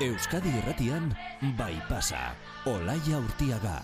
Euskadi 0.00 0.48
Irratian 0.48 1.12
bai 1.58 1.76
pasa. 1.88 2.32
Olaia 2.64 3.18
Urtiaga. 3.20 3.82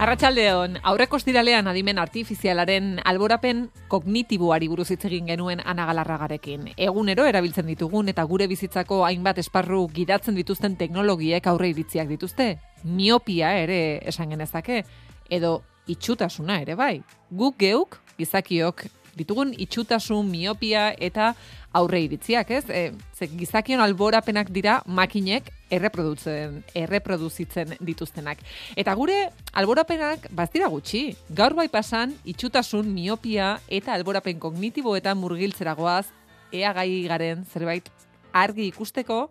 Arratxaldeon, 0.00 0.78
aurreko 0.80 1.18
estiralean 1.20 1.66
adimen 1.68 1.98
artifizialaren 2.00 3.02
alborapen 3.04 3.66
kognitiboari 3.92 4.70
buruz 4.70 4.86
hitz 4.94 5.02
egin 5.04 5.26
genuen 5.28 5.60
anagalarragarekin. 5.60 6.70
Egunero 6.78 7.26
erabiltzen 7.28 7.66
ditugun 7.68 8.08
eta 8.08 8.24
gure 8.24 8.46
bizitzako 8.48 9.02
hainbat 9.04 9.42
esparru 9.42 9.82
gidatzen 9.92 10.38
dituzten 10.38 10.78
teknologiek 10.80 11.44
aurre 11.52 11.68
iritziak 11.74 12.08
dituzte. 12.08 12.54
Miopia 12.84 13.52
ere 13.60 14.00
esan 14.08 14.32
genezake, 14.32 14.84
edo 15.30 15.60
itxutasuna 15.90 16.60
ere 16.62 16.76
bai. 16.78 17.00
Guk 17.30 17.56
geuk, 17.58 17.98
gizakiok, 18.18 18.84
ditugun 19.16 19.52
itxutasun, 19.58 20.28
miopia 20.30 20.90
eta 20.98 21.34
aurre 21.76 22.00
iritziak, 22.02 22.50
ez? 22.50 22.64
E, 22.68 22.92
ze 23.14 23.28
gizakion 23.30 23.80
alborapenak 23.82 24.50
dira 24.50 24.80
makinek 24.86 25.50
erreprodutzen, 25.70 26.60
erreproduzitzen 26.74 27.76
dituztenak. 27.80 28.42
Eta 28.76 28.94
gure 28.98 29.18
alborapenak 29.54 30.26
bazdira 30.34 30.70
gutxi. 30.72 31.04
Gaur 31.36 31.54
bai 31.58 31.68
pasan, 31.70 32.16
itxutasun, 32.24 32.90
miopia 32.94 33.58
eta 33.68 33.94
alborapen 33.94 34.40
kognitibo 34.42 34.96
eta 34.98 35.14
murgiltzeragoaz 35.14 36.06
ea 36.52 36.72
gai 36.74 36.90
garen 37.06 37.46
zerbait 37.46 37.86
argi 38.32 38.66
ikusteko 38.70 39.28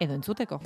edo 0.00 0.16
entzuteko. 0.16 0.60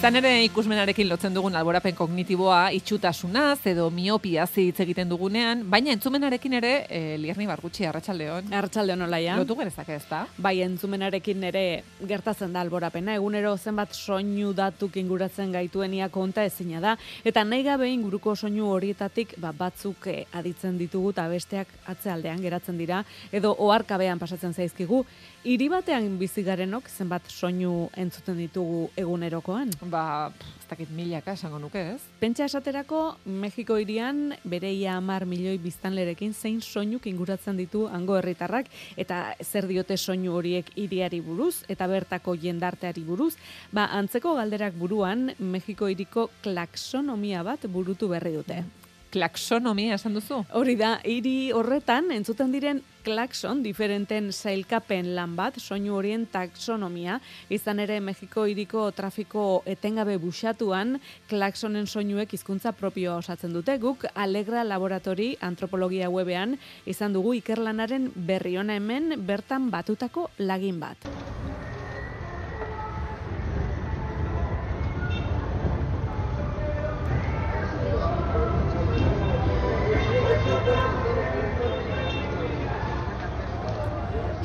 Izan 0.00 0.16
ere 0.16 0.30
ikusmenarekin 0.46 1.10
lotzen 1.10 1.34
dugun 1.36 1.58
alborapen 1.60 1.92
kognitiboa 1.92 2.70
itxutasunaz 2.72 3.58
edo 3.68 3.90
miopia 3.92 4.46
hitz 4.48 4.78
egiten 4.80 5.10
dugunean, 5.10 5.66
baina 5.68 5.92
entzumenarekin 5.92 6.54
ere 6.56 6.70
e, 6.88 7.00
lierni 7.20 7.44
bargutxi 7.44 7.84
arratsaldeon. 7.84 8.46
Arratsaldeon 8.48 9.04
olaia. 9.04 9.34
Lotu 9.36 9.58
gerezak 9.58 9.90
ez 9.92 10.06
da? 10.08 10.22
Bai, 10.40 10.54
entzumenarekin 10.64 11.44
ere 11.50 11.64
gertatzen 12.08 12.56
da 12.56 12.62
alborapena. 12.64 13.18
Egunero 13.20 13.52
zenbat 13.58 13.92
soinu 13.92 14.54
datuk 14.56 14.96
inguratzen 14.96 15.52
gaituenia 15.52 16.08
konta 16.08 16.46
ezina 16.48 16.80
da. 16.80 16.94
Eta 17.20 17.44
nahi 17.44 17.66
gabe 17.68 17.90
inguruko 17.92 18.32
soinu 18.32 18.70
horietatik 18.72 19.34
ba, 19.36 19.52
batzuk 19.52 20.08
eh, 20.08 20.22
aditzen 20.32 20.80
ditugu 20.80 21.12
eta 21.12 21.28
besteak 21.28 21.76
atzealdean 21.92 22.40
geratzen 22.40 22.80
dira. 22.80 23.02
Edo 23.36 23.52
oharkabean 23.68 24.24
pasatzen 24.24 24.56
zaizkigu. 24.56 25.04
Hiri 25.40 25.70
batean 25.72 26.18
bizi 26.20 26.42
garenok 26.44 26.90
zenbat 26.92 27.30
soinu 27.32 27.86
entzuten 27.96 28.36
ditugu 28.36 28.90
egunerokoan? 29.00 29.70
Ba, 29.88 30.28
ez 30.36 30.66
dakit 30.68 30.90
milaka 30.92 31.32
esango 31.32 31.56
nuke, 31.62 31.80
ez? 31.94 32.02
Pentsa 32.20 32.44
esaterako, 32.44 33.14
Mexiko 33.24 33.78
irian 33.80 34.34
bere 34.44 34.68
ia 34.76 34.98
amar 34.98 35.24
milioi 35.24 35.56
biztanlerekin 35.62 36.34
zein 36.36 36.58
soinuk 36.60 37.08
inguratzen 37.08 37.56
ditu 37.56 37.86
hango 37.88 38.18
herritarrak 38.18 38.68
eta 39.00 39.22
zer 39.40 39.64
diote 39.70 39.96
soinu 39.96 40.34
horiek 40.36 40.68
iriari 40.76 41.22
buruz 41.24 41.62
eta 41.72 41.88
bertako 41.88 42.36
jendarteari 42.36 43.06
buruz, 43.08 43.32
ba, 43.72 43.88
antzeko 43.96 44.34
galderak 44.36 44.76
buruan, 44.76 45.30
Mexiko 45.38 45.88
iriko 45.88 46.28
klaksonomia 46.44 47.40
bat 47.48 47.64
burutu 47.64 48.12
berri 48.12 48.36
dute 48.36 48.60
klaksonomia 49.10 49.96
esan 49.98 50.14
duzu? 50.16 50.44
Hori 50.56 50.76
da, 50.78 50.96
hiri 51.04 51.50
horretan 51.56 52.10
entzuten 52.14 52.52
diren 52.54 52.82
klakson 53.04 53.62
diferenten 53.64 54.28
sailkapen 54.32 55.14
lan 55.16 55.34
bat, 55.36 55.56
soinu 55.60 55.94
horien 55.96 56.26
taksonomia, 56.30 57.18
izan 57.48 57.80
ere 57.80 58.00
Mexiko 58.04 58.44
hiriko 58.50 58.90
trafiko 58.96 59.62
etengabe 59.70 60.18
busatuan, 60.20 60.98
klaksonen 61.30 61.88
soinuek 61.88 62.34
hizkuntza 62.36 62.74
propioa 62.76 63.16
osatzen 63.22 63.56
dute, 63.56 63.78
guk 63.80 64.04
Alegra 64.14 64.64
Laboratori 64.68 65.32
Antropologia 65.40 66.10
webean 66.12 66.58
izan 66.86 67.16
dugu 67.16 67.34
ikerlanaren 67.40 68.10
berri 68.14 68.58
ona 68.60 68.76
hemen 68.76 69.16
bertan 69.26 69.70
batutako 69.72 70.28
lagin 70.38 70.80
bat. 70.80 71.08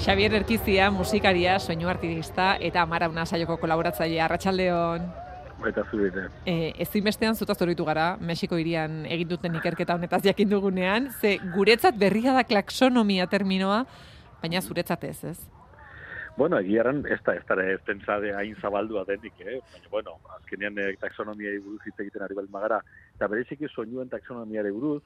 Xavier 0.06 0.36
Erkizia, 0.38 0.92
musikaria, 0.94 1.56
soinu 1.58 1.88
artista 1.90 2.52
eta 2.62 2.84
Amara 2.86 3.08
Una 3.10 3.24
saioko 3.26 3.56
kolaboratzailea 3.58 4.28
Arratsaldeon. 4.28 5.08
Baita 5.58 5.82
zure. 5.90 6.28
Eh, 6.46 6.76
ezinbestean 6.86 7.34
zutaz 7.34 7.56
zoritu 7.58 7.88
gara 7.88 8.12
Mexiko 8.22 8.60
hirian 8.62 9.00
egin 9.10 9.32
duten 9.32 9.58
ikerketa 9.58 9.96
honetaz 9.98 10.22
jakin 10.28 10.52
dugunean, 10.52 11.10
ze 11.10 11.40
guretzat 11.56 11.98
berria 11.98 12.36
da 12.38 12.46
klaksonomia 12.46 13.26
terminoa, 13.26 13.82
baina 14.44 14.62
zuretzat 14.62 15.10
ez, 15.10 15.18
ez? 15.24 15.40
Bueno, 16.38 16.60
egiaran 16.62 17.02
ez 17.10 17.22
da, 17.26 17.34
ez 17.34 17.46
da, 17.50 17.58
ez 17.66 17.82
pentsade 17.88 18.36
hain 18.38 18.54
zabaldua 18.62 19.08
denik, 19.10 19.42
eh? 19.42 19.58
Baina, 19.74 19.90
bueno, 19.90 20.20
azkenean 20.38 20.78
eh, 20.86 20.92
taksonomia 21.02 21.58
buruz 21.66 21.82
hitz 21.82 21.98
egiten 21.98 22.22
ari 22.22 22.38
balmagara, 22.38 22.84
eta 23.16 23.32
bereziki 23.34 23.74
soinuen 23.74 24.14
taksonomia 24.14 24.70
buruz, 24.70 25.02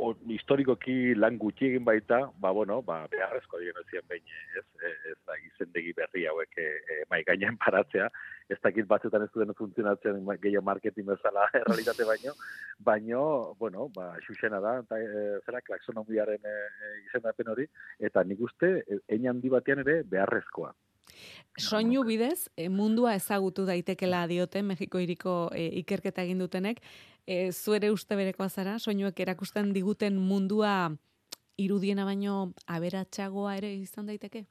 o, 0.00 0.10
historikoki 0.34 1.14
lan 1.18 1.36
gutxi 1.40 1.68
egin 1.68 1.84
baita, 1.84 2.20
ba, 2.42 2.52
bueno, 2.56 2.80
ba, 2.86 3.02
beharrezko 3.12 3.60
digen 3.60 3.80
ezien 3.82 4.06
behin, 4.08 4.34
ez, 4.58 4.64
ez, 5.12 5.16
da, 5.28 5.36
izendegi 5.50 5.92
berri 5.96 6.26
hauek 6.30 6.58
e, 6.58 6.66
e, 6.80 6.98
mai 7.12 7.20
gainean 7.28 7.58
paratzea, 7.64 8.08
ez 8.50 8.58
dakit 8.64 8.88
batzutan 8.90 9.24
ez 9.26 9.30
duen 9.34 9.54
funtzionatzen 9.58 10.20
gehiago 10.42 10.64
marketing 10.66 11.10
bezala 11.12 11.46
realitate 11.54 12.08
baino, 12.08 12.36
baino, 12.90 13.22
bueno, 13.60 13.88
ba, 13.96 14.12
xuxena 14.26 14.62
da, 14.64 14.78
eta 14.84 15.00
e, 15.00 15.26
zera, 15.44 15.64
klaksonomiaren 15.68 16.52
e, 16.54 16.56
e, 16.56 16.94
izendapen 17.08 17.52
hori, 17.54 17.68
eta 18.10 18.24
nik 18.24 18.46
uste, 18.48 18.76
e, 18.88 19.20
handi 19.30 19.52
batean 19.52 19.84
ere 19.84 20.00
beharrezkoa. 20.14 20.72
Soinu 21.58 22.04
bidez, 22.06 22.48
e, 22.56 22.68
mundua 22.72 23.14
ezagutu 23.18 23.66
daitekela 23.68 24.26
diote 24.30 24.62
Mexiko 24.62 25.00
hiriko 25.02 25.34
e, 25.54 25.66
ikerketa 25.82 26.22
egin 26.22 26.38
dutenek, 26.40 26.80
e, 27.26 27.50
zuere 27.52 27.90
uste 27.90 28.16
berekoa 28.16 28.48
zara, 28.48 28.78
soinuek 28.78 29.20
erakusten 29.20 29.74
diguten 29.76 30.16
mundua 30.16 30.74
irudiena 31.60 32.06
baino 32.08 32.52
aberatsagoa 32.66 33.56
ere 33.60 33.74
izan 33.76 34.08
daiteke? 34.08 34.46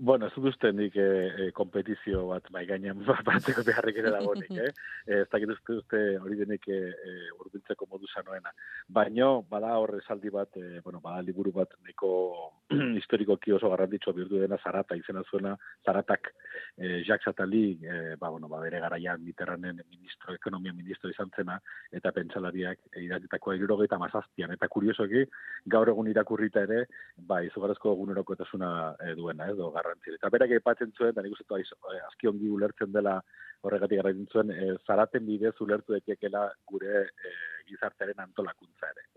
Bueno, 0.00 0.28
ez 0.28 0.34
dut 0.38 0.62
nik 0.78 0.94
e, 0.94 1.02
e, 1.02 1.44
kompetizio 1.50 2.20
bat 2.28 2.44
mai 2.54 2.64
gainean 2.66 3.00
batzeko 3.26 3.64
beharrik 3.66 3.96
ere 3.98 4.12
dago 4.14 4.34
nik, 4.38 4.52
eh? 4.62 4.70
ez 5.16 5.26
dakit 5.32 5.50
uste 5.50 5.78
uste 5.80 6.02
hori 6.22 6.36
denik 6.38 6.68
e, 6.70 6.78
e, 6.92 7.14
urbiltzeko 7.40 7.88
modu 7.90 8.06
sanoena. 8.12 8.52
Baina, 8.86 9.32
bada 9.50 9.72
horre 9.82 9.98
saldi 10.06 10.30
bat, 10.30 10.54
e, 10.54 10.78
bueno, 10.84 11.00
bada 11.02 11.24
liburu 11.26 11.50
bat 11.56 11.74
neko 11.88 12.10
historikoki 13.00 13.56
oso 13.56 13.72
garrantzitsua 13.72 14.14
bihurtu 14.14 14.38
dena 14.38 14.60
Zarata 14.62 14.94
izena 14.94 15.24
zuena, 15.30 15.56
Zaratak 15.84 16.30
e, 16.76 17.02
Jacques 17.02 17.32
Attali, 17.32 17.80
e, 17.82 18.14
ba, 18.20 18.30
bueno, 18.30 18.46
ba, 18.46 18.62
bere 18.62 18.78
garaian 18.78 19.24
Mitterranden 19.24 19.82
ministro, 19.90 20.36
ekonomia 20.38 20.76
ministro 20.78 21.10
izan 21.10 21.34
zena, 21.34 21.58
eta 21.90 22.14
pentsalariak 22.14 22.86
e, 22.92 23.02
idatitako 23.08 23.56
egirogeita 23.56 23.98
mazaztian. 23.98 24.54
Eta 24.54 24.70
kuriosoki, 24.70 25.26
gaur 25.66 25.90
egun 25.90 26.14
irakurrita 26.14 26.62
ere, 26.68 26.84
ba, 27.18 27.42
izugarrezko 27.50 27.96
eguneroko 27.98 28.38
etasuna 28.38 28.72
e, 29.02 29.18
duena, 29.18 29.50
ez, 29.50 29.58
garrantzi. 29.88 30.14
Eta 30.18 30.30
berak 30.34 30.54
aipatzen 30.56 30.92
zuen, 30.96 31.14
da 31.16 31.24
nik 31.24 31.36
uste 31.36 31.60
eh, 31.60 32.02
azki 32.06 32.28
ongi 32.28 32.50
ulertzen 32.58 32.92
dela 32.92 33.18
horregatik 33.66 34.00
garrantzen 34.00 34.28
zuen, 34.32 34.50
e, 34.54 34.76
zaraten 34.86 35.26
bidez 35.26 35.54
ulertu 35.64 35.96
daitekeela 35.96 36.44
gure 36.72 37.00
e, 37.08 37.32
gizartearen 37.70 38.22
antolakuntza 38.26 38.92
ere. 38.92 39.08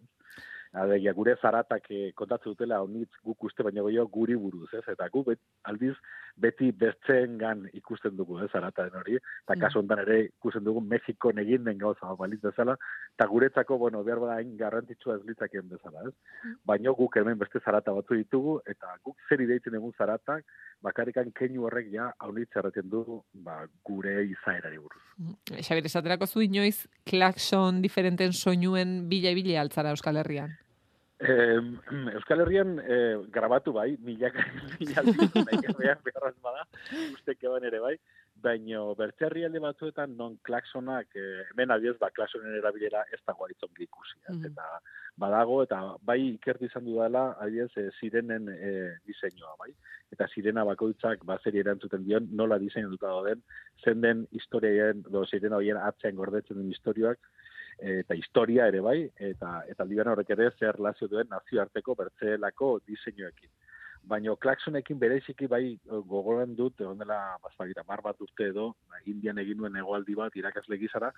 Adegia, 0.71 1.11
gure 1.11 1.33
zaratak 1.41 1.89
eh, 1.91 2.13
kontatzen 2.15 2.53
dutela 2.53 2.77
honitz 2.79 3.09
guk 3.27 3.43
uste 3.43 3.63
baina 3.67 3.83
goio 3.83 4.05
guri 4.07 4.37
buruz, 4.39 4.69
ez? 4.77 4.85
Eta 4.93 5.09
gu 5.11 5.25
bet, 5.27 5.39
aldiz 5.67 5.97
beti 6.39 6.69
bertzen 6.71 7.35
gan 7.41 7.65
ikusten 7.75 8.15
dugu, 8.15 8.37
ez, 8.39 8.47
zarataren 8.55 8.95
hori. 8.95 9.17
Eta 9.19 9.57
mm. 9.57 9.65
kasu 9.65 9.83
ere 9.97 10.19
ikusten 10.29 10.63
dugu 10.63 10.79
Mexiko 10.79 11.33
negin 11.35 11.65
den 11.65 11.77
gauza 11.77 12.15
balitz 12.15 12.39
bezala. 12.41 12.77
Eta 13.17 13.27
guretzako, 13.27 13.77
bueno, 13.77 14.03
behar 14.03 14.19
bada 14.23 14.37
hain 14.39 14.55
garrantzitsua 14.57 15.17
ez 15.17 15.25
litzaken 15.27 15.67
bezala, 15.73 16.05
ez? 16.07 16.15
Mm. 16.45 16.55
Baina 16.65 16.95
guk 16.95 17.17
hemen 17.17 17.37
beste 17.37 17.59
zarata 17.59 17.91
batzu 17.91 18.15
ditugu, 18.15 18.61
eta 18.65 18.95
guk 19.03 19.17
zer 19.27 19.43
ideitzen 19.43 19.75
egun 19.75 19.91
zaratak, 19.97 20.47
bakarrikan 20.81 21.35
keinu 21.35 21.67
horrek 21.67 21.91
ja 21.91 22.13
haunitz 22.23 22.55
erraten 22.55 22.89
du 22.89 23.03
ba, 23.33 23.65
gure 23.83 24.21
izaerari 24.23 24.79
buruz. 24.79 25.03
Mm. 25.19 25.35
Xabir, 25.59 25.91
esaterako 25.91 26.31
zu 26.31 26.47
inoiz 26.47 26.87
klakson 27.03 27.83
diferenten 27.83 28.31
soinuen 28.31 29.01
bila-bila 29.11 29.59
altzara 29.65 29.91
Euskal 29.91 30.23
Herrian? 30.23 30.60
Eh, 31.21 31.61
Euskal 32.17 32.41
Herrian 32.41 32.79
eh, 32.81 33.17
grabatu 33.29 33.73
bai, 33.73 33.93
milak, 34.01 34.39
milak, 34.79 35.05
milak, 35.05 35.37
milak, 35.37 35.69
milak, 35.77 36.01
milak, 37.29 37.63
ere 37.69 37.79
bai, 37.79 37.95
baino 38.41 38.95
bertzerri 38.97 39.43
alde 39.45 39.61
batzuetan 39.61 40.15
non 40.17 40.39
klaksonak, 40.41 41.13
eh, 41.15 41.43
hemen 41.51 41.75
adiez, 41.75 41.93
ba, 42.01 42.09
klaksonen 42.15 42.57
erabilera 42.57 43.03
ez 43.13 43.19
dago 43.27 43.45
aitzon 43.45 43.69
ikusi. 43.77 44.17
Mhm. 44.29 44.49
Eta 44.49 44.79
badago, 45.21 45.61
eta 45.63 45.81
bai 46.01 46.19
ikertu 46.31 46.65
izan 46.65 46.85
dudala, 46.85 47.35
adiez, 47.45 47.69
e, 47.77 47.89
zirenen 47.99 48.47
e, 48.49 48.71
diseinua, 49.05 49.53
bai? 49.59 49.69
Eta 50.11 50.27
zirena 50.33 50.63
bakoitzak, 50.65 51.25
ba, 51.27 51.37
zeri 51.43 51.61
erantzuten 51.61 52.03
dion, 52.07 52.29
nola 52.31 52.57
diseinututa 52.57 53.13
den, 53.27 53.43
zen 53.83 54.01
den 54.01 54.25
historiaen, 54.31 55.03
do, 55.03 55.25
zirena 55.25 55.59
horien 55.59 55.77
atzean 55.77 56.15
gordetzen 56.15 56.57
den 56.57 56.71
historioak, 56.73 57.19
eta 57.81 58.15
historia 58.15 58.67
ere 58.69 58.79
bai, 58.85 58.99
eta 59.17 59.63
eta 59.69 59.83
aldiban 59.83 60.11
horrek 60.13 60.29
ere 60.35 60.51
zer 60.59 60.77
relazio 60.77 61.07
duen 61.09 61.29
nazioarteko 61.29 61.95
bertzelako 61.97 62.79
diseinuekin 62.85 63.49
baino 64.03 64.35
klaksonekin 64.35 64.99
bereziki 64.99 65.47
bai 65.47 65.77
gogoran 65.85 66.55
dut, 66.55 66.79
egon 66.81 66.99
dela, 67.01 67.19
bazagira, 67.43 67.83
mar 67.87 68.01
bat 68.01 68.19
urte 68.21 68.47
edo, 68.49 68.71
ba, 68.89 69.01
indian 69.05 69.37
egin 69.41 69.59
nuen 69.61 69.77
egoaldi 69.77 70.15
bat 70.17 70.35
irakasle 70.37 70.77
gizara, 70.81 71.11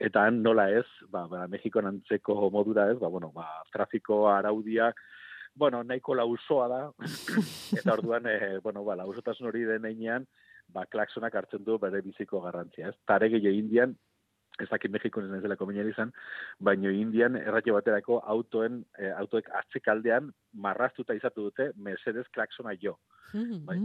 eta 0.00 0.24
han 0.26 0.42
nola 0.42 0.68
ez, 0.72 0.86
ba, 1.12 1.26
ba, 1.28 1.46
Mexikon 1.52 1.90
antzeko 1.90 2.50
modura 2.50 2.88
ez, 2.92 2.98
ba, 2.98 3.08
bueno, 3.08 3.30
ba, 3.34 3.46
trafiko 3.72 4.26
araudia, 4.32 4.90
bueno, 5.54 5.82
nahiko 5.84 6.16
lausoa 6.16 6.68
da, 6.72 6.82
eta 7.78 7.96
orduan, 7.96 8.26
e, 8.26 8.58
bueno, 8.64 8.84
ba, 8.84 8.96
lausotasun 9.02 9.50
hori 9.50 9.66
den 9.68 10.26
ba, 10.70 10.86
klaksonak 10.86 11.34
hartzen 11.34 11.64
du 11.64 11.78
bere 11.78 12.00
biziko 12.00 12.40
garrantzia, 12.40 12.88
ez? 12.88 12.96
Tare 13.04 13.28
gehiago 13.28 13.58
indian, 13.58 13.96
ez 14.60 14.68
dakit 14.70 14.92
Mexikon 14.92 15.24
ez 15.24 15.30
nezela 15.30 15.56
izan, 15.88 16.12
baino 16.58 16.90
Indian 16.90 17.36
erratio 17.36 17.74
baterako 17.74 18.20
autoen, 18.24 18.84
e, 18.98 19.10
autoek 19.10 19.48
atzekaldean 19.54 20.32
marraztuta 20.52 21.14
izatu 21.14 21.48
dute 21.48 21.72
Mercedes 21.76 22.28
klaksona 22.28 22.74
jo. 22.80 22.98
Mm-hmm. 23.32 23.64
bai. 23.66 23.78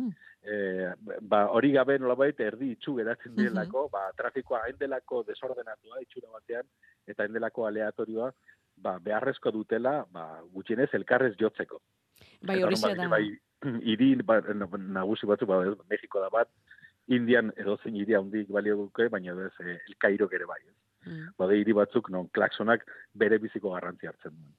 E, 0.45 1.17
ba, 1.21 1.45
hori 1.49 1.71
gabe 1.71 1.97
nolabait 1.99 2.39
erdi 2.39 2.71
itxu 2.71 2.95
geratzen 2.95 3.31
mm-hmm. 3.31 3.43
direlako, 3.43 3.87
ba, 3.93 4.11
trafikoa 4.17 4.63
haindelako 4.65 5.23
desordenatua 5.27 6.01
itxura 6.01 6.29
batean, 6.33 6.67
eta 7.07 7.23
haindelako 7.23 7.65
aleatorioa, 7.65 8.31
ba, 8.77 8.97
beharrezko 8.99 9.51
dutela, 9.51 10.03
ba, 10.11 10.41
gutxienez, 10.53 10.89
elkarrez 10.93 11.35
jotzeko. 11.39 11.81
Bai, 12.45 12.61
hori 12.63 12.79
da. 12.81 13.09
Bai, 13.09 13.25
iri, 13.93 14.15
ba, 14.23 14.41
nagusi 14.99 15.29
batzu, 15.29 15.47
ba, 15.49 15.61
Mexiko 15.89 16.21
da 16.23 16.29
bat, 16.33 16.51
Indian 17.07 17.51
edo 17.57 17.77
zein 17.83 17.95
hiri 17.95 18.15
handik 18.17 18.49
balio 18.49 18.77
duke, 18.77 19.09
baina 19.13 19.33
ez 19.45 19.53
eh, 19.61 19.77
El 19.87 19.97
Cairo 20.01 20.29
ere 20.31 20.45
bai, 20.45 20.61
ez. 20.65 20.75
Mm. 21.05 21.33
Bade 21.37 21.57
hiri 21.59 21.73
batzuk 21.73 22.09
non 22.09 22.29
klaksonak 22.33 22.85
bere 23.13 23.37
biziko 23.37 23.73
garrantzi 23.75 24.07
hartzen 24.07 24.33
duen. 24.33 24.53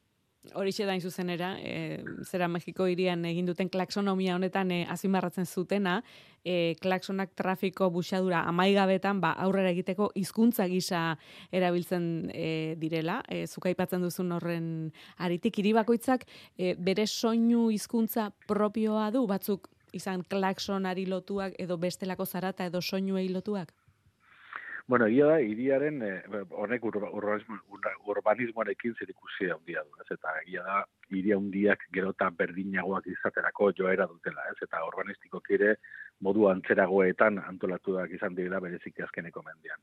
Horixe 0.54 0.84
da 0.86 0.94
zuzenera, 1.00 1.56
e, 1.58 2.04
zera 2.22 2.46
Mexiko 2.48 2.86
hirian 2.86 3.24
egin 3.24 3.46
duten 3.46 3.68
klaksonomia 3.68 4.36
honetan 4.36 4.70
e, 4.70 4.84
azimarratzen 4.88 5.46
zutena, 5.46 6.02
e, 6.44 6.76
klaksonak 6.80 7.34
trafiko 7.34 7.90
buxadura 7.90 8.44
amaigabetan 8.46 9.20
ba, 9.20 9.32
aurrera 9.32 9.72
egiteko 9.74 10.12
hizkuntza 10.14 10.68
gisa 10.70 11.18
erabiltzen 11.50 12.30
e, 12.32 12.76
direla, 12.78 13.22
e, 13.28 13.46
zukaipatzen 13.46 14.06
duzun 14.06 14.32
horren 14.36 14.68
aritik, 15.18 15.58
hiri 15.58 15.72
bakoitzak 15.72 16.26
e, 16.56 16.76
bere 16.78 17.06
soinu 17.06 17.70
hizkuntza 17.74 18.30
propioa 18.46 19.10
du, 19.10 19.26
batzuk 19.26 19.66
izan 19.92 20.22
klaksonari 20.22 21.06
lotuak 21.06 21.54
edo 21.58 21.76
bestelako 21.76 22.26
zarata 22.26 22.66
edo 22.66 22.80
soinuei 22.80 23.28
lotuak? 23.32 23.72
Bueno, 24.86 25.06
egia 25.10 25.26
da, 25.26 25.38
iriaren, 25.42 25.96
eh, 26.06 26.42
honek 26.62 26.84
ur, 26.86 26.96
urbanismoarekin 28.06 28.94
zer 28.94 29.10
ikusia 29.10 29.56
handia 29.56 29.82
du, 29.82 29.96
ez? 29.98 30.06
Eta 30.14 30.34
egia 30.44 30.62
da, 30.62 30.76
iria 31.10 31.38
handiak 31.40 31.82
gerota 31.96 32.28
berdinagoak 32.30 33.08
izaterako 33.10 33.72
joera 33.80 34.06
dutela, 34.06 34.44
ez? 34.52 34.56
Eta 34.62 34.84
urbanistiko 34.86 35.40
kire 35.40 35.74
modu 36.22 36.46
antzeragoetan 36.52 37.42
antolatuak 37.42 38.14
izan 38.14 38.38
dira 38.38 38.60
berezik 38.62 39.02
azkeneko 39.08 39.42
mendian. 39.42 39.82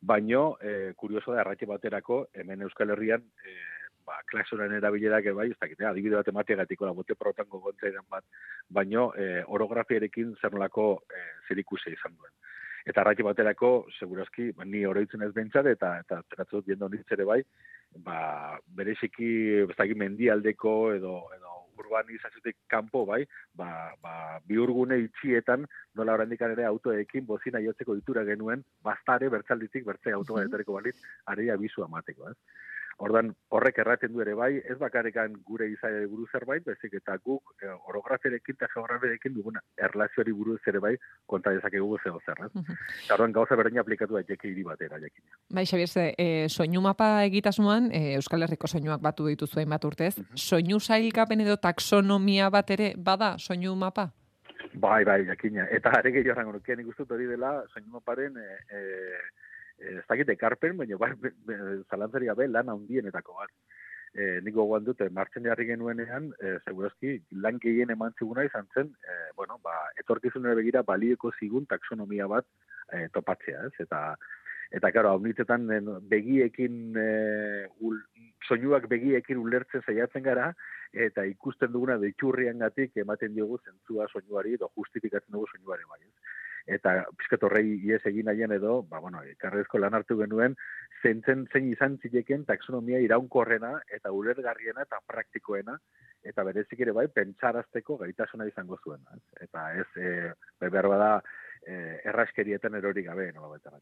Baino, 0.00 0.44
eh, 0.60 0.92
kurioso 0.94 1.34
da, 1.34 1.40
erratxe 1.40 1.66
baterako, 1.66 2.26
hemen 2.34 2.62
Euskal 2.62 2.94
Herrian, 2.94 3.26
eh, 3.42 3.75
ba, 4.06 4.20
klaksonen 4.30 4.76
erabilerak 4.78 5.28
bai, 5.34 5.50
ez 5.50 5.58
dakit, 5.60 5.82
adibide 5.82 6.20
bat 6.20 6.28
emategatiko 6.32 6.86
la 6.86 6.94
bote 6.96 7.16
protan 7.18 7.48
gogontzaidan 7.50 8.06
bat, 8.10 8.24
baino 8.68 9.10
e, 9.18 9.42
orografiarekin 9.58 10.36
zer 10.40 10.54
nolako 10.54 10.86
e, 11.10 11.24
zer 11.48 11.62
izan 11.62 12.14
duen. 12.14 12.32
Eta 12.86 13.02
arraki 13.02 13.24
baterako, 13.26 13.70
segurazki, 13.98 14.52
ba, 14.54 14.64
ni 14.64 14.84
oroitzen 14.86 15.22
ez 15.26 15.32
behintzat, 15.34 15.66
eta, 15.66 15.96
eta 16.04 16.20
teratzen 16.30 16.60
dut 16.60 16.68
jendon 16.70 16.94
ere 17.10 17.24
bai, 17.26 17.40
ba, 18.06 18.58
bereziki, 18.78 19.30
ez 19.64 19.74
dakit, 19.74 19.98
mendialdeko 19.98 20.76
edo, 20.94 21.16
edo 21.34 21.56
urbanizaziotik 21.82 22.56
kanpo 22.70 23.04
bai, 23.08 23.24
ba, 23.58 23.90
ba, 24.02 24.38
biurgune 24.46 25.00
itxietan, 25.02 25.66
nola 25.98 26.14
horrendik 26.14 26.46
ere 26.46 26.64
autoekin 26.68 27.26
bozina 27.26 27.60
jotzeko 27.64 27.98
ditura 27.98 28.24
genuen, 28.24 28.62
bastare 28.86 29.28
bertzalditik, 29.34 29.84
bertzea 29.84 30.14
autoa 30.14 30.46
etoreko 30.46 30.78
balit, 30.78 31.02
areia 31.26 31.58
bizu 31.60 31.84
amateko, 31.84 32.30
ez? 32.30 32.38
Ordan 32.98 33.34
horrek 33.52 33.78
erraten 33.82 34.12
du 34.14 34.22
ere 34.24 34.32
bai, 34.34 34.56
ez 34.56 34.76
bakarekan 34.80 35.34
gure 35.44 35.66
izaia 35.68 36.06
buru 36.08 36.24
zerbait, 36.32 36.64
bezik 36.64 36.94
eta 36.96 37.18
guk 37.20 37.52
e, 37.60 37.68
orografiarekin 37.90 38.56
eta 38.56 38.68
geografiarekin 38.72 39.34
duguna 39.36 39.60
erlazioari 39.88 40.32
buruz 40.32 40.60
ere 40.72 40.80
bai 40.80 40.94
konta 41.28 41.52
dezakegu 41.52 41.98
zeo 42.02 42.20
zer, 42.24 42.40
ez? 42.46 42.64
Ordan 43.12 43.36
gauza 43.36 43.58
berdina 43.60 43.84
aplikatu 43.84 44.16
daiteke 44.16 44.48
hiri 44.48 44.64
batera 44.64 45.00
jakin. 45.02 45.24
Bai, 45.52 45.66
Xabier, 45.68 45.92
ze, 45.92 46.06
e, 46.16 46.48
soinu 46.48 46.80
mapa 46.80 47.10
egitasmoan, 47.28 47.90
e, 47.92 48.14
Euskal 48.16 48.48
Herriko 48.48 48.70
soinuak 48.70 49.04
batu 49.04 49.28
ditu 49.28 49.46
zuen 49.46 49.68
bat 49.68 49.84
urtez, 49.84 50.14
soinu 50.34 50.80
sailkapen 50.80 51.44
edo 51.44 51.58
taksonomia 51.60 52.48
bat 52.50 52.70
ere 52.70 52.94
bada 52.96 53.34
soinu 53.36 53.76
mapa? 53.76 54.08
Bai, 54.72 55.04
bai, 55.04 55.22
jakina. 55.28 55.68
Eta 55.72 55.92
are 55.98 56.12
gehiago 56.12 56.40
rango 56.40 56.56
nuke, 56.56 56.76
nik 56.76 56.88
hori 57.04 57.26
dela, 57.28 57.58
soinu 57.72 57.92
maparen, 57.92 58.36
e, 58.40 58.56
e, 58.72 58.84
Eh, 59.06 59.45
ez 59.78 60.04
dakit 60.08 60.30
ekarpen, 60.36 60.76
baina 60.76 60.98
bai, 61.00 61.12
zalantzari 61.90 62.30
gabe 62.30 62.48
lan 62.48 62.72
handienetako 62.72 63.36
bat. 63.40 63.52
E, 64.16 64.40
nik 64.40 64.54
gogoan 64.56 64.84
dut, 64.86 65.02
martzen 65.12 65.44
jarri 65.44 65.66
genuenean, 65.68 66.30
e, 66.40 66.54
segurazki, 66.64 67.18
lan 67.44 67.58
gehien 67.60 67.92
eman 67.92 68.14
ziguna 68.18 68.46
izan 68.46 68.68
zen, 68.72 68.94
e, 69.04 69.16
bueno, 69.36 69.58
ba, 69.62 69.74
etorkizunera 70.00 70.56
begira 70.56 70.82
balieko 70.82 71.32
zigun 71.38 71.66
taksonomia 71.68 72.28
bat 72.32 72.46
e, 72.92 73.08
topatzea, 73.12 73.66
ez? 73.68 73.74
Eta, 73.84 74.00
eta 74.72 74.92
karo, 74.94 75.12
hau 75.12 76.00
begiekin, 76.14 76.96
e, 76.96 77.68
ul, 77.80 78.00
soinuak 78.48 78.88
begiekin 78.88 79.42
ulertzen 79.42 79.84
zaiatzen 79.84 80.24
gara, 80.24 80.48
eta 80.92 81.26
ikusten 81.28 81.72
duguna 81.72 81.98
deiturrian 82.00 82.58
gatik 82.64 82.96
ematen 82.96 83.34
diogu 83.34 83.58
zentzua 83.64 84.08
soinuari, 84.08 84.54
edo 84.54 84.70
justifikatzen 84.76 85.32
dugu 85.32 85.46
soinuari 85.52 85.84
bai, 85.90 86.00
ez? 86.00 86.14
Eta 86.66 86.96
pizkat 87.18 87.44
horrei 87.46 87.76
ies 87.76 88.00
egin 88.10 88.26
nahian 88.26 88.52
edo, 88.52 88.80
ba, 88.90 88.98
bueno, 89.00 89.22
karrezko 89.38 89.78
lan 89.78 89.94
hartu 89.94 90.18
genuen, 90.18 90.56
zentzen 91.02 91.46
zein 91.52 91.70
izan 91.70 91.98
zileken 92.02 92.44
taksonomia 92.48 92.98
iraunkorrena 93.04 93.72
eta 93.98 94.12
ulergarriena 94.12 94.82
eta 94.82 95.00
praktikoena, 95.06 95.78
eta 96.26 96.44
berezik 96.44 96.82
ere 96.82 96.92
bai, 96.96 97.06
pentsarazteko 97.08 97.98
gaitasuna 98.02 98.48
izango 98.50 98.78
zuen. 98.82 99.06
Eta 99.40 99.68
ez, 99.78 99.88
e, 99.96 100.32
behar 100.60 100.90
bada, 100.90 101.10
e, 101.62 102.00
erraskerietan 102.10 102.74
erori 102.74 103.06
gabe, 103.06 103.30
nola 103.32 103.54
baita 103.54 103.78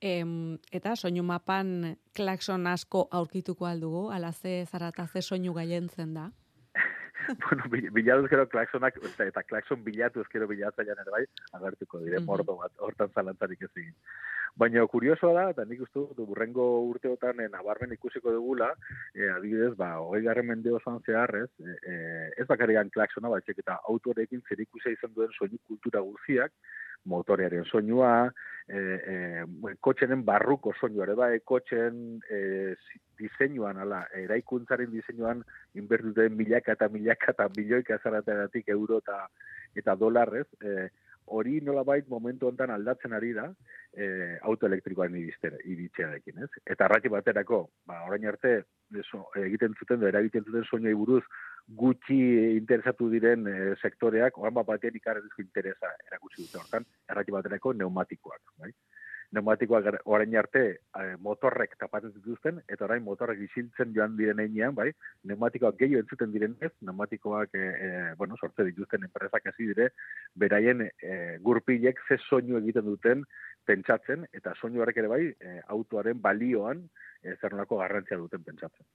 Em, 0.00 0.58
eta 0.70 0.94
soinu 0.94 1.24
mapan 1.26 1.96
klakson 2.14 2.66
asko 2.70 3.08
aurkituko 3.10 3.66
aldugu, 3.66 4.10
ala 4.14 4.30
ze 4.32 4.64
zarata 4.66 5.06
ze 5.06 5.22
soinu 5.22 5.52
gaientzen 5.52 6.14
da? 6.14 6.30
bueno, 7.68 7.68
bilatu 7.92 8.24
ezkero 8.24 8.46
klaksonak, 8.48 8.98
eta 9.24 9.42
klakson 9.44 9.84
bilatu 9.84 10.22
ezkero 10.24 10.48
bilatzaian 10.48 11.00
ere 11.02 11.12
bai, 11.12 11.24
agertuko 11.58 12.00
dire, 12.04 12.20
mordo 12.24 12.56
bat, 12.60 12.72
hortan 12.78 13.12
zalantzarik 13.14 13.62
ez 13.66 13.72
egin. 13.74 13.94
Baina 14.58 14.82
kuriosoa 14.90 15.34
da, 15.36 15.44
eta 15.52 15.64
nik 15.68 15.84
uste 15.84 16.00
dut, 16.00 16.24
burrengo 16.30 16.64
urteotan 16.88 17.44
eh, 17.44 17.50
nabarmen 17.52 17.92
ikusiko 17.94 18.32
dugula, 18.34 18.72
eh, 19.14 19.28
adibidez, 19.36 19.74
ba, 19.78 19.92
hogei 20.02 20.24
garren 20.24 20.48
mende 20.48 20.72
osoan 20.74 20.98
zehar, 21.04 21.34
ez, 21.44 21.50
eh, 21.62 21.76
eh 21.92 22.28
ez 22.42 22.46
bakarigan 22.48 22.90
klaksona, 22.90 23.30
bat 23.30 23.54
eta 23.54 23.78
autorekin 23.92 24.42
zer 24.48 24.64
izan 24.64 25.14
duen 25.14 25.30
soinu 25.38 25.60
kultura 25.68 26.00
guztiak, 26.00 26.52
motorearen 27.04 27.64
soinua, 27.64 28.30
e, 28.68 28.78
e, 28.78 29.74
kotxenen 29.80 30.24
barruko 30.24 30.72
soinua 30.80 31.06
ere 31.06 31.16
bai, 31.18 31.32
kotxen 31.44 32.20
e, 32.30 32.40
diseinuan, 33.18 33.80
ala, 33.84 34.04
eraikuntzaren 34.22 34.90
diseinuan 34.92 35.42
inbertuten 35.74 36.36
milaka 36.36 36.76
eta 36.76 36.88
milaka 36.92 37.34
eta 37.34 37.48
milioika 37.56 37.98
zarategatik 38.02 38.68
euro 38.74 39.02
eta, 39.04 39.24
eta 39.76 39.96
dolarrez, 39.96 40.46
e, 40.62 40.88
hori 41.28 41.60
nolabait 41.60 42.08
momentu 42.08 42.48
hontan 42.48 42.70
aldatzen 42.72 43.12
ari 43.12 43.34
da 43.36 43.48
e, 43.92 44.38
autoelektrikoan 44.48 45.16
iritxearekin, 45.18 46.42
ez? 46.44 46.50
Eta 46.64 46.86
arraki 46.86 47.12
baterako, 47.12 47.66
ba, 47.88 48.00
orain 48.06 48.24
arte, 48.30 48.62
egiten 49.42 49.76
zuten, 49.76 50.06
eragiten 50.08 50.46
zuten 50.48 50.64
soinoi 50.64 50.94
buruz, 50.96 51.24
gutxi 51.68 52.16
interesatu 52.56 53.08
diren 53.12 53.46
e, 53.46 53.56
sektoreak, 53.82 54.38
oran 54.40 54.54
bat 54.56 54.66
batean 54.66 54.96
ikarren 54.96 55.28
interesa 55.42 55.90
erakutsi 56.06 56.42
dute 56.42 56.58
hortan, 56.62 56.86
errati 57.10 57.34
baterako 57.34 57.74
neumatikoak, 57.76 58.40
bai? 58.58 58.72
Pneumatikoak 59.30 60.00
orain 60.08 60.36
arte 60.40 60.62
e, 60.78 61.02
motorrek 61.20 61.74
tapatzen 61.80 62.14
dituzten, 62.14 62.62
eta 62.68 62.86
orain 62.86 63.04
motorrek 63.04 63.42
isiltzen 63.48 63.92
joan 63.96 64.16
diren 64.16 64.40
einean, 64.40 64.74
bai, 64.76 64.88
pneumatikoak 65.24 65.76
gehiago 65.80 66.02
entzuten 66.04 66.32
direnez, 66.32 66.72
pneumatikoak, 66.80 67.52
e, 67.52 67.66
e, 67.68 67.90
bueno, 68.20 68.38
sortze 68.40 68.64
dituzten 68.70 69.04
enpresak 69.04 69.50
hasi 69.52 69.68
dire, 69.72 69.90
beraien 70.34 70.86
e, 70.88 71.12
gurpilek 71.44 72.00
ze 72.08 72.18
soinu 72.28 72.58
egiten 72.62 72.88
duten 72.88 73.26
pentsatzen, 73.68 74.24
eta 74.32 74.54
soinu 74.60 74.80
horrek 74.82 75.02
ere 75.04 75.12
bai, 75.12 75.22
e, 75.28 75.60
autoaren 75.76 76.20
balioan, 76.24 76.86
e, 77.22 77.36
zer 77.36 77.52
nolako 77.52 77.82
garrantzia 77.82 78.16
duten 78.16 78.44
pentsatzen. 78.44 78.86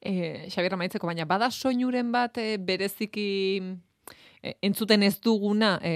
E, 0.00 0.48
Xabier, 0.48 0.78
maitzeko, 0.80 1.10
baina, 1.10 1.28
bada 1.28 1.52
soinuren 1.52 2.12
bat 2.14 2.40
e, 2.40 2.56
bereziki 2.56 3.30
entzuten 4.42 5.04
ez 5.06 5.18
duguna, 5.22 5.76
e, 5.84 5.94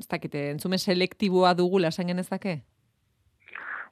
ez 0.00 0.08
dakite, 0.08 0.48
entzume 0.56 0.80
selektiboa 0.80 1.52
dugula, 1.58 1.92
esan 1.92 2.08
genezake? 2.10 2.62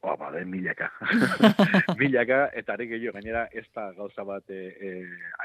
Oa, 0.01 0.15
ba, 0.17 0.31
den 0.31 0.51
milaka. 0.51 0.91
milaka, 2.01 2.39
eta 2.55 2.77
are 2.77 2.87
gehiago 2.87 3.17
gainera, 3.17 3.47
ez 3.51 3.67
da 3.75 3.89
gauza 3.97 4.25
bat 4.25 4.51
e, 4.55 4.61
e, 4.79 4.93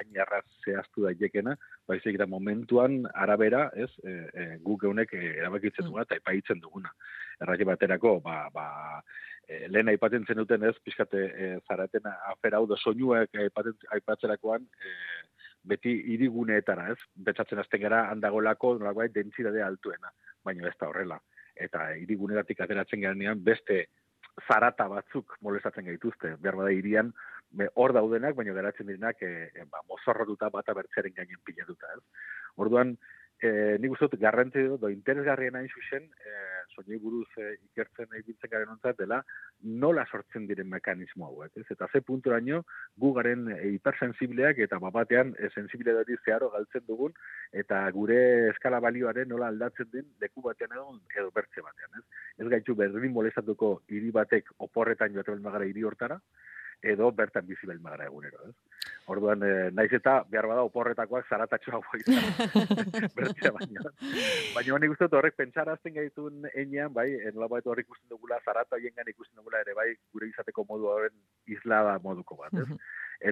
ainarraz 0.01 0.45
zehaztu 0.62 1.07
daitekena, 1.07 1.55
baizik 1.89 2.19
eta 2.19 2.29
momentuan 2.29 3.01
arabera, 3.25 3.65
ez, 3.74 3.89
e, 4.05 4.13
e, 4.29 4.48
guk 4.65 4.86
eunek 4.89 5.15
e, 5.17 5.24
erabakitzen 5.41 5.89
duguna 5.89 6.05
eta 6.05 6.19
ipaitzen 6.22 6.62
duguna. 6.62 6.93
Erraki 7.41 7.65
baterako, 7.65 8.19
ba, 8.25 8.38
ba, 8.53 8.67
e, 9.48 9.65
lehen 9.74 9.89
aipatzen 9.89 10.29
zenuten 10.29 10.69
ez, 10.69 10.75
pixkate 10.86 11.24
e, 11.33 11.51
zaraten 11.67 12.05
afera 12.13 12.62
hau 12.62 12.69
da 12.69 12.77
soinuak 12.77 13.33
aipatzerakoan, 13.98 14.69
e, 14.69 14.95
beti 15.63 15.95
iriguneetara, 16.13 16.91
ez? 16.93 17.00
Betzatzen 17.25 17.62
azten 17.63 17.81
gara 17.81 18.05
handagolako 18.12 18.75
nolabait 18.77 19.13
dentsitate 19.15 19.63
altuena, 19.63 20.12
baina 20.45 20.67
ez 20.69 20.75
da 20.79 20.89
horrela. 20.91 21.19
Eta 21.55 21.91
iriguneratik 22.01 22.62
ateratzen 22.62 23.01
garenean 23.03 23.41
beste 23.43 23.86
zarata 24.42 24.88
batzuk 24.90 25.38
molestatzen 25.42 25.86
gaituzte. 25.86 26.36
Behar 26.42 26.58
bada 26.60 26.72
irian, 26.74 27.12
hor 27.75 27.94
daudenak, 27.94 28.36
baina 28.36 28.56
geratzen 28.58 28.90
direnak 28.90 29.22
e, 29.22 29.50
e, 29.54 29.66
ba, 29.70 29.84
mozorrotuta 29.90 30.50
bata 30.54 30.74
bertzeren 30.74 31.13
gainen 31.16 31.42
pilatuta. 31.46 31.92
Ez? 31.98 32.02
Orduan, 32.58 32.96
e, 33.42 33.78
nik 33.82 33.94
uste 33.96 34.08
dut 34.12 34.22
garrantzi 34.22 34.63
dut, 34.68 34.82
do 34.82 34.90
interesgarrien 34.92 35.56
hain 35.60 35.70
zuzen, 35.70 36.06
e, 36.24 36.34
soinei 36.74 37.00
buruz 37.02 37.28
e, 37.38 37.54
ikertzen 37.70 38.16
egitzen 38.20 38.52
garen 38.52 38.72
ontzat 38.75 39.00
dela, 39.00 39.20
nola 39.84 40.06
sortzen 40.10 40.48
diren 40.50 40.70
mekanismo 40.70 41.28
hauek. 41.28 41.58
Ez? 41.62 41.66
Eta 41.75 41.88
ze 41.92 42.02
punturaino 42.02 42.63
gu 43.00 43.13
garen 43.18 43.50
e, 43.56 43.60
hipersensibleak 43.75 44.63
eta 44.68 44.80
bapatean 44.84 45.34
e, 45.38 45.50
sensibilidadi 45.54 46.18
zeharo 46.25 46.50
galtzen 46.56 46.86
dugun, 46.88 47.13
eta 47.63 47.84
gure 47.96 48.20
eskala 48.54 48.82
balioaren 48.84 49.30
nola 49.30 49.52
aldatzen 49.54 49.92
den 49.94 50.10
leku 50.22 50.46
batean 50.46 50.75
edo, 50.78 50.88
edo 51.18 51.30
bertze 51.36 51.66
batean. 51.66 52.00
Ez, 52.00 52.24
ez 52.46 52.50
gaitu 52.58 52.75
berdin 52.80 53.13
molestatuko 53.13 53.75
hiri 53.90 54.12
batek 54.12 54.56
oporretan 54.68 55.13
joaten 55.16 55.44
magara 55.44 55.70
hiri 55.70 55.84
hortara, 55.84 56.20
edo 56.84 57.12
bertan 57.16 57.46
bizi 57.48 57.68
behar 57.68 57.80
magara 57.82 58.10
egunero, 58.12 58.50
ez? 58.50 58.73
Orduan, 59.12 59.43
e, 59.43 59.72
naiz 59.75 59.91
eta 59.98 60.13
behar 60.31 60.48
bada 60.48 60.63
oporretakoak 60.63 61.27
zaratatxo 61.27 61.74
hau 61.75 61.81
bertzea 63.17 63.51
baina. 63.51 63.83
Baina 64.55 64.75
honi 64.77 64.89
guztot 64.91 65.13
horrek 65.19 65.36
pentsarazten 65.36 65.95
gaitun 65.98 66.48
enean, 66.53 66.93
bai, 66.95 67.10
enola 67.29 67.50
baitu 67.51 67.74
horrek 67.74 67.89
ikusten 67.89 68.13
dugula, 68.15 68.39
zarata 68.45 68.79
hiengan 68.79 69.10
ikusten 69.12 69.41
dugula 69.41 69.60
ere, 69.65 69.75
bai, 69.75 69.89
gure 70.15 70.29
izateko 70.31 70.65
modu 70.69 70.88
horren 70.91 71.15
islada 71.51 71.98
moduko 72.03 72.39
bat, 72.39 72.55
ez? 72.63 72.79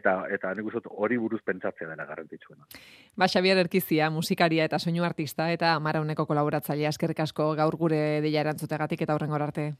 Eta, 0.01 0.17
eta 0.31 0.51
nik 0.55 0.67
guztot 0.67 0.91
hori 0.91 1.17
buruz 1.19 1.41
pentsatzea 1.47 1.87
dela 1.87 2.05
garrantzitsuena. 2.09 2.67
Ba, 3.15 3.27
Xabier 3.31 3.63
Erkizia, 3.63 4.11
musikaria 4.11 4.67
eta 4.67 4.79
soinu 4.79 5.07
artista, 5.07 5.49
eta 5.51 5.73
amara 5.77 6.03
honeko 6.03 6.27
kolaboratzailea, 6.27 6.91
eskerrik 6.91 7.23
asko 7.23 7.53
gaur 7.59 7.79
gure 7.79 8.19
deia 8.23 8.43
erantzutegatik 8.43 9.07
eta 9.07 9.15
horrengor 9.15 9.47
arte. 9.47 9.71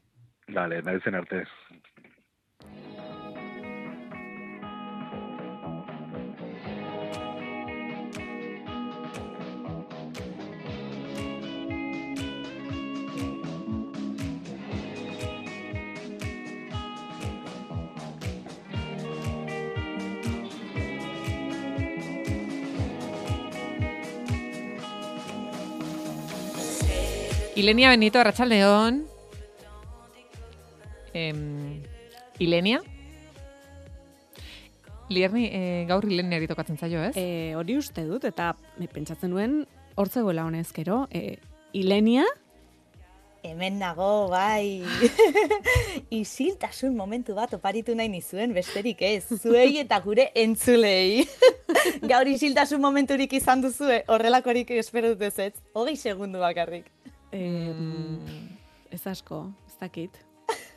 Dale, 0.52 0.82
nahi 0.82 1.00
zen 1.04 1.16
arte. 1.20 1.44
Ilenia 27.54 27.90
Benito, 27.90 28.18
Arratxaldeon. 28.18 29.02
Em, 31.12 31.82
Ilenia? 32.38 32.80
Lierni, 35.10 35.50
e, 35.52 35.84
gaur 35.84 36.06
Ilenia 36.08 36.40
tokatzen 36.48 36.78
zaio, 36.80 37.02
ez? 37.04 37.12
E, 37.14 37.52
hori 37.58 37.76
uste 37.76 38.06
dut, 38.08 38.24
eta 38.24 38.54
me 38.78 38.88
pentsatzen 38.88 39.34
nuen, 39.34 39.66
hortzegoela 40.00 40.46
honezkero, 40.48 41.04
e, 41.12 41.36
Ilenia? 41.76 42.24
Hemen 43.42 43.76
nago, 43.82 44.30
bai. 44.30 44.80
Isiltasun 46.22 46.96
momentu 46.96 47.34
bat 47.36 47.52
oparitu 47.52 47.92
nahi 47.98 48.08
nizuen, 48.08 48.54
besterik 48.56 49.02
ez. 49.04 49.26
Zuei 49.42 49.76
eta 49.82 49.98
gure 50.00 50.30
entzulei. 50.38 51.26
Gaur 52.12 52.30
isiltasun 52.30 52.80
momenturik 52.80 53.34
izan 53.36 53.60
duzue, 53.60 54.04
horrelakorik 54.08 54.70
espero 54.78 55.12
dut 55.12 55.26
ez 55.28 55.50
ez. 55.50 55.54
Hogei 55.74 55.98
segundu 55.98 56.40
bakarrik. 56.40 56.86
Eh, 57.32 57.74
ez 58.92 59.06
asko, 59.06 59.46
ez 59.66 59.78
dakit. 59.80 60.18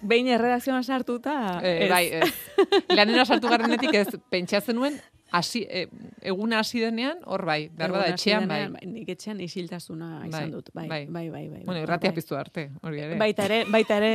Behin 0.05 0.27
erredakzioan 0.31 0.83
sartuta, 0.83 1.59
eh, 1.63 1.85
ez. 1.85 1.89
Bai, 1.91 2.05
ez. 2.21 2.85
Lanera 2.95 3.25
sartu 3.25 3.49
garrenetik 3.51 3.93
ez, 3.93 4.07
pentsatzen 4.31 4.75
nuen, 4.77 4.99
hasi, 5.35 5.65
e, 5.67 5.87
eguna 6.21 6.59
hasi 6.59 6.79
denean, 6.79 7.19
hor 7.25 7.43
bai, 7.47 7.67
behar 7.75 7.91
bada, 7.91 8.07
etxean 8.13 8.47
bai. 8.47 8.61
denean, 8.63 8.93
Nik 8.93 9.11
etxean 9.15 9.41
isiltasuna 9.43 10.09
izan 10.29 10.51
dut, 10.53 10.69
bai, 10.73 10.87
bai, 10.87 11.03
bai, 11.09 11.29
bai. 11.29 11.45
bai, 11.49 11.61
Bueno, 11.65 11.79
bai, 11.79 11.83
irratia 11.83 12.11
bai. 12.11 12.15
piztu 12.15 12.37
arte, 12.39 12.69
hori 12.81 13.03
ere. 13.03 13.17
Baita 13.19 13.45
ere, 13.49 13.63
baita 13.71 13.97
ere, 13.97 14.13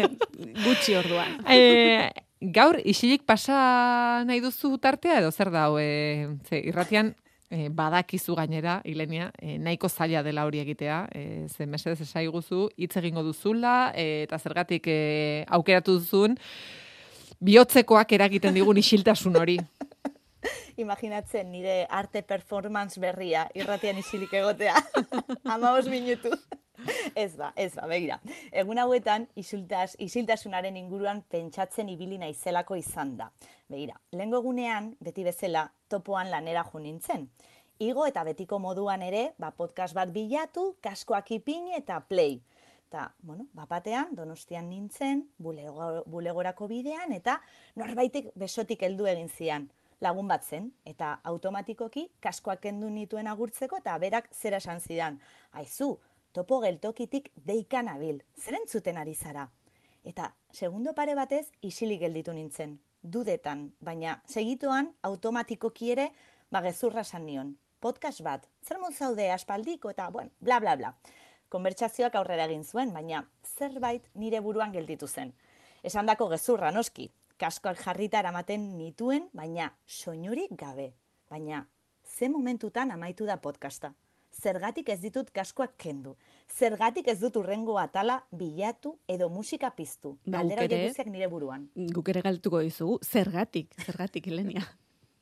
gutxi 0.65 0.97
orduan. 0.97 1.41
e, 1.51 2.11
gaur, 2.41 2.81
isilik 2.85 3.25
pasa 3.29 4.25
nahi 4.29 4.41
duzu 4.41 4.77
tartea 4.79 5.19
edo 5.21 5.33
zer 5.33 5.51
da, 5.53 5.67
e, 5.81 6.39
ze, 6.49 6.63
irratian 6.73 7.15
e, 7.51 7.69
badakizu 7.69 8.37
gainera, 8.39 8.81
Ilenia, 8.85 9.31
e, 9.39 9.59
nahiko 9.59 9.91
zaila 9.91 10.23
dela 10.23 10.47
hori 10.47 10.63
egitea, 10.63 11.01
e, 11.13 11.25
ze 11.49 11.67
mesedez 11.67 12.01
esaiguzu, 12.07 12.69
hitz 12.79 12.97
egingo 13.03 13.25
duzula, 13.27 13.93
e, 13.95 14.23
eta 14.25 14.39
zergatik 14.39 14.87
e, 14.87 15.45
aukeratu 15.59 15.99
duzun, 15.99 16.39
bihotzekoak 17.41 18.13
eragiten 18.17 18.55
digun 18.55 18.79
isiltasun 18.85 19.37
hori. 19.37 19.59
Imaginatzen 20.81 21.51
nire 21.53 21.85
arte 21.91 22.23
performance 22.23 23.01
berria 23.03 23.45
irratian 23.55 23.99
isilik 24.01 24.33
egotea. 24.33 24.79
Amabos 25.57 25.91
minutu. 25.93 26.33
Ez 27.15 27.35
ba, 27.37 27.51
ez 27.57 27.75
ba, 27.75 27.85
begira. 27.91 28.17
Egun 28.53 28.79
hauetan, 28.81 29.27
isiltas, 29.37 29.99
isiltasunaren 30.01 30.79
inguruan 30.81 31.21
pentsatzen 31.29 31.91
ibili 31.93 32.17
naizelako 32.23 32.79
izan 32.81 33.19
da. 33.19 33.29
Begira, 33.71 34.01
lehengo 34.11 34.41
egunean, 34.43 34.97
beti 34.99 35.23
bezala, 35.23 35.69
topoan 35.87 36.31
lanera 36.33 36.65
jo 36.67 36.81
nintzen. 36.83 37.29
Igo 37.79 38.03
eta 38.09 38.25
betiko 38.27 38.59
moduan 38.59 39.05
ere, 39.07 39.29
ba, 39.39 39.53
podcast 39.55 39.95
bat 39.95 40.11
bilatu, 40.11 40.73
kaskoak 40.83 41.31
ipini 41.39 41.77
eta 41.79 42.01
play. 42.09 42.41
Eta, 42.91 43.05
bueno, 43.23 43.47
bapatean, 43.55 44.11
donostian 44.19 44.67
nintzen, 44.69 45.23
bulego, 45.39 46.03
bulegorako 46.11 46.67
bidean, 46.67 47.15
eta 47.15 47.39
norbaitek 47.79 48.33
besotik 48.35 48.83
heldu 48.83 49.07
egin 49.07 49.31
zian 49.31 49.71
lagun 50.01 50.29
bat 50.29 50.43
zen, 50.43 50.71
eta 50.89 51.13
automatikoki 51.29 52.07
kaskoak 52.25 52.63
kendu 52.65 52.91
nituen 52.91 53.29
agurtzeko, 53.29 53.79
eta 53.85 53.97
berak 54.01 54.31
zera 54.33 54.59
esan 54.59 54.81
zidan. 54.81 55.21
Aizu, 55.53 55.93
topo 56.33 56.61
geltokitik 56.65 57.31
deika 57.37 57.83
nabil, 57.85 58.23
zer 58.35 58.57
entzuten 58.63 58.99
ari 58.99 59.15
zara? 59.15 59.51
Eta 60.03 60.33
segundo 60.51 60.95
pare 60.97 61.15
batez 61.15 61.45
isilik 61.61 62.01
gelditu 62.01 62.33
nintzen, 62.33 62.79
dudetan, 63.03 63.73
baina 63.81 64.21
segituan 64.27 64.93
automatikoki 65.03 65.93
ere 65.93 66.11
ba 66.51 66.63
gezurra 66.63 67.05
esan 67.07 67.27
nion. 67.27 67.57
Podcast 67.81 68.21
bat, 68.23 68.45
zer 68.63 68.79
mod 68.79 68.93
zaude 68.93 69.31
aspaldiko 69.33 69.91
eta, 69.91 70.11
bueno, 70.11 70.31
bla, 70.41 70.61
bla, 70.61 70.77
bla. 70.77 70.95
Konbertsazioak 71.49 72.15
aurrera 72.15 72.45
egin 72.45 72.65
zuen, 72.65 72.93
baina 72.93 73.25
zerbait 73.57 74.05
nire 74.15 74.41
buruan 74.41 74.73
gelditu 74.73 75.09
zen. 75.09 75.33
Esan 75.83 76.07
dako 76.07 76.29
gezurra 76.29 76.71
noski, 76.71 77.09
kaskoak 77.41 77.81
jarrita 77.81 78.21
eramaten 78.21 78.77
nituen, 78.77 79.31
baina 79.33 79.73
soinurik 79.87 80.53
gabe. 80.61 80.93
Baina 81.31 81.67
ze 82.05 82.29
momentutan 82.29 82.91
amaitu 82.91 83.25
da 83.25 83.37
podcasta. 83.41 83.95
Zergatik 84.31 84.89
ez 84.89 85.01
ditut 85.01 85.31
kaskoak 85.35 85.77
kendu. 85.79 86.17
Zergatik 86.51 87.09
ez 87.09 87.19
dut 87.21 87.37
urrengo 87.39 87.79
atala 87.79 88.21
bilatu 88.33 88.97
edo 89.09 89.29
musika 89.31 89.71
piztu. 89.77 90.17
Ba, 90.27 90.41
Galdera 90.41 90.67
horiek 90.67 90.89
guztiak 90.89 91.11
nire 91.13 91.29
buruan. 91.31 91.69
Guk 91.95 92.11
ere 92.13 92.23
galtuko 92.27 92.61
dizugu, 92.67 92.99
zergatik, 93.07 93.75
zergatik, 93.87 94.27
Elenia. 94.27 94.67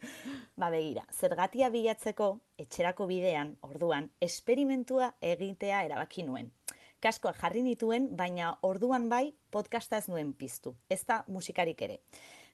Ba 0.61 0.71
begira, 0.75 1.05
zergatia 1.13 1.69
bilatzeko 1.71 2.33
etxerako 2.59 3.07
bidean, 3.07 3.55
orduan, 3.63 4.09
esperimentua 4.25 5.13
egitea 5.23 5.85
erabaki 5.87 6.25
nuen. 6.27 6.51
Kaskoak 6.99 7.37
jarri 7.39 7.63
nituen, 7.63 8.09
baina 8.19 8.57
orduan 8.67 9.07
bai 9.11 9.29
podcasta 9.55 10.01
ez 10.01 10.09
nuen 10.11 10.33
piztu. 10.35 10.75
Ez 10.91 11.05
da 11.07 11.23
musikarik 11.29 11.83
ere. 11.87 12.01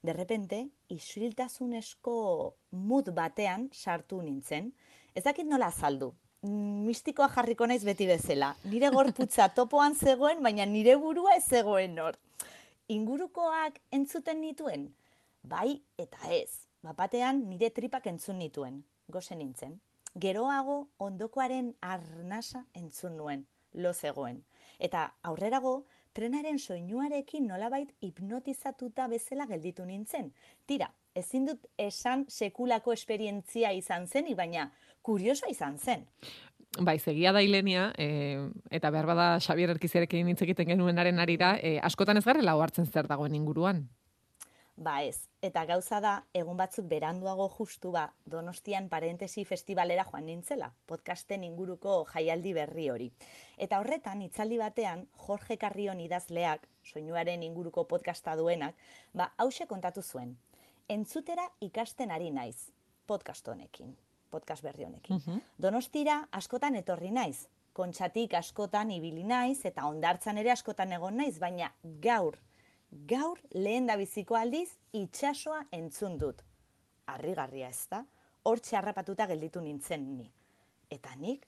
De 0.04 0.12
repente, 0.12 0.59
isiltasunezko 0.93 2.16
mood 2.76 3.09
batean 3.16 3.71
sartu 3.73 4.21
nintzen. 4.21 4.75
Ez 5.16 5.25
dakit 5.25 5.49
nola 5.49 5.71
azaldu. 5.73 6.11
Mistikoa 6.45 7.31
jarriko 7.33 7.65
naiz 7.65 7.83
beti 7.89 8.05
bezala. 8.05 8.51
Nire 8.69 8.91
gorputza 8.93 9.47
topoan 9.57 9.95
zegoen, 9.97 10.43
baina 10.45 10.67
nire 10.69 10.97
burua 11.01 11.39
ez 11.39 11.45
zegoen 11.49 11.97
hor. 11.99 12.19
Ingurukoak 12.93 13.79
entzuten 13.97 14.43
nituen? 14.45 14.91
Bai 15.43 15.81
eta 15.97 16.29
ez. 16.37 16.69
Bapatean 16.85 17.41
nire 17.49 17.71
tripak 17.73 18.11
entzun 18.13 18.37
nituen. 18.43 18.83
Gozen 19.09 19.41
nintzen. 19.41 19.79
Geroago 20.21 20.77
ondokoaren 21.01 21.73
arnasa 21.81 22.67
entzun 22.75 23.17
nuen. 23.17 23.47
Lo 23.73 23.95
zegoen. 23.95 24.43
Eta 24.79 25.15
aurrerago, 25.23 25.87
trenaren 26.13 26.59
soinuarekin 26.59 27.49
nolabait 27.49 27.97
hipnotizatuta 28.05 29.09
bezala 29.09 29.49
gelditu 29.49 29.89
nintzen. 29.89 30.35
Tira, 30.67 30.93
ezin 31.15 31.49
dut 31.49 31.65
esan 31.79 32.29
sekulako 32.29 32.93
esperientzia 32.93 33.73
izan 33.73 34.07
zen, 34.07 34.29
baina 34.37 34.69
kuriosoa 35.05 35.53
izan 35.53 35.79
zen. 35.79 36.07
Bai, 36.81 36.97
segia 36.99 37.31
da 37.31 37.43
Ilenia, 37.45 37.93
e, 37.99 38.49
eta 38.75 38.91
behar 38.91 39.07
bada 39.07 39.27
Xabier 39.39 39.71
Erkiziarekin 39.77 40.33
hitz 40.33 40.41
egiten 40.43 40.73
genuenaren 40.73 41.21
arira, 41.23 41.55
e, 41.63 41.77
askotan 41.79 42.19
ez 42.19 42.25
garela 42.27 42.57
hartzen 42.59 42.89
zer 42.91 43.07
dagoen 43.07 43.37
inguruan. 43.39 43.85
Ba 44.75 45.05
ez, 45.07 45.29
eta 45.39 45.63
gauza 45.71 46.01
da, 46.03 46.13
egun 46.35 46.57
batzuk 46.59 46.89
beranduago 46.91 47.47
justu 47.57 47.93
ba, 47.95 48.09
Donostian 48.27 48.89
parentesi 48.91 49.45
festivalera 49.47 50.03
joan 50.09 50.27
nintzela, 50.27 50.73
podcasten 50.91 51.45
inguruko 51.47 52.01
jaialdi 52.11 52.55
berri 52.57 52.89
hori. 52.91 53.07
Eta 53.57 53.79
horretan, 53.79 54.25
itzaldi 54.27 54.59
batean, 54.59 55.05
Jorge 55.29 55.57
Carrion 55.63 56.01
idazleak, 56.03 56.67
soinuaren 56.83 57.45
inguruko 57.47 57.87
podcasta 57.87 58.35
duenak, 58.35 58.75
ba, 59.13 59.31
hause 59.39 59.69
kontatu 59.71 60.03
zuen. 60.03 60.35
Entzutera 60.89 61.47
ikasten 61.63 62.11
ari 62.11 62.35
naiz, 62.35 62.73
podcast 63.07 63.47
honekin, 63.47 63.95
podcast 64.35 64.67
berri 64.67 64.87
honekin. 64.88 65.23
Donostira 65.59 66.25
askotan 66.35 66.76
etorri 66.81 67.12
naiz, 67.14 67.47
kontxatik 67.75 68.35
askotan 68.38 68.91
ibili 68.95 69.25
naiz, 69.26 69.61
eta 69.67 69.87
ondartzan 69.91 70.38
ere 70.43 70.53
askotan 70.55 70.93
egon 70.99 71.17
naiz, 71.23 71.38
baina 71.43 71.71
gaur, 72.03 72.38
gaur 73.11 73.41
lehen 73.55 73.88
da 73.91 73.97
biziko 74.00 74.38
aldiz 74.38 74.69
itsasoa 74.93 75.64
entzun 75.73 76.19
dut. 76.19 76.45
Harrigarria 77.11 77.69
ez 77.69 77.87
da, 77.91 78.05
hor 78.45 78.62
txarrapatuta 78.62 79.26
gelditu 79.31 79.61
nintzen 79.64 80.07
ni. 80.19 80.31
Eta 80.91 81.14
nik, 81.19 81.47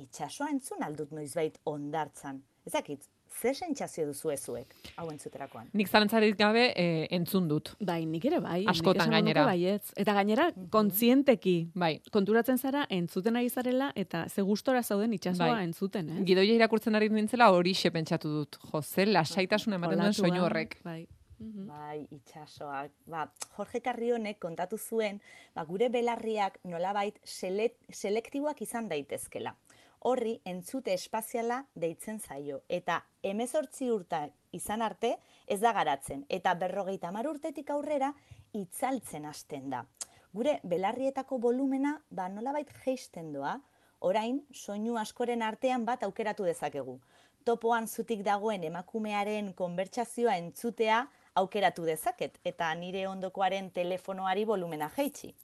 itsasoa 0.00 0.50
entzun 0.50 0.82
aldut 0.82 1.12
noizbait 1.14 1.58
ondartzan. 1.70 2.42
Ezakit, 2.66 3.06
ze 3.30 3.52
sentsazio 3.54 4.06
duzu 4.06 4.30
ezuek, 4.34 4.74
hau 4.96 5.06
entzuterakoan? 5.10 5.70
Nik 5.72 5.88
zalantzarik 5.88 6.36
gabe 6.38 6.66
e, 6.76 7.06
entzun 7.16 7.48
dut. 7.48 7.72
Bai, 7.80 8.04
nik 8.06 8.24
ere 8.30 8.40
bai. 8.44 8.64
Askotan 8.70 9.10
gainera. 9.10 9.44
Baietz. 9.48 9.92
Eta 10.00 10.14
gainera, 10.16 10.50
kontzienteki. 10.70 11.56
Bai, 11.74 11.92
Konturatzen 12.12 12.58
zara, 12.58 12.86
entzuten 12.90 13.36
ari 13.36 13.50
zarela, 13.50 13.92
eta 13.94 14.26
ze 14.28 14.42
gustora 14.42 14.82
zauden 14.82 15.14
itsasoa 15.16 15.54
Bai. 15.54 15.64
entzuten, 15.68 16.10
eh? 16.10 16.24
gidoia 16.26 16.58
irakurtzen 16.58 16.94
ari 16.98 17.08
nintzela 17.08 17.50
hori 17.50 17.74
pentsatu 17.92 18.28
dut. 18.28 18.58
Jo, 18.72 18.82
ze 18.82 19.06
lasaitasuna 19.06 19.76
ematen 19.76 19.98
duen 19.98 20.14
soinu 20.14 20.44
horrek. 20.44 20.78
Bai. 20.84 21.06
Mhm. 21.40 21.66
Bai, 21.66 22.06
itxasoak. 22.12 22.92
Ba, 23.08 23.24
Jorge 23.56 23.80
Carrionek 23.80 24.38
kontatu 24.38 24.76
zuen, 24.76 25.20
ba, 25.54 25.64
gure 25.64 25.88
belarriak 25.88 26.58
nolabait 26.64 27.16
selek, 27.24 27.78
selektiboak 27.88 28.60
izan 28.60 28.88
daitezkela. 28.88 29.54
Horri 30.00 30.38
entzute 30.48 30.94
espaziala 30.96 31.58
deitzen 31.74 32.20
zaio. 32.20 32.62
Eta 32.68 33.02
emezortzi 33.22 33.90
urta 33.92 34.22
izan 34.56 34.82
arte 34.82 35.16
ez 35.46 35.60
da 35.60 35.72
garatzen. 35.76 36.24
Eta 36.28 36.54
berrogeita 36.54 37.08
hamar 37.08 37.28
urtetik 37.28 37.70
aurrera 37.70 38.14
itzaltzen 38.56 39.26
hasten 39.28 39.68
da. 39.70 39.84
Gure 40.32 40.58
belarrietako 40.64 41.38
volumena 41.38 41.98
ba, 42.10 42.28
nolabait 42.28 42.70
geisten 42.84 43.32
doa. 43.34 43.58
Orain, 44.00 44.40
soinu 44.54 44.96
askoren 44.96 45.42
artean 45.42 45.84
bat 45.84 46.02
aukeratu 46.06 46.46
dezakegu. 46.48 46.96
Topoan 47.44 47.86
zutik 47.88 48.22
dagoen 48.24 48.64
emakumearen 48.64 49.52
konbertsazioa 49.58 50.38
entzutea 50.40 51.02
aukeratu 51.34 51.84
dezaket 51.84 52.38
eta 52.44 52.72
nire 52.74 53.06
ondokoaren 53.08 53.70
telefonoari 53.70 54.44
volumena 54.48 54.88
jeitsi. 54.96 55.34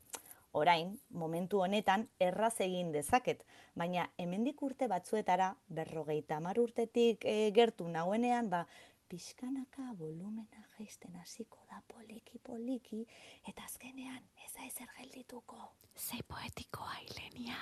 Orain, 0.57 0.95
momentu 1.11 1.59
honetan 1.61 2.07
erraz 2.27 2.55
egin 2.65 2.89
dezaket, 2.95 3.43
baina 3.77 4.07
hemendik 4.17 4.63
urte 4.65 4.87
batzuetara 4.89 5.51
berrogeita 5.69 6.39
hamar 6.39 6.57
urtetik 6.63 7.27
e, 7.29 7.51
gertu 7.59 7.89
nauenean, 7.93 8.49
ba, 8.49 8.63
pixkanaka 9.11 9.91
volumena 9.99 10.63
jaisten 10.79 11.19
hasiko 11.21 11.61
da 11.69 11.83
poliki 11.93 12.41
poliki 12.49 13.03
eta 13.45 13.67
azkenean 13.67 14.23
ez 14.47 14.49
da 14.55 14.65
ezer 14.65 14.89
geldituko. 14.97 15.61
Ze 15.95 16.23
poetikoa, 16.25 16.97
Ilenia. 17.05 17.61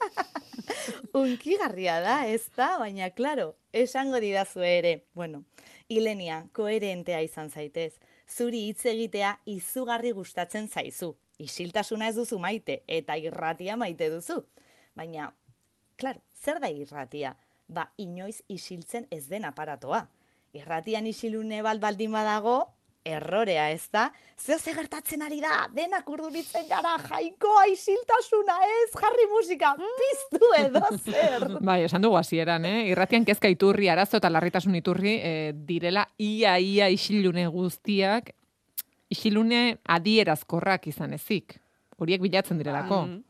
Unkigarria 1.20 2.00
da, 2.00 2.16
ez 2.32 2.48
da, 2.56 2.70
baina 2.80 3.10
claro, 3.10 3.50
esango 3.72 4.24
didazu 4.24 4.64
ere. 4.64 5.02
Bueno, 5.12 5.44
Ilenia, 5.92 6.46
koherentea 6.56 7.20
izan 7.28 7.52
zaitez. 7.52 7.92
Zuri 8.26 8.66
hitz 8.70 8.88
egitea 8.88 9.36
izugarri 9.58 10.16
gustatzen 10.16 10.72
zaizu. 10.72 11.12
Isiltasuna 11.38 12.08
ez 12.08 12.16
duzu 12.16 12.38
maite 12.40 12.82
eta 12.88 13.16
irratia 13.20 13.76
maite 13.76 14.08
duzu. 14.10 14.40
Baina, 14.96 15.32
claro, 16.00 16.22
zer 16.32 16.60
da 16.60 16.70
irratia? 16.72 17.34
Ba, 17.68 17.90
inoiz 17.98 18.40
isiltzen 18.48 19.06
ez 19.10 19.26
den 19.28 19.44
aparatoa. 19.44 20.06
Irratian 20.56 21.06
isilune 21.06 21.60
bat 21.66 21.80
baldin 21.82 22.14
badago, 22.14 22.62
errorea 23.06 23.68
ez 23.70 23.86
da, 23.92 24.06
zeo 24.38 24.58
ze 24.58 24.72
gertatzen 24.74 25.22
ari 25.22 25.38
da, 25.40 25.66
denak 25.74 26.08
urduritzen 26.10 26.66
gara, 26.68 26.96
jaikoa 27.06 27.66
isiltasuna 27.70 28.56
ez, 28.66 28.88
jarri 28.96 29.26
musika, 29.30 29.74
piztu 30.00 30.50
edo 30.58 30.82
zer. 30.96 31.46
Bai, 31.68 31.82
esan 31.86 32.02
dugu 32.02 32.18
hasieran, 32.18 32.66
eh? 32.66 32.88
Irratian 32.90 33.26
kezka 33.28 33.50
iturri, 33.52 33.90
arazo 33.92 34.18
eta 34.18 34.32
larritasun 34.32 34.74
iturri 34.80 35.18
eh, 35.20 35.52
direla 35.68 36.08
ia 36.18 36.56
ia 36.58 36.90
isilune 36.90 37.46
guztiak 37.52 38.32
isilune 39.12 39.78
adierazkorrak 39.84 40.86
izan 40.90 41.14
ezik. 41.16 41.58
Horiek 41.98 42.20
bilatzen 42.22 42.58
direlako. 42.58 43.06
Mhm. 43.06 43.22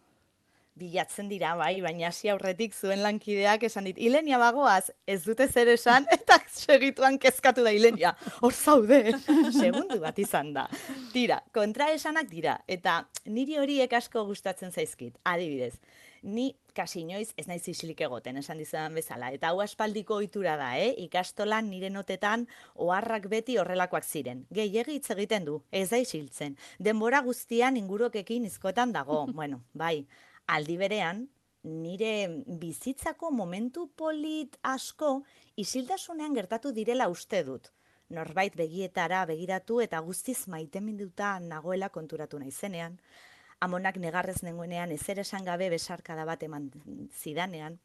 Bilatzen 0.76 1.30
dira, 1.30 1.54
bai, 1.56 1.80
baina 1.80 2.10
hasi 2.10 2.28
aurretik 2.28 2.74
zuen 2.76 3.00
lankideak 3.00 3.62
esan 3.64 3.86
dit, 3.88 3.96
Ilenia 3.96 4.36
bagoaz, 4.36 4.90
ez 5.08 5.22
dute 5.24 5.46
zer 5.48 5.70
esan, 5.72 6.04
eta 6.16 6.36
segituan 6.52 7.16
kezkatu 7.18 7.64
da 7.64 7.72
Ilenia. 7.72 8.12
Hor 8.44 8.52
zaude, 8.52 9.14
segundu 9.62 9.96
bat 10.02 10.18
izan 10.20 10.52
da. 10.52 10.66
Tira, 11.14 11.40
kontraesanak 11.56 12.28
dira, 12.28 12.58
eta 12.68 13.06
niri 13.24 13.56
horiek 13.56 13.96
asko 13.96 14.26
gustatzen 14.28 14.74
zaizkit, 14.74 15.16
adibidez. 15.24 15.78
Ni 16.26 16.56
kasi 16.74 17.04
inoiz 17.04 17.28
ez 17.38 17.46
naiz 17.46 17.62
isilik 17.70 18.00
egoten, 18.02 18.40
esan 18.40 18.58
dizudan 18.58 18.96
bezala. 18.98 19.28
Eta 19.30 19.52
hau 19.52 19.60
aspaldiko 19.62 20.16
ohitura 20.18 20.56
da, 20.58 20.72
eh? 20.82 20.88
Ikastolan 21.04 21.68
nire 21.70 21.86
notetan 21.94 22.48
oharrak 22.74 23.28
beti 23.30 23.54
horrelakoak 23.62 24.04
ziren. 24.04 24.40
Gehiegi 24.50 24.96
hitz 24.98 25.10
egiten 25.14 25.46
du, 25.46 25.60
ez 25.70 25.86
da 25.92 26.00
isiltzen. 26.02 26.56
Denbora 26.82 27.20
guztian 27.22 27.78
ingurokekin 27.78 28.48
izkotan 28.50 28.92
dago. 28.96 29.20
bueno, 29.38 29.62
bai, 29.72 30.08
aldi 30.50 30.76
berean, 30.82 31.22
nire 31.62 32.12
bizitzako 32.64 33.30
momentu 33.30 33.86
polit 33.94 34.58
asko 34.62 35.20
isiltasunean 35.62 36.34
gertatu 36.34 36.74
direla 36.74 37.06
uste 37.08 37.44
dut. 37.46 37.70
Norbait 38.10 38.54
begietara 38.54 39.24
begiratu 39.30 39.80
eta 39.82 40.02
guztiz 40.02 40.48
maiteminduta 40.50 41.36
nagoela 41.42 41.88
konturatu 41.94 42.38
naizenean, 42.38 42.98
amonak 43.60 43.96
negarrez 43.96 44.42
nengoenean 44.42 44.92
ezer 44.92 45.20
esan 45.22 45.44
gabe 45.44 45.70
besarkada 45.70 46.24
bat 46.24 46.42
eman 46.42 46.70
zidanean, 47.12 47.78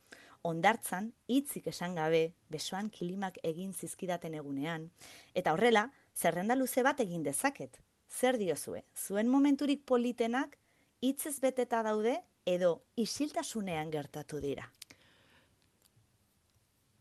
ondartzan 0.43 1.11
hitzik 1.27 1.67
esan 1.67 1.95
gabe 1.95 2.33
besoan 2.49 2.89
kilimak 2.89 3.37
egin 3.43 3.73
zizkidaten 3.73 4.35
egunean, 4.35 4.89
eta 5.33 5.53
horrela, 5.53 5.89
zerrenda 6.15 6.55
luze 6.55 6.83
bat 6.83 6.99
egin 6.99 7.23
dezaket. 7.23 7.79
Zer 8.11 8.37
diozue, 8.37 8.83
zuen 8.95 9.29
momenturik 9.31 9.85
politenak 9.85 10.57
hitzez 10.99 11.39
beteta 11.39 11.81
daude 11.83 12.17
edo 12.45 12.81
isiltasunean 12.95 13.91
gertatu 13.91 14.41
dira. 14.43 14.67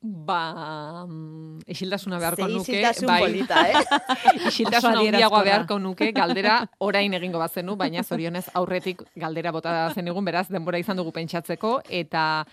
Ba, 0.02 1.04
mm, 1.06 1.58
isiltasuna 1.68 2.16
beharko 2.18 2.46
Ze 2.46 2.52
nuke. 2.54 2.72
isiltasun 2.72 3.06
bai. 3.06 3.20
polita, 3.20 3.56
eh? 3.68 3.74
Isiltasun 4.48 4.94
handiagoa 4.96 5.42
beharko 5.44 5.76
nuke, 5.78 6.08
galdera 6.16 6.54
orain 6.80 7.12
egingo 7.18 7.38
bazenu, 7.38 7.74
baina 7.76 8.00
zorionez 8.02 8.46
aurretik 8.56 9.02
galdera 9.14 9.52
bota 9.52 9.74
zenigun, 9.92 10.24
beraz, 10.24 10.46
denbora 10.48 10.80
izan 10.80 10.96
dugu 10.96 11.12
pentsatzeko, 11.12 11.82
eta 11.92 12.46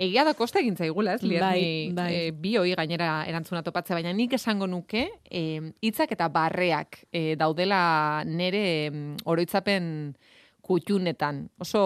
egia 0.00 0.24
da 0.24 0.32
kosta 0.32 0.62
egin 0.64 0.78
zaigula, 0.80 1.18
ez? 1.18 1.22
Lier, 1.22 1.44
Bai, 1.44 1.92
bai. 1.92 2.08
eh, 2.14 2.30
bi 2.32 2.56
hoi 2.56 2.72
gainera 2.74 3.26
erantzuna 3.28 3.60
topatze, 3.62 3.92
baina 3.92 4.12
nik 4.16 4.32
esango 4.40 4.66
nuke, 4.66 5.04
eh, 5.28 5.60
hitzak 5.84 6.16
eta 6.16 6.30
barreak 6.32 7.02
eh, 7.12 7.34
daudela 7.36 8.22
nere 8.24 8.64
mm, 8.90 9.16
oroitzapen 9.28 10.16
kutxunetan, 10.64 11.42
oso 11.60 11.82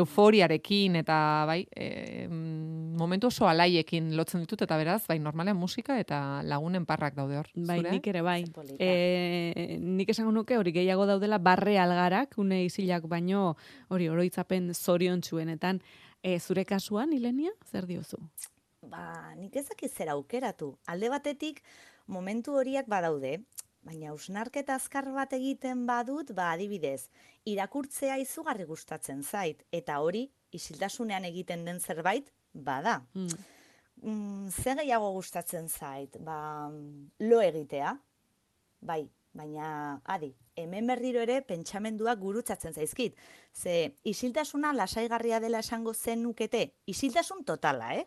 euforiarekin 0.00 0.96
eta 1.02 1.18
bai, 1.48 1.60
e, 1.76 2.26
momentu 2.96 3.28
oso 3.28 3.48
alaiekin 3.48 4.14
lotzen 4.16 4.40
ditut 4.44 4.64
eta 4.64 4.78
beraz, 4.80 5.02
bai, 5.08 5.18
normalean 5.20 5.58
musika 5.60 5.98
eta 6.00 6.40
lagunen 6.48 6.86
parrak 6.88 7.16
daude 7.18 7.36
hor. 7.42 7.50
Bai, 7.54 7.78
Zure? 7.82 7.92
nik 7.92 8.08
ere 8.12 8.22
bai. 8.24 8.38
E, 8.78 9.76
nik 9.82 10.12
esango 10.14 10.32
nuke 10.32 10.56
hori 10.56 10.72
gehiago 10.72 11.06
daudela 11.08 11.38
barre 11.38 11.76
algarak, 11.82 12.38
une 12.40 12.62
isilak 12.64 13.04
baino 13.10 13.56
hori 13.92 14.08
oroitzapen 14.08 14.72
zorion 14.74 15.20
txuenetan. 15.20 15.82
E, 16.22 16.38
zure 16.40 16.64
kasuan, 16.64 17.12
Ilenia, 17.12 17.52
zer 17.70 17.86
diozu? 17.86 18.18
Ba, 18.86 19.34
nik 19.36 19.54
ezakit 19.60 19.92
zer 19.92 20.08
aukeratu. 20.14 20.72
Alde 20.88 21.12
batetik, 21.12 21.60
momentu 22.06 22.56
horiak 22.56 22.88
badaude, 22.88 23.40
baina 23.86 24.10
ausnarketa 24.10 24.74
azkar 24.80 25.08
bat 25.14 25.32
egiten 25.36 25.84
badut, 25.86 26.32
ba 26.34 26.50
adibidez, 26.54 27.08
irakurtzea 27.46 28.18
izugarri 28.18 28.66
gustatzen 28.66 29.22
zait, 29.22 29.62
eta 29.70 30.00
hori, 30.02 30.26
isiltasunean 30.56 31.26
egiten 31.28 31.64
den 31.68 31.78
zerbait, 31.80 32.32
bada. 32.52 32.98
Mm. 33.14 33.44
Mm, 34.02 34.48
ze 34.50 34.74
gehiago 34.80 35.12
gustatzen 35.14 35.68
zait? 35.68 36.18
Ba, 36.20 36.38
lo 37.30 37.40
egitea, 37.42 37.94
bai, 38.80 39.04
baina, 39.36 39.68
adi, 40.04 40.32
hemen 40.56 40.88
berriro 40.90 41.22
ere 41.22 41.40
pentsamenduak 41.46 42.18
gurutzatzen 42.20 42.74
zaizkit. 42.74 43.16
Ze, 43.54 43.94
isiltasuna 44.04 44.72
lasaigarria 44.76 45.40
dela 45.40 45.62
esango 45.64 45.94
zen 45.94 46.24
nukete, 46.26 46.72
isiltasun 46.86 47.44
totala, 47.44 47.94
eh? 47.94 48.06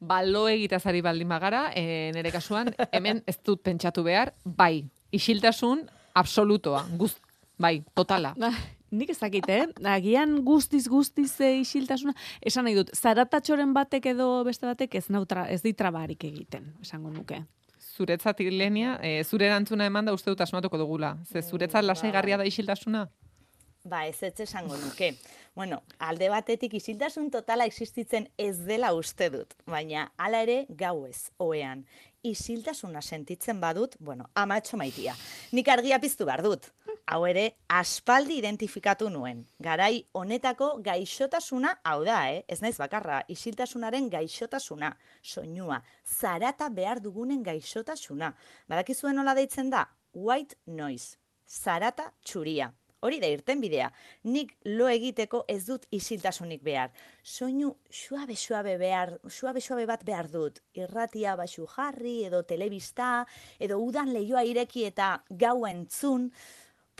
Ba, 0.00 0.22
lo 0.24 0.46
egitaz 0.48 0.86
ari 0.88 1.02
baldin 1.04 1.28
bagara, 1.28 1.66
e, 1.76 2.10
nire 2.16 2.32
kasuan, 2.32 2.72
hemen 2.96 3.20
ez 3.28 3.36
dut 3.44 3.60
pentsatu 3.60 4.02
behar, 4.06 4.32
bai, 4.44 4.86
isiltasun 5.12 5.84
absolutoa, 6.16 6.86
guz, 6.96 7.12
bai, 7.60 7.82
totala. 7.94 8.32
Ba, 8.40 8.48
nik 8.96 9.12
ez 9.12 9.18
dakit, 9.20 9.48
eh? 9.52 9.66
Agian 9.92 10.38
guztiz 10.46 10.86
guztiz 10.88 11.34
e, 11.44 11.52
isiltasuna. 11.60 12.16
Esan 12.40 12.64
nahi 12.64 12.78
dut, 12.80 12.94
zaratatxoren 12.96 13.76
batek 13.76 14.08
edo 14.14 14.32
beste 14.48 14.64
batek 14.70 14.96
ez, 14.96 15.10
nautra, 15.12 15.44
ez 15.52 15.60
ditrabarik 15.66 16.24
egiten, 16.24 16.72
esango 16.80 17.12
nuke. 17.12 17.42
Zuretzat 18.00 18.40
Ilenia, 18.40 18.96
e, 19.04 19.20
zure 19.24 19.50
erantzuna 19.50 19.84
eman 19.84 20.08
da 20.08 20.16
uste 20.16 20.32
dut 20.32 20.40
asmatuko 20.40 20.80
dugula. 20.80 21.18
Ze 21.28 21.44
zuretzat 21.44 21.84
lasaigarria 21.84 22.40
da 22.40 22.48
isiltasuna? 22.48 23.04
Ba, 23.82 24.06
ez 24.06 24.22
ez 24.22 24.40
esango 24.40 24.76
nuke. 24.76 25.14
Bueno, 25.56 25.82
alde 25.98 26.28
batetik 26.28 26.74
isiltasun 26.76 27.30
totala 27.32 27.64
existitzen 27.64 28.26
ez 28.36 28.58
dela 28.66 28.92
uste 28.92 29.30
dut, 29.32 29.54
baina 29.64 30.10
hala 30.20 30.42
ere 30.44 30.66
gauez, 30.68 31.30
oean. 31.38 31.86
Isiltasuna 32.22 33.00
sentitzen 33.00 33.60
badut, 33.60 33.96
bueno, 33.98 34.26
amatxo 34.36 34.76
maitia. 34.76 35.14
Nik 35.56 35.68
argia 35.72 35.98
piztu 35.98 36.26
behar 36.28 36.42
dut. 36.44 36.68
Hau 37.08 37.24
ere, 37.24 37.46
aspaldi 37.72 38.36
identifikatu 38.36 39.08
nuen. 39.08 39.46
Garai 39.58 40.04
honetako 40.12 40.74
gaixotasuna, 40.84 41.72
hau 41.82 42.04
da, 42.04 42.18
eh? 42.30 42.44
Ez 42.48 42.60
naiz 42.60 42.76
bakarra, 42.78 43.22
isiltasunaren 43.32 44.10
gaixotasuna, 44.12 44.92
soinua, 45.22 45.80
zarata 46.04 46.68
behar 46.68 47.00
dugunen 47.00 47.40
gaixotasuna. 47.42 48.34
Badakizuen 48.68 49.16
nola 49.16 49.34
deitzen 49.34 49.72
da? 49.72 49.86
White 50.12 50.60
noise, 50.66 51.16
zarata 51.48 52.12
txuria. 52.22 52.74
Hori 53.00 53.20
da 53.20 53.28
irten 53.32 53.60
bidea. 53.62 53.88
Nik 54.28 54.52
lo 54.68 54.88
egiteko 54.92 55.44
ez 55.48 55.62
dut 55.66 55.86
isiltasunik 55.96 56.62
behar. 56.62 56.90
Soinu 57.24 57.72
suabe 57.88 58.36
suabe 58.36 58.76
behar, 58.80 59.14
suabe 59.28 59.62
suabe 59.64 59.86
bat 59.88 60.04
behar 60.04 60.28
dut. 60.28 60.60
Irratia 60.76 61.36
basu 61.36 61.64
jarri 61.70 62.18
edo 62.28 62.42
telebista 62.44 63.24
edo 63.58 63.78
udan 63.80 64.12
leioa 64.12 64.44
ireki 64.44 64.84
eta 64.90 65.14
gaua 65.30 65.72
entzun. 65.72 66.28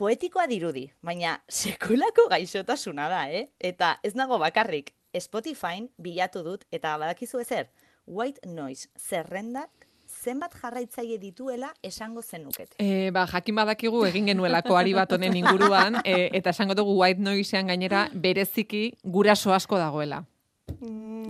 Poetikoa 0.01 0.47
dirudi, 0.49 0.87
baina 1.05 1.35
sekulako 1.53 2.25
gaixotasuna 2.33 3.11
da, 3.13 3.27
eh? 3.29 3.51
Eta 3.61 3.99
ez 4.03 4.15
nago 4.17 4.39
bakarrik, 4.41 4.95
Spotifyn 5.13 5.91
bilatu 6.01 6.41
dut 6.47 6.65
eta 6.73 6.95
badakizu 6.97 7.43
ezer, 7.45 7.69
white 8.07 8.49
noise 8.49 8.89
zerrendak 8.97 9.90
zenbat 10.21 10.55
jarraitzaile 10.63 11.19
dituela 11.19 11.73
esango 11.83 12.23
zenukete. 12.23 12.77
E, 12.79 13.11
ba, 13.15 13.27
jakin 13.31 13.57
badakigu 13.57 14.05
egin 14.09 14.29
genuelako 14.31 14.77
ari 14.77 14.93
bat 14.97 15.13
honen 15.13 15.37
inguruan, 15.41 16.01
e, 16.05 16.29
eta 16.37 16.53
esango 16.55 16.77
dugu 16.79 16.99
white 17.01 17.23
noisean 17.23 17.73
gainera 17.73 18.09
bereziki 18.13 18.85
guraso 19.03 19.55
asko 19.57 19.79
dagoela. 19.81 20.25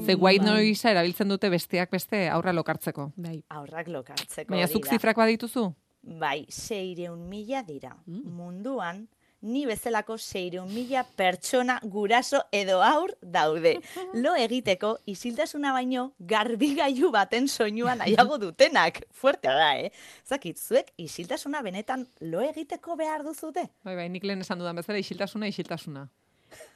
Ze 0.00 0.14
white 0.14 0.44
bai. 0.44 0.50
noisea 0.52 0.92
erabiltzen 0.92 1.28
dute 1.28 1.48
besteak 1.50 1.90
beste 1.90 2.28
aurra 2.28 2.52
lokartzeko. 2.52 3.10
Bai. 3.16 3.40
Aurrak 3.48 3.88
lokartzeko 3.88 4.52
Baina 4.52 4.68
zuk 4.68 4.86
zifrak 4.86 5.16
badituzu? 5.16 5.70
Bai, 6.02 6.46
seireun 6.48 7.28
mila 7.28 7.62
dira. 7.62 7.94
Mm. 8.06 8.36
Munduan, 8.36 9.06
ni 9.42 9.64
bezalako 9.66 10.18
seireun 10.18 10.68
mila 10.74 11.02
pertsona 11.16 11.78
guraso 11.82 12.42
edo 12.52 12.82
aur 12.82 13.14
daude. 13.22 13.78
Lo 14.22 14.34
egiteko, 14.36 14.98
isiltasuna 15.06 15.72
baino, 15.72 16.12
garbigailu 16.18 17.10
baten 17.14 17.48
soinua 17.48 17.94
nahiago 17.96 18.38
dutenak. 18.38 19.02
Fuertea 19.12 19.54
da, 19.56 19.68
eh? 19.78 19.90
Zakit, 20.28 20.58
zuek 20.58 20.92
isiltasuna 21.00 21.62
benetan 21.62 22.06
lo 22.20 22.40
egiteko 22.44 22.96
behar 22.96 23.22
duzute? 23.24 23.68
Bai, 23.84 23.96
bai, 23.96 24.08
nik 24.08 24.24
lehen 24.24 24.40
esan 24.44 24.58
dudan 24.60 24.76
bezala, 24.76 24.98
isiltasuna, 24.98 25.48
isiltasuna. 25.48 26.08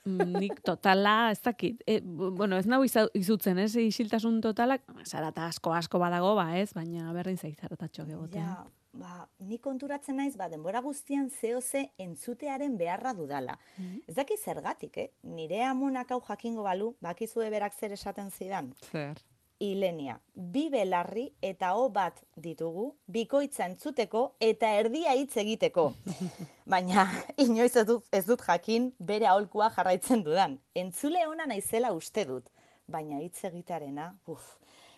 Mm, 0.06 0.36
Nik 0.38 0.60
totala, 0.62 1.30
ez 1.32 1.40
dakit. 1.42 1.80
E, 1.86 1.96
bu- 2.00 2.30
bueno, 2.36 2.56
ez 2.56 2.66
iza- 2.66 3.08
izutzen, 3.14 3.58
ez, 3.58 3.74
isiltasun 3.74 4.40
totalak, 4.40 4.82
zarata 5.04 5.46
asko 5.48 5.72
asko 5.74 5.98
badago, 5.98 6.34
ba, 6.36 6.58
ez, 6.60 6.72
baina 6.74 7.12
berdin 7.12 7.36
zait 7.36 7.58
zaratatxo 7.60 8.02
egotea. 8.06 8.42
Ja, 8.44 8.64
ba, 8.94 9.28
ni 9.38 9.58
konturatzen 9.58 10.16
naiz, 10.20 10.34
ba, 10.38 10.48
denbora 10.48 10.80
guztian 10.84 11.28
zeo 11.30 11.60
ze 11.60 11.88
entzutearen 11.98 12.76
beharra 12.78 13.12
dudala. 13.14 13.58
Ez 14.06 14.14
daki 14.14 14.36
zergatik, 14.38 14.96
eh? 14.98 15.10
Nire 15.22 15.62
amonak 15.66 16.10
hau 16.14 16.20
jakingo 16.28 16.62
balu, 16.62 16.94
bakizue 17.02 17.50
berak 17.50 17.74
zer 17.74 17.92
esaten 17.92 18.30
zidan. 18.30 18.72
Zer. 18.90 19.20
Ilenia, 19.62 20.18
bi 20.34 20.64
belarri 20.68 21.28
eta 21.42 21.70
o 21.78 21.86
bat 21.88 22.18
ditugu, 22.36 22.88
bikoitza 23.06 23.68
entzuteko 23.68 24.24
eta 24.42 24.72
erdia 24.80 25.14
hitz 25.14 25.36
egiteko. 25.40 25.92
Baina, 26.74 27.06
inoiz 27.38 27.70
ez 27.76 27.86
dut, 27.86 28.04
ez 28.12 28.24
dut 28.26 28.42
jakin 28.42 28.90
bere 28.98 29.30
aholkua 29.30 29.70
jarraitzen 29.76 30.24
dudan. 30.26 30.58
Entzule 30.74 31.22
ona 31.30 31.46
naizela 31.46 31.94
uste 31.94 32.26
dut. 32.28 32.50
Baina 32.90 33.22
hitz 33.22 33.44
egitearena, 33.46 34.10
uf, 34.26 34.42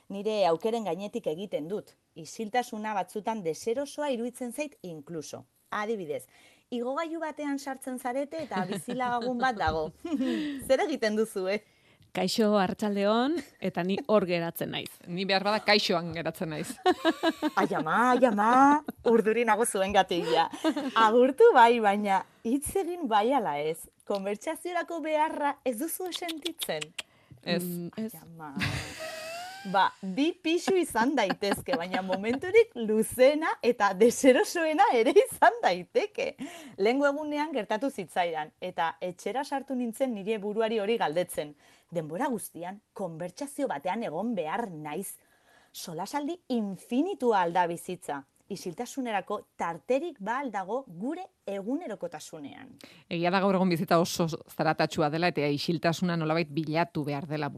nire 0.09 0.41
aukeren 0.49 0.89
gainetik 0.89 1.29
egiten 1.31 1.69
dut. 1.69 1.93
Isiltasuna 2.17 2.95
batzutan 2.97 3.43
deserosoa 3.45 4.09
iruditzen 4.15 4.53
zait 4.53 4.77
inkluso. 4.83 5.43
Adibidez, 5.71 6.23
igogailu 6.73 7.21
batean 7.21 7.59
sartzen 7.59 7.99
zarete 7.99 8.41
eta 8.47 8.65
bizilagun 8.71 9.39
bat 9.39 9.59
dago. 9.59 9.91
Zer 10.67 10.87
egiten 10.87 11.19
duzu, 11.19 11.47
eh? 11.53 11.61
Kaixo 12.17 12.55
hartzaldeon, 12.57 13.35
eta 13.61 13.83
ni 13.85 13.99
hor 14.09 14.25
geratzen 14.25 14.71
naiz. 14.73 14.89
Ni 15.13 15.27
behar 15.29 15.45
bada 15.45 15.61
kaixoan 15.67 16.15
geratzen 16.17 16.49
naiz. 16.55 16.71
Ai 17.61 17.67
ama, 17.77 17.99
ai 18.15 18.25
ama, 18.31 18.53
urduri 19.13 19.45
nago 19.45 19.67
zuen 19.69 19.93
gatia. 19.93 20.47
Agurtu 20.97 21.51
bai, 21.53 21.75
baina 21.85 22.23
hitz 22.49 22.73
egin 22.81 23.05
bai 23.11 23.27
ala 23.37 23.59
ez. 23.61 23.83
Konbertsaziorako 24.09 25.03
beharra 25.05 25.59
ez 25.67 25.77
duzu 25.83 26.09
sentitzen. 26.15 26.89
Ez. 27.45 27.63
Mm, 27.63 27.93
ez. 28.01 28.15
Ai 28.15 28.25
ama. 28.25 28.55
Ba, 29.67 29.89
bi 30.15 30.29
pixu 30.31 30.77
izan 30.79 31.17
daitezke, 31.19 31.75
baina 31.79 31.99
momenturik 32.07 32.71
luzena 32.79 33.49
eta 33.67 33.89
deserosoena 33.99 34.85
ere 34.95 35.11
izan 35.19 35.57
daiteke. 35.63 36.27
Lengo 36.79 37.09
egunean 37.09 37.51
gertatu 37.55 37.91
zitzaidan, 37.91 38.53
eta 38.61 38.93
etxera 39.03 39.43
sartu 39.45 39.75
nintzen 39.75 40.15
nire 40.15 40.39
buruari 40.39 40.79
hori 40.79 40.97
galdetzen. 41.01 41.51
Denbora 41.91 42.29
guztian, 42.31 42.79
konbertsazio 42.95 43.67
batean 43.67 44.05
egon 44.07 44.37
behar 44.39 44.69
naiz. 44.71 45.17
Solasaldi 45.73 46.39
infinitua 46.55 47.43
alda 47.43 47.67
bizitza. 47.67 48.21
Isiltasunerako 48.47 49.41
tarterik 49.59 50.21
ba 50.23 50.39
aldago 50.45 50.85
gure 50.87 51.25
egunerokotasunean. 51.51 52.77
Egia 53.11 53.35
da 53.35 53.43
gaur 53.43 53.59
egon 53.59 53.75
bizita 53.75 53.99
oso 53.99 54.29
zaratatxua 54.31 55.11
dela 55.11 55.35
eta 55.35 55.51
isiltasuna 55.51 56.15
nolabait 56.17 56.55
bilatu 56.55 57.03
behar 57.11 57.27
dela. 57.27 57.51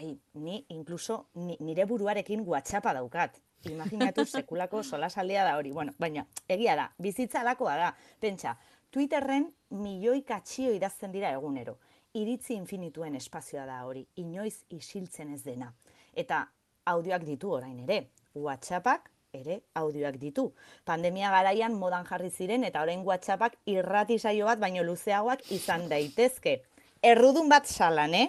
Bai, 0.00 0.18
ni 0.32 0.64
incluso 0.68 1.28
ni, 1.34 1.58
nire 1.60 1.84
buruarekin 1.84 2.40
WhatsAppa 2.46 2.94
daukat. 2.94 3.34
Imaginatu 3.68 4.24
sekulako 4.32 4.82
solasaldea 4.82 5.44
da 5.44 5.58
hori. 5.58 5.72
Bueno, 5.76 5.92
baina 5.98 6.24
egia 6.48 6.76
da, 6.76 6.86
bizitza 6.96 7.42
alakoa 7.42 7.74
da. 7.76 7.90
Pentsa, 8.20 8.54
Twitterren 8.90 9.50
milioi 9.76 10.22
katxio 10.24 10.72
idazten 10.72 11.12
dira 11.12 11.34
egunero. 11.36 11.76
Iritzi 12.16 12.56
infinituen 12.56 13.20
espazioa 13.20 13.66
da 13.68 13.82
hori, 13.84 14.06
inoiz 14.16 14.64
isiltzen 14.72 15.34
ez 15.36 15.42
dena. 15.44 15.68
Eta 16.16 16.46
audioak 16.94 17.28
ditu 17.28 17.52
orain 17.60 17.84
ere. 17.84 18.06
WhatsAppak 18.34 19.12
ere 19.36 19.60
audioak 19.74 20.16
ditu. 20.18 20.46
Pandemia 20.88 21.30
garaian 21.30 21.76
modan 21.78 22.08
jarri 22.08 22.30
ziren 22.30 22.64
eta 22.64 22.82
orain 22.82 23.04
WhatsAppak 23.06 23.60
irrati 23.66 24.18
saio 24.18 24.48
bat 24.48 24.58
baino 24.64 24.82
luzeagoak 24.82 25.44
izan 25.52 25.88
daitezke. 25.92 26.62
Errudun 27.00 27.48
bat 27.48 27.64
salan, 27.64 28.12
eh? 28.12 28.26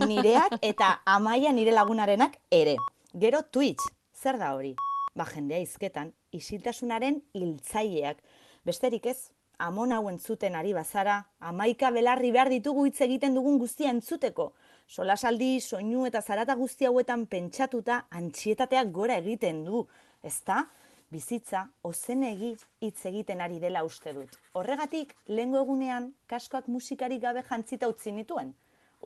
Nireak 0.00 0.54
eta 0.64 1.02
amaia 1.04 1.50
nire 1.52 1.72
lagunarenak 1.74 2.38
ere. 2.50 2.78
Gero 3.12 3.42
Twitch, 3.52 3.84
zer 4.16 4.38
da 4.40 4.54
hori? 4.56 4.70
Ba, 5.12 5.26
jendea 5.28 5.60
izketan, 5.60 6.14
isiltasunaren 6.32 7.18
hiltzaileak. 7.36 8.22
Besterik 8.64 9.04
ez, 9.12 9.18
amon 9.60 9.92
hau 9.92 10.06
entzuten 10.08 10.56
ari 10.56 10.72
bazara, 10.72 11.18
amaika 11.40 11.90
belarri 11.92 12.32
behar 12.32 12.48
ditugu 12.48 12.86
hitz 12.88 13.02
egiten 13.04 13.36
dugun 13.36 13.60
guztia 13.60 13.92
entzuteko. 13.92 14.54
Solasaldi, 14.88 15.60
soinu 15.60 16.08
eta 16.08 16.22
zarata 16.24 16.56
guzti 16.56 16.88
hauetan 16.88 17.26
pentsatuta 17.28 18.06
antxietateak 18.16 18.96
gora 18.96 19.20
egiten 19.20 19.60
du. 19.68 19.84
Ezta? 20.24 20.62
Bizitza, 21.10 21.68
ozenegi 21.86 22.56
hitz 22.82 23.06
egiten 23.06 23.40
ari 23.40 23.60
dela 23.62 23.84
uste 23.86 24.12
dut. 24.12 24.32
Horregatik, 24.58 25.14
lehengo 25.30 25.60
egunean, 25.62 26.10
kaskoak 26.26 26.66
musikarik 26.66 27.22
gabe 27.22 27.44
jantzita 27.46 27.88
utzi 27.88 28.12
nituen. 28.12 28.50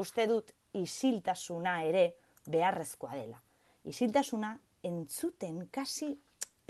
Uste 0.00 0.26
dut, 0.30 0.54
isiltasuna 0.72 1.82
ere 1.84 2.06
beharrezkoa 2.48 3.12
dela. 3.18 3.42
Isiltasuna 3.84 4.54
entzuten 4.82 5.66
kasi 5.70 6.14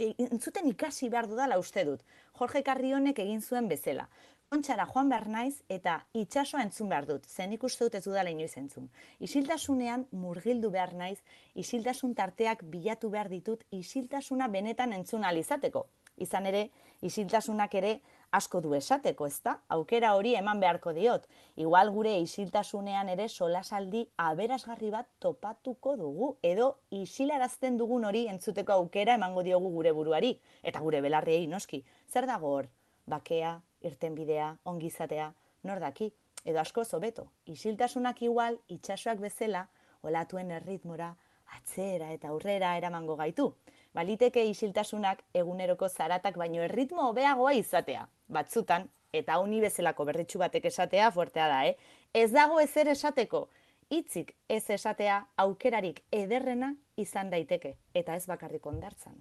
entzuten 0.00 0.66
ikasi 0.70 1.08
behar 1.12 1.28
dudala 1.28 1.58
uste 1.60 1.84
dut. 1.84 2.02
Jorge 2.38 2.62
Carrionek 2.64 3.18
egin 3.22 3.42
zuen 3.42 3.68
bezala. 3.68 4.08
Kontxara 4.50 4.82
joan 4.90 5.10
behar 5.12 5.28
naiz 5.30 5.60
eta 5.70 5.92
itxasoa 6.20 6.64
entzun 6.66 6.88
behar 6.90 7.04
dut, 7.06 7.26
zen 7.34 7.52
ikuste 7.54 7.86
dut 7.86 7.94
ez 7.94 8.00
dudala 8.02 8.32
inoiz 8.34 8.56
entzun. 8.58 8.88
Isiltasunean 9.26 10.02
murgildu 10.22 10.72
behar 10.74 10.90
naiz, 10.98 11.20
isiltasun 11.62 12.16
tarteak 12.18 12.64
bilatu 12.72 13.10
behar 13.12 13.30
ditut, 13.30 13.62
isiltasuna 13.78 14.48
benetan 14.56 14.96
entzun 14.96 15.28
alizateko. 15.28 15.84
Izan 16.26 16.50
ere, 16.50 16.64
isiltasunak 17.06 17.78
ere 17.78 17.94
asko 18.40 18.64
du 18.66 18.74
esateko, 18.80 19.30
ezta? 19.30 19.54
Aukera 19.78 20.16
hori 20.18 20.34
eman 20.42 20.58
beharko 20.66 20.96
diot. 20.98 21.30
Igual 21.54 21.94
gure 21.94 22.18
isiltasunean 22.26 23.14
ere 23.14 23.28
solasaldi 23.28 24.02
aberasgarri 24.26 24.90
bat 24.98 25.12
topatuko 25.20 25.94
dugu, 26.02 26.34
edo 26.42 26.72
isilarazten 26.90 27.78
dugun 27.78 28.10
hori 28.10 28.26
entzuteko 28.34 28.80
aukera 28.80 29.14
emango 29.14 29.46
diogu 29.46 29.70
gure 29.78 29.94
buruari, 30.02 30.36
eta 30.64 30.82
gure 30.82 31.06
belarriei 31.06 31.46
noski. 31.46 31.84
Zer 32.10 32.26
dago 32.26 32.56
hor? 32.58 32.72
Bakea, 33.06 33.60
irtenbidea, 33.80 34.56
ongizatea, 34.64 35.32
nor 35.62 35.80
daki, 35.80 36.12
edo 36.44 36.60
asko 36.60 36.84
zobeto. 36.84 37.26
Isiltasunak 37.46 38.22
igual, 38.22 38.58
itxasoak 38.68 39.20
bezala, 39.20 39.66
olatuen 40.02 40.50
erritmora, 40.56 41.14
atzera 41.56 42.12
eta 42.14 42.30
aurrera 42.30 42.76
eramango 42.78 43.16
gaitu. 43.16 43.50
Baliteke 43.94 44.44
isiltasunak 44.46 45.22
eguneroko 45.34 45.88
zaratak 45.88 46.36
baino 46.38 46.62
erritmo 46.62 47.08
hobeagoa 47.10 47.52
izatea. 47.58 48.06
Batzutan, 48.28 48.86
eta 49.12 49.38
honi 49.42 49.60
bezalako 49.60 50.06
berritxu 50.06 50.38
batek 50.38 50.70
esatea 50.70 51.10
fuertea 51.10 51.48
da, 51.50 51.64
eh? 51.66 51.76
Ez 52.14 52.30
dago 52.32 52.60
ezer 52.60 52.88
esateko, 52.88 53.48
hitzik 53.90 54.32
ez 54.48 54.62
esatea 54.70 55.24
aukerarik 55.36 56.02
ederrena 56.12 56.74
izan 56.96 57.30
daiteke, 57.30 57.76
eta 57.94 58.14
ez 58.14 58.26
bakarrik 58.30 58.66
ondartzan. 58.66 59.18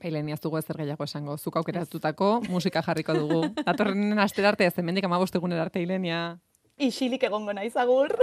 Bailen, 0.00 0.28
ez 0.32 0.40
dugu 0.40 0.56
ezer 0.58 0.78
gehiago 0.80 1.04
esango. 1.04 1.36
Zuk 1.36 1.56
aukeratutako 1.60 2.30
musika 2.48 2.82
jarriko 2.86 3.16
dugu. 3.16 3.40
Datorren 3.66 4.18
aster 4.18 4.46
arte, 4.48 4.66
ez 4.66 4.76
hemendik 4.80 5.04
amabost 5.04 5.36
eguner 5.36 5.60
arte, 5.60 5.82
Ilenia. 5.84 6.38
Isilik 6.80 7.22
egongo 7.28 7.52
naiz 7.52 7.74
agur. 7.76 8.16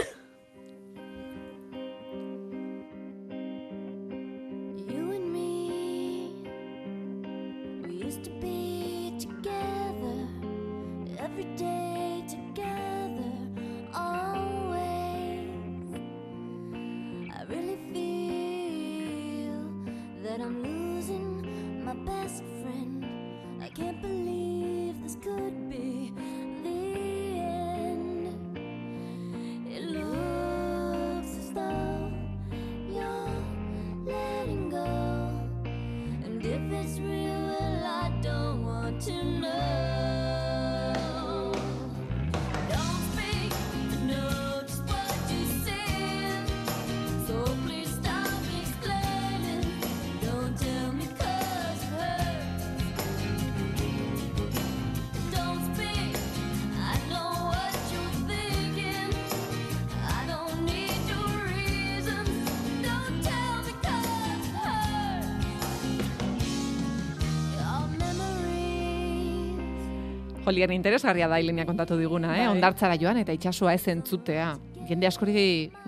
Jolian 70.47 70.71
interesgarria 70.71 71.27
da 71.27 71.41
Ilenia 71.43 71.65
kontatu 71.67 71.97
diguna, 71.99 72.31
eh? 72.37 72.45
Bai. 72.45 72.51
Ondartzara 72.55 72.95
joan 72.95 73.19
eta 73.19 73.35
itsasoa 73.35 73.73
ez 73.75 73.83
entzutea. 73.91 74.53
Jende 74.87 75.09
askori 75.09 75.41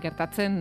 gertatzen 0.03 0.57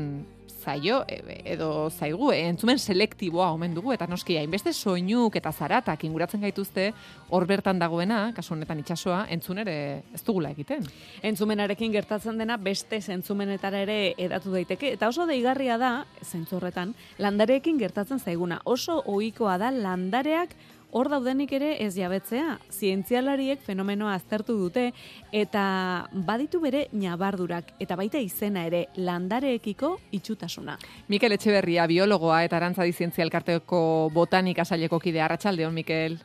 zaio 0.58 1.00
e- 1.08 1.42
edo 1.54 1.88
zaigu, 1.90 2.30
eh? 2.32 2.44
entzumen 2.52 2.78
selektiboa 2.78 3.50
omen 3.54 3.74
dugu 3.74 3.92
eta 3.94 4.06
noski 4.06 4.36
hainbeste 4.38 4.72
soinuk 4.72 5.36
eta 5.40 5.52
zaratak 5.52 6.04
inguratzen 6.04 6.44
gaituzte 6.44 6.92
hor 7.30 7.46
bertan 7.46 7.78
dagoena, 7.78 8.32
kasu 8.36 8.54
honetan 8.54 8.82
itsasoa, 8.84 9.24
entzun 9.34 9.62
ere 9.64 9.76
ez 10.14 10.22
dugula 10.26 10.52
egiten. 10.54 10.86
Entzumenarekin 11.22 11.92
gertatzen 11.94 12.38
dena 12.38 12.56
beste 12.56 13.00
zentzumenetara 13.00 13.82
ere 13.86 13.98
edatu 14.18 14.54
daiteke 14.54 14.92
eta 14.94 15.08
oso 15.08 15.26
deigarria 15.26 15.78
da 15.78 15.92
zentzu 16.22 16.58
horretan 16.58 16.94
landareekin 17.18 17.78
gertatzen 17.78 18.20
zaiguna. 18.20 18.60
Oso 18.64 19.02
ohikoa 19.06 19.58
da 19.58 19.72
landareak 19.74 20.54
hor 20.90 21.08
daudenik 21.12 21.52
ere 21.52 21.74
ez 21.84 21.92
jabetzea. 21.96 22.56
Zientzialariek 22.72 23.60
fenomenoa 23.64 24.14
aztertu 24.16 24.56
dute 24.58 24.88
eta 25.32 25.64
baditu 26.12 26.60
bere 26.60 26.86
ñabardurak 26.92 27.74
eta 27.80 27.96
baita 27.96 28.20
izena 28.22 28.64
ere 28.66 28.86
landareekiko 28.96 29.96
itxutasuna. 30.12 30.78
Mikel 31.08 31.36
Etxeberria, 31.36 31.86
biologoa 31.86 32.42
eta 32.44 32.56
arantzadi 32.56 32.92
zientzia 32.92 33.24
elkarteko 33.26 34.10
botanika 34.14 34.64
saileko 34.64 34.98
kide. 34.98 35.20
Arratsaldeon 35.20 35.74
Mikel. 35.74 36.18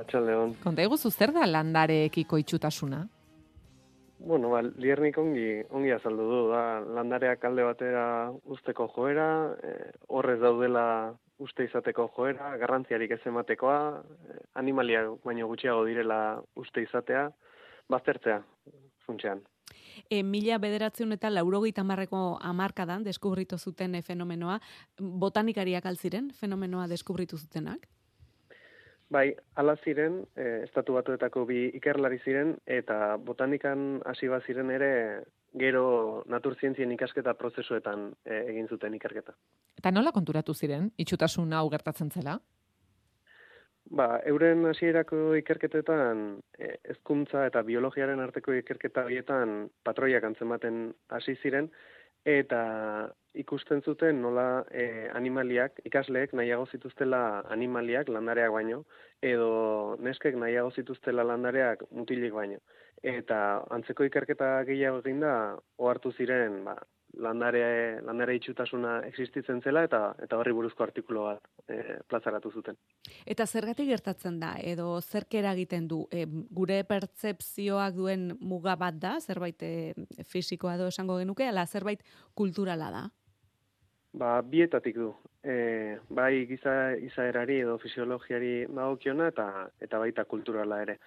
Atxaldeon. 0.00 0.56
Konta 0.64 0.82
iguzu 0.82 1.10
zer 1.10 1.32
da 1.36 1.46
landareekiko 1.46 2.38
itxutasuna? 2.40 3.06
Bueno, 4.20 4.50
ba, 4.52 4.60
liernik 4.60 5.16
ongi, 5.16 5.62
ongi 5.72 5.94
azaldu 5.94 6.26
du, 6.28 6.40
da, 6.50 6.80
landareak 6.98 7.44
alde 7.48 7.64
batera 7.64 8.04
usteko 8.52 8.90
joera, 8.92 9.28
eh, 9.64 9.92
horrez 10.12 10.36
daudela 10.42 10.84
uste 11.40 11.64
izateko 11.64 12.08
joera, 12.16 12.54
garrantziarik 12.60 13.16
ez 13.16 13.20
ematekoa, 13.26 13.78
eh, 14.00 14.40
animaliak 14.60 15.24
baino 15.24 15.48
gutxiago 15.48 15.84
direla 15.88 16.40
uste 16.56 16.84
izatea, 16.84 17.30
baztertzea, 17.90 18.42
funtsean. 19.06 19.42
E, 20.10 20.22
mila 20.22 20.58
bederatzen 20.58 21.12
eta 21.14 21.30
laurogeita 21.30 21.84
marreko 21.86 22.38
amarkadan 22.42 23.04
deskubritu 23.06 23.58
zuten 23.58 23.96
fenomenoa, 24.02 24.58
botanikariak 24.98 25.86
altziren 25.86 26.30
fenomenoa 26.40 26.86
deskubritu 26.90 27.38
zutenak? 27.38 27.86
Bai, 29.10 29.32
ala 29.58 29.74
ziren, 29.82 30.20
eh, 30.38 30.62
estatu 30.68 30.94
batuetako 30.94 31.42
bi 31.48 31.64
ikerlari 31.74 32.20
ziren, 32.22 32.54
eta 32.66 33.16
botanikan 33.16 34.00
hasi 34.06 34.28
ziren 34.46 34.70
ere, 34.70 35.24
gero 35.58 36.22
naturzientzien 36.28 36.92
ikasketa 36.92 37.34
prozesuetan 37.34 38.12
eh, 38.24 38.44
egin 38.52 38.68
zuten 38.68 38.94
ikerketa. 38.94 39.34
Eta 39.76 39.90
nola 39.90 40.12
konturatu 40.12 40.54
ziren, 40.54 40.92
itxutasun 40.96 41.52
hau 41.52 41.68
gertatzen 41.70 42.10
zela? 42.10 42.38
Ba, 43.90 44.20
euren 44.30 44.64
hasierako 44.70 45.34
ikerketetan, 45.40 46.38
e, 46.54 46.76
hezkuntza 46.92 47.46
eta 47.48 47.62
biologiaren 47.66 48.20
arteko 48.22 48.54
ikerketa 48.54 49.02
horietan 49.08 49.70
patroiak 49.82 50.22
antzematen 50.22 50.92
hasi 51.08 51.34
ziren, 51.42 51.72
eta 52.24 52.60
ikusten 53.34 53.82
zuten 53.82 54.20
nola 54.22 54.64
e, 54.70 55.08
animaliak, 55.14 55.80
ikasleek 55.86 56.32
nahiago 56.34 56.66
zituztela 56.66 57.42
animaliak 57.48 58.08
landareak 58.08 58.52
baino, 58.52 58.84
edo 59.22 59.96
neskek 60.00 60.36
nahiago 60.36 60.70
zituztela 60.70 61.24
landareak 61.24 61.84
mutilik 61.90 62.32
baino. 62.34 62.58
Eta 63.02 63.64
antzeko 63.70 64.04
ikerketa 64.04 64.64
gehiago 64.68 65.00
egin 65.04 65.20
da, 65.20 65.34
ohartu 65.78 66.12
ziren, 66.12 66.64
ba, 66.64 66.76
landare, 67.18 68.00
landare 68.06 68.34
itxutasuna 68.38 69.00
existitzen 69.08 69.60
zela, 69.62 69.82
eta 69.86 70.00
eta 70.22 70.38
horri 70.38 70.52
buruzko 70.54 70.84
artikulu 70.84 71.24
bat 71.26 71.70
e, 71.70 71.98
plazaratu 72.08 72.50
zuten. 72.50 72.78
Eta 73.26 73.46
zergatik 73.46 73.88
gertatzen 73.88 74.38
da, 74.40 74.54
edo 74.62 75.00
zerk 75.00 75.34
eragiten 75.40 75.88
du, 75.88 76.04
e, 76.12 76.26
gure 76.26 76.82
pertzepzioak 76.88 77.96
duen 77.96 78.30
muga 78.40 78.76
bat 78.80 79.00
da, 79.00 79.16
zerbait 79.20 79.62
e, 79.62 79.72
fisikoa 80.28 80.76
edo 80.78 80.90
esango 80.92 81.18
genuke, 81.18 81.48
ala 81.48 81.66
zerbait 81.66 82.04
kulturala 82.34 82.90
da? 82.94 83.08
Ba, 84.12 84.40
bietatik 84.42 84.96
du. 84.98 85.12
E, 85.42 85.98
bai 86.10 86.46
giza 86.50 86.92
izaerari 86.98 87.60
edo 87.64 87.78
fisiologiari 87.78 88.66
dagokiona 88.66 89.28
eta 89.30 89.46
eta 89.80 90.00
baita 90.02 90.24
kulturala 90.28 90.82
ere. 90.82 90.98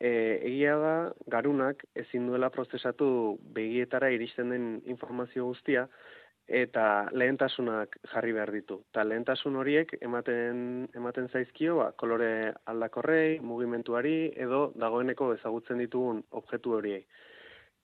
E, 0.00 0.40
egia 0.48 0.76
da 0.80 0.94
garunak 1.30 1.84
ezin 1.94 2.26
duela 2.26 2.50
prozesatu 2.50 3.38
begietara 3.54 4.10
iristen 4.10 4.50
den 4.54 4.66
informazio 4.86 5.46
guztia 5.46 5.86
eta 6.50 6.84
lehentasunak 7.12 7.94
jarri 8.12 8.32
behar 8.34 8.50
ditu. 8.50 8.80
Ta 8.92 9.04
lehentasun 9.06 9.56
horiek 9.60 9.92
ematen 10.00 10.88
ematen 10.98 11.28
zaizkio 11.28 11.76
ba, 11.78 11.90
kolore 11.92 12.52
aldakorrei, 12.72 13.38
mugimenduari 13.40 14.32
edo 14.46 14.72
dagoeneko 14.74 15.32
ezagutzen 15.36 15.78
ditugun 15.84 16.24
objektu 16.42 16.74
horiei. 16.80 17.04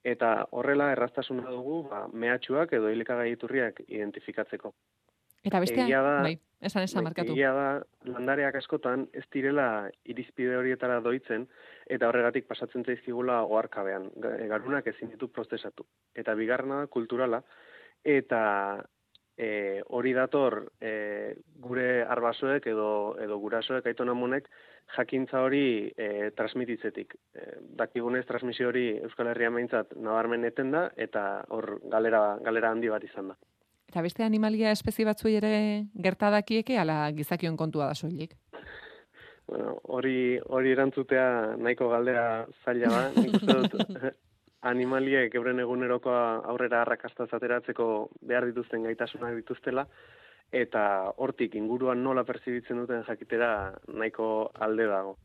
Eta 0.03 0.33
horrela 0.51 0.91
erraztasuna 0.95 1.47
dugu 1.51 1.83
ba, 1.91 2.07
mehatxuak 2.13 2.75
edo 2.81 2.91
elikagai 2.91 3.31
iturriak 3.37 3.83
identifikatzeko. 3.87 4.75
Eta 5.47 5.61
bestea, 5.63 5.87
da- 6.03 6.23
bai, 6.27 6.35
esan 6.61 6.83
esan 6.83 7.03
Bai, 7.05 7.11
markatu. 7.11 7.33
Egia 7.37 7.53
da, 7.55 7.69
landareak 8.11 8.57
askotan 8.59 9.07
ez 9.15 9.25
direla 9.33 9.89
irizpide 10.05 10.57
horietara 10.59 10.99
doitzen, 11.05 11.47
eta 11.87 12.09
horregatik 12.09 12.49
pasatzen 12.51 12.85
zaizkigula 12.85 13.43
oharkabean. 13.45 14.11
Ga- 14.17 14.37
Garunak 14.57 14.87
ezin 14.91 15.11
ditu 15.15 15.29
prozesatu. 15.29 15.87
Eta 16.15 16.35
bigarrena 16.35 16.83
da 16.83 16.87
kulturala, 16.91 17.43
eta 18.05 18.43
e, 19.37 19.83
hori 19.89 20.13
dator 20.17 20.63
e, 20.81 21.37
gure 21.63 22.03
arbasoek 22.03 22.67
edo, 22.67 22.89
edo 23.23 23.39
gurasoek 23.39 23.87
aitonamonek 23.87 24.49
jakintza 24.97 25.43
hori 25.45 25.93
e, 25.97 26.31
transmititzetik. 26.37 27.15
E, 27.35 27.51
dakigunez 27.79 28.25
transmisio 28.27 28.69
hori 28.73 28.89
Euskal 29.03 29.29
Herria 29.29 29.51
maintzat 29.51 29.93
nabarmen 29.95 30.45
eten 30.49 30.73
da, 30.73 30.89
eta 30.97 31.45
hor 31.51 31.77
galera, 31.93 32.39
galera 32.43 32.71
handi 32.73 32.89
bat 32.89 33.05
izan 33.05 33.29
da. 33.35 33.39
Eta 33.89 34.03
beste 34.03 34.25
animalia 34.27 34.73
espezie 34.75 35.07
batzuei 35.07 35.37
ere 35.39 35.53
gerta 36.03 36.31
dakieke 36.35 36.79
ala 36.79 37.11
gizakion 37.17 37.57
kontua 37.57 37.87
da 37.87 37.95
soilik. 37.95 38.35
Bueno, 39.47 39.77
hori 39.97 40.39
hori 40.59 40.73
erantzutea 40.75 41.57
nahiko 41.57 41.89
galdera 41.93 42.47
zaila 42.65 42.91
da. 42.91 43.03
Nik 43.15 43.37
uste 43.39 43.59
dut 43.63 43.97
animaliek 44.71 45.35
euren 45.39 45.63
egunerokoa 45.63 46.23
aurrera 46.53 46.83
arrakastaz 46.83 47.29
ateratzeko 47.39 47.89
behar 48.21 48.49
dituzten 48.51 48.87
gaitasunak 48.89 49.37
dituztela 49.39 49.87
eta 50.53 51.13
hortik 51.23 51.55
inguruan 51.59 52.03
nola 52.03 52.25
perzibitzen 52.25 52.83
duten 52.83 53.05
jakitera 53.07 53.51
nahiko 53.87 54.51
alde 54.55 54.87
dago. 54.91 55.17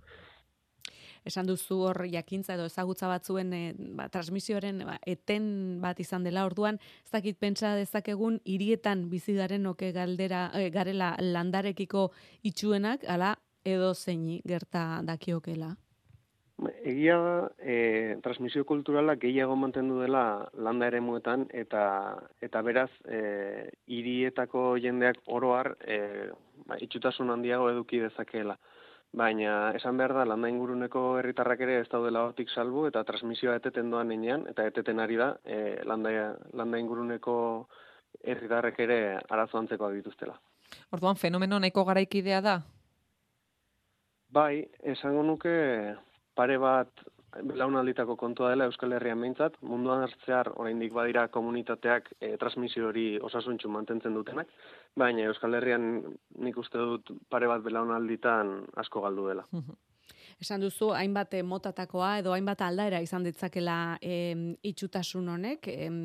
Esan 1.25 1.45
duzu 1.45 1.77
hor 1.85 2.01
jakintza 2.09 2.55
edo 2.55 2.65
ezagutza 2.69 3.09
batzuen 3.11 3.53
e, 3.53 3.61
ba, 3.97 4.07
transmisioaren 4.09 4.81
ba, 4.87 4.97
eten 5.05 5.45
bat 5.83 5.99
izan 6.01 6.25
dela 6.25 6.45
orduan, 6.47 6.79
ez 7.05 7.11
dakit 7.13 7.37
pentsa 7.37 7.75
dezakegun 7.77 8.39
hirietan 8.45 9.07
bizi 9.11 9.37
garen 9.37 9.69
oke 9.69 9.91
galdera 9.93 10.49
e, 10.57 10.69
garela 10.73 11.13
landarekiko 11.21 12.09
itxuenak, 12.43 13.05
ala 13.05 13.35
edo 13.65 13.93
zeini 13.93 14.41
gerta 14.47 15.01
dakiokela. 15.05 15.75
Egia 16.85 17.15
da, 17.17 17.37
e, 17.57 18.17
transmisio 18.21 18.65
kulturala 18.69 19.15
gehiago 19.21 19.55
mantendu 19.57 19.97
dela 20.01 20.49
landa 20.53 20.89
eremuetan 20.91 21.47
eta 21.57 21.83
eta 22.41 22.61
beraz 22.61 22.89
e, 23.05 23.71
hirietako 23.89 24.75
jendeak 24.83 25.23
oro 25.25 25.55
har 25.57 25.71
e, 25.81 26.29
ba, 26.67 26.77
itxutasun 26.77 27.33
handiago 27.33 27.69
eduki 27.71 28.01
dezakeela. 28.03 28.59
Baina 29.11 29.73
esan 29.75 29.97
behar 29.99 30.13
da 30.15 30.23
landa 30.25 30.47
inguruneko 30.47 31.01
herritarrak 31.19 31.61
ere 31.65 31.79
ez 31.81 31.87
daudela 31.91 32.23
hortik 32.23 32.49
salbu 32.49 32.85
eta 32.87 33.03
transmisioa 33.03 33.57
eteten 33.59 33.89
doan 33.91 34.11
heinean 34.13 34.45
eta 34.47 34.63
eteten 34.69 35.03
ari 35.03 35.17
da 35.19 35.33
e, 35.43 35.57
landa, 35.83 36.11
landa 36.53 36.79
inguruneko 36.79 37.35
herritarrek 38.23 38.79
ere 38.79 38.99
arazo 39.29 39.59
antzekoak 39.59 39.97
dituztela. 39.99 40.37
Orduan 40.95 41.19
fenomeno 41.19 41.59
nahiko 41.59 41.83
garaikidea 41.83 42.39
da. 42.41 42.55
Bai, 44.31 44.63
esango 44.93 45.23
nuke 45.27 45.51
pare 46.35 46.57
bat 46.57 47.03
belaunalditako 47.39 48.15
kontua 48.19 48.49
dela 48.51 48.67
Euskal 48.69 48.91
Herrian 48.95 49.21
behintzat, 49.23 49.55
munduan 49.61 50.03
hartzear 50.05 50.51
oraindik 50.55 50.93
badira 50.93 51.27
komunitateak 51.31 52.11
e, 52.19 52.35
transmisio 52.41 52.89
hori 52.89 53.05
osasuntxu 53.23 53.71
mantentzen 53.71 54.17
dutenak, 54.17 54.51
baina 54.97 55.29
Euskal 55.29 55.55
Herrian 55.59 55.87
nik 56.43 56.57
uste 56.57 56.77
dut 56.77 57.13
pare 57.29 57.47
bat 57.47 57.63
belaunalditan 57.63 58.53
asko 58.83 59.05
galdu 59.07 59.29
dela. 59.31 59.47
Esan 60.41 60.61
duzu, 60.63 60.91
hainbat 60.97 61.35
eh, 61.37 61.43
motatakoa 61.45 62.17
edo 62.21 62.33
hainbat 62.33 62.63
aldaera 62.65 63.01
izan 63.03 63.23
ditzakela 63.23 63.97
em, 64.01 64.55
itxutasun 64.65 65.29
honek, 65.29 65.67
em, 65.71 65.99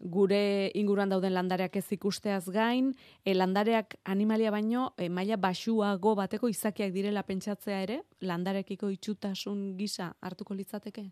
gure 0.00 0.70
inguruan 0.74 1.10
dauden 1.12 1.34
landareak 1.34 1.76
ez 1.76 1.86
ikusteaz 1.92 2.48
gain, 2.50 2.94
e, 3.24 3.34
landareak 3.34 3.96
animalia 4.04 4.50
baino 4.50 4.90
e, 4.96 5.08
maila 5.08 5.36
baxuago 5.36 6.14
bateko 6.16 6.48
izakiak 6.48 6.92
direla 6.92 7.22
pentsatzea 7.22 7.82
ere, 7.82 8.00
landarekiko 8.20 8.88
itxutasun 8.90 9.76
gisa 9.76 10.14
hartuko 10.20 10.54
litzateke? 10.54 11.10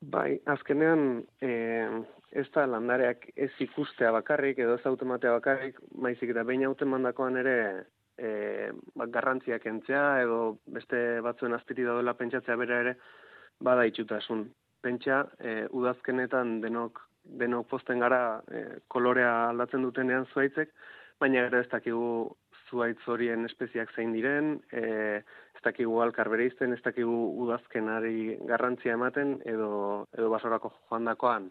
Bai, 0.00 0.40
azkenean 0.48 1.22
e, 1.44 1.52
ez 2.32 2.46
da 2.54 2.64
landareak 2.66 3.26
ez 3.36 3.52
ikustea 3.60 4.12
bakarrik 4.16 4.58
edo 4.58 4.78
ez 4.78 4.86
automatea 4.88 5.34
bakarrik, 5.36 5.80
maizik 5.92 6.32
eta 6.32 6.44
behin 6.48 6.64
hauten 6.64 6.88
mandakoan 6.88 7.36
ere 7.36 7.56
e, 8.16 8.70
ba, 8.96 9.06
garrantziak 9.06 9.66
entzea 9.66 10.22
edo 10.22 10.40
beste 10.64 11.20
batzuen 11.26 11.52
azpiti 11.56 11.84
daudela 11.84 12.16
pentsatzea 12.16 12.56
bera 12.56 12.80
ere 12.86 12.96
bada 13.60 13.84
itxutasun. 13.84 14.48
Pentsa, 14.80 15.26
e, 15.36 15.66
udazkenetan 15.76 16.60
denok 16.64 17.02
denok 17.24 17.68
posten 17.68 18.00
gara 18.00 18.40
e, 18.50 18.64
kolorea 18.88 19.50
aldatzen 19.50 19.82
dutenean 19.82 20.26
zuaitzek, 20.32 20.72
baina 21.20 21.46
gero 21.46 21.60
ez 21.60 21.68
dakigu 21.72 22.06
zuaitz 22.70 23.00
horien 23.10 23.44
espeziak 23.48 23.92
zein 23.96 24.12
diren, 24.14 24.54
e, 24.72 25.20
ez 25.20 25.62
dakigu 25.64 26.00
alkar 26.02 26.30
bere 26.32 26.46
izten, 26.50 26.72
ez 26.72 26.82
dakigu 26.84 27.16
udazkenari 27.44 28.38
garrantzia 28.48 28.96
ematen, 28.98 29.38
edo, 29.44 30.06
edo 30.16 30.30
basorako 30.32 30.72
joandakoan, 30.88 31.50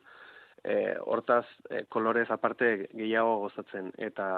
e, 0.64 0.76
hortaz 1.06 1.46
e, 1.70 1.84
kolorez 1.90 2.30
aparte 2.32 2.76
gehiago 2.94 3.40
gozatzen, 3.46 3.92
eta 3.98 4.30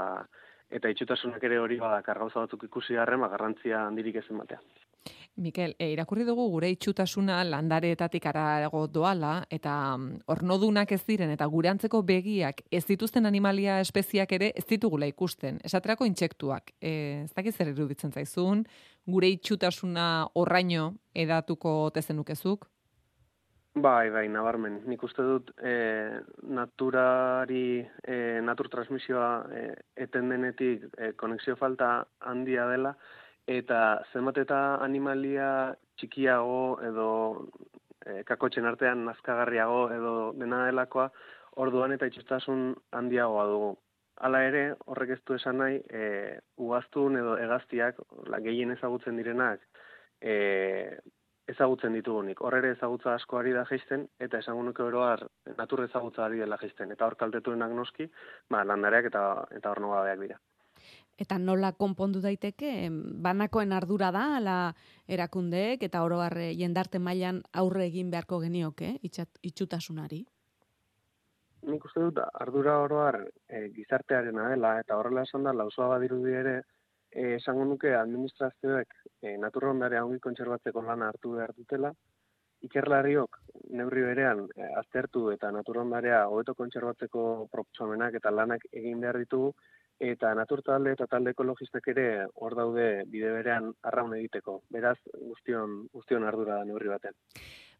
eta 0.71 0.87
itxutasunak 0.87 1.43
ere 1.43 1.57
hori 1.59 1.77
badakar 1.81 2.21
gauza 2.21 2.45
batzuk 2.45 2.63
ikusi 2.69 2.95
garren, 2.95 3.19
ba, 3.19 3.27
garrantzia 3.33 3.85
handirik 3.89 4.21
ez 4.21 4.27
ematea. 4.31 4.61
Mikel, 5.37 5.75
e, 5.79 5.87
irakurri 5.93 6.25
dugu 6.27 6.43
gure 6.51 6.67
itxutasuna 6.73 7.37
landareetatik 7.47 8.25
arago 8.27 8.83
doala, 8.91 9.45
eta 9.49 9.95
mm, 9.95 10.25
ornodunak 10.33 10.91
ez 10.91 11.01
diren, 11.07 11.31
eta 11.31 11.47
gure 11.47 11.71
antzeko 11.71 12.01
begiak 12.03 12.61
ez 12.69 12.83
dituzten 12.85 13.25
animalia 13.25 13.79
espeziak 13.79 14.33
ere 14.35 14.51
ez 14.55 14.65
ditugula 14.67 15.07
ikusten. 15.07 15.61
Esaterako 15.63 16.05
intsektuak. 16.05 16.73
E, 16.81 17.23
ez 17.23 17.31
dakit 17.33 17.55
zer 17.55 17.71
iruditzen 17.71 18.11
zaizun, 18.11 18.65
gure 19.07 19.31
itxutasuna 19.31 20.27
horraino 20.35 20.91
edatuko 21.15 21.89
tezenukezuk? 21.95 22.67
Bai, 23.73 24.09
bai, 24.11 24.25
nabarmen. 24.27 24.81
Nik 24.83 25.03
uste 25.07 25.23
dut 25.23 25.53
e, 25.63 25.71
naturari, 26.43 27.79
e, 28.03 28.15
natur 28.43 28.67
transmisioa 28.67 29.29
e, 29.47 29.61
eten 29.95 30.27
denetik 30.27 30.89
e, 30.97 31.13
konexio 31.15 31.55
falta 31.55 32.01
handia 32.19 32.67
dela, 32.67 32.97
eta 33.47 34.01
zenbat 34.13 34.37
eta 34.37 34.59
animalia 34.83 35.75
txikiago 35.97 36.79
edo 36.87 37.07
e, 38.05 38.23
kakotxen 38.23 38.65
artean 38.65 39.05
nazkagarriago 39.05 39.85
edo 39.93 40.13
dena 40.37 40.65
delakoa, 40.67 41.09
orduan 41.63 41.91
eta 41.95 42.09
itxustasun 42.09 42.75
handiagoa 42.91 43.45
dugu. 43.47 43.71
Hala 44.21 44.43
ere, 44.45 44.63
horrek 44.85 45.15
ez 45.15 45.21
du 45.25 45.33
esan 45.35 45.57
nahi, 45.57 45.79
e, 45.89 46.37
ugaztun 46.57 47.17
edo 47.17 47.37
hegaztiak, 47.41 47.97
gehien 48.45 48.71
ezagutzen 48.75 49.17
direnak, 49.17 49.63
e, 50.21 50.99
ezagutzen 51.49 51.97
ditugunik. 51.97 52.41
Hor 52.45 52.55
ere 52.59 52.75
ezagutza 52.75 53.15
asko 53.15 53.39
ari 53.39 53.55
da 53.57 53.65
jaisten, 53.69 54.05
eta 54.19 54.39
esango 54.43 54.63
nuke 54.67 54.83
oroar 54.85 55.25
natur 55.57 55.83
ezagutza 55.87 56.25
ari 56.25 56.39
dela 56.43 56.59
jaisten. 56.61 56.93
Eta 56.95 57.07
hor 57.07 57.17
kaltetuenak 57.23 57.73
noski, 57.75 58.07
ba, 58.49 58.63
landareak 58.63 59.09
eta, 59.11 59.25
eta 59.57 59.73
hor 59.73 59.81
dira. 60.21 60.39
Eta 61.19 61.37
nola 61.37 61.71
konpondu 61.77 62.21
daiteke, 62.21 62.89
banakoen 63.21 63.73
ardura 63.73 64.11
da, 64.11 64.23
ala 64.37 64.57
erakundeek 65.07 65.83
eta 65.83 66.03
oro 66.03 66.21
har 66.23 66.37
eh, 66.37 66.53
jendarte 66.57 66.99
mailan 66.99 67.43
aurre 67.53 67.85
egin 67.85 68.09
beharko 68.11 68.39
genioke 68.41 68.95
itxat, 69.03 69.41
itxutasunari. 69.43 70.23
Nik 71.69 71.83
uste 71.85 72.01
dut 72.01 72.17
ardura 72.25 72.79
oroar 72.81 73.19
e, 73.21 73.67
gizartearena 73.75 74.47
dela, 74.49 74.79
eta 74.81 74.97
horrela 74.97 75.27
esan 75.27 75.43
da, 75.45 75.53
lausoa 75.53 75.91
badirudi 75.91 76.33
ere, 76.33 76.55
e, 77.11 77.35
esango 77.35 77.67
nuke 77.69 77.91
administrazioek 77.93 78.95
e, 79.21 79.35
naturrondarea 79.37 80.01
ongi 80.05 80.19
kontserbatzeko 80.23 80.81
lana 80.87 81.11
hartu 81.11 81.35
behar 81.35 81.53
dutela, 81.57 81.91
ikerlariok 82.65 83.37
neurri 83.77 84.05
berean 84.07 84.47
e, 84.55 84.71
aztertu 84.81 85.27
eta 85.35 85.51
naturrondarea 85.53 86.23
hobeto 86.29 86.55
kontserbatzeko 86.57 87.27
proposamenak 87.53 88.17
eta 88.21 88.33
lanak 88.33 88.65
egin 88.71 89.05
behar 89.05 89.21
ditugu, 89.21 89.53
eta 90.01 90.33
natur 90.35 90.63
talde 90.65 90.95
eta 90.95 91.05
talde 91.07 91.35
ekologistak 91.35 91.87
ere 91.93 92.05
hor 92.33 92.55
daude 92.57 92.87
bide 93.11 93.31
berean 93.35 93.69
arraun 93.85 94.15
egiteko. 94.17 94.61
Beraz, 94.73 94.97
guztion, 95.13 95.85
guztion 95.93 96.25
ardura 96.25 96.57
da 96.57 96.65
neurri 96.65 96.89
baten. 96.89 97.15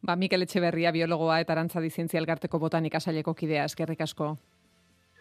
Ba, 0.05 0.15
Mikel 0.15 0.45
Etxeberria, 0.45 0.93
biologoa 0.93 1.39
eta 1.41 1.57
arantzadi 1.57 1.89
zientzia 1.89 2.21
elkarteko 2.21 2.61
botanika 2.61 3.01
saileko 3.01 3.33
kidea, 3.37 3.65
eskerrik 3.69 4.01
asko. 4.05 4.35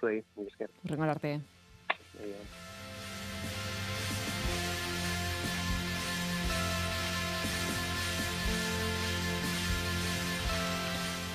Zuei, 0.01 0.23
esker. 0.47 0.73
Urrengo 0.85 1.09
arte. 1.09 1.39
Aio. 2.21 2.60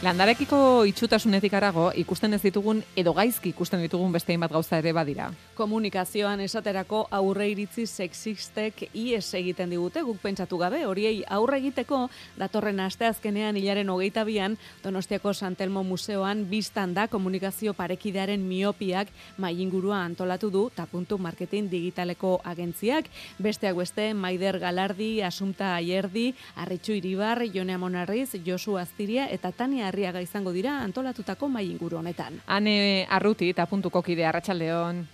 Landarekiko 0.06 0.58
itxutasunetik 0.86 1.56
arago, 1.58 1.88
ikusten 1.98 2.36
ez 2.36 2.42
ditugun 2.44 2.84
edo 2.94 3.10
gaizki 3.18 3.50
ikusten 3.50 3.82
ditugun 3.82 4.12
beste 4.14 4.36
hainbat 4.36 4.52
gauza 4.54 4.78
ere 4.78 4.92
badira. 4.94 5.32
Komunikazioan 5.58 6.44
esaterako 6.46 7.00
aurre 7.10 7.48
iritzi 7.50 7.88
sexistek 7.90 8.84
ies 8.94 9.24
egiten 9.40 9.74
digute, 9.74 10.04
guk 10.06 10.20
pentsatu 10.22 10.60
gabe, 10.62 10.84
horiei 10.86 11.24
aurre 11.26 11.58
egiteko 11.58 12.04
datorren 12.38 12.84
asteazkenean 12.86 13.58
hilaren 13.58 13.90
hogeita 13.90 14.28
bian, 14.30 14.60
Donostiako 14.84 15.34
Santelmo 15.34 15.82
Museoan 15.82 16.46
biztan 16.52 16.94
da 16.94 17.08
komunikazio 17.08 17.74
parekidearen 17.74 18.46
miopiak 18.46 19.10
maingurua 19.42 20.04
antolatu 20.04 20.52
du 20.54 20.64
tapuntu 20.76 21.18
marketing 21.18 21.72
digitaleko 21.74 22.36
agentziak, 22.46 23.10
besteak 23.40 23.82
beste 23.82 24.12
Maider 24.14 24.62
Galardi, 24.62 25.24
Asunta 25.24 25.74
Aierdi, 25.80 26.36
Arritxu 26.62 26.94
Iribar, 26.94 27.42
Jone 27.50 27.74
Amonarriz, 27.74 28.38
Josu 28.46 28.78
Aztiria 28.78 29.26
eta 29.34 29.50
Tania 29.52 29.95
Arriaga 29.96 30.20
izango 30.20 30.52
dira 30.52 30.82
antolatutako 30.84 31.48
mainguru 31.48 32.02
honetan. 32.02 32.42
Ane 32.52 33.06
arruti 33.18 33.48
eta 33.54 33.64
puntuko 33.72 34.02
kide 34.04 34.26
arratsaldeon. 34.28 35.06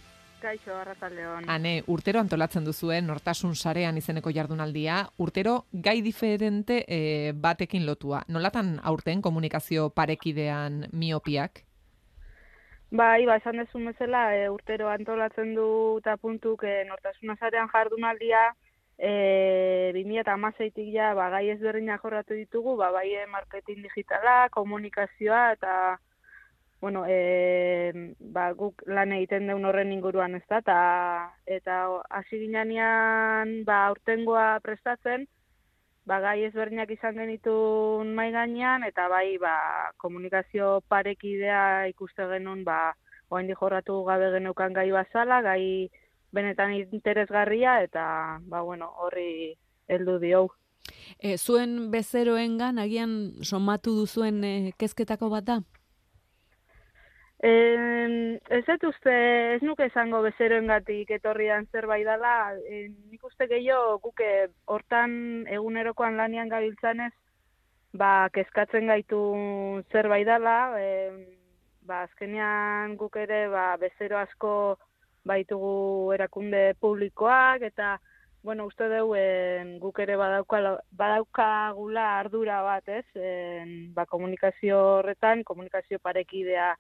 Kaixo, 0.42 0.74
arrataldeon. 0.74 1.46
Ane, 1.54 1.74
urtero 1.94 2.18
antolatzen 2.24 2.66
duzuen 2.66 3.06
nortasun 3.06 3.54
sarean 3.54 4.00
izeneko 4.00 4.34
jardunaldia, 4.34 5.04
urtero 5.22 5.54
gai 5.88 6.00
diferente 6.02 6.80
e, 6.88 7.00
batekin 7.44 7.86
lotua. 7.86 8.24
Nolatan 8.28 8.80
aurten 8.82 9.22
komunikazio 9.22 9.92
parekidean 9.94 10.88
miopiak? 10.98 11.62
Bai, 12.90 13.28
ba, 13.30 13.38
esan 13.38 13.62
dezun 13.62 13.86
bezala, 13.92 14.24
e, 14.34 14.50
urtero 14.50 14.90
antolatzen 14.90 15.54
du 15.56 15.70
eta 16.02 16.18
puntuk 16.18 16.66
e, 16.66 16.80
nortasuna 16.90 17.38
zarean 17.38 17.70
jardunaldia, 17.70 18.48
e, 19.02 19.92
2008-tik 19.98 20.94
ja, 20.94 21.12
ba, 21.18 21.30
gai 21.34 21.50
ezberdinak 21.56 22.04
jorratu 22.06 22.38
ditugu, 22.38 22.78
ba, 22.78 22.92
bai 22.94 23.10
marketing 23.32 23.82
digitala, 23.88 24.48
komunikazioa, 24.54 25.42
eta, 25.58 25.74
bueno, 26.82 27.04
e, 27.10 27.92
ba, 28.34 28.52
guk 28.58 28.86
lan 28.86 29.14
egiten 29.18 29.50
deun 29.50 29.66
horren 29.66 29.92
inguruan 29.94 30.38
ez 30.38 30.46
da, 30.48 30.62
eta, 30.62 30.80
eta 31.58 31.78
hasi 32.10 32.44
ginean, 32.46 33.62
ba, 33.66 33.88
aurtengoa 33.90 34.60
prestatzen, 34.62 35.26
ba, 36.06 36.20
gai 36.22 36.44
ezberdinak 36.46 36.94
izan 36.94 37.18
genitun 37.18 38.14
mai 38.14 38.30
gainean, 38.34 38.86
eta 38.86 39.08
bai, 39.10 39.38
ba, 39.42 39.56
komunikazio 39.98 40.82
parekidea 40.90 41.88
ikuste 41.90 42.30
genuen, 42.36 42.64
ba, 42.70 42.94
oaindik 43.32 43.58
jorratu 43.58 44.04
gabe 44.06 44.30
geneukan 44.34 44.74
gai 44.78 44.90
bazala, 44.94 45.42
gai 45.42 45.90
benetan 46.32 46.74
interesgarria, 46.74 47.82
eta, 47.84 48.40
ba, 48.48 48.62
bueno, 48.62 48.92
horri 49.04 49.58
heldu 49.88 50.18
diou. 50.20 50.48
E, 51.20 51.38
zuen 51.38 51.92
bezeroengan 51.92 52.80
agian 52.82 53.44
somatu 53.44 53.94
duzuen 54.00 54.44
e, 54.44 54.56
kezketako 54.80 55.30
bat 55.30 55.46
da? 55.46 55.62
Eh, 57.42 58.38
ez 58.54 58.62
dut 58.68 58.84
uste, 58.92 59.14
ez 59.56 59.62
nuke 59.66 59.88
esango 59.90 60.20
bezeroengatik 60.22 61.10
etorrian 61.16 61.66
zerbait 61.74 62.06
dela, 62.06 62.54
e, 62.70 62.84
nik 63.10 63.24
uste 63.26 63.48
gehiago 63.50 63.98
guke 64.04 64.30
hortan 64.70 65.48
egunerokoan 65.50 66.20
lanian 66.20 66.52
gabiltzanez, 66.54 67.12
ba, 67.98 68.30
kezkatzen 68.36 68.86
gaitu 68.94 69.22
zerbait 69.92 70.30
dela, 70.30 70.58
e, 70.78 70.92
ba, 71.90 72.04
azkenean 72.06 72.96
guk 73.02 73.18
ere 73.24 73.48
ba, 73.50 73.66
bezero 73.82 74.22
asko 74.22 74.54
baitugu 75.28 76.14
erakunde 76.16 76.74
publikoak, 76.80 77.62
eta, 77.68 77.96
bueno, 78.44 78.66
uste 78.66 78.88
dugu 78.90 79.16
en, 79.20 79.76
guk 79.80 80.00
ere 80.02 80.16
badauka, 80.18 80.62
badaukagula 80.98 82.08
ardura 82.20 82.62
bat, 82.66 82.88
ez? 82.90 83.06
En, 83.16 83.94
ba, 83.94 84.06
komunikazio 84.10 84.80
horretan, 84.98 85.44
komunikazio 85.44 86.00
parekidea 86.00 86.74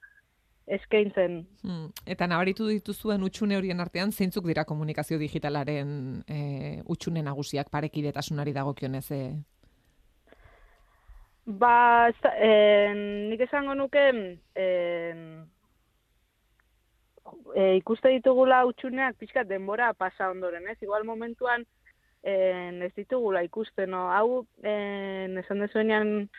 eskaintzen. 0.72 1.42
Hmm. 1.66 1.88
Eta 2.06 2.28
nabaritu 2.30 2.68
dituzuen 2.70 3.24
utxune 3.26 3.58
horien 3.58 3.82
artean, 3.82 4.12
zeintzuk 4.12 4.46
dira 4.48 4.64
komunikazio 4.66 5.18
digitalaren 5.20 6.22
e, 6.30 6.42
utxune 6.86 7.24
nagusiak 7.26 7.72
parekidetasunari 7.74 8.54
dagokionez 8.56 9.08
e, 9.12 9.24
Ba, 11.46 12.12
en, 12.38 13.30
nik 13.32 13.42
esango 13.42 13.74
nuke 13.74 14.02
en, 14.14 15.48
e, 17.56 17.76
ikuste 17.78 18.10
ditugula 18.14 18.64
utxuneak 18.70 19.18
pixkat 19.20 19.48
denbora 19.48 19.94
pasa 19.94 20.30
ondoren, 20.32 20.68
ez? 20.68 20.78
Igual 20.82 21.04
momentuan 21.04 21.66
en, 22.24 22.82
ez 22.82 22.94
ditugula 22.96 23.44
ikusten, 23.44 23.92
no? 23.92 24.08
Hau, 24.14 24.46
en, 24.64 25.38
esan 25.42 25.64
dezuenean 25.66 26.30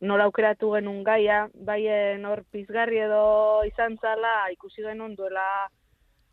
nola 0.00 0.26
aukeratu 0.28 0.72
genuen 0.74 1.04
gaia, 1.04 1.44
baien 1.54 2.24
hor 2.24 2.42
pizgarri 2.52 3.02
edo 3.04 3.62
izan 3.68 3.98
zala, 4.00 4.50
ikusi 4.54 4.82
genuen 4.86 5.14
duela 5.16 5.46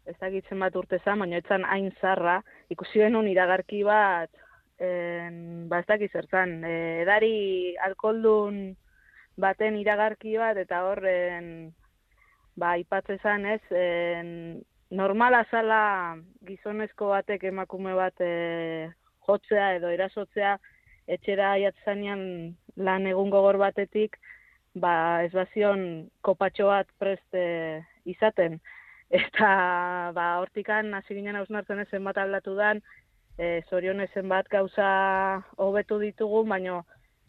ez 0.07 0.15
dakitzen 0.21 0.59
bat 0.63 0.75
urte 0.79 1.01
zan, 1.03 1.19
baina 1.19 1.41
etzan 1.41 1.65
hain 1.67 1.91
zarra, 2.01 2.39
ikusi 2.71 3.03
genuen 3.03 3.27
iragarki 3.27 3.83
bat, 3.83 4.31
en, 4.79 5.67
ba 5.67 5.81
ez 5.83 5.87
dakit 5.89 6.13
zertan, 6.15 6.61
edari 6.63 7.75
alkoldun 7.89 8.61
baten 9.37 9.75
iragarki 9.81 10.37
bat, 10.39 10.57
eta 10.57 10.85
horren, 10.87 11.73
ba, 12.57 12.75
ipatze 12.81 13.17
zan 13.21 13.45
ez, 13.45 13.61
en, 13.71 14.29
normala 14.89 15.43
zala 15.51 15.81
gizonezko 16.47 17.11
batek 17.13 17.43
emakume 17.51 17.93
bat 17.97 18.21
e, 18.23 18.89
jotzea 19.27 19.75
edo 19.77 19.91
erasotzea, 19.93 20.57
etxera 21.07 21.53
jatzanean 21.61 22.23
lan 22.75 23.07
egun 23.07 23.29
gogor 23.31 23.59
batetik, 23.61 24.17
ba, 24.75 25.23
ez 25.25 25.31
bazion 25.35 26.07
kopatxo 26.25 26.69
bat 26.71 26.89
prest 26.99 27.37
e, 27.37 27.83
izaten. 28.05 28.59
Eta, 29.17 29.49
ba, 30.15 30.25
hortikan, 30.41 30.91
hasi 30.97 31.15
ginen 31.15 31.37
hausnartzen 31.39 31.79
ez 31.79 31.87
zenbat 31.95 32.17
aldatu 32.19 32.57
dan, 32.57 32.81
e, 33.39 33.61
zorionez 33.69 34.09
zenbat 34.13 34.49
gauza 34.51 34.89
hobetu 35.63 35.99
ditugu, 36.01 36.43
baino, 36.49 36.81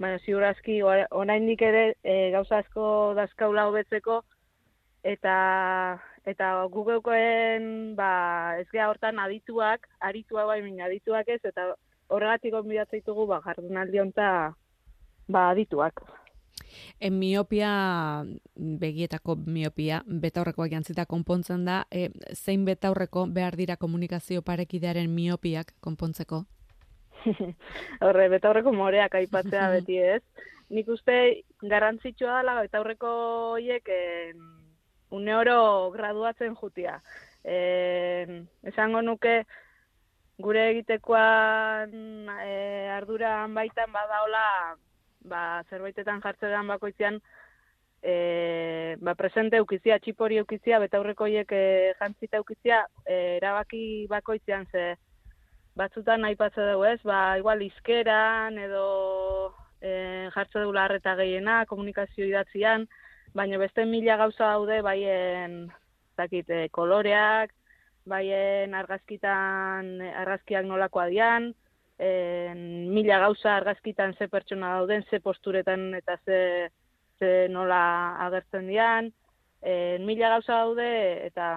baina 0.03 0.19
ziurazki, 0.25 0.81
oraindik 0.83 1.63
ere 1.63 1.85
e, 2.03 2.31
gauza 2.35 2.63
asko 2.65 2.89
dazkaula 3.19 3.69
hobetzeko, 3.71 4.23
eta 5.03 5.99
eta 6.29 6.53
gugeukoen 6.73 7.97
ba 7.97 8.59
ez 8.61 8.69
gea 8.73 8.89
hortan 8.91 9.19
adituak, 9.19 9.89
arituak 10.01 10.47
bai 10.47 10.61
min 10.63 10.81
adituak 10.81 11.29
ez 11.29 11.41
eta 11.45 11.75
horregatik 12.09 12.53
gonbidatzen 12.53 13.01
ditugu 13.01 13.27
ba 13.27 13.41
jardunaldi 13.45 14.01
honta 14.01 14.55
ba 15.29 15.51
adituak. 15.51 16.03
En 17.01 17.19
miopia, 17.19 18.25
begietako 18.57 19.37
miopia, 19.47 20.03
betaurrekoak 20.07 20.73
jantzita 20.73 21.07
konpontzen 21.07 21.65
da, 21.65 21.85
e, 21.91 22.09
zein 22.35 22.65
betaurreko 22.67 23.27
behar 23.33 23.57
dira 23.57 23.77
komunikazio 23.77 24.43
parekidearen 24.43 25.11
miopiak 25.15 25.73
konpontzeko? 25.81 26.43
Horre, 28.05 28.29
betaurreko 28.35 28.73
moreak 28.75 29.15
aipatzea 29.21 29.71
beti 29.77 29.99
ez. 30.03 30.23
Nik 30.69 30.91
uste 30.93 31.19
garrantzitsua 31.63 32.43
dela 32.43 32.59
betaurreko 32.61 33.13
hoiek 33.55 33.89
eh, 33.89 34.35
une 35.11 35.35
oro 35.35 35.91
graduatzen 35.91 36.55
jutia. 36.55 37.01
Eh, 37.45 38.43
esango 38.63 39.03
nuke 39.03 39.45
gure 40.39 40.69
egitekoan 40.71 42.29
eh, 42.45 42.91
arduran 42.95 43.55
baitan 43.55 43.93
badaola 43.93 44.77
ba, 45.25 45.63
zerbaitetan 45.71 46.21
jartzean 46.23 46.67
bakoitzean 46.69 47.21
e, 48.03 48.97
ba, 49.01 49.15
presente 49.19 49.59
eukizia, 49.59 49.99
txipori 49.99 50.39
eukizia, 50.43 50.79
betaurreko 50.83 51.27
hiek 51.27 51.53
e, 51.53 51.63
jantzita 51.99 52.41
eukizia, 52.43 52.85
e, 53.05 53.39
erabaki 53.39 54.07
bakoitzean 54.11 54.67
ze 54.73 54.89
batzutan 55.79 56.25
aipatze 56.27 56.65
dugu 56.73 56.87
ez, 56.93 57.01
ba, 57.07 57.39
igual 57.39 57.63
izkeran 57.63 58.59
edo 58.59 58.87
e, 59.81 59.91
jartze 60.35 60.63
dugu 60.63 60.75
larreta 60.79 61.15
gehiena, 61.19 61.65
komunikazio 61.71 62.27
idatzian, 62.27 62.89
baina 63.35 63.59
beste 63.59 63.85
mila 63.87 64.17
gauza 64.17 64.53
daude 64.55 64.81
baien 64.83 65.61
zakit, 66.17 66.49
e, 66.51 66.69
koloreak, 66.75 67.53
baien 68.09 68.75
argazkitan 68.75 69.99
e, 70.01 70.13
argazkiak 70.23 70.67
nolakoa 70.67 71.07
dian, 71.13 71.53
en, 71.99 72.61
mila 72.95 73.19
gauza 73.25 73.57
argazkitan 73.57 74.15
ze 74.19 74.29
pertsona 74.29 74.75
dauden, 74.79 75.05
ze 75.11 75.21
posturetan 75.21 75.93
eta 75.99 76.19
ze, 76.25 76.41
ze 77.19 77.49
nola 77.51 78.17
agertzen 78.27 78.67
dian, 78.71 79.13
en, 79.63 80.07
mila 80.07 80.35
gauza 80.37 80.63
daude 80.65 80.91
eta 81.27 81.53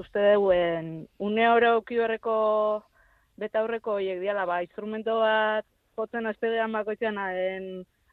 uste 0.00 0.32
dugu 0.32 0.52
en, 0.56 0.92
une 1.18 1.48
oro 1.50 1.80
kiberreko 1.82 2.36
betaurreko 3.36 3.98
horiek 3.98 4.20
diala, 4.22 4.46
ba, 4.48 4.62
instrumento 4.64 5.18
bat 5.20 5.66
jotzen 5.96 6.26
aztegean 6.26 6.72
bakoitzean 6.72 7.18
en, 7.26 7.68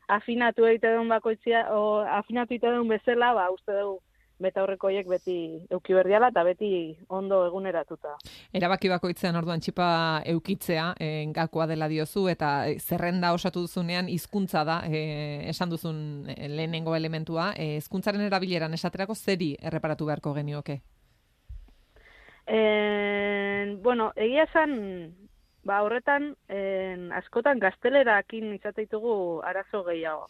afinatu 0.07 0.65
egite 0.65 0.93
duen 0.95 1.09
bakoitzia, 1.09 1.67
o 1.73 2.01
afinatu 2.01 2.53
egite 2.53 2.71
duen 2.71 2.87
bezala, 2.87 3.33
ba, 3.33 3.51
uste 3.51 3.75
dugu 3.79 4.01
betaurreko 4.43 4.89
horiek 4.89 5.07
beti 5.07 5.35
euki 5.71 5.95
berdiala 5.95 6.29
eta 6.33 6.43
beti 6.45 6.69
ondo 7.13 7.43
eguneratuta. 7.47 8.15
Erabaki 8.55 8.91
bakoitzean 8.91 9.37
orduan 9.39 9.61
txipa 9.63 9.87
eukitzea, 10.33 10.87
e, 10.99 11.09
gakoa 11.35 11.67
dela 11.69 11.87
diozu, 11.91 12.25
eta 12.31 12.51
e, 12.69 12.77
zerrenda 12.79 13.33
osatu 13.37 13.65
duzunean 13.67 14.09
hizkuntza 14.11 14.65
da, 14.67 14.81
e, 14.87 15.49
esan 15.53 15.71
duzun 15.73 15.97
e, 16.33 16.49
lehenengo 16.49 16.95
elementua, 16.97 17.51
e, 17.55 17.77
hizkuntzaren 17.79 18.25
erabileran 18.27 18.73
esaterako 18.73 19.15
zeri 19.15 19.53
erreparatu 19.61 20.09
beharko 20.09 20.33
genioke? 20.35 20.81
En, 22.45 23.77
bueno, 23.83 24.11
egia 24.19 24.43
esan, 24.49 24.73
ba, 25.63 25.81
horretan, 25.83 26.33
en, 26.51 27.11
askotan 27.15 27.59
gaztelerakin 27.59 28.53
izateitugu 28.57 29.15
arazo 29.47 29.83
gehiago. 29.87 30.27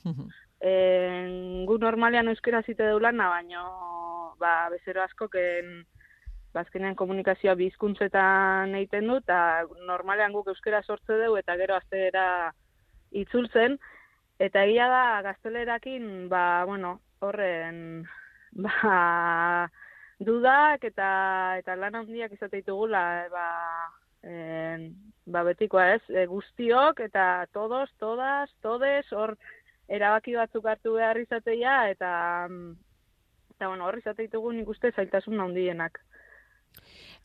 En, 0.64 1.66
gu 1.68 1.78
normalean 1.82 2.30
euskera 2.32 2.62
zite 2.64 2.86
deulana, 2.86 3.30
baino, 3.34 3.64
ba, 4.40 4.70
bezero 4.74 5.04
askoken, 5.04 5.82
bazkenean 6.54 6.96
komunikazioa 6.96 7.56
bizkuntzetan 7.58 8.76
egiten 8.78 9.10
du, 9.10 9.18
eta 9.24 9.66
normalean 9.88 10.34
guk 10.36 10.52
euskera 10.54 10.84
sortze 10.84 11.18
dugu, 11.18 11.40
eta 11.42 11.58
gero 11.58 11.76
aztera 11.80 12.28
itzultzen, 13.24 13.80
eta 14.40 14.64
egia 14.68 14.88
da 14.92 15.06
gaztelerakin, 15.26 16.30
ba, 16.30 16.64
bueno, 16.70 17.00
horren, 17.26 18.06
ba, 18.66 19.68
dudak 20.24 20.86
eta 20.86 21.10
eta 21.60 21.76
lan 21.76 21.98
handiak 22.04 22.38
izate 22.38 22.62
ditugula, 22.62 23.04
ba, 23.34 23.48
en, 24.30 24.92
ba 25.26 25.44
betikoa 25.48 25.94
ez, 25.96 26.02
e, 26.10 26.26
guztiok 26.28 27.00
eta 27.06 27.46
todos, 27.54 27.90
todas, 28.00 28.50
todes, 28.62 29.06
hor 29.12 29.38
erabaki 29.88 30.36
batzuk 30.36 30.66
hartu 30.68 30.98
behar 30.98 31.20
izateia 31.20 31.78
eta 31.92 32.12
mm, 32.50 32.74
eta 33.56 33.68
bueno, 33.68 33.86
hor 33.88 33.98
izate 34.00 34.28
ditugu 34.28 34.52
nik 34.52 34.68
uste 34.68 34.92
zailtasun 34.92 35.40
handienak. 35.40 36.00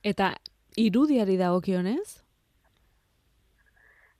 Eta 0.04 0.34
irudiari 0.78 1.36
dagokionez? 1.40 2.22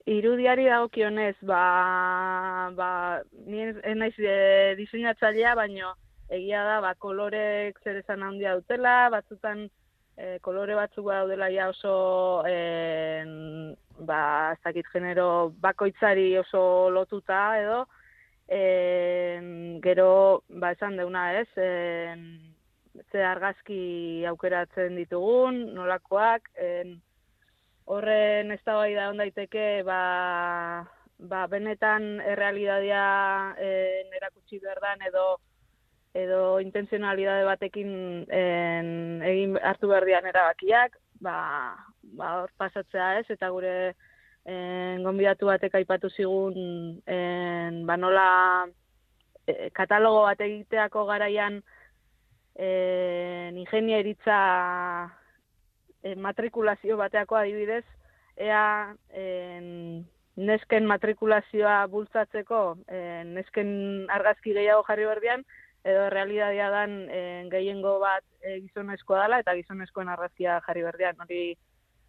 Irudiari 0.08 0.64
dagokionez, 0.64 1.36
ba, 1.46 2.72
ba, 2.74 2.90
ni 3.46 3.66
ez 3.68 3.96
naiz 3.96 4.14
e, 4.18 4.74
diseinatzailea, 4.78 5.54
baino 5.54 5.92
egia 6.32 6.62
da, 6.64 6.78
ba, 6.80 6.94
kolorek 6.96 7.78
zer 7.84 8.00
esan 8.00 8.24
handia 8.24 8.54
dutela, 8.56 9.10
batzutan 9.12 9.68
e, 10.18 10.38
kolore 10.42 10.74
batzuk 10.74 11.06
daudela 11.08 11.48
ja 11.54 11.68
oso, 11.70 11.94
en, 12.50 13.72
ba, 13.98 14.52
ez 14.52 14.60
dakit 14.66 14.90
genero 14.92 15.54
bakoitzari 15.62 16.32
oso 16.42 16.90
lotuta 16.90 17.42
edo, 17.62 17.80
en, 18.48 19.80
gero, 19.84 20.10
ba, 20.48 20.74
esan 20.74 20.98
deuna 20.98 21.30
ez, 21.40 21.48
en, 21.62 22.24
ze 23.12 23.22
argazki 23.22 24.24
aukeratzen 24.26 24.98
ditugun, 24.98 25.68
nolakoak, 25.78 26.50
en, 26.58 26.98
horren 27.88 28.52
eztabaida 28.52 29.08
on 29.08 29.20
daiteke 29.22 29.82
ba, 29.86 30.00
ba 31.30 31.46
benetan 31.50 32.18
errealitatea 32.20 33.04
en, 33.64 34.10
erakutsi 34.20 34.60
behar 34.64 34.80
dan 34.84 35.06
edo 35.08 35.28
edo 36.14 36.60
intenzionalidade 36.60 37.44
batekin 37.44 37.90
en, 38.32 39.22
egin 39.22 39.56
hartu 39.62 39.88
behar 39.90 40.06
dian 40.08 40.26
erabakiak, 40.26 40.96
ba, 41.20 41.76
ba 42.16 42.34
hor 42.40 42.52
pasatzea 42.56 43.18
ez, 43.20 43.26
eta 43.30 43.50
gure 43.52 43.74
en, 44.48 45.04
gonbidatu 45.04 45.50
batek 45.50 45.78
aipatu 45.80 46.10
zigun 46.10 47.00
en, 47.06 47.84
ba 47.86 47.96
nola 47.96 48.28
e, 49.46 49.70
katalogo 49.76 50.24
bat 50.26 50.40
egiteako 50.40 51.04
garaian 51.10 51.60
en, 52.56 53.58
ingenieritza 53.58 54.38
e, 56.02 56.14
matrikulazio 56.16 56.96
bateako 56.96 57.36
adibidez, 57.36 57.84
ea 58.38 58.94
en, 59.10 60.06
nesken 60.38 60.86
matrikulazioa 60.86 61.86
bultzatzeko 61.90 62.62
en, 62.86 63.34
nesken 63.34 63.70
argazki 64.14 64.54
gehiago 64.54 64.84
jarri 64.88 65.08
berdian, 65.10 65.42
edo 65.84 66.08
realitatea 66.10 66.68
dan 66.70 66.94
en, 67.08 67.50
gehiengo 67.50 67.98
bat 68.02 68.24
e, 68.40 68.60
gizonezkoa 68.60 69.24
dela 69.24 69.40
eta 69.44 69.54
gizonezkoen 69.58 70.08
argazkia 70.08 70.60
jarri 70.66 70.84
berdian. 70.86 71.18
Hori, 71.24 71.42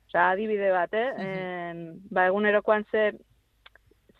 osea, 0.07 0.29
adibide 0.31 0.71
bat, 0.73 0.93
eh? 0.93 1.09
En, 1.25 1.83
ba, 2.09 2.27
egunerokoan 2.31 2.85
ze 2.91 3.11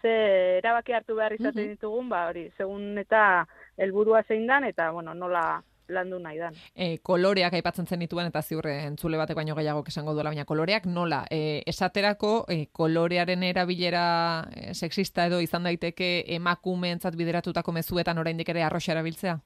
ze 0.02 0.12
erabaki 0.60 0.93
hartu 0.95 1.16
behar 1.16 1.34
izaten 1.36 1.74
ditugun, 1.74 2.08
ba, 2.10 2.28
hori, 2.30 2.45
segun 2.58 2.97
eta 3.02 3.45
helburua 3.78 4.24
zein 4.28 4.45
dan, 4.47 4.64
eta, 4.64 4.91
bueno, 4.95 5.14
nola 5.14 5.62
landu 5.90 6.20
nahi 6.20 6.38
dan. 6.38 6.54
E, 6.76 6.98
koloreak 7.04 7.54
aipatzen 7.54 7.86
zen 7.86 8.00
dituen 8.00 8.28
eta 8.30 8.42
ziurre 8.42 8.86
entzule 8.86 9.18
batek 9.18 9.36
baino 9.36 9.56
gehiago 9.56 9.84
esango 9.88 10.14
duela, 10.14 10.30
baina 10.30 10.46
koloreak 10.46 10.86
nola? 10.86 11.26
E, 11.30 11.62
esaterako 11.68 12.46
e, 12.50 12.66
kolorearen 12.72 13.44
erabilera 13.44 14.48
e, 14.56 14.74
sexista 14.74 15.26
edo 15.26 15.40
izan 15.42 15.64
daiteke 15.64 16.26
emakumeentzat 16.36 17.16
bideratutako 17.16 17.72
mezuetan 17.72 18.18
oraindik 18.18 18.50
ere 18.50 18.64
arroxa 18.64 18.94
erabiltzea? 18.94 19.40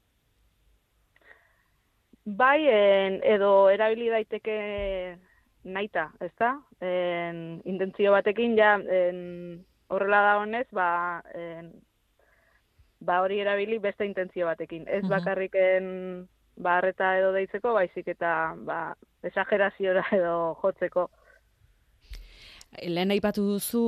Bai, 2.25 2.67
en, 2.71 3.19
edo 3.27 3.69
erabili 3.69 4.07
daiteke 4.09 5.17
naita, 5.63 6.11
ezta? 6.23 6.53
En, 6.79 7.61
intentzio 7.65 8.11
batekin 8.15 8.55
ja 8.57 8.77
en, 8.79 9.65
horrela 9.91 10.21
da 10.23 10.37
honez, 10.39 10.67
ba, 10.71 11.21
en, 11.35 11.73
ba 13.03 13.19
hori 13.21 13.41
erabili 13.43 13.77
beste 13.83 14.05
intentzio 14.07 14.45
batekin. 14.47 14.87
Ez 14.87 15.03
Mhm. 15.03 15.09
bakarriken 15.11 16.29
ba 16.55 16.77
harreta 16.77 17.17
edo 17.17 17.31
deitzeko, 17.33 17.73
baizik 17.73 18.07
eta 18.15 18.53
ba 18.57 18.95
esageraziora 19.23 20.05
edo 20.19 20.55
jotzeko. 20.61 21.09
Lehen 22.81 23.11
aipatu 23.13 23.43
duzu, 23.45 23.81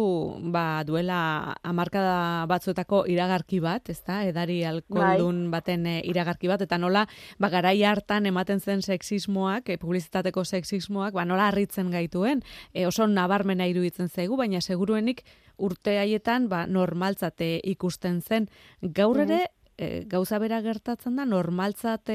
ba, 0.54 0.84
duela 0.86 1.56
hamarkada 1.66 2.46
batzuetako 2.50 3.06
iragarki 3.10 3.60
bat, 3.64 3.90
ezta? 3.90 4.20
Edari 4.30 4.60
alkoholdun 4.68 5.50
baten 5.54 5.88
eh, 5.90 6.02
iragarki 6.06 6.52
bat, 6.52 6.62
eta 6.62 6.78
nola, 6.78 7.06
ba, 7.42 7.50
garai 7.50 7.80
hartan 7.84 8.30
ematen 8.30 8.62
zen 8.62 8.84
sexismoak, 8.86 9.72
eh, 9.74 9.80
publizitateko 9.82 10.46
sexismoak, 10.46 11.16
ba, 11.18 11.26
nola 11.26 11.50
harritzen 11.50 11.90
gaituen, 11.90 12.44
e, 12.74 12.86
oso 12.86 13.08
nabarmena 13.10 13.66
iruditzen 13.72 14.10
zaigu, 14.10 14.38
baina 14.38 14.62
seguruenik 14.62 15.24
urte 15.58 15.98
haietan, 16.00 16.50
ba, 16.52 16.66
normaltzate 16.68 17.56
ikusten 17.64 18.22
zen. 18.22 18.50
Gaur 18.82 19.24
ere, 19.26 19.46
e, 19.78 20.04
gauza 20.08 20.40
bera 20.40 20.62
gertatzen 20.62 21.16
da, 21.16 21.26
normaltzat 21.26 22.12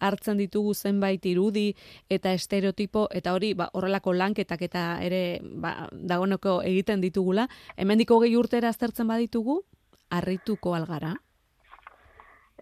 hartzen 0.00 0.40
ditugu 0.40 0.74
zenbait 0.74 1.24
irudi 1.26 1.74
eta 2.08 2.32
estereotipo, 2.32 3.08
eta 3.10 3.34
hori 3.34 3.54
ba, 3.54 3.68
horrelako 3.72 4.12
lanketak 4.12 4.62
eta 4.62 4.86
ere 5.04 5.40
ba, 5.42 5.88
dagoneko 5.92 6.60
egiten 6.62 7.00
ditugula. 7.04 7.48
Hemendiko 7.76 8.20
gehi 8.24 8.36
urtera 8.36 8.68
aztertzen 8.68 9.08
baditugu, 9.08 9.62
harrituko 10.10 10.74
algara. 10.74 11.14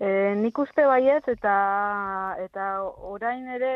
E, 0.01 0.35
nik 0.41 0.57
uste 0.59 0.85
baiet 0.89 1.27
eta 1.29 1.55
eta 2.43 2.69
orain 3.13 3.45
ere 3.57 3.73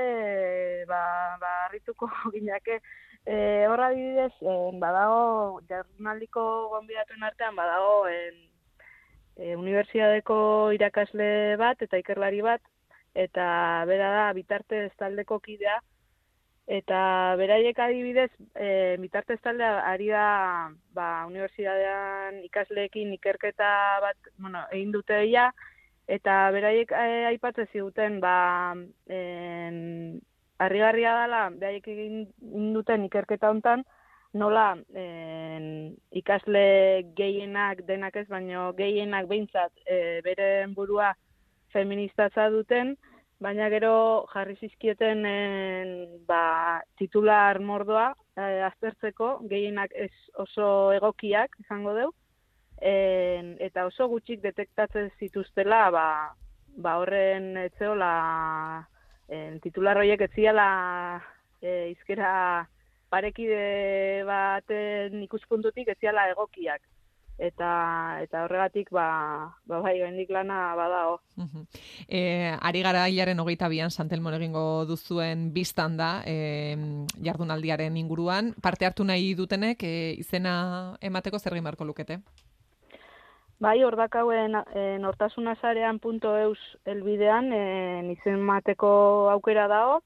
ba 0.88 1.00
ba 1.40 1.50
harrituko 1.66 2.08
ginake 2.34 2.80
e, 3.26 3.66
horra 3.68 3.90
adibidez 3.92 4.32
badago 4.80 5.60
jardunaldiko 5.68 6.42
gonbidatuen 6.72 7.28
artean 7.28 7.54
badago 7.60 8.08
en, 8.08 8.40
e, 9.36 9.54
unibertsitateko 9.56 10.38
irakasle 10.76 11.28
bat 11.60 11.82
eta 11.82 12.00
ikerlari 12.00 12.42
bat 12.44 12.62
eta 13.16 13.84
bera 13.88 14.10
da 14.12 14.24
bitartez 14.36 14.90
taldeko 15.00 15.38
kidea. 15.40 15.78
Eta 16.66 16.98
beraiek 17.38 17.78
adibidez 17.78 18.30
e, 18.58 18.96
bitartez 18.98 19.38
taldea 19.44 19.84
ari 19.86 20.08
da 20.10 20.26
ba 20.94 21.24
unibertsitatean 21.28 22.40
ikasleekin 22.48 23.12
ikerketa 23.14 23.70
bat 24.02 24.32
bueno 24.36 24.64
egin 24.72 24.90
dute 24.96 25.20
ja 25.30 25.52
eta 26.10 26.50
beraiek 26.50 26.90
e, 26.90 27.26
aipatzen 27.30 27.70
ziguten 27.72 28.18
ba 28.20 28.74
en, 29.06 30.18
harrigarria 30.58 31.14
dela 31.22 31.44
beraiek 31.54 31.86
egin 31.94 32.74
duten 32.74 33.06
ikerketa 33.06 33.50
hontan 33.54 33.86
nola 34.36 34.76
en, 34.94 35.66
ikasle 36.20 36.66
gehienak 37.18 37.82
denak 37.88 38.16
ez 38.20 38.26
baino 38.28 38.70
gehienak 38.78 39.28
behintzat 39.30 39.72
e, 39.86 40.20
beren 40.26 40.74
burua 40.76 41.12
feministatza 41.74 42.48
duten 42.54 42.94
baina 43.40 43.68
gero 43.72 44.26
jarri 44.32 44.56
zizkieten 44.60 45.24
en, 45.28 45.90
ba, 46.28 46.82
titular 47.00 47.60
mordoa 47.60 48.12
e, 48.36 48.62
aztertzeko 48.68 49.32
gehienak 49.50 49.92
ez 49.94 50.12
oso 50.44 50.92
egokiak 50.96 51.58
izango 51.64 51.94
deu 51.98 52.12
en, 52.80 53.56
eta 53.60 53.86
oso 53.88 54.08
gutxik 54.12 54.42
detektatzen 54.44 55.10
zituztela 55.18 55.88
ba, 55.90 56.06
ba 56.76 56.96
horren 57.00 57.56
etzeola 57.66 58.12
en, 59.28 59.60
titular 59.64 60.00
horiek 60.00 60.28
etziala 60.28 60.70
e, 61.60 61.92
izkera 61.92 62.32
parekide 63.08 64.24
baten 64.26 65.22
ikuspuntutik 65.28 65.88
etziala 65.94 66.28
egokiak. 66.34 66.82
eta 67.38 68.16
eta 68.24 68.44
horregatik 68.44 68.88
ba 68.90 69.52
ba 69.68 69.80
bai 69.84 70.00
oraindik 70.00 70.30
lana 70.30 70.74
badago. 70.76 71.20
Mhm. 71.36 71.66
E, 72.08 72.56
ari 72.60 72.82
gara 72.82 73.08
hilaren 73.08 73.40
hogeita 73.40 73.68
bian 73.68 73.90
Santelmon 73.90 74.34
egingo 74.34 74.86
duzuen 74.88 75.52
biztan 75.52 75.96
da 75.96 76.22
e, 76.24 76.76
jardunaldiaren 77.22 77.96
inguruan. 77.96 78.54
Parte 78.62 78.86
hartu 78.86 79.04
nahi 79.04 79.34
dutenek 79.34 79.82
e, 79.82 80.14
izena 80.18 80.96
emateko 81.00 81.38
zer 81.38 81.52
egin 81.52 81.64
beharko 81.64 81.84
lukete? 81.84 82.20
Bai, 83.58 83.82
hor 83.84 83.96
dakauen 83.96 84.52
e, 84.56 84.98
nortasunasarean.eus 85.00 86.58
elbidean 86.84 87.52
e, 87.52 88.12
izen 88.12 88.40
mateko 88.40 89.30
aukera 89.32 89.68
dago. 89.68 90.02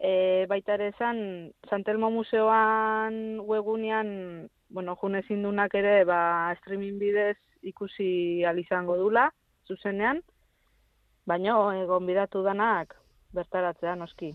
E, 0.00 0.46
baita 0.48 0.78
ere 0.78 0.88
esan, 0.94 1.52
Santelmo 1.68 2.08
Museoan 2.10 3.40
webunean, 3.44 4.48
bueno, 4.70 4.96
june 4.96 5.20
zindunak 5.28 5.74
ere, 5.76 6.04
ba, 6.08 6.54
streaming 6.62 6.98
bidez 6.98 7.36
ikusi 7.62 8.40
izango 8.64 8.96
dula, 8.96 9.28
zuzenean, 9.68 10.22
baina 11.26 11.58
egon 11.82 12.06
bidatu 12.06 12.42
danak 12.42 12.96
bertaratzea 13.36 13.94
noski. 13.94 14.32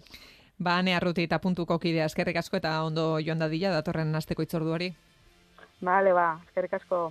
Ba, 0.57 0.77
ane 0.77 0.93
arruti 0.95 1.25
eta 1.27 1.41
puntuko 1.43 1.79
kidea 1.79 2.05
eskerrik 2.05 2.37
asko 2.37 2.61
eta 2.61 2.77
ondo 2.83 3.19
joan 3.19 3.41
dadila 3.41 3.73
datorren 3.73 4.15
asteko 4.15 4.45
itzorduari. 4.45 4.93
Bale, 5.81 6.13
ba, 6.13 6.29
eskerrik 6.47 6.77
asko. 6.77 7.09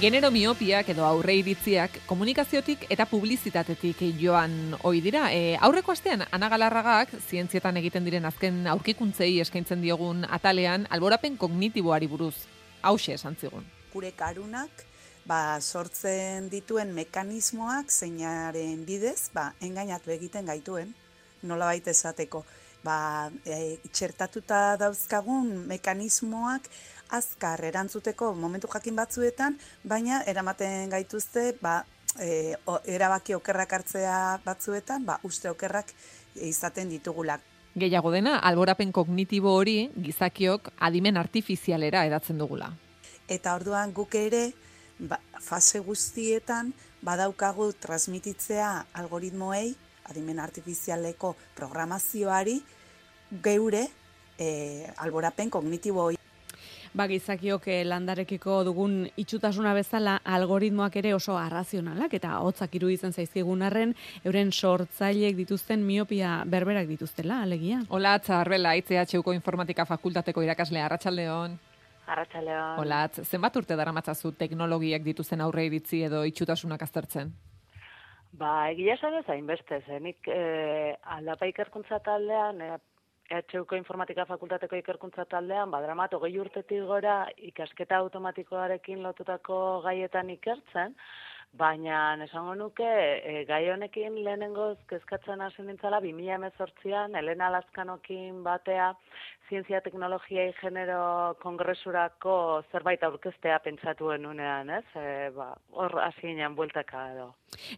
Genero 0.00 0.30
miopiak 0.32 0.88
edo 0.94 1.02
aurre 1.04 1.34
iritziak 1.36 1.98
komunikaziotik 2.08 2.86
eta 2.94 3.04
publizitatetik 3.04 3.98
joan 4.16 4.72
ohi 4.88 5.02
dira. 5.04 5.26
E, 5.28 5.58
aurreko 5.60 5.92
astean 5.92 6.22
Ana 6.32 6.48
Galarragak 6.48 7.10
zientzietan 7.18 7.76
egiten 7.76 8.06
diren 8.08 8.24
azken 8.24 8.62
aurkikuntzei 8.72 9.34
eskaintzen 9.44 9.82
diogun 9.84 10.22
atalean 10.24 10.86
alborapen 10.88 11.36
kognitiboari 11.36 12.08
buruz 12.08 12.46
hause 12.80 13.12
esan 13.18 13.36
zigun. 13.36 13.66
gure 13.92 14.12
karunak 14.16 14.86
ba, 15.26 15.60
sortzen 15.60 16.48
dituen 16.48 16.94
mekanismoak 16.96 17.92
zeinaren 17.92 18.86
bidez 18.86 19.28
ba, 19.34 19.52
engainatu 19.60 20.16
egiten 20.16 20.46
gaituen, 20.46 20.94
nolabait 21.42 21.86
esateko. 21.92 22.46
Ba, 22.80 23.28
e, 23.44 23.76
txertatuta 23.92 24.78
dauzkagun 24.80 25.66
mekanismoak 25.68 26.72
azkar 27.10 27.64
erantzuteko 27.64 28.34
momentu 28.34 28.68
jakin 28.72 28.96
batzuetan, 28.96 29.58
baina 29.84 30.22
eramaten 30.26 30.90
gaituzte 30.90 31.54
ba, 31.62 31.84
e, 32.18 32.56
o, 32.66 32.78
erabaki 32.86 33.34
okerrak 33.34 33.72
hartzea 33.78 34.16
batzuetan, 34.44 35.04
ba, 35.06 35.18
uste 35.24 35.50
okerrak 35.50 35.92
izaten 36.34 36.90
ditugulak. 36.90 37.42
Gehiago 37.78 38.10
dena, 38.10 38.38
alborapen 38.42 38.90
kognitibo 38.92 39.52
hori 39.54 39.90
gizakiok 39.94 40.72
adimen 40.86 41.16
artifizialera 41.16 42.04
edatzen 42.08 42.38
dugula. 42.38 42.72
Eta 43.30 43.54
orduan 43.54 43.92
guk 43.94 44.14
ere 44.18 44.48
ba, 44.98 45.20
fase 45.40 45.78
guztietan 45.78 46.72
badaukagu 47.06 47.70
transmititzea 47.80 48.72
algoritmoei, 49.00 49.70
adimen 50.10 50.40
artifizialeko 50.42 51.36
programazioari, 51.54 52.58
geure 53.42 53.86
e, 54.38 54.90
alborapen 54.98 55.50
kognitibo 55.50 56.10
Ba, 56.90 57.06
gizakiok 57.06 57.68
eh, 57.70 57.84
landarekiko 57.86 58.64
dugun 58.66 59.04
itxutasuna 59.22 59.70
bezala 59.76 60.16
algoritmoak 60.26 60.96
ere 60.98 61.12
oso 61.14 61.36
arrazionalak 61.38 62.16
eta 62.18 62.32
hotzak 62.42 62.74
iruditzen 62.74 63.14
zaizkigun 63.14 63.62
arren, 63.62 63.94
euren 64.26 64.50
sortzaileek 64.50 65.36
dituzten 65.38 65.84
miopia 65.86 66.40
berberak 66.50 66.90
dituztela, 66.90 67.44
alegia. 67.46 67.78
Olatz, 67.94 68.32
Arbela, 68.34 68.74
ITHUko 68.74 69.36
informatika 69.38 69.86
fakultateko 69.86 70.42
irakaslea, 70.42 70.88
Arratsaldeon. 70.90 71.58
Arratxaleon. 72.10 72.80
Olatz, 72.82 73.22
zenbat 73.22 73.56
urte 73.60 73.76
daramatzazu 73.78 74.32
teknologiak 74.38 75.06
dituzten 75.06 75.40
aurre 75.44 75.68
iritzi 75.68 76.02
edo 76.08 76.24
itxutasunak 76.26 76.82
aztertzen? 76.82 77.30
Ba, 78.40 78.70
egia 78.72 78.96
esan 78.96 79.14
ez 79.18 79.26
hainbeste, 79.30 79.80
zenik 79.86 80.26
eh, 80.30 80.96
aldapa 81.16 81.46
ikerkuntza 81.50 82.00
taldean, 82.06 82.60
eh, 82.66 82.78
EHUko 83.30 83.76
informatika 83.78 84.24
fakultateko 84.26 84.78
ikerkuntza 84.80 85.24
taldean, 85.30 85.70
badramat, 85.70 86.16
hogei 86.18 86.32
urtetik 86.42 86.82
gora 86.88 87.14
ikasketa 87.50 88.00
automatikoarekin 88.02 89.04
lotutako 89.06 89.58
gaietan 89.84 90.32
ikertzen, 90.34 90.96
baina 91.52 92.14
esango 92.24 92.54
nuke 92.54 92.86
e, 92.86 93.44
gai 93.48 93.64
honekin 93.72 94.20
lehenengoz 94.24 94.78
kezkatzen 94.88 95.40
hasi 95.42 95.62
nintzala 95.66 95.98
2018an 96.00 97.18
Elena 97.18 97.50
Laskanokin 97.50 98.44
batea 98.44 98.92
zientzia 99.50 99.80
teknologiai 99.82 100.52
genero 100.60 101.34
kongresurako 101.42 102.62
zerbait 102.70 103.02
aurkeztea 103.02 103.58
pentsatu 103.64 104.12
genunean, 104.12 104.70
ez? 104.70 104.84
E, 104.94 105.30
ba, 105.34 105.50
hor 105.74 105.98
hasi 106.04 106.28
ginen 106.28 106.54
bueltaka 106.54 107.02
edo. 107.16 107.28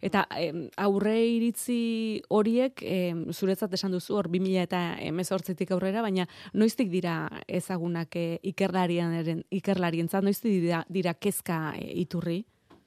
Eta 0.04 0.26
em, 0.36 0.66
aurre 0.76 1.16
iritzi 1.32 1.80
horiek 2.28 2.84
em, 2.84 3.24
zuretzat 3.32 3.72
esan 3.72 3.96
duzu 3.96 4.20
hor 4.20 4.28
2000 4.28 4.66
eta 4.68 4.82
emezortzitik 5.00 5.72
aurrera, 5.72 6.04
baina 6.04 6.28
noiztik 6.52 6.92
dira 6.92 7.22
ezagunak 7.48 8.20
e, 8.20 8.26
ikerlarien, 8.52 9.46
ikerlarientzat, 9.50 10.28
noiztik 10.28 10.60
dira, 10.60 10.84
dira 10.92 11.16
kezka 11.16 11.70
e, 11.80 11.88
iturri? 12.04 12.42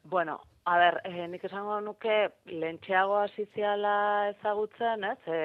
Bueno, 0.05 0.37
a 0.65 0.77
ber, 0.81 0.95
eh, 1.05 1.27
nik 1.29 1.43
esango 1.45 1.75
nuke 1.85 2.13
lentxeago 2.61 3.19
hasi 3.21 3.43
ziala 3.53 4.29
ezagutzen, 4.31 5.03
ez? 5.11 5.17
E, 5.29 5.41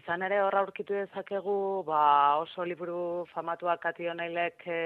izan 0.00 0.24
ere 0.26 0.40
horra 0.42 0.64
aurkitu 0.64 0.96
dezakegu, 0.96 1.84
ba, 1.86 2.00
oso 2.42 2.66
liburu 2.66 3.26
famatuak 3.34 3.84
kationailek 3.84 4.66
e, 4.66 4.80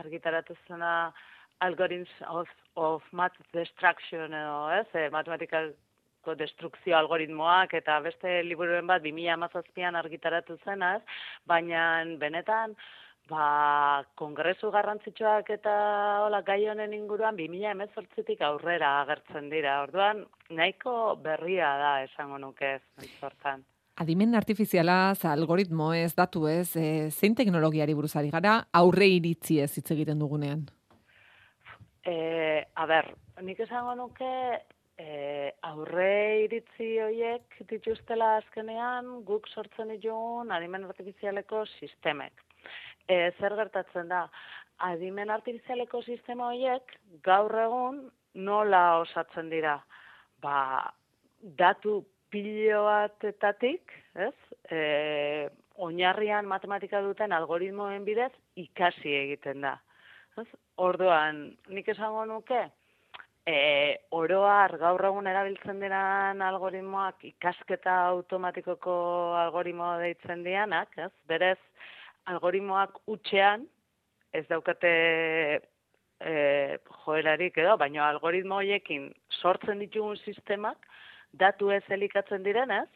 argitaratu 0.00 0.56
zena 0.66 1.12
Algorithms 1.62 2.10
of, 2.26 2.50
of 2.74 3.06
Math 3.12 3.38
Destruction 3.54 4.34
edo, 4.34 4.58
ez? 4.80 4.88
E, 4.98 5.06
matematikako 5.14 6.34
destrukzio 6.42 6.98
algoritmoak 6.98 7.76
eta 7.78 8.00
beste 8.02 8.40
liburuen 8.48 8.90
bat 8.90 9.06
2017an 9.06 10.00
argitaratu 10.02 10.58
zena, 10.64 10.96
ez? 10.98 11.20
Baina 11.46 11.84
benetan 12.18 12.74
ba, 13.30 14.04
kongresu 14.18 14.70
garrantzitsuak 14.74 15.50
eta 15.54 15.72
hola 16.24 16.42
gai 16.46 16.60
honen 16.68 16.94
inguruan 16.96 17.38
2018tik 17.38 18.42
aurrera 18.46 18.96
agertzen 19.04 19.50
dira. 19.52 19.80
Orduan 19.84 20.24
nahiko 20.50 21.16
berria 21.22 21.70
da 21.80 21.92
esango 22.04 22.40
nuke 22.42 22.74
ez 22.80 23.12
hortan. 23.22 23.64
Adimen 24.00 24.34
artifiziala, 24.34 25.12
algoritmo 25.28 25.92
ez, 25.92 26.14
datu 26.16 26.46
ez, 26.48 26.74
e, 26.76 27.10
zein 27.10 27.34
teknologiari 27.36 27.94
buruz 27.94 28.14
ari 28.16 28.30
gara 28.32 28.56
aurre 28.72 29.08
iritzi 29.18 29.60
ez 29.60 29.70
hitz 29.76 29.90
egiten 29.92 30.18
dugunean? 30.18 30.64
E, 32.00 32.64
a 32.74 32.86
ber, 32.88 33.10
nik 33.44 33.60
esango 33.60 33.92
nuke 33.98 34.30
e, 34.96 35.52
aurre 35.68 36.46
iritzi 36.46 36.94
horiek 37.04 37.60
dituztela 37.68 38.38
azkenean 38.38 39.18
guk 39.28 39.48
sortzen 39.52 39.92
ditugun 39.92 40.54
adimen 40.56 40.88
artifizialeko 40.88 41.66
sistemek. 41.78 42.49
E, 43.08 43.32
zer 43.38 43.56
gertatzen 43.58 44.08
da? 44.08 44.26
Adimen 44.90 45.30
artifizialeko 45.30 46.02
sistema 46.02 46.50
horiek 46.52 46.96
gaur 47.24 47.54
egun 47.64 48.00
nola 48.34 49.00
osatzen 49.00 49.50
dira? 49.50 49.76
Ba, 50.40 50.90
datu 51.40 52.00
pilo 52.30 52.84
batetatik, 52.86 53.92
ez? 54.14 54.34
E, 54.70 55.48
oinarrian 55.80 56.48
matematika 56.48 57.00
duten 57.02 57.32
algoritmoen 57.32 58.04
bidez 58.04 58.32
ikasi 58.56 59.14
egiten 59.24 59.64
da. 59.66 59.76
Ez? 60.38 60.46
Orduan, 60.80 61.48
nik 61.68 61.88
esango 61.92 62.24
nuke, 62.28 62.60
e, 63.46 63.56
oroar 64.16 64.76
gaur 64.80 65.04
egun 65.10 65.28
erabiltzen 65.30 65.80
diran 65.82 66.42
algoritmoak 66.44 67.24
ikasketa 67.32 67.96
automatikoko 68.12 68.94
algoritmo 69.40 69.92
deitzen 70.02 70.44
dianak, 70.46 70.96
ez? 70.98 71.10
Berez, 71.28 71.58
algoritmoak 72.34 73.02
utxean, 73.10 73.66
ez 74.32 74.44
daukate 74.48 74.92
e, 76.20 76.78
joerarik 77.04 77.58
edo, 77.58 77.76
baina 77.80 78.08
algoritmo 78.08 78.60
horiekin 78.60 79.10
sortzen 79.40 79.82
ditugun 79.82 80.18
sistemak, 80.24 80.86
datu 81.32 81.70
ez 81.74 81.82
elikatzen 81.88 82.42
direnez, 82.46 82.88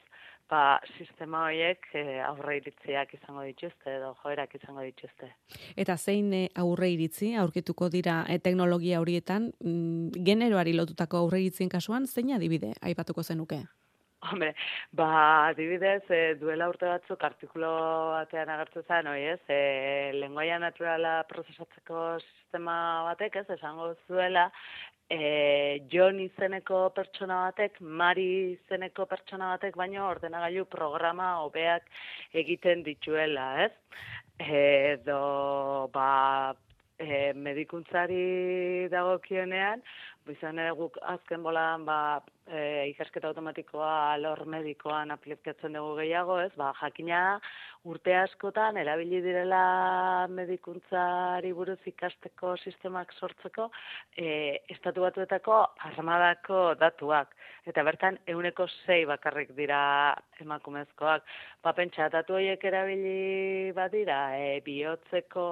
ba, 0.51 0.81
sistema 0.99 1.45
horiek 1.49 1.87
e, 1.97 2.05
aurre 2.25 2.59
iritziak 2.61 3.15
izango 3.17 3.45
dituzte 3.47 3.95
edo 3.97 4.13
joerak 4.23 4.55
izango 4.59 4.85
dituzte. 4.85 5.31
Eta 5.77 5.97
zein 5.97 6.33
e, 6.37 6.43
aurre 6.61 6.91
iritzi 6.93 7.33
aurkituko 7.41 7.89
dira 7.93 8.23
e, 8.29 8.39
teknologia 8.39 9.01
horietan, 9.01 9.51
mm, 9.61 10.25
generoari 10.27 10.77
lotutako 10.77 11.25
aurre 11.25 11.41
iritzien 11.45 11.73
kasuan, 11.73 12.07
zein 12.07 12.35
adibide 12.37 12.75
aipatuko 12.83 13.25
zenuke? 13.25 13.65
Hombre, 14.31 14.55
ba, 14.93 15.49
adibidez, 15.49 16.03
e, 16.09 16.21
duela 16.41 16.69
urte 16.71 16.87
batzuk 16.89 17.25
artikulo 17.27 17.71
batean 18.15 18.53
agertu 18.55 18.83
zen, 18.89 19.09
oi 19.11 19.21
ez, 19.35 19.41
e, 19.53 19.59
lenguaia 20.17 20.57
naturala 20.63 21.13
prozesatzeko 21.29 22.05
sistema 22.23 22.77
batek, 23.11 23.37
ez, 23.43 23.47
esango 23.59 23.91
zuela, 24.07 24.47
e, 25.11 25.21
Jon 25.93 26.23
izeneko 26.25 26.87
pertsona 26.97 27.43
batek, 27.49 27.81
Mari 28.03 28.27
izeneko 28.55 29.05
pertsona 29.11 29.53
batek, 29.55 29.77
baino 29.77 30.09
ordenagailu 30.09 30.65
programa 30.73 31.35
hobeak 31.45 31.91
egiten 32.45 32.85
dituela, 32.87 33.49
ez? 33.67 33.73
Edo, 34.41 35.21
ba, 35.93 36.55
e, 36.99 37.33
medikuntzari 37.37 38.89
dagokionean, 38.93 39.85
izan 40.33 40.59
ere 40.59 40.73
guk 40.77 40.97
azken 41.03 41.43
bolan 41.45 41.85
ba, 41.85 41.99
e, 42.47 42.89
ikasketa 42.93 43.29
automatikoa 43.29 43.91
alor 44.15 44.45
medikoan 44.49 45.13
aplikatzen 45.13 45.77
dugu 45.77 45.99
gehiago, 46.01 46.39
ez? 46.41 46.53
Ba, 46.57 46.71
jakina 46.81 47.21
urte 47.85 48.15
askotan 48.17 48.79
erabili 48.81 49.21
direla 49.25 50.27
medikuntzari 50.33 51.53
buruz 51.53 51.79
ikasteko 51.91 52.55
sistemak 52.57 53.13
sortzeko 53.19 53.69
e, 54.17 54.61
estatu 54.77 55.05
batuetako 55.05 55.61
armadako 55.91 56.63
datuak. 56.81 57.37
Eta 57.69 57.85
bertan 57.85 58.19
euneko 58.29 58.69
sei 58.85 59.05
bakarrik 59.09 59.53
dira 59.57 59.83
emakumezkoak. 60.41 61.29
Ba, 61.63 61.77
pentsa, 61.77 62.09
datu 62.13 62.41
horiek 62.41 62.65
erabili 62.73 63.73
badira, 63.77 64.25
e, 64.41 64.61
bihotzeko 64.65 65.45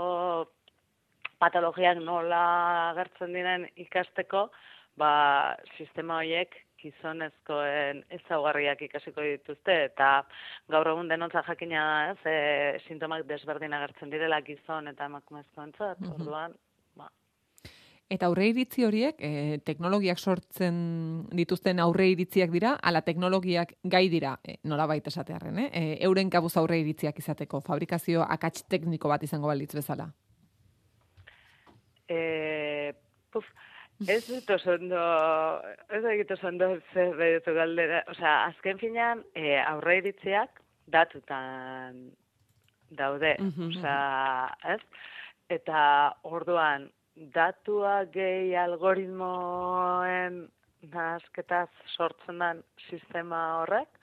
patologiak 1.43 1.99
nola 2.03 2.43
agertzen 2.93 3.35
diren 3.35 3.67
ikasteko, 3.83 4.47
ba, 5.01 5.13
sistema 5.79 6.21
horiek 6.21 6.55
gizonezkoen 6.83 8.03
ezaugarriak 8.19 8.83
ikasiko 8.89 9.23
dituzte, 9.23 9.77
eta 9.91 10.11
gaur 10.73 10.91
egun 10.93 11.11
denontza 11.11 11.45
jakina 11.47 11.85
da, 11.87 12.13
ez, 12.13 12.21
e, 12.27 12.83
sintomak 12.89 13.25
desberdin 13.29 13.75
agertzen 13.79 14.11
direla 14.11 14.41
gizon 14.47 14.91
eta 14.91 15.07
emakumezkoentzat, 15.11 16.01
Mhm. 16.01 16.15
orduan, 16.19 16.55
ba, 16.97 17.11
Eta 18.13 18.27
aurre 18.27 18.49
iritzi 18.51 18.85
horiek, 18.85 19.15
e, 19.25 19.59
teknologiak 19.65 20.19
sortzen 20.19 21.29
dituzten 21.33 21.79
aurre 21.81 22.11
iritziak 22.11 22.51
dira, 22.51 22.75
ala 22.83 23.01
teknologiak 23.01 23.73
gai 23.85 24.09
dira, 24.11 24.39
e, 24.45 24.59
nolabait 24.65 25.07
esatearren, 25.07 25.59
eh? 25.59 25.71
E, 25.73 26.05
euren 26.05 26.29
kabuz 26.29 26.57
aurre 26.59 26.79
iritziak 26.83 27.19
izateko, 27.19 27.63
fabrikazio 27.63 28.21
akats 28.29 28.67
tekniko 28.69 29.09
bat 29.09 29.23
izango 29.23 29.47
balitz 29.49 29.75
bezala. 29.75 30.11
E, 32.09 32.93
puf, 33.33 33.47
ez 34.15 34.23
dut 34.27 34.51
oso 34.57 34.75
ondo, 34.79 35.03
ez 35.91 36.03
dut 36.05 36.35
oso 36.37 36.49
ondo 36.49 36.73
zer 36.93 37.15
behitu 37.19 37.55
galdera. 37.55 38.03
Osea, 38.13 38.35
azken 38.51 38.81
finean, 38.83 39.25
e, 39.35 39.57
aurre 39.61 40.01
iritziak 40.03 40.63
datutan 40.87 42.09
daude. 42.91 43.37
Mhm. 43.39 43.71
Osea, 43.71 44.75
ez? 44.75 44.81
Eta 45.53 45.83
orduan, 46.25 46.89
datua 47.15 48.03
gehi 48.13 48.55
algoritmoen 48.57 50.47
nahasketaz 50.93 51.69
sortzen 51.95 52.41
den 52.43 52.63
sistema 52.89 53.41
horrek, 53.61 53.99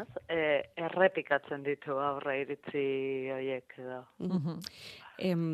ez? 0.00 0.06
E, 0.28 0.38
errepikatzen 0.86 1.64
ditu 1.66 1.98
aurre 2.00 2.40
iritzi 2.42 2.84
horiek 3.34 3.76
edo. 3.78 4.00
Mhm. 4.18 4.60
Em, 5.18 5.44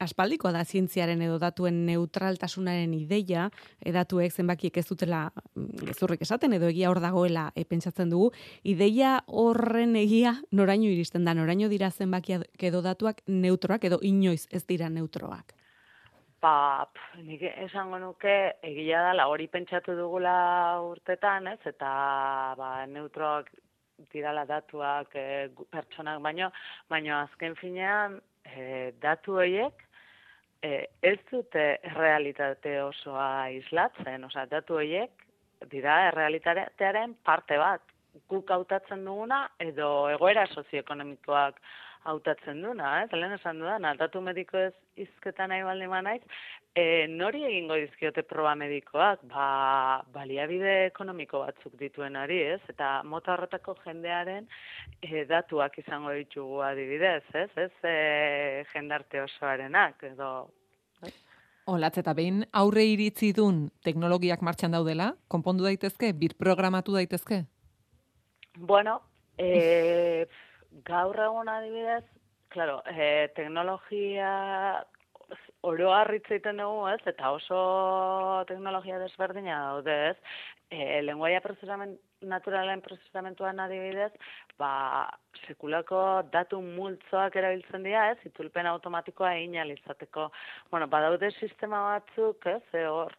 aspaldikoa 0.00 0.52
da 0.52 0.64
zientziaren 0.64 1.22
edo 1.22 1.38
datuen 1.42 1.84
neutraltasunaren 1.86 2.94
ideia, 2.94 3.48
e, 3.80 3.92
datuek 3.92 4.32
zenbakiek 4.32 4.76
ez 4.76 4.86
dutela 4.88 5.26
mm, 5.54 5.86
gezurrik 5.90 6.22
esaten 6.26 6.56
edo 6.56 6.70
egia 6.72 6.90
hor 6.90 7.00
dagoela 7.00 7.50
e, 7.54 7.64
pentsatzen 7.64 8.10
dugu, 8.12 8.32
ideia 8.64 9.18
horren 9.26 9.96
egia 9.96 10.36
noraino 10.52 10.90
iristen 10.92 11.24
da, 11.24 11.34
noraino 11.34 11.68
dira 11.72 11.90
zenbakiak 11.90 12.66
edo 12.70 12.82
datuak 12.82 13.22
neutroak 13.26 13.84
edo 13.88 14.00
inoiz 14.02 14.46
ez 14.50 14.64
dira 14.66 14.90
neutroak. 14.92 15.54
Ba, 16.42 16.86
pf, 16.92 17.22
nik 17.24 17.42
esango 17.48 17.98
nuke 17.98 18.34
egia 18.62 19.00
dela 19.08 19.26
hori 19.32 19.48
pentsatu 19.48 19.96
dugula 19.96 20.36
urtetan, 20.84 21.48
ez? 21.48 21.60
Eta 21.64 21.88
ba, 22.58 22.70
neutroak 22.90 23.48
dirala 24.12 24.44
datuak 24.44 25.16
e, 25.16 25.26
pertsonak 25.72 26.20
baino, 26.22 26.50
baino 26.92 27.16
azken 27.22 27.56
finean 27.56 28.20
e, 28.44 28.92
datu 29.00 29.40
horiek 29.40 29.85
e, 30.62 30.86
ez 31.02 31.18
dute 31.30 31.64
errealitate 31.82 32.78
osoa 32.82 33.48
islatzen, 33.54 34.24
osea 34.24 34.46
datu 34.50 34.78
horiek 34.80 35.26
dira 35.70 35.98
errealitatearen 36.08 37.16
parte 37.24 37.58
bat. 37.58 37.82
Guk 38.30 38.50
hautatzen 38.50 39.04
duguna 39.04 39.42
edo 39.60 40.08
egoera 40.08 40.46
sozioekonomikoak 40.46 41.60
hautatzen 42.06 42.62
duna, 42.62 42.90
ez? 43.02 43.10
Lehen 43.12 43.34
esan 43.36 43.60
dudana, 43.62 43.94
datu 43.98 44.22
mediko 44.24 44.58
ez 44.68 44.72
izketan 45.06 45.50
nahi 45.52 45.64
baldin 45.66 45.90
banaiz, 45.92 46.22
e, 46.76 47.06
nori 47.10 47.42
egingo 47.48 47.78
dizkiote 47.80 48.22
proba 48.28 48.54
medikoak? 48.58 49.24
Ba, 49.32 49.46
baliabide 50.14 50.74
ekonomiko 50.86 51.42
batzuk 51.44 51.74
dituenari, 51.80 52.38
ez? 52.56 52.60
Eta 52.72 53.00
mota 53.04 53.34
horretako 53.34 53.76
jendearen 53.84 54.46
e, 55.02 55.24
datuak 55.28 55.78
izango 55.82 56.14
ditugu 56.16 56.62
adibidez, 56.68 57.24
ez? 57.34 57.50
Ez 57.66 57.72
e, 57.82 57.96
jendarte 58.74 59.24
osoarenak, 59.26 60.06
edo 60.14 60.30
Olatz 61.66 61.96
eta 61.98 62.12
behin 62.14 62.44
aurre 62.54 62.84
iritzi 62.86 63.32
dun 63.34 63.64
teknologiak 63.82 64.42
martxan 64.46 64.76
daudela, 64.76 65.08
konpondu 65.26 65.66
daitezke, 65.66 66.12
bir 66.14 66.36
programatu 66.38 66.94
daitezke? 66.94 67.40
Bueno, 68.70 69.00
e, 69.36 70.28
gaur 70.84 71.18
egun 71.20 71.48
adibidez, 71.48 72.04
claro, 72.52 72.82
e, 72.86 73.28
teknologia 73.36 74.84
oro 75.66 75.92
harritz 75.94 76.26
egiten 76.30 76.60
dugu, 76.62 76.86
ez? 76.92 77.00
Eta 77.10 77.32
oso 77.34 78.44
teknologia 78.48 78.98
desberdina 79.02 79.58
daude, 79.70 79.96
ez? 80.10 80.16
E, 80.70 81.00
lenguaia 81.02 81.40
prozesament, 81.42 81.96
naturalen 82.26 82.82
prozesamentuan 82.82 83.60
adibidez, 83.62 84.12
ba, 84.58 84.70
sekulako 85.46 86.00
datu 86.32 86.60
multzoak 86.62 87.36
erabiltzen 87.38 87.86
dira, 87.86 88.10
ez? 88.12 88.18
Itulpen 88.30 88.70
automatikoa 88.70 89.34
egin 89.38 89.58
ahal 89.58 89.74
izateko. 89.74 90.30
Bueno, 90.70 90.90
badaude 90.92 91.30
sistema 91.40 91.82
batzuk, 91.90 92.46
ez? 92.50 92.62
E, 92.74 92.86
hor, 92.90 93.14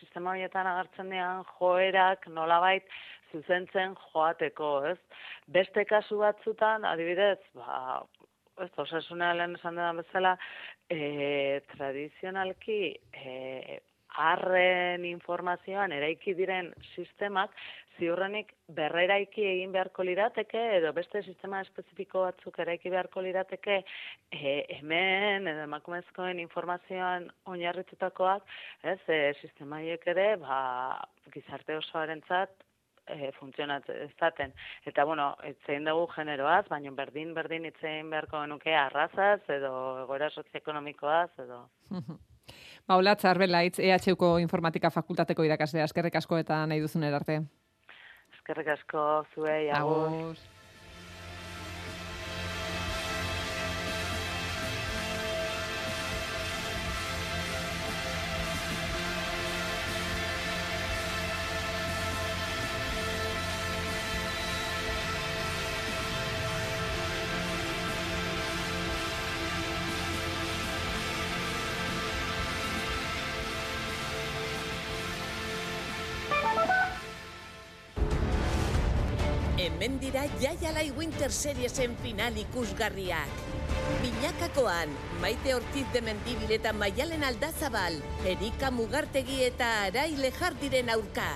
sistema 0.00 0.32
horietan 0.32 0.66
agertzen 0.66 1.10
dian 1.10 1.42
joerak 1.56 2.28
nolabait 2.30 2.86
zuzentzen 3.32 3.96
joateko, 4.08 4.72
ez? 4.92 4.98
Beste 5.58 5.84
kasu 5.88 6.20
batzutan, 6.22 6.84
adibidez, 6.88 7.38
ba, 7.58 8.02
ez, 8.60 8.72
osasuna 8.84 9.32
lehen 9.38 9.56
esan 9.58 9.80
den 9.80 10.02
bezala, 10.02 10.36
e, 10.90 11.60
tradizionalki, 11.74 12.82
e, 13.12 13.80
arren 14.20 15.04
informazioan 15.08 15.92
eraiki 15.96 16.34
diren 16.36 16.66
sistemak 16.94 17.54
ziurrenik 17.98 18.52
berreraiki 18.76 19.44
egin 19.46 19.72
beharko 19.72 20.04
lirateke 20.06 20.60
edo 20.78 20.92
beste 20.96 21.22
sistema 21.22 21.60
espezifiko 21.64 22.24
batzuk 22.26 22.58
eraiki 22.64 22.90
beharko 22.92 23.22
lirateke 23.24 23.78
e, 24.32 24.54
hemen 24.78 25.48
edo 25.52 25.64
emakumezkoen 25.68 26.40
informazioan 26.44 27.28
oinarritutakoak, 27.52 28.44
ez, 28.82 29.00
e, 29.08 29.20
sistema 29.40 29.80
horiek 29.80 30.06
ere, 30.14 30.28
ba, 30.44 30.58
gizarte 31.34 31.76
osoarentzat 31.80 32.71
e, 33.06 33.30
funtzionatzen 33.38 34.02
ez 34.06 34.10
daten. 34.20 34.52
Eta, 34.86 35.04
bueno, 35.08 35.32
etzein 35.46 35.86
dugu 35.88 36.06
generoaz, 36.14 36.64
baina 36.70 36.92
berdin-berdin 36.96 37.66
itzein 37.70 38.10
beharko 38.10 38.42
genuke 38.44 38.74
arrazaz, 38.76 39.40
edo 39.48 39.72
egoera 40.04 40.30
sozioekonomikoaz, 40.30 41.30
edo... 41.46 41.64
Ba, 42.88 42.96
Olatz 42.98 43.24
Arbelaitz, 43.30 43.78
EHUko 43.78 44.36
informatika 44.42 44.90
fakultateko 44.90 45.44
irakaslea, 45.46 45.84
eskerrik 45.86 46.16
asko 46.18 46.40
eta 46.42 46.64
nahi 46.66 46.82
duzun 46.82 47.06
arte. 47.06 47.38
Eskerrik 48.34 48.72
asko 48.74 49.04
zuei, 49.34 49.70
agur. 49.70 50.34
Dira 80.02 80.24
Jaialai 80.42 80.90
Winter 80.98 81.30
Seriesen 81.30 81.92
final 82.02 82.34
ikusgarriak. 82.34 83.30
Binakakoan, 84.02 84.90
Maite 85.22 85.54
Ortiz 85.54 85.86
de 85.94 86.02
Mendibil 86.02 86.50
eta 86.56 86.72
Maialen 86.74 87.22
Aldazabal, 87.22 88.00
Erika 88.26 88.72
Mugartegi 88.74 89.44
eta 89.46 89.68
Arai 89.84 90.16
Lejardiren 90.18 90.90
aurka. 90.90 91.28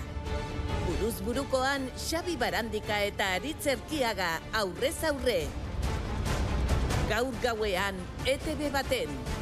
Buru 0.83 0.99
Buruz 0.99 1.23
burukoan 1.23 1.87
Xabi 1.95 2.35
Barandika 2.43 2.99
eta 3.07 3.37
Aritz 3.39 3.71
Erkiaga 3.71 4.41
aurrez 4.51 4.99
aurre. 5.07 5.41
Gaur 7.07 7.35
gauean 7.47 8.03
ETB 8.27 8.73
baten. 8.75 9.36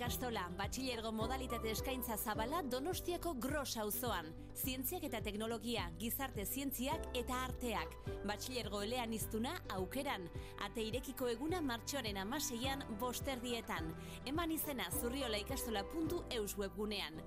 Zurriola 0.00 0.16
ikastola, 0.16 0.42
batxilergo 0.56 1.10
modalitate 1.12 1.70
eskaintza 1.74 2.16
zabala 2.16 2.62
Donostiako 2.62 3.34
gros 3.34 3.76
auzoan. 3.76 4.30
Zientziak 4.56 5.04
eta 5.04 5.20
teknologia, 5.20 5.90
gizarte 6.00 6.46
zientziak 6.46 7.04
eta 7.12 7.42
arteak. 7.44 7.92
Batxilergo 8.24 8.80
elean 8.80 9.12
iztuna 9.12 9.52
aukeran. 9.76 10.24
Ate 10.64 10.80
irekiko 10.80 11.28
eguna 11.28 11.60
martxoaren 11.60 12.16
amaseian 12.16 12.86
bosterdietan. 12.98 13.92
Eman 14.24 14.50
izena 14.56 14.88
zurriolaikastola.eus 15.02 16.56
webgunean. 16.56 17.20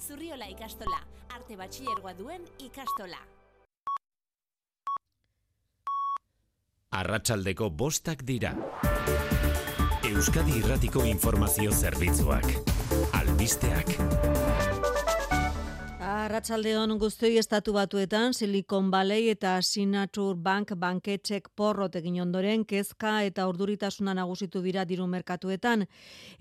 Zurriola 0.00 0.48
ikastola, 0.48 1.02
arte 1.36 1.56
batxilergoa 1.60 2.14
duen 2.16 2.48
ikastola. 2.64 3.20
Arratsaldeko 6.96 7.68
bostak 7.68 8.24
dira. 8.24 8.56
Euskadi 10.06 10.60
Irratiko 10.60 11.02
Informazio 11.04 11.72
Zerbitzuak. 11.72 12.46
Albisteak. 13.12 14.75
Arratsaldeon 16.26 16.96
guztioi 16.98 17.36
estatu 17.38 17.70
batuetan 17.76 18.32
Silicon 18.34 18.88
Valley 18.90 19.28
eta 19.30 19.52
Signature 19.62 20.34
Bank 20.34 20.72
banketxek 20.82 21.52
porrot 21.54 21.94
egin 22.00 22.16
ondoren 22.24 22.64
kezka 22.66 23.12
eta 23.22 23.44
urduritasuna 23.46 24.14
nagusitu 24.18 24.62
dira 24.64 24.82
diru 24.90 25.06
merkatuetan. 25.12 25.84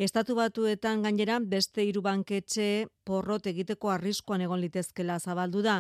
Estatu 0.08 0.40
batuetan 0.40 1.06
gainera 1.06 1.38
beste 1.54 1.86
hiru 1.86 2.02
banketxe 2.02 2.88
porrot 3.06 3.46
egiteko 3.54 3.94
arriskuan 3.94 4.42
egon 4.48 4.64
litezkela 4.66 5.20
zabaldu 5.20 5.62
da. 5.62 5.78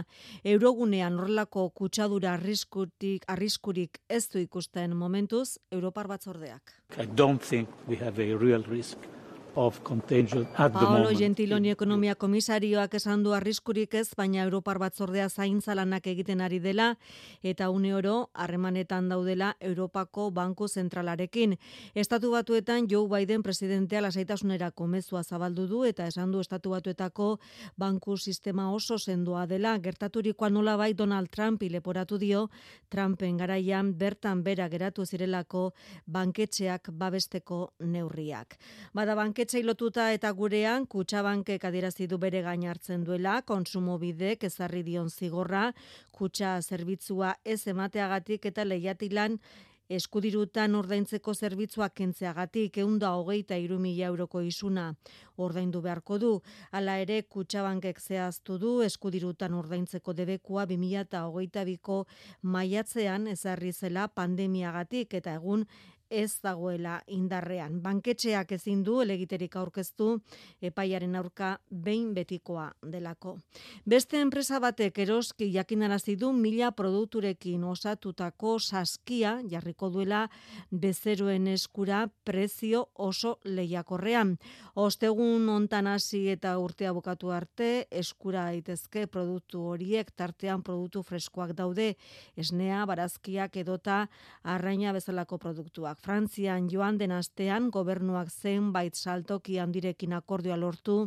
Eurogunean 0.53 1.17
horrelako 1.17 1.71
kutsadura 1.81 2.35
arriskutik 2.37 3.25
arriskurik 3.25 4.03
ez 4.07 4.27
du 4.29 4.37
ikusten 4.45 4.93
momentuz 4.93 5.57
Europar 5.71 6.13
batzordeak. 6.13 6.77
I 6.99 7.07
don't 7.07 7.41
think 7.41 7.69
we 7.89 7.97
have 8.05 8.21
a 8.21 8.37
real 8.37 8.61
risk 8.69 9.14
of 9.55 9.83
contagion 9.83 10.47
at 10.57 10.71
the 10.71 10.79
Paolo 10.79 11.03
moment. 11.03 11.19
Gentiloni 11.19 11.69
ekonomia 11.69 12.15
komisarioak 12.15 12.93
esan 12.93 13.23
du 13.23 13.33
arriskurik 13.33 13.93
ez, 13.93 14.09
baina 14.17 14.43
Europar 14.43 14.79
batzordea 14.79 15.29
zaintza 15.29 15.75
lanak 15.75 16.07
egiten 16.07 16.41
ari 16.41 16.59
dela 16.59 16.95
eta 17.43 17.69
une 17.69 17.93
oro 17.95 18.29
harremanetan 18.33 19.09
daudela 19.09 19.55
Europako 19.59 20.31
Banku 20.31 20.67
Zentralarekin. 20.67 21.57
Estatu 21.95 22.31
batuetan 22.31 22.87
Joe 22.89 23.07
Biden 23.09 23.43
presidentea 23.43 24.01
lasaitasunerako 24.01 24.87
mezua 24.87 25.23
zabaldu 25.23 25.67
du 25.67 25.83
eta 25.85 26.07
esan 26.07 26.31
du 26.31 26.39
Estatu 26.39 26.71
batuetako 26.71 27.39
banku 27.77 28.17
sistema 28.17 28.71
oso 28.71 28.97
sendoa 28.97 29.45
dela. 29.47 29.77
Gertaturikoa 29.79 30.49
nola 30.49 30.75
bai 30.77 30.93
Donald 30.93 31.29
Trump 31.29 31.61
leporatu 31.61 32.17
dio 32.17 32.49
Trumpen 32.89 33.37
garaian 33.37 33.93
bertan 33.97 34.43
bera 34.43 34.67
geratu 34.69 35.05
zirelako 35.05 35.73
banketxeak 36.05 36.89
babesteko 36.91 37.73
neurriak. 37.79 38.57
Bada 38.93 39.15
banketxei 39.45 39.61
lotuta 39.63 40.05
eta 40.09 40.31
gurean 40.33 40.87
kutsabankek 40.89 41.67
adierazi 41.67 42.07
du 42.09 42.17
bere 42.17 42.39
gain 42.41 42.63
hartzen 42.65 43.03
duela, 43.05 43.43
konsumobidek 43.45 44.43
ezarri 44.47 44.81
dion 44.81 45.11
zigorra, 45.11 45.71
kutsa 46.11 46.55
zerbitzua 46.63 47.35
ez 47.45 47.67
emateagatik 47.67 48.47
eta 48.49 48.65
lehiatilan 48.65 49.37
eskudirutan 49.85 50.73
ordaintzeko 50.73 51.35
zerbitzuak 51.35 51.93
kentzeagatik 51.93 52.79
eunda 52.81 53.11
hogeita 53.13 53.55
iru 53.61 53.77
mila 53.77 54.07
euroko 54.07 54.41
isuna 54.41 54.95
ordaindu 55.37 55.81
beharko 55.81 56.17
du. 56.17 56.31
Hala 56.71 56.97
ere, 56.97 57.21
kutsabankek 57.21 58.01
zehaztu 58.01 58.57
du 58.57 58.81
eskudirutan 58.81 59.53
ordaintzeko 59.53 60.13
debekua 60.13 60.65
2000 60.65 61.01
eta 61.05 61.25
hogeita 61.27 61.65
biko 61.65 62.05
maiatzean 62.41 63.27
ezarri 63.27 63.71
zela 63.73 64.07
pandemiagatik 64.07 65.13
eta 65.13 65.35
egun 65.35 65.67
ez 66.09 66.39
dagoela 66.43 66.99
indarrean. 67.07 67.79
Banketxeak 67.81 68.51
ezin 68.57 68.83
du 68.83 68.99
elegiterik 69.01 69.55
aurkeztu 69.55 70.19
epaiaren 70.61 71.15
aurka 71.15 71.55
behin 71.69 72.13
betikoa 72.13 72.71
delako. 72.91 73.37
Beste 73.85 74.19
enpresa 74.21 74.59
batek 74.59 74.99
eroski 75.05 75.51
jakinarazi 75.53 76.15
du 76.15 76.31
mila 76.33 76.71
produkturekin 76.71 77.63
osatutako 77.63 78.59
saskia 78.59 79.39
jarriko 79.49 79.89
duela 79.89 80.27
bezeroen 80.71 81.47
eskura 81.47 82.07
prezio 82.23 82.85
oso 82.95 83.39
lehiakorrean. 83.43 84.37
Ostegun 84.75 85.49
hontan 85.49 85.87
hasi 85.87 86.29
eta 86.29 86.57
urtea 86.59 86.93
bukatu 86.93 87.31
arte 87.31 87.87
eskura 87.91 88.45
daitezke 88.49 89.05
produktu 89.07 89.61
horiek 89.71 90.11
tartean 90.15 90.63
produktu 90.63 91.03
freskoak 91.03 91.53
daude, 91.57 91.95
esnea, 92.37 92.85
barazkiak 92.85 93.55
edota 93.57 94.05
arraina 94.43 94.93
bezalako 94.93 95.37
produktuak. 95.37 95.94
Frantzian 96.01 96.69
joan 96.71 96.97
den 96.97 97.11
astean 97.15 97.69
gobernuak 97.71 98.29
zenbait 98.29 98.95
saltoki 98.95 99.57
handirekin 99.59 100.13
akordioa 100.13 100.57
lortu 100.57 100.97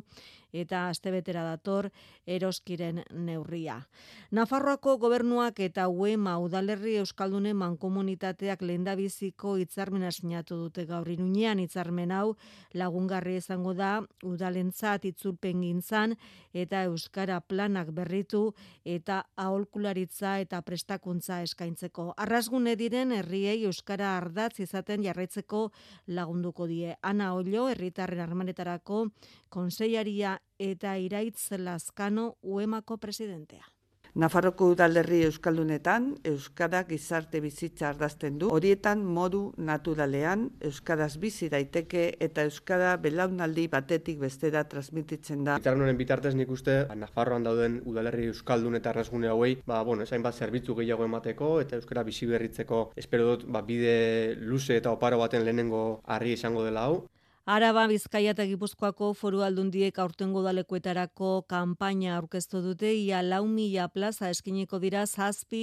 eta 0.53 0.89
astebetera 0.89 1.43
dator 1.45 1.91
eroskiren 2.27 3.03
neurria. 3.13 3.79
Nafarroako 4.31 4.97
gobernuak 4.99 5.61
eta 5.61 5.89
UEMA 5.89 6.39
udalerri 6.39 6.97
euskaldunen 7.03 7.57
mankomunitateak 7.57 8.63
lehendabiziko 8.63 9.57
hitzarmena 9.61 10.11
sinatu 10.13 10.57
dute 10.65 10.85
gaur 10.87 11.09
iruñean 11.09 11.61
hitzarmen 11.61 12.13
hau 12.13 12.37
lagungarri 12.75 13.37
izango 13.37 13.75
da 13.75 14.03
udalentzat 14.25 15.05
itzulpen 15.05 15.63
gintzan 15.63 16.17
eta 16.53 16.83
euskara 16.89 17.41
planak 17.41 17.93
berritu 17.95 18.55
eta 18.85 19.23
aholkularitza 19.37 20.39
eta 20.41 20.63
prestakuntza 20.63 21.43
eskaintzeko. 21.43 22.13
Arrasgune 22.17 22.75
diren 22.77 23.13
herriei 23.13 23.65
euskara 23.69 24.17
ardatz 24.17 24.59
izaten 24.65 25.05
jarraitzeko 25.05 25.69
lagunduko 26.07 26.67
die. 26.67 26.97
Ana 27.03 27.35
Ollo 27.35 27.69
herritarren 27.69 28.21
harmanetarako 28.25 29.07
konseilaria 29.49 30.38
eta 30.59 30.97
iraitz 30.99 31.51
lazkano 31.59 32.37
uemako 32.43 32.99
presidentea. 32.99 33.67
Nafarroko 34.19 34.71
udalerri 34.73 35.21
euskaldunetan 35.27 36.09
euskara 36.27 36.81
gizarte 36.89 37.39
bizitza 37.45 37.91
ardazten 37.91 38.39
du. 38.41 38.49
Horietan 38.51 39.05
modu 39.05 39.43
naturalean 39.59 40.49
euskaraz 40.65 41.13
bizi 41.23 41.47
daiteke 41.53 42.05
eta 42.27 42.43
euskara 42.49 42.97
belaunaldi 43.05 43.69
batetik 43.71 44.19
bestera 44.19 44.65
transmititzen 44.65 45.45
da. 45.45 45.59
Hitzarmen 45.61 45.87
honen 45.87 46.01
bitartez 46.01 46.35
nik 46.35 46.51
uste 46.51 46.81
Nafarroan 46.99 47.47
dauden 47.47 47.79
udalerri 47.87 48.27
euskaldun 48.33 48.81
eta 48.81 48.91
arrasgune 48.91 49.29
hauei, 49.29 49.53
ba 49.67 49.85
bueno, 49.85 50.03
esain 50.03 50.25
bat 50.25 50.35
zerbitzu 50.35 50.75
gehiago 50.81 51.05
emateko 51.05 51.53
eta 51.61 51.77
euskara 51.77 52.03
bizi 52.03 52.27
berritzeko 52.27 52.89
espero 52.97 53.29
dut 53.35 53.47
ba, 53.47 53.63
bide 53.63 54.35
luze 54.41 54.81
eta 54.81 54.91
oparo 54.91 55.23
baten 55.23 55.45
lehenengo 55.45 56.01
harri 56.07 56.35
izango 56.35 56.65
dela 56.65 56.89
hau. 56.89 57.05
Araba, 57.49 57.87
Bizkaia 57.89 58.35
eta 58.35 58.45
Gipuzkoako 58.45 59.07
foru 59.17 59.39
aldundiek 59.41 59.97
aurtengo 60.03 60.43
udalekuetarako 60.43 61.29
kanpaina 61.49 62.11
aurkeztu 62.19 62.59
dute 62.61 62.91
ia 62.93 63.23
lau 63.25 63.47
mila 63.49 63.87
plaza 63.89 64.29
eskiniko 64.29 64.77
dira 64.83 65.07
zazpi 65.07 65.63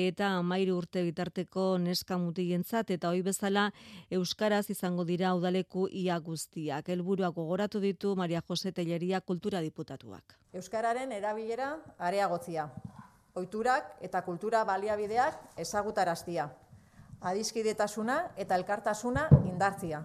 eta 0.00 0.30
amairu 0.38 0.78
urte 0.80 1.02
bitarteko 1.04 1.64
neska 1.82 2.16
mutilentzat 2.16 2.92
eta 2.94 3.10
hoi 3.10 3.20
bezala 3.26 3.66
euskaraz 4.18 4.62
izango 4.72 5.04
dira 5.04 5.34
udaleku 5.36 5.90
ia 5.92 6.16
guztiak. 6.18 6.88
Helburuak 6.88 7.34
gogoratu 7.36 7.82
ditu 7.84 8.14
Maria 8.16 8.40
Jose 8.48 8.72
Telleria 8.72 9.20
kultura 9.20 9.60
diputatuak. 9.60 10.38
Euskararen 10.54 11.12
erabilera 11.12 11.74
areagotzia. 11.98 12.64
Oiturak 13.34 13.92
eta 14.00 14.24
kultura 14.24 14.64
baliabideak 14.64 15.60
ezagutaraztia. 15.66 16.48
Adiskidetasuna 17.20 18.18
eta 18.38 18.56
elkartasuna 18.56 19.28
indartzia 19.44 20.00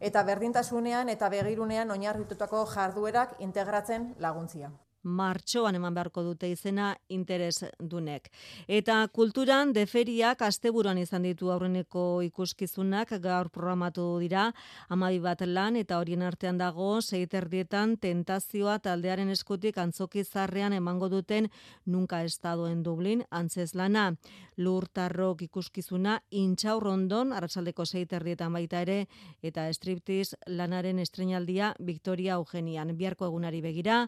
eta 0.00 0.22
berdintasunean 0.24 1.08
eta 1.12 1.28
begirunean 1.28 1.90
oinarritutako 1.90 2.64
jarduerak 2.74 3.36
integratzen 3.38 4.14
laguntzia. 4.18 4.70
Martxoan 5.02 5.74
eman 5.74 5.94
beharko 5.94 6.22
dute 6.22 6.50
izena 6.50 6.94
interes 7.08 7.64
dunek. 7.78 8.30
Eta 8.68 9.00
kulturan 9.12 9.72
deferiak 9.72 10.42
asteburuan 10.42 10.98
izan 10.98 11.22
ditu 11.22 11.50
aurreneko 11.50 12.22
ikuskizunak 12.26 13.14
gaur 13.22 13.50
programatu 13.50 14.18
dira 14.20 14.50
amabi 14.88 15.20
bat 15.20 15.40
lan 15.46 15.76
eta 15.76 15.98
horien 15.98 16.22
artean 16.22 16.58
dago 16.58 17.00
seiterdietan 17.00 17.96
tentazioa 17.96 18.78
taldearen 18.78 19.30
eskutik 19.30 19.78
antzoki 19.78 20.24
zarrean 20.24 20.72
emango 20.72 21.08
duten 21.08 21.50
nunca 21.86 22.24
estado 22.24 22.68
en 22.68 22.82
Dublin 22.82 23.24
antzez 23.30 23.74
lana. 23.74 24.14
Lurtarrok 24.56 25.40
ikuskizuna 25.42 26.18
intxaurrondon 26.30 27.32
arratsaldeko 27.32 27.86
seiterdietan 27.86 28.52
baita 28.52 28.82
ere 28.84 29.06
eta 29.42 29.66
striptiz 29.72 30.34
lanaren 30.46 30.98
estrenaldia 30.98 31.74
Victoria 31.78 32.34
Eugenian. 32.34 32.92
Biharko 32.96 33.26
egunari 33.30 33.62
begira, 33.64 34.02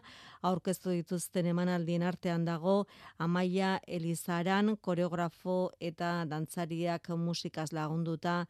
aurkeztu 0.83 0.91
dituzten 0.91 1.45
emanaldien 1.45 2.03
artean 2.03 2.45
dago 2.45 2.85
Amaia 3.17 3.79
Elizaran 3.87 4.75
koreografo 4.81 5.71
eta 5.79 6.25
dantzariak 6.25 7.09
musikaz 7.17 7.71
lagunduta 7.71 8.45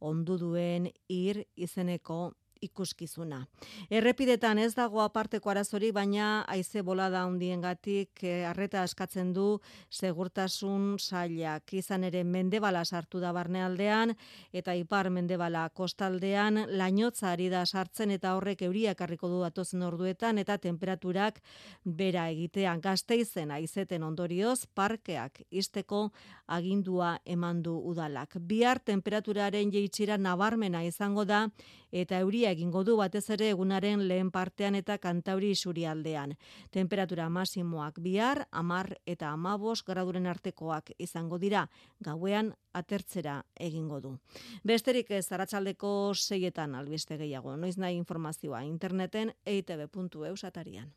ondu 0.00 0.38
duen 0.38 0.90
ir 1.08 1.44
izeneko 1.56 2.32
ikuskizuna. 2.64 3.44
Errepidetan 3.90 4.58
ez 4.58 4.72
dago 4.74 5.02
aparteko 5.04 5.50
arazori, 5.52 5.90
baina 5.92 6.44
haize 6.48 6.82
bolada 6.82 7.22
handiengatik 7.24 8.24
eh, 8.24 8.44
arreta 8.48 8.84
eskatzen 8.84 9.32
du 9.36 9.60
segurtasun 9.90 10.96
sailak. 10.98 11.72
Izan 11.74 12.04
ere 12.08 12.24
mendebala 12.24 12.84
sartu 12.84 13.20
da 13.20 13.32
barnealdean 13.36 14.14
eta 14.52 14.74
ipar 14.78 15.10
mendebala 15.10 15.66
kostaldean 15.74 16.64
lainotza 16.78 17.30
ari 17.32 17.48
da 17.52 17.64
sartzen 17.66 18.14
eta 18.14 18.34
horrek 18.36 18.62
euria 18.62 18.94
ekarriko 18.94 19.28
du 19.28 19.40
datozen 19.42 19.82
orduetan 19.82 20.38
eta 20.38 20.58
temperaturak 20.58 21.40
bera 21.84 22.28
egitean 22.32 22.80
gazteizen 22.80 23.50
aizeten 23.54 24.02
ondorioz 24.02 24.66
parkeak 24.74 25.42
isteko 25.50 26.10
agindua 26.46 27.18
eman 27.24 27.62
du 27.62 27.76
udalak. 27.78 28.36
Bihar 28.40 28.80
temperaturaren 28.80 29.72
jeitsira 29.72 30.18
nabarmena 30.18 30.84
izango 30.84 31.24
da 31.24 31.48
eta 31.94 32.18
euria 32.24 32.53
egingo 32.54 32.84
du 32.86 32.96
batez 32.96 33.24
ere 33.34 33.50
egunaren 33.52 34.06
lehen 34.08 34.30
partean 34.34 34.78
eta 34.78 34.96
kantauri 35.02 35.50
isurialdean. 35.54 36.34
Temperatura 36.74 37.28
masimoak 37.28 38.00
bihar, 38.00 38.46
amar 38.50 38.94
eta 39.06 39.30
amabos 39.34 39.82
graduren 39.84 40.26
artekoak 40.30 40.94
izango 40.98 41.38
dira, 41.38 41.68
gauean 42.00 42.54
atertzera 42.72 43.40
egingo 43.68 44.00
du. 44.00 44.16
Besterik 44.64 45.10
ez 45.10 45.26
aratsaldeko 45.32 46.14
seietan 46.14 46.74
albiste 46.74 47.18
gehiago, 47.20 47.56
noiz 47.56 47.76
nahi 47.78 47.98
informazioa 48.00 48.64
interneten 48.64 49.34
eitb.eus 49.44 50.44
atarian. 50.44 50.92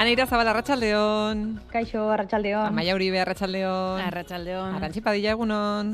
Aneira 0.00 0.24
Zabala, 0.24 0.52
Arratxaldeon. 0.54 1.60
Kaixo, 1.68 2.06
Arratxaldeon. 2.08 2.70
Amaia 2.72 2.94
Uribe, 2.96 3.18
Arratxaldeon. 3.20 4.00
Arratxaldeon. 4.00 4.74
Arantxi 4.78 5.02
Padilla, 5.04 5.34
egunon. 5.36 5.90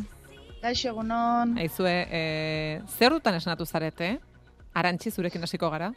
Kaixo, 0.62 0.92
egunon. 0.92 1.56
Aizue, 1.58 1.94
e, 2.06 2.20
zer 2.86 3.16
dutan 3.16 3.34
esnatu 3.34 3.66
zarete? 3.66 4.12
Arantxi, 4.78 5.10
zurekin 5.10 5.42
hasiko 5.42 5.72
gara? 5.74 5.90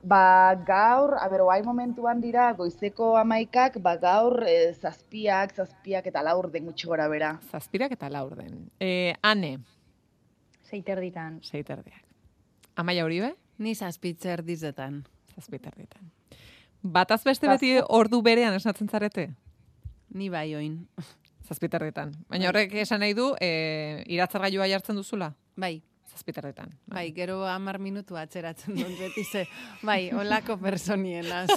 Ba, 0.00 0.54
gaur, 0.64 1.18
a 1.20 1.28
ber, 1.28 1.44
oai 1.44 1.60
momentuan 1.66 2.22
dira, 2.24 2.48
goizeko 2.56 3.10
amaikak, 3.20 3.76
ba, 3.84 3.98
gaur 4.00 4.40
e, 4.48 4.72
zazpiak, 4.72 5.52
zazpiak 5.52 6.08
eta 6.08 6.24
laur 6.24 6.48
den 6.54 6.70
gutxi 6.70 6.88
gora 6.88 7.10
bera. 7.12 7.34
Zazpirak 7.52 7.92
eta 7.92 8.08
laur 8.08 8.38
den. 8.40 8.70
E, 8.80 9.12
ane, 9.20 9.58
Zeiterditan. 10.64 11.42
seiterdiak. 11.44 12.06
Amaia 12.76 13.04
Uribe? 13.04 13.34
Ni 13.58 13.74
zazpitzer 13.74 14.40
dizetan. 14.46 15.02
Zazpiterditan. 15.34 16.08
Bataz 16.82 17.22
beste 17.24 17.48
beti 17.50 17.76
ordu 17.88 18.22
berean 18.22 18.54
esnatzen 18.54 18.88
zarete? 18.88 19.28
Ni 20.14 20.28
bai 20.28 20.54
oin. 20.54 20.86
Zazpiterditan. 21.48 22.12
Baina 22.28 22.50
horrek 22.50 22.74
esan 22.82 23.00
nahi 23.00 23.14
du, 23.16 23.32
e, 23.40 24.04
iratzargailua 24.12 24.68
jartzen 24.68 24.98
duzula? 25.00 25.32
Bai. 25.56 25.80
Zazpiterditan. 26.08 26.72
Bai, 26.90 27.12
gero 27.14 27.42
hamar 27.46 27.78
minutu 27.78 28.16
atzeratzen 28.18 28.74
dut 28.74 28.94
beti 28.98 29.22
ze. 29.24 29.44
Bai, 29.86 30.10
olako 30.12 30.56
personienaz. 30.58 31.48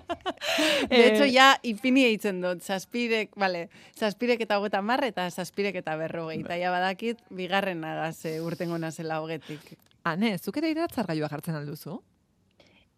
De 0.90 1.06
hecho, 1.06 1.24
ja, 1.30 1.54
ipini 1.62 2.04
eitzen 2.10 2.42
dut. 2.42 2.62
Zazpirek, 2.62 3.36
vale, 3.38 3.68
zazpirek 3.96 4.44
eta 4.44 4.58
hogeta 4.60 4.82
mar 4.82 5.04
eta 5.06 5.28
zazpirek 5.30 5.78
eta 5.80 5.96
berrogei. 5.96 6.40
Eta 6.42 6.58
ja 6.60 6.74
badakit, 6.74 7.22
bigarren 7.30 7.80
nagaz 7.80 8.26
urtengo 8.42 8.78
nazela 8.78 9.22
hogetik. 9.22 9.76
Ane, 10.04 10.36
zuk 10.38 10.58
ere 10.58 10.74
iratzargailua 10.74 11.30
jartzen 11.32 11.56
alduzu? 11.56 12.00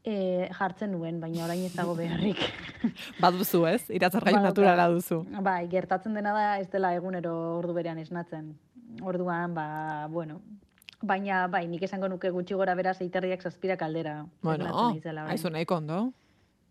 E, 0.05 0.49
jartzen 0.53 0.91
nuen, 0.93 1.17
baina 1.23 1.47
orain 1.47 1.63
ez 1.65 1.73
dago 1.73 1.95
beharrik. 1.97 2.37
Baduzu 3.25 3.63
ez? 3.71 3.87
Iratzargailu 3.89 4.37
Badauka. 4.37 4.51
naturala 4.51 4.89
duzu. 4.93 5.23
Bai, 5.41 5.63
gertatzen 5.73 6.13
dena 6.15 6.35
da 6.37 6.59
ez 6.61 6.69
dela 6.71 6.91
egunero 6.95 7.33
ordu 7.63 7.73
berean 7.73 7.99
esnatzen. 8.03 8.51
Orduan, 9.03 9.55
ba, 9.57 9.65
bueno, 10.13 10.43
baina 11.01 11.47
bai, 11.49 11.65
nik 11.73 11.83
esango 11.89 12.09
nuke 12.13 12.29
gutxi 12.31 12.55
gora 12.55 12.75
bera 12.77 12.93
zeiterriak 12.95 13.41
zazpirak 13.43 13.81
aldera. 13.83 14.27
Bueno, 14.43 14.67
esnatzen 14.69 14.93
naizela 14.99 15.23
orain. 15.25 15.33
aizu 15.39 15.51
nahiko 15.57 15.81
ondo. 15.81 16.03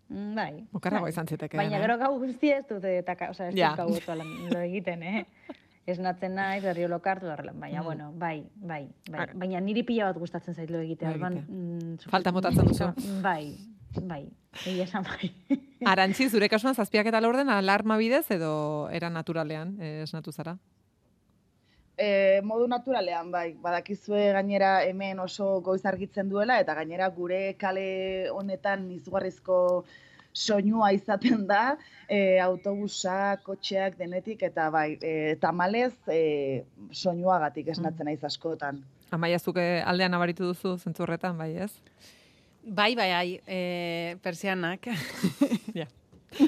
Mm, 0.09 0.35
Bai. 0.35 0.67
Okerrago 0.77 1.07
Bai. 1.07 1.11
izan 1.15 1.25
zitekeen, 1.27 1.57
Baina 1.57 1.77
eh? 1.79 1.81
gero 1.81 1.97
gau 1.97 2.13
guztia 2.21 2.57
ez 2.61 2.67
dut 2.69 2.83
eta, 2.85 3.15
osea, 3.31 3.49
ez 3.49 3.55
dut 3.55 4.05
gau 4.05 4.15
lan- 4.19 4.49
lo 4.53 4.59
egiten, 4.59 5.01
eh? 5.03 5.25
Esnatzen 5.85 6.35
naiz, 6.35 6.63
berrio 6.63 6.87
lokartu 6.87 7.25
baina, 7.27 7.81
Mm. 7.81 7.83
bueno, 7.83 8.11
bai, 8.15 8.45
bai, 8.55 8.87
bai. 9.11 9.27
Baina 9.33 9.59
niri 9.59 9.83
pila 9.83 10.05
bat 10.05 10.17
gustatzen 10.17 10.53
zait 10.55 10.69
lo 10.69 10.79
egitea. 10.79 11.09
Egitea. 11.11 11.29
mm, 11.47 11.97
Falta 12.09 12.31
motatzen 12.31 12.65
duzu. 12.67 12.85
Bai, 13.21 13.57
bai, 14.01 14.29
egia 14.65 14.83
esan 14.85 15.03
bai. 15.03 15.31
Arantzi, 15.85 16.29
zure 16.29 16.47
kasuan 16.49 16.73
zazpiak 16.75 17.05
eta 17.07 17.19
laurden 17.19 17.49
alarma 17.49 17.97
bidez 17.97 18.31
edo 18.31 18.89
era 18.91 19.09
naturalean 19.09 19.75
eh, 19.81 20.03
esnatu 20.03 20.31
zara? 20.31 20.57
E, 21.97 22.39
modu 22.41 22.65
naturalean, 22.67 23.29
bai, 23.29 23.53
badakizue 23.61 24.31
gainera 24.33 24.83
hemen 24.87 25.19
oso 25.19 25.61
goiz 25.61 25.85
argitzen 25.85 26.29
duela, 26.29 26.59
eta 26.59 26.73
gainera 26.73 27.07
gure 27.09 27.55
kale 27.59 28.29
honetan 28.31 28.89
izugarrizko 28.91 29.83
soinua 30.33 30.91
izaten 30.93 31.45
da, 31.47 31.77
e, 32.09 32.39
autobusa, 32.41 33.37
kotxeak 33.45 33.97
denetik, 33.99 34.43
eta 34.49 34.69
bai, 34.73 34.97
e, 35.01 35.35
tamalez 35.41 35.93
e, 36.11 36.63
soinuagatik 36.91 37.69
esnatzen 37.75 38.09
naiz 38.09 38.23
askotan. 38.25 38.81
Amaia 39.13 39.39
zuke 39.39 39.65
aldean 39.85 40.11
nabaritu 40.11 40.49
duzu 40.49 40.75
zentzu 40.81 41.05
horretan, 41.05 41.37
bai 41.37 41.53
ez? 41.67 41.71
Bai, 42.63 42.93
bai, 42.95 43.11
ai, 43.13 43.39
e, 43.45 44.17
persianak. 44.23 44.87
ja. 45.79 45.87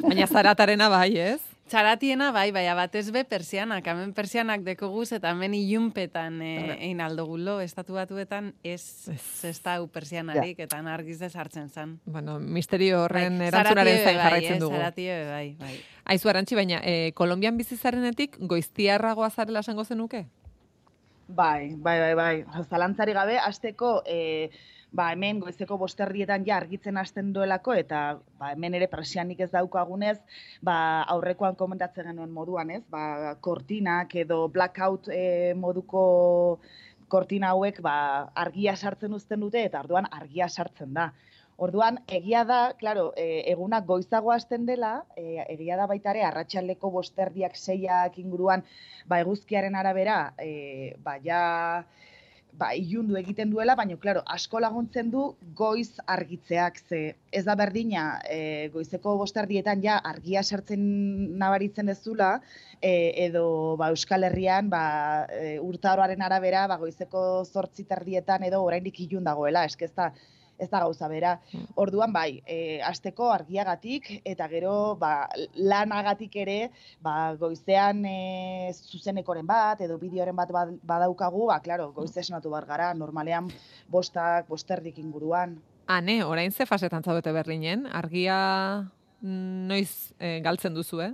Baina 0.02 0.26
zaratarena 0.26 0.90
bai, 0.90 1.12
ez? 1.22 1.55
Txaratiena 1.66 2.28
bai, 2.30 2.52
bai, 2.54 2.68
batez 2.78 3.08
be 3.10 3.24
persianak. 3.26 3.88
Hemen 3.90 4.12
persianak 4.14 4.62
dekoguz 4.62 5.08
eta 5.18 5.32
hemen 5.34 5.56
ilunpetan 5.58 6.38
e, 6.46 6.52
egin 6.76 7.02
aldogulo. 7.02 7.56
Estatu 7.64 7.98
batuetan 7.98 8.52
ez, 8.62 9.10
ez 9.10 9.56
da 9.66 9.80
persianarik 9.90 10.62
eta 10.62 10.78
argiz 10.94 11.18
ez 11.26 11.34
hartzen 11.36 11.70
zan. 11.70 11.98
Bueno, 12.06 12.38
misterio 12.40 13.02
horren 13.08 13.40
Bai, 13.42 13.48
erantzunaren 13.48 13.98
zain 13.98 14.18
bai, 14.20 14.24
jarraitzen 14.28 14.58
eh, 14.58 14.62
dugu. 14.62 14.78
zaratio 14.78 15.18
bai, 15.32 15.48
bai. 15.60 15.74
Aizu 16.14 16.30
arantzi, 16.30 16.56
baina 16.56 16.84
e, 16.86 17.12
Kolombian 17.18 17.58
bizi 17.58 17.78
zarenetik 17.78 18.38
goiztiarragoa 18.40 19.32
zarela 19.32 19.66
esango 19.66 19.86
zenuke? 19.90 20.28
Bai, 21.28 21.74
bai, 21.74 21.98
bai, 22.00 22.14
bai. 22.14 22.64
Zalantzari 22.70 23.18
gabe, 23.18 23.40
asteko, 23.42 24.04
e, 24.06 24.52
ba, 24.96 25.10
hemen 25.14 25.40
goizeko 25.44 25.78
bosterrietan 25.82 26.46
ja 26.48 26.58
argitzen 26.58 26.98
hasten 26.98 27.32
duelako, 27.36 27.76
eta 27.82 28.02
ba, 28.40 28.52
hemen 28.54 28.78
ere 28.80 28.88
presianik 28.92 29.44
ez 29.46 29.52
daukagunez, 29.54 30.18
ba, 30.64 30.78
aurrekoan 31.16 31.58
komentatzen 31.60 32.10
genuen 32.12 32.34
moduan, 32.34 32.72
ez? 32.78 32.82
Ba, 32.90 33.36
kortinak 33.48 34.16
edo 34.26 34.46
blackout 34.56 35.12
e, 35.14 35.54
moduko 35.60 36.06
kortina 37.12 37.54
hauek 37.54 37.82
ba, 37.86 37.96
argia 38.46 38.76
sartzen 38.76 39.14
uzten 39.14 39.44
dute, 39.46 39.64
eta 39.70 39.84
orduan 39.86 40.10
argia 40.12 40.50
sartzen 40.50 40.94
da. 40.96 41.12
Orduan, 41.66 42.02
egia 42.12 42.42
da, 42.44 42.60
claro, 42.80 43.12
e, 43.16 43.44
egunak 43.52 43.86
goizago 43.88 44.34
hasten 44.34 44.66
dela, 44.68 45.06
e, 45.16 45.38
egia 45.54 45.78
da 45.80 45.86
baita 45.88 46.12
ere, 46.12 46.26
arratsaldeko 46.28 46.92
bosterdiak 46.92 47.56
seiak 47.56 48.18
inguruan, 48.20 48.66
ba, 49.08 49.22
eguzkiaren 49.24 49.78
arabera, 49.80 50.18
e, 50.42 50.96
ba, 51.04 51.16
ja, 51.24 51.44
ba, 52.60 52.72
ilundu 52.76 53.18
egiten 53.20 53.52
duela, 53.52 53.76
baina, 53.76 53.98
claro, 54.02 54.22
asko 54.36 54.60
laguntzen 54.64 55.10
du 55.12 55.24
goiz 55.58 56.00
argitzeak, 56.08 56.80
ze 56.88 57.02
ez 57.32 57.44
da 57.48 57.56
berdina, 57.60 58.06
e, 58.32 58.70
goizeko 58.74 59.16
bosterdietan 59.20 59.84
ja 59.84 59.98
argia 60.12 60.44
sartzen 60.44 60.86
nabaritzen 61.40 61.92
dezula, 61.92 62.40
e, 62.82 62.94
edo 63.28 63.76
ba, 63.80 63.90
Euskal 63.94 64.28
Herrian 64.30 64.70
ba, 64.70 64.84
e, 65.30 65.58
urtaroaren 65.60 66.22
arabera 66.22 66.66
ba, 66.72 66.80
goizeko 66.82 67.44
zortzi 67.46 67.84
terdietan 67.90 68.44
edo 68.48 68.64
oraindik 68.64 69.00
ilun 69.08 69.28
dagoela, 69.28 69.66
eske 69.66 69.90
ez 70.58 70.70
da, 70.70 70.80
gauza 70.80 71.08
bera. 71.08 71.40
Orduan 71.76 72.14
bai, 72.14 72.42
e, 72.48 72.82
asteko 72.82 73.30
argiagatik 73.32 74.22
eta 74.24 74.48
gero 74.48 74.96
ba, 74.96 75.28
lanagatik 75.56 76.36
ere 76.36 76.72
ba, 77.02 77.36
goizean 77.36 78.06
e, 78.06 78.72
zuzenekoren 78.74 79.46
bat 79.48 79.82
edo 79.82 79.98
bideoren 80.00 80.36
bat 80.36 80.52
bad- 80.52 80.80
badaukagu, 80.84 81.48
ba, 81.48 81.60
klaro, 81.60 81.92
goiz 81.94 82.16
esnatu 82.18 82.50
bar 82.50 82.66
gara, 82.66 82.94
normalean 82.94 83.50
bostak, 83.90 84.48
bosterdik 84.48 84.98
inguruan. 85.00 85.58
Ane, 85.88 86.24
orain 86.24 86.52
ze 86.52 86.66
fasetan 86.66 87.04
zaudete 87.04 87.32
Berlinen? 87.32 87.86
Argia 87.92 88.88
mm, 89.22 89.68
noiz 89.68 90.14
eh, 90.20 90.40
galtzen 90.42 90.74
duzu, 90.74 91.02
eh? 91.02 91.14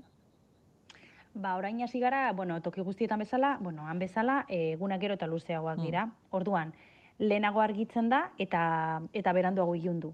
Ba, 1.34 1.56
orain 1.56 1.82
hasi 1.82 2.00
gara, 2.00 2.32
bueno, 2.36 2.58
toki 2.62 2.82
guztietan 2.84 3.20
bezala, 3.20 3.58
bueno, 3.62 3.86
han 3.88 4.00
bezala, 4.00 4.46
eh, 4.50 4.74
egunak 4.74 5.00
gero 5.00 5.14
eta 5.16 5.28
luzeagoak 5.28 5.78
Mm. 5.78 5.84
dira. 5.86 6.10
Orduan, 6.32 6.74
lehenago 7.22 7.62
argitzen 7.62 8.10
da 8.10 8.26
eta 8.42 9.02
eta 9.14 9.34
beranduago 9.38 9.76
ilundu. 9.78 10.14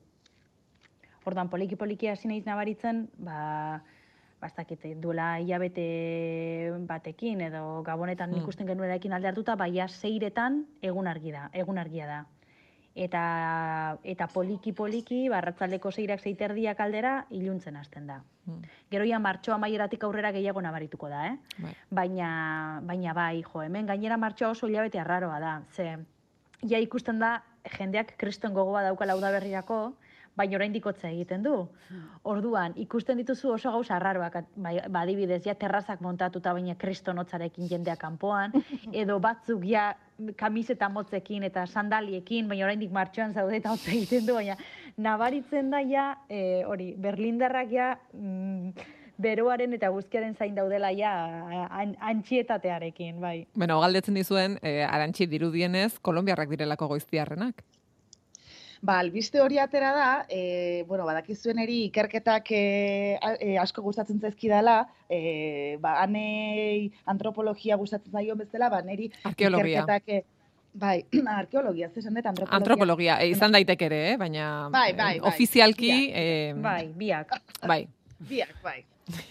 Orduan, 1.28 1.50
poliki-poliki 1.52 2.08
hasi 2.08 2.30
naiz 2.30 2.46
nabaritzen, 2.48 3.08
ba, 3.20 3.82
ba, 4.40 4.48
ez 4.48 4.54
dakit, 4.56 4.86
duela 5.04 5.40
hilabete 5.44 6.72
batekin, 6.88 7.42
edo 7.50 7.82
gabonetan 7.84 8.32
Mm. 8.32 8.44
ikusten 8.44 8.68
genuenekin 8.68 9.14
alde 9.14 9.28
hartuta, 9.28 9.56
baia 9.60 9.88
seiretan 9.88 10.66
egun 10.82 11.08
argi 11.08 11.32
da, 11.36 11.50
egun 11.54 11.78
argia 11.78 12.08
da. 12.08 12.26
Eta, 12.98 13.98
eta 14.04 14.26
poliki-poliki, 14.34 15.28
barratzaldeko 15.30 15.92
seirak 15.92 16.20
zeiterdiak 16.24 16.80
aldera, 16.80 17.26
iluntzen 17.30 17.76
hasten 17.76 18.08
da. 18.08 18.22
Mm. 18.46 18.64
Gero 18.90 19.06
ja 19.06 19.20
martxoa 19.20 19.58
maieratik 19.58 20.04
aurrera 20.04 20.32
gehiago 20.32 20.62
nabarituko 20.62 21.10
da, 21.10 21.28
eh? 21.28 21.38
Bai. 21.60 21.74
Baina, 21.92 22.30
baina 22.84 23.14
bai, 23.14 23.44
jo, 23.44 23.62
hemen 23.62 23.86
gainera 23.86 24.18
martxoa 24.18 24.50
oso 24.56 24.68
hilabete 24.68 25.00
arraroa 25.00 25.40
da. 25.40 25.62
Ze, 25.76 25.98
ja 26.64 26.80
ikusten 26.80 27.20
da, 27.20 27.42
jendeak 27.78 28.16
kriston 28.18 28.54
gogoa 28.54 28.84
daukala 28.88 29.16
udaberrirako, 29.20 29.82
baina 30.38 30.58
oraindik 30.60 30.86
hotza 30.86 31.10
egiten 31.10 31.44
du. 31.44 31.54
Orduan, 32.30 32.76
ikusten 32.78 33.18
dituzu 33.18 33.56
oso 33.56 33.72
gauza 33.74 33.96
arraroak, 33.98 34.38
bai, 34.56 34.76
ba, 34.90 35.02
adibidez, 35.02 35.42
ja 35.48 35.56
terrazak 35.58 36.04
montatuta 36.06 36.54
baina 36.54 36.76
kriston 36.78 37.18
hotzarekin 37.18 37.70
jendeak 37.72 38.00
kanpoan, 38.04 38.54
edo 39.02 39.18
batzuk 39.24 39.66
ja 39.66 39.90
kamiseta 40.38 40.90
motzekin 40.94 41.46
eta 41.48 41.66
sandaliekin, 41.66 42.48
baina 42.50 42.68
oraindik 42.70 42.94
martxoan 42.94 43.34
zaude 43.34 43.58
eta 43.62 43.74
hotza 43.74 43.92
egiten 43.96 44.30
du, 44.30 44.38
baina 44.38 44.58
nabaritzen 44.98 45.74
da 45.74 45.82
ja, 45.86 46.12
eh, 46.30 46.64
hori, 46.70 46.94
berlindarrak 47.02 47.74
ja, 47.74 47.90
mm, 48.14 48.94
beroaren 49.18 49.74
eta 49.74 49.90
guztiaren 49.90 50.36
zain 50.36 50.56
daudela 50.56 50.92
ja 50.94 51.14
an, 51.70 51.96
antxietatearekin, 52.00 53.20
bai. 53.22 53.48
Bueno, 53.56 53.80
galdetzen 53.82 54.14
dizuen, 54.16 54.60
eh, 54.62 54.84
arantxi 54.86 55.26
dirudienez, 55.26 55.98
kolombiarrak 56.02 56.50
direlako 56.50 56.88
goiztiarrenak. 56.94 57.64
Ba, 58.82 59.00
albiste 59.00 59.42
hori 59.42 59.58
atera 59.58 59.92
da, 59.96 60.10
e, 60.30 60.84
bueno, 60.88 61.06
badakizuen 61.08 61.58
eri 61.64 61.80
ikerketak 61.88 62.52
e, 62.54 63.18
e, 63.42 63.56
asko 63.58 63.82
gustatzen 63.82 64.20
zaizkidala, 64.22 64.84
e, 65.10 65.78
ba, 65.82 65.96
anei 66.04 66.92
antropologia 67.10 67.76
gustatzen 67.82 68.14
zaio 68.14 68.36
bezala, 68.38 68.70
ba, 68.70 68.84
neri 68.86 69.10
Arkeologia. 69.24 69.82
ikerketak, 69.82 70.04
e, 70.08 70.24
bai, 70.78 71.06
arkeologia, 71.42 71.90
zesan 71.90 72.14
dut, 72.14 72.26
antropologia. 72.30 72.60
Antropologia, 72.60 73.18
eh, 73.24 73.32
izan 73.34 73.58
daiteke 73.58 73.90
ere, 73.90 74.02
eh? 74.12 74.18
baina 74.22 74.70
Bai, 74.70 74.92
bai, 74.94 75.18
bai. 75.20 75.32
ofizialki... 75.34 75.92
Eh, 76.14 76.54
Bai, 76.62 76.94
biak. 76.94 77.34
Bai. 77.66 77.88
Biak, 78.30 78.54
bai. 78.62 78.84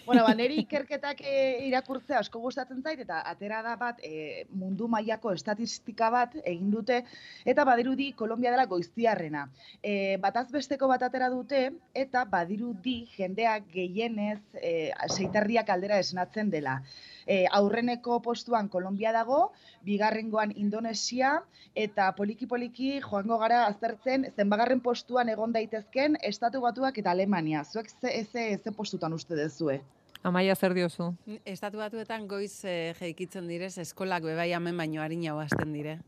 Bueno, 0.05 0.23
ba, 0.25 0.33
niri 0.33 0.55
ikerketak 0.63 1.19
e, 1.21 1.33
irakurtzea 1.67 2.21
asko 2.23 2.39
gustatzen 2.41 2.79
zait, 2.81 3.01
eta 3.03 3.19
atera 3.29 3.59
da 3.65 3.75
bat 3.77 3.99
e, 4.05 4.45
mundu 4.61 4.87
mailako 4.89 5.33
estatistika 5.37 6.09
bat 6.13 6.33
egin 6.43 6.71
dute, 6.73 7.03
eta 7.45 7.65
badirudi 7.67 8.11
Kolombia 8.17 8.53
dela 8.55 8.65
goiztiarrena. 8.71 9.45
E, 9.83 10.17
bataz 10.23 10.47
besteko 10.53 10.89
bat 10.89 11.05
atera 11.05 11.29
dute, 11.33 11.61
eta 11.93 12.25
badirudi 12.31 12.97
jendeak 13.13 13.69
gehienez 13.75 14.41
e, 14.61 14.73
seitarriak 15.13 15.69
aldera 15.69 16.01
esnatzen 16.01 16.49
dela. 16.49 16.79
E, 17.27 17.45
aurreneko 17.51 18.21
postuan 18.23 18.69
Kolombia 18.71 19.11
dago, 19.11 19.51
bigarrengoan 19.83 20.53
Indonesia, 20.55 21.43
eta 21.75 22.13
poliki-poliki 22.15 23.01
joango 23.03 23.37
gara 23.37 23.65
aztertzen 23.67 24.29
zenbagarren 24.35 24.79
postuan 24.79 25.29
egon 25.29 25.51
daitezken 25.51 26.15
Estatu 26.23 26.61
Batuak 26.63 26.97
eta 26.97 27.11
Alemania. 27.11 27.63
Zuek 27.63 27.89
ze, 27.91 28.23
ze, 28.31 28.45
ze 28.63 28.71
postutan 28.71 29.13
uste 29.13 29.35
dezue? 29.35 29.81
Amaia 30.23 30.55
zer 30.55 30.73
diozu? 30.73 31.11
Estatu 31.45 31.77
batuetan 31.77 32.27
goiz 32.27 32.63
eh, 32.65 32.95
jeikitzen 32.99 33.47
direz, 33.47 33.77
eskolak 33.77 34.23
bebai 34.23 34.51
hemen 34.53 34.77
baino 34.77 35.01
harina 35.01 35.35
hasten 35.39 35.73
dire. 35.73 35.99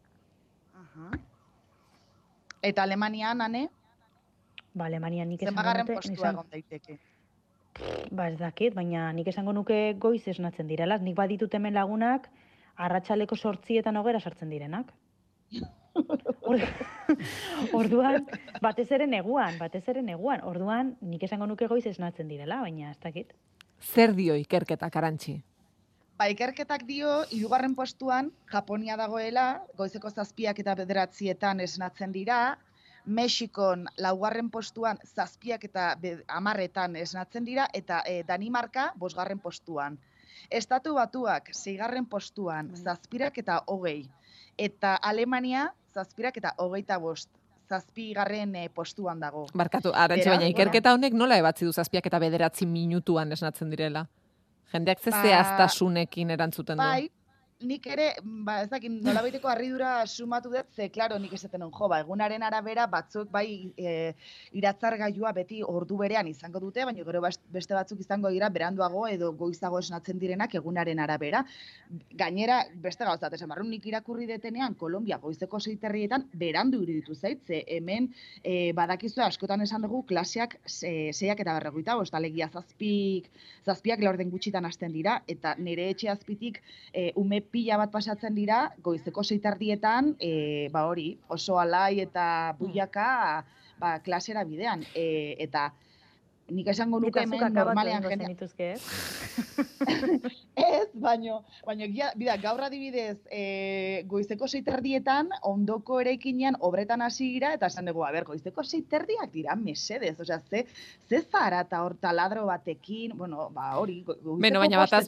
Eta 2.62 2.84
Alemanian, 2.84 3.42
ane? 3.42 3.70
Ba, 4.74 4.86
Alemania 4.86 5.26
nik 5.26 5.42
esango 5.42 5.54
Zenbagarren 5.56 5.86
nuke... 5.88 5.96
postua 5.96 6.16
esan- 6.16 6.36
egon 6.36 6.50
daiteke. 6.52 6.98
Ba, 8.12 8.28
ez 8.30 8.38
dakit, 8.40 8.74
baina 8.76 9.12
nik 9.14 9.28
esango 9.32 9.54
nuke 9.54 9.94
goiz 10.00 10.24
esnatzen 10.28 10.68
direla. 10.68 10.98
Nik 10.98 11.16
baditut 11.18 11.54
hemen 11.54 11.74
lagunak, 11.78 12.30
arratsaleko 12.76 13.36
sortzietan 13.36 13.98
hogera 14.00 14.20
sartzen 14.20 14.50
direnak. 14.50 14.94
Or- 16.50 16.62
Orduan, 17.74 18.26
batez 18.62 18.88
ere 18.96 19.08
neguan, 19.08 19.58
batez 19.60 19.84
ere 19.92 20.02
neguan. 20.06 20.44
Orduan, 20.48 20.96
nik 21.02 21.24
esango 21.28 21.48
nuke 21.50 21.68
goiz 21.68 21.86
esnatzen 21.90 22.28
direla, 22.32 22.62
baina 22.62 22.92
ez 22.92 23.00
dakit. 23.04 23.34
Zer 23.80 24.14
dio 24.16 24.36
ikerketak 24.36 24.96
arantxi? 24.96 25.40
Ba, 26.20 26.28
ikerketak 26.28 26.84
dio, 26.88 27.22
hirugarren 27.32 27.76
postuan, 27.76 28.32
Japonia 28.52 28.98
dagoela, 29.00 29.62
goizeko 29.80 30.10
zazpiak 30.12 30.60
eta 30.60 30.76
bederatzietan 30.76 31.62
esnatzen 31.64 32.12
dira, 32.12 32.58
Mexikon 33.10 33.88
laugarren 33.98 34.52
postuan 34.54 35.00
zazpiak 35.06 35.64
eta 35.66 35.96
hamarretan 36.28 36.96
esnatzen 36.96 37.46
dira, 37.46 37.66
eta 37.74 38.04
e, 38.06 38.22
Danimarka 38.28 38.92
bosgarren 39.00 39.40
postuan. 39.40 39.98
Estatu 40.52 40.94
batuak 40.94 41.50
zeigarren 41.54 42.06
postuan 42.06 42.70
zazpirak 42.78 43.38
eta 43.42 43.64
hogei, 43.68 44.06
eta 44.58 44.96
Alemania 45.02 45.72
zazpirak 45.94 46.38
eta 46.38 46.54
hogeita 46.58 47.00
bost, 47.00 47.30
zazpigarren 47.70 48.56
e, 48.56 48.70
postuan 48.70 49.20
dago. 49.20 49.48
Barkatu, 49.58 49.90
arantxi 49.90 50.30
Beraz, 50.30 50.38
baina 50.38 50.54
ikerketa 50.54 50.94
honek 50.94 51.18
nola 51.18 51.42
ebatzi 51.42 51.66
du 51.66 51.74
zazpiak 51.74 52.06
eta 52.06 52.22
bederatzi 52.22 52.70
minutuan 52.70 53.32
esnatzen 53.32 53.74
direla? 53.74 54.06
Jendeak 54.72 55.00
ze 55.02 55.10
Ba, 55.10 55.70
erantzuten 56.30 56.78
du. 56.78 57.10
Nik 57.60 57.90
ere, 57.92 58.06
ba, 58.24 58.62
ez 58.64 58.70
dakit, 58.72 58.94
nolabaiteko 59.04 59.50
harridura 59.52 60.06
sumatu 60.08 60.48
dut, 60.54 60.68
ze, 60.72 60.86
klaro, 60.96 61.18
nik 61.20 61.34
esaten 61.36 61.60
non, 61.60 61.74
jo, 61.76 61.90
ba, 61.92 61.98
egunaren 62.00 62.44
arabera 62.48 62.86
batzuk 62.88 63.28
bai 63.34 63.74
e, 63.76 64.14
iratzargailua 64.56 65.34
beti 65.36 65.60
ordu 65.68 65.98
berean 66.00 66.30
izango 66.32 66.62
dute, 66.64 66.86
baina 66.88 67.04
gero 67.04 67.20
beste 67.20 67.76
batzuk 67.76 68.00
izango 68.00 68.32
dira 68.32 68.48
beranduago 68.48 69.02
edo 69.12 69.34
goizago 69.42 69.82
esnatzen 69.84 70.22
direnak 70.22 70.56
egunaren 70.56 71.02
arabera. 71.04 71.42
Gainera, 72.22 72.62
beste 72.86 73.04
gauza, 73.04 73.26
bat 73.26 73.36
esan 73.36 73.52
barru, 73.52 73.68
nik 73.68 73.90
irakurri 73.92 74.30
detenean, 74.32 74.80
Kolombia 74.80 75.20
goizeko 75.20 75.60
seiterrietan 75.60 76.30
berandu 76.32 76.80
iruditu 76.86 77.14
zait, 77.14 77.44
ze 77.44 77.66
hemen 77.68 78.08
e, 78.42 78.72
badakizue 78.72 79.26
askotan 79.28 79.68
esan 79.68 79.84
dugu 79.84 80.06
klaseak 80.14 80.62
se, 80.64 81.12
seiak 81.12 81.44
eta 81.44 81.60
berregoita, 81.60 82.00
bost, 82.00 82.16
alegia 82.16 82.48
zazpik, 82.48 83.28
zazpiak 83.68 84.00
laurden 84.00 84.32
gutxitan 84.32 84.64
hasten 84.72 84.96
dira, 84.96 85.20
eta 85.28 85.58
nire 85.60 85.92
etxe 85.92 86.08
azpitik 86.16 86.64
e, 86.94 87.12
ume 87.20 87.44
pila 87.52 87.78
bat 87.82 87.92
pasatzen 87.92 88.36
dira, 88.36 88.72
goizeko 88.84 89.24
seitardietan, 89.24 90.16
e, 90.20 90.70
ba 90.74 90.86
hori, 90.90 91.12
oso 91.28 91.60
alai 91.60 92.00
eta 92.06 92.56
buiaka 92.60 93.10
ba, 93.80 94.00
klasera 94.06 94.44
bidean. 94.44 94.84
E, 94.96 95.36
eta 95.40 95.72
nik 96.50 96.66
esango 96.74 96.98
nuke 97.00 97.22
hemen 97.22 97.54
normalean 97.54 98.02
egingo 98.04 98.10
jende... 98.10 98.26
zenituzke, 98.26 98.72
ez? 98.74 98.82
Ez, 100.60 100.88
baino, 100.94 101.44
baino 101.66 101.86
egia, 101.86 102.10
bida, 102.18 102.36
gaur 102.42 102.64
adibidez, 102.66 103.20
e, 103.32 104.04
goizeko 104.10 104.48
seiterdietan, 104.50 105.30
ondoko 105.48 106.00
eraikinean 106.02 106.58
obretan 106.66 107.02
hasi 107.06 107.30
gira, 107.36 107.54
eta 107.56 107.70
esan 107.72 107.88
dugu, 107.90 108.04
a 108.04 108.12
ber, 108.12 108.26
goizeko 108.28 108.66
seiterdiak 108.66 109.32
dira 109.32 109.56
mesedez, 109.56 110.16
osea, 110.20 110.42
ze, 110.50 110.66
ze 111.08 111.22
zara 111.22 111.62
eta 111.68 111.84
hor 111.86 111.96
taladro 112.02 112.48
batekin, 112.50 113.16
bueno, 113.18 113.50
ba, 113.54 113.72
hori, 113.80 114.02
go- 114.04 114.18
goizeko 114.18 114.42
Beno, 114.42 114.60
baina 114.66 114.82
bataz. 114.82 115.06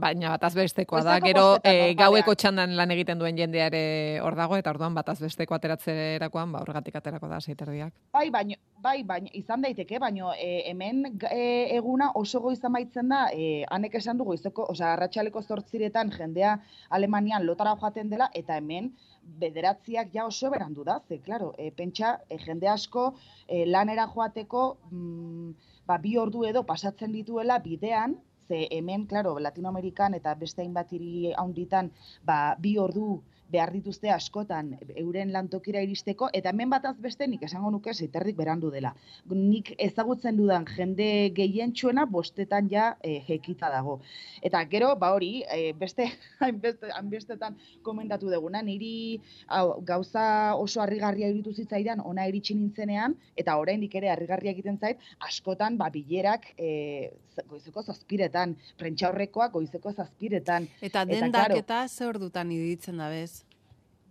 Baina 0.00 0.30
bataz 0.34 0.54
bestekoa 0.56 1.02
da, 1.04 1.18
gero 1.22 1.44
normalean. 1.54 1.96
gaueko 1.98 2.34
txandan 2.34 2.76
lan 2.76 2.90
egiten 2.94 3.18
duen 3.18 3.36
jendeare 3.38 4.20
hor 4.22 4.36
dago, 4.38 4.56
eta 4.56 4.70
orduan 4.74 4.94
bataz 4.94 5.18
besteko 5.22 5.56
ateratzerakoan, 5.56 6.52
ba, 6.52 6.62
horregatik 6.64 6.96
aterako 7.00 7.28
da 7.30 7.40
seiterdiak. 7.40 7.92
Bai, 8.12 8.28
baino, 8.34 8.58
bai, 8.82 9.02
baino, 9.06 9.30
izan 9.32 9.64
daiteke, 9.64 9.98
baino 10.02 10.32
e, 10.34 10.50
hemen 10.70 11.04
e, 11.30 11.44
eguna 11.76 12.10
oso 12.20 12.40
goiz 12.44 12.60
amaitzen 12.64 13.08
da, 13.12 13.26
e, 13.32 13.64
hanek 13.70 13.98
esan 14.00 14.20
du 14.20 14.28
goizeko, 14.28 14.68
osea, 14.74 14.92
arratsaleko 14.94 15.42
zortziretan 15.42 16.12
jendea 16.14 16.58
Alemanian 16.90 17.46
lotara 17.46 17.76
joaten 17.80 18.10
dela, 18.10 18.30
eta 18.34 18.58
hemen 18.60 18.92
bederatziak 19.40 20.12
ja 20.14 20.26
oso 20.26 20.50
berandu 20.52 20.84
da, 20.84 21.00
ze, 21.08 21.20
claro, 21.24 21.52
e, 21.58 21.70
pentsa, 21.70 22.18
e, 22.28 22.38
jende 22.38 22.68
asko 22.68 23.14
e, 23.48 23.64
lanera 23.66 24.06
joateko, 24.14 24.66
mm, 24.90 25.72
ba, 25.86 25.98
bi 25.98 26.16
ordu 26.18 26.44
edo 26.48 26.64
pasatzen 26.68 27.12
dituela 27.12 27.58
bidean, 27.58 28.18
ze 28.48 28.66
hemen, 28.70 29.06
claro, 29.06 29.38
Latinoamerikan 29.38 30.14
eta 30.14 30.34
beste 30.34 30.62
hainbat 30.62 30.92
hiri 30.92 31.32
handitan, 31.36 31.90
ba, 32.24 32.56
bi 32.58 32.76
ordu 32.78 33.22
behar 33.54 33.72
dituzte 33.74 34.10
askotan 34.10 34.72
euren 35.00 35.32
lantokira 35.34 35.82
iristeko, 35.84 36.28
eta 36.34 36.50
hemen 36.50 36.72
bataz 36.72 36.94
beste 37.06 37.28
nik 37.30 37.44
esango 37.46 37.70
nuke 37.74 37.94
zeiterdik 37.94 38.36
berandu 38.38 38.70
dela. 38.74 38.94
Nik 39.30 39.72
ezagutzen 39.86 40.36
dudan 40.40 40.66
jende 40.76 41.08
gehientsuena 41.36 42.06
bostetan 42.10 42.70
ja 42.72 42.94
e, 43.02 43.20
jekita 43.28 43.70
dago. 43.72 44.00
Eta 44.42 44.64
gero, 44.70 44.92
ba 45.00 45.12
hori, 45.14 45.32
e, 45.50 45.72
beste 45.78 46.08
hainbeste, 46.44 46.90
hainbestetan 46.98 47.58
komentatu 47.86 48.32
duguna, 48.32 48.62
niri 48.62 49.20
hau, 49.46 49.80
gauza 49.86 50.26
oso 50.60 50.82
harrigarria 50.84 51.30
iruditu 51.30 51.54
zitzaidan 51.64 52.02
ona 52.04 52.26
iritsi 52.30 52.56
nintzenean, 52.58 53.16
eta 53.36 53.56
oraindik 53.60 53.94
ere 54.00 54.10
harrigarria 54.12 54.54
egiten 54.54 54.80
zait, 54.80 55.02
askotan 55.28 55.78
ba, 55.80 55.90
bilerak 55.94 56.50
e, 56.58 57.12
goizeko 57.48 57.82
zazpiretan, 57.82 58.54
prentxaurrekoak 58.80 59.52
goizeko 59.54 59.92
zazpiretan. 59.92 60.68
Eta 60.80 61.04
claro, 61.04 61.20
dendak 61.20 61.56
eta 61.58 61.84
ze 61.88 62.06
ordutan 62.06 62.52
iditzen 62.54 63.02
da 63.02 63.08
bez? 63.12 63.43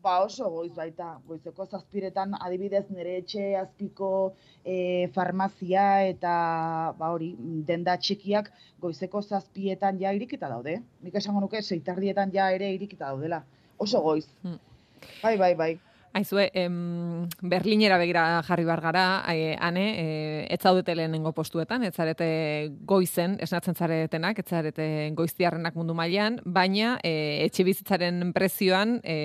Ba 0.04 0.18
oso 0.26 0.50
goiz 0.52 0.74
baita, 0.76 1.14
goizeko 1.28 1.64
zazpiretan 1.64 2.34
adibidez 2.44 2.84
nire 2.92 3.14
etxe 3.22 3.54
azpiko 3.56 4.10
e, 4.66 5.08
farmazia 5.16 5.86
eta 6.10 6.34
ba 6.98 7.12
hori, 7.16 7.30
denda 7.70 7.96
txikiak 7.96 8.50
goizeko 8.84 9.22
zazpietan 9.24 10.02
ja 10.02 10.12
irikita 10.12 10.50
daude. 10.52 10.82
Nik 11.08 11.16
esango 11.16 11.40
nuke 11.46 11.62
seitardietan 11.64 12.34
ja 12.36 12.50
ere 12.52 12.74
irikita 12.76 13.14
daudela. 13.14 13.46
Oso 13.80 14.02
goiz. 14.04 14.28
Bai, 15.24 15.38
bai, 15.40 15.54
bai. 15.56 15.72
Aizue, 16.14 16.50
em, 16.54 17.30
Berlinera 17.42 17.96
begira 17.98 18.26
jarri 18.46 18.66
bar 18.68 18.82
gara, 18.84 19.06
e, 19.34 19.56
ane, 19.56 19.86
e, 19.98 20.08
ez 20.54 20.60
zaudete 20.62 20.94
lehenengo 20.94 21.32
postuetan, 21.34 21.84
ez 21.88 21.96
zarete 21.96 22.28
goizen, 22.86 23.40
esnatzen 23.42 23.74
zaretenak, 23.74 24.44
ez 24.44 24.46
zarete 24.46 24.86
goiztiarrenak 25.18 25.80
mundu 25.80 25.96
mailan, 25.98 26.38
baina 26.46 27.00
e, 27.02 27.16
etxe 27.48 27.66
bizitzaren 27.66 28.30
prezioan, 28.36 29.00
e, 29.02 29.18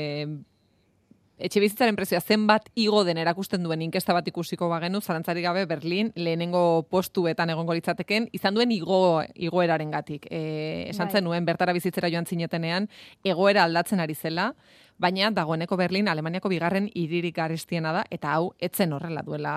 etxe 1.39 1.61
bizitzaren 1.63 1.97
prezioa 1.97 2.21
zenbat 2.21 2.69
igo 2.79 3.05
den 3.07 3.19
erakusten 3.23 3.63
duen 3.63 3.83
inkesta 3.83 4.15
bat 4.17 4.27
ikusiko 4.29 4.69
bagenu, 4.69 5.01
zalantzari 5.01 5.43
gabe 5.43 5.65
Berlin 5.71 6.11
lehenengo 6.17 6.85
postuetan 6.91 7.51
egongo 7.55 7.77
litzateken, 7.79 8.29
izan 8.35 8.59
duen 8.59 8.73
igo, 8.75 9.23
igoeraren 9.35 9.91
gatik. 9.95 10.27
E, 10.31 10.89
esan 10.91 11.07
Bai. 11.07 11.19
zen 11.19 11.25
nuen, 11.25 11.47
bertara 11.47 11.73
bizitzera 11.77 12.11
joan 12.11 12.27
zinetenean, 12.27 12.89
egoera 13.25 13.65
aldatzen 13.65 14.01
ari 14.01 14.15
zela, 14.15 14.53
baina 14.99 15.31
dagoeneko 15.31 15.79
Berlin 15.79 16.09
Alemaniako 16.09 16.51
bigarren 16.51 16.91
hiririk 16.95 17.37
garestiena 17.37 17.93
da, 17.95 18.05
eta 18.11 18.35
hau 18.35 18.55
etzen 18.59 18.93
horrela 18.93 19.23
duela 19.23 19.55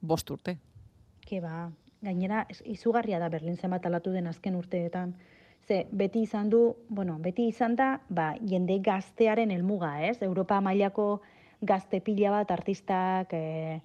bost 0.00 0.30
urte. 0.30 0.56
Ke 1.26 1.40
ba, 1.42 1.66
gainera 2.02 2.46
izugarria 2.64 3.18
da 3.18 3.28
Berlin 3.28 3.56
zenbat 3.56 3.86
alatu 3.86 4.12
den 4.14 4.30
azken 4.30 4.54
urteetan. 4.54 5.16
Ze, 5.66 5.86
beti 5.90 6.22
izan 6.22 6.50
du, 6.50 6.76
bueno, 6.88 7.16
beti 7.18 7.48
izan 7.50 7.74
da, 7.74 7.96
ba, 8.08 8.30
jende 8.38 8.78
gaztearen 8.78 9.50
helmuga, 9.50 9.96
ez? 10.06 10.20
Europa 10.22 10.60
mailako 10.62 11.06
gazte 11.60 11.98
pila 12.06 12.30
bat 12.30 12.52
artistak, 12.54 13.32
e, 13.34 13.80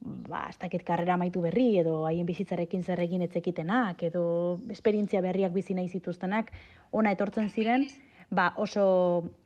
ba, 0.00 0.46
ez 0.50 0.56
dakit 0.58 0.82
karrera 0.82 1.14
amaitu 1.14 1.44
berri, 1.44 1.68
edo 1.78 2.00
haien 2.08 2.26
bizitzarekin 2.26 2.82
zer 2.82 3.02
egin 3.04 3.22
etzekitenak, 3.22 4.02
edo 4.10 4.24
esperientzia 4.74 5.22
berriak 5.22 5.54
bizi 5.54 5.76
nahi 5.78 5.88
zituztenak, 5.88 6.50
ona 6.90 7.12
etortzen 7.14 7.46
ziren, 7.50 7.86
ba, 8.30 8.48
oso, 8.56 8.86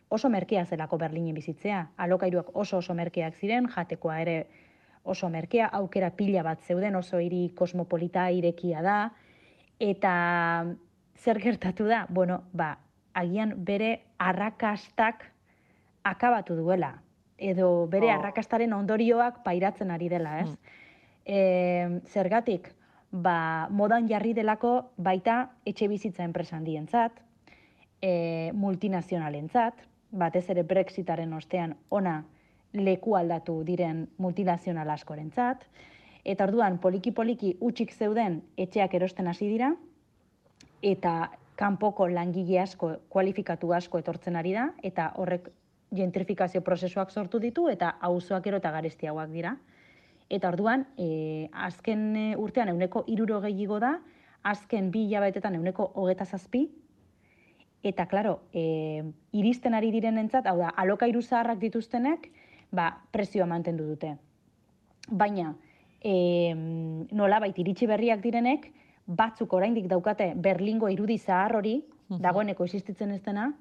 oso 0.08 0.30
merkea 0.32 0.64
zelako 0.64 0.96
Berlinen 1.02 1.36
bizitzea. 1.36 1.82
Alokairuak 1.96 2.54
oso 2.54 2.78
oso 2.80 2.94
merkeak 2.94 3.36
ziren, 3.36 3.68
jatekoa 3.68 4.20
ere 4.22 4.38
oso 5.04 5.28
merkea, 5.28 5.68
aukera 5.82 6.14
pila 6.16 6.42
bat 6.46 6.64
zeuden, 6.64 6.96
oso 6.96 7.20
hiri 7.20 7.50
kosmopolita 7.58 8.30
irekia 8.32 8.80
da, 8.80 8.98
eta 9.84 10.14
zer 11.24 11.40
gertatu 11.40 11.86
da? 11.88 12.06
Bueno, 12.10 12.42
ba, 12.52 12.78
agian 13.14 13.54
bere 13.64 14.02
arrakastak 14.18 15.24
akabatu 16.04 16.56
duela, 16.56 16.98
edo 17.38 17.86
bere 17.88 18.10
Oh. 18.10 18.18
arrakastaren 18.18 18.72
ondorioak 18.72 19.42
pairatzen 19.44 19.90
ari 19.90 20.08
dela, 20.08 20.40
ez? 20.40 20.50
E, 21.24 22.00
zergatik, 22.12 22.68
ba, 23.10 23.68
modan 23.70 24.08
jarri 24.08 24.34
delako 24.34 24.90
baita 24.98 25.50
etxe 25.64 25.88
bizitza 25.88 26.24
enpresa 26.24 26.56
handientzat, 26.56 27.12
e, 28.02 28.50
multinazionalentzat, 28.52 29.74
batez 30.12 30.44
ere 30.50 30.62
Brexitaren 30.62 31.32
ostean 31.32 31.76
ona 31.88 32.24
leku 32.72 33.16
aldatu 33.16 33.62
diren 33.64 34.08
multinazional 34.18 34.90
askorentzat, 34.90 35.64
eta 36.24 36.44
orduan 36.44 36.78
poliki-poliki 36.78 37.56
utxik 37.60 37.92
zeuden 37.92 38.42
etxeak 38.56 38.94
erosten 38.94 39.26
hasi 39.28 39.48
dira, 39.48 39.72
eta 40.84 41.32
kanpoko 41.56 42.06
langile 42.10 42.58
asko, 42.60 42.90
kualifikatu 43.08 43.72
asko 43.72 44.00
etortzen 44.02 44.36
ari 44.36 44.52
da, 44.56 44.68
eta 44.82 45.12
horrek 45.20 45.48
gentrifikazio 45.94 46.60
prozesuak 46.66 47.12
sortu 47.14 47.40
ditu, 47.40 47.68
eta 47.70 47.94
auzoak 48.08 48.46
ero 48.50 48.58
eta 48.60 48.72
garestiagoak 48.74 49.30
dira. 49.30 49.54
Eta 50.30 50.50
orduan, 50.50 50.86
e, 50.98 51.48
azken 51.52 52.04
e, 52.16 52.24
urtean 52.40 52.72
euneko 52.72 53.04
iruro 53.12 53.40
gehiago 53.44 53.78
da, 53.80 53.98
azken 54.44 54.90
bi 54.90 55.06
hilabetetan 55.06 55.54
euneko 55.60 55.92
hogeta 55.94 56.26
zazpi, 56.26 56.66
eta 57.84 58.08
klaro, 58.10 58.38
e, 58.52 59.04
iristen 59.36 59.76
ari 59.76 59.92
direnentzat, 59.94 60.48
hau 60.50 60.58
da, 60.58 60.72
alokairu 60.80 61.22
zaharrak 61.22 61.60
dituztenek, 61.62 62.30
ba, 62.74 62.90
prezioa 63.12 63.46
mantendu 63.46 63.86
dute. 63.92 64.16
Baina, 65.08 65.52
e, 66.02 66.52
nolabait 67.12 67.58
iritsi 67.60 67.86
berriak 67.86 68.24
direnek, 68.24 68.72
batzuk 69.06 69.52
oraindik 69.52 69.86
daukate 69.88 70.32
Berlingo 70.36 70.88
irudi 70.88 71.18
zahar 71.18 71.56
hori, 71.56 71.82
dagoeneko 72.08 72.64
existitzen 72.64 73.10
ez 73.10 73.22
dena, 73.22 73.52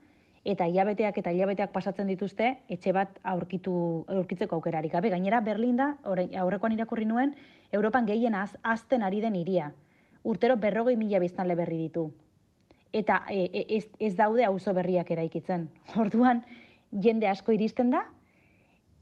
eta 0.44 0.68
hilabeteak 0.68 1.18
eta 1.18 1.32
hilabeteak 1.32 1.72
pasatzen 1.72 2.08
dituzte, 2.08 2.50
etxe 2.70 2.94
bat 2.96 3.20
aurkitu, 3.24 3.74
aurkitzeko 4.12 4.58
aukerarik 4.60 4.92
gabe. 4.92 5.10
Gainera, 5.10 5.40
Berlin 5.42 5.78
da, 5.80 5.94
aurrekoan 6.04 6.76
irakurri 6.76 7.06
nuen, 7.08 7.34
Europan 7.72 8.06
gehien 8.06 8.36
az, 8.36 8.52
azten 8.62 9.04
ari 9.04 9.22
den 9.22 9.36
hiria. 9.36 9.72
Urtero 10.24 10.58
berrogei 10.58 10.96
mila 10.98 11.20
biztanle 11.20 11.56
berri 11.56 11.78
ditu. 11.78 12.10
Eta 12.94 13.24
e, 13.32 13.48
e, 13.52 13.66
ez, 13.78 13.88
ez 14.00 14.14
daude 14.16 14.46
auzo 14.46 14.74
berriak 14.74 15.10
eraikitzen. 15.12 15.70
Orduan, 16.04 16.44
jende 16.92 17.28
asko 17.28 17.56
iristen 17.56 17.90
da, 17.92 18.06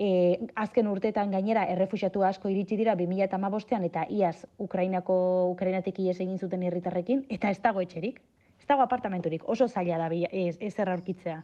e, 0.01 0.49
azken 0.57 0.89
urteetan 0.89 1.31
gainera 1.35 1.67
errefuxiatu 1.69 2.23
asko 2.25 2.49
iritsi 2.49 2.77
dira 2.79 2.95
2015ean 2.97 3.85
eta 3.85 4.05
iaz 4.09 4.47
Ukrainako 4.65 5.15
Ukrainatik 5.53 5.99
ies 6.01 6.17
egin 6.19 6.39
zuten 6.39 6.63
herritarrekin 6.65 7.25
eta 7.29 7.51
ez 7.53 7.59
dago 7.61 7.83
etxerik. 7.85 8.21
Ez 8.61 8.67
dago 8.69 8.85
apartamenturik, 8.85 9.47
oso 9.49 9.67
zaila 9.67 9.97
da 10.01 10.09
ez, 10.13 10.57
ez 10.59 10.73
erra 10.79 10.93
aurkitzea. 10.97 11.41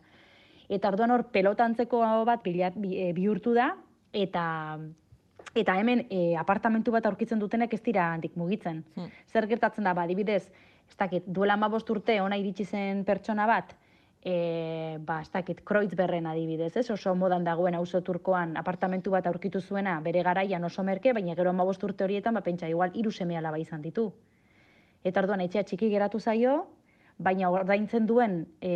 Eta 0.69 0.89
orduan 0.89 1.13
hor 1.13 1.23
pelotantzeko 1.33 2.01
bat 2.25 2.43
bila, 2.43 2.71
bi, 2.75 2.95
e, 2.97 3.11
bihurtu 3.13 3.53
da 3.53 3.75
eta 4.13 4.45
eta 5.57 5.73
hemen 5.79 6.05
e, 6.09 6.35
apartamentu 6.37 6.91
bat 6.91 7.05
aurkitzen 7.05 7.39
dutenek 7.39 7.73
ez 7.73 7.81
dira 7.81 8.11
handik 8.13 8.35
mugitzen. 8.37 8.83
Zer 9.31 9.47
gertatzen 9.47 9.85
da, 9.85 9.93
ba, 9.93 10.03
adibidez, 10.05 10.49
ez 10.89 10.97
dakit, 10.97 11.25
duela 11.25 11.57
15 11.57 11.93
urte 11.93 12.21
ona 12.21 12.37
iritsi 12.37 12.65
zen 12.65 13.03
pertsona 13.05 13.47
bat, 13.47 13.73
e, 14.27 14.97
ba, 14.99 15.21
ez 15.21 15.31
dakit, 15.31 15.61
Kreuzberren 15.63 16.25
adibidez, 16.27 16.73
ez? 16.75 16.89
Oso 16.91 17.13
modan 17.15 17.45
dagoen 17.47 17.77
auzo 17.79 18.01
turkoan 18.03 18.57
apartamentu 18.59 19.13
bat 19.13 19.27
aurkitu 19.29 19.61
zuena 19.61 19.93
bere 20.03 20.23
garaian 20.27 20.67
oso 20.67 20.83
merke, 20.83 21.13
baina 21.15 21.35
gero 21.35 21.53
15 21.55 21.87
urte 21.87 22.03
horietan, 22.03 22.35
ba, 22.35 22.41
pentsa, 22.43 22.67
igual, 22.67 22.91
hiru 22.93 23.11
seme 23.11 23.37
alaba 23.39 23.59
izan 23.61 23.85
ditu. 23.85 24.09
Eta 25.03 25.23
orduan 25.23 25.45
etxea 25.45 25.63
txiki 25.63 25.89
geratu 25.93 26.19
zaio, 26.19 26.57
baina 27.17 27.49
ordaintzen 27.49 28.05
duen 28.05 28.41
e, 28.59 28.73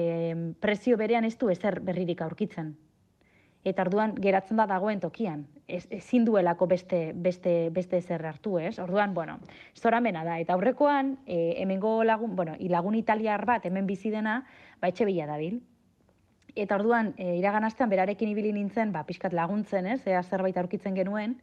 prezio 0.64 0.96
berean 0.98 1.28
ez 1.28 1.36
du 1.38 1.52
ezer 1.52 1.82
berririk 1.84 2.24
aurkitzen. 2.24 2.72
Eta 3.64 3.84
orduan 3.86 4.16
geratzen 4.18 4.58
da 4.58 4.66
dagoen 4.66 5.00
tokian. 5.00 5.44
Ez, 5.68 5.86
ezin 5.94 6.26
duelako 6.26 6.66
beste, 6.68 7.12
beste, 7.14 7.70
beste 7.74 8.00
ezer 8.02 8.26
hartu, 8.26 8.56
ez? 8.58 8.80
Orduan, 8.82 9.14
bueno, 9.14 9.38
zoramena 9.78 10.24
da. 10.26 10.40
Eta 10.42 10.56
aurrekoan, 10.58 11.20
e, 11.28 11.62
hemengo 11.62 12.00
lagun, 12.04 12.36
bueno, 12.36 12.56
lagun 12.74 12.98
italiar 12.98 13.46
bat 13.46 13.66
hemen 13.70 13.86
bizi 13.86 14.10
dena, 14.10 14.42
ba 14.82 14.90
etxe 14.90 15.06
bila 15.06 15.28
dabil. 15.30 15.62
Eta 16.56 16.76
orduan, 16.76 17.14
e, 17.18 17.38
iragan 17.38 17.64
astean 17.64 17.90
berarekin 17.94 18.34
ibili 18.34 18.52
nintzen, 18.52 18.92
ba, 18.92 19.06
pixkat 19.06 19.34
laguntzen, 19.38 19.86
ez? 19.86 20.02
Ea 20.08 20.24
zerbait 20.24 20.58
aurkitzen 20.58 20.98
genuen. 20.98 21.38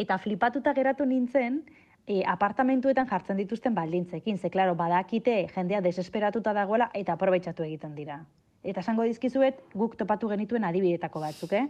Eta 0.00 0.16
flipatuta 0.18 0.72
geratu 0.72 1.04
nintzen, 1.06 1.62
e, 2.06 2.22
apartamentuetan 2.26 3.06
jartzen 3.06 3.36
dituzten 3.36 3.74
baldintzekin. 3.74 4.38
Ze, 4.38 4.50
klaro, 4.50 4.74
badakite 4.74 5.36
jendea 5.54 5.82
desesperatuta 5.84 6.56
dagoela 6.56 6.90
eta 6.94 7.12
aprobetxatu 7.12 7.68
egiten 7.68 7.94
dira. 7.94 8.22
Eta 8.62 8.80
esango 8.80 9.02
dizkizuet, 9.08 9.60
guk 9.74 9.96
topatu 9.98 10.28
genituen 10.30 10.64
adibidetako 10.64 11.20
batzuk, 11.20 11.52
eh? 11.58 11.66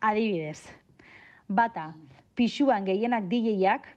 Adibidez. 0.00 0.60
Bata, 1.48 1.92
pixuan 2.38 2.84
gehienak 2.86 3.26
DJ-ak, 3.30 3.88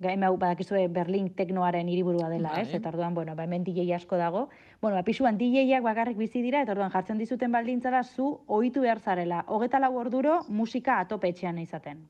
Gaim 0.00 0.22
hau 0.24 0.36
badakizue 0.40 0.86
Berlin 0.88 1.26
teknoaren 1.36 1.88
hiriburua 1.92 2.30
dela, 2.32 2.54
ez? 2.56 2.70
Bai. 2.70 2.78
Eta 2.78 2.88
orduan, 2.88 3.12
bueno, 3.14 3.34
ba, 3.36 3.44
hemen 3.44 3.66
DJ 3.66 3.92
asko 3.98 4.16
dago. 4.16 4.46
Bueno, 4.80 4.96
ba, 4.96 5.02
pisuan 5.04 5.36
DJ-ak 5.36 5.84
bakarrik 5.84 6.16
bizi 6.16 6.40
dira, 6.40 6.62
eta 6.64 6.72
orduan 6.72 6.92
jartzen 6.94 7.20
dizuten 7.20 7.52
baldintza 7.52 7.92
da, 7.92 8.00
zu 8.02 8.30
ohitu 8.48 8.80
behar 8.80 9.02
zarela. 9.04 9.42
Hogeta 9.46 9.78
lau 9.82 9.92
orduro 10.00 10.38
musika 10.48 10.96
atope 11.04 11.28
etxean 11.28 11.60
izaten. 11.60 12.00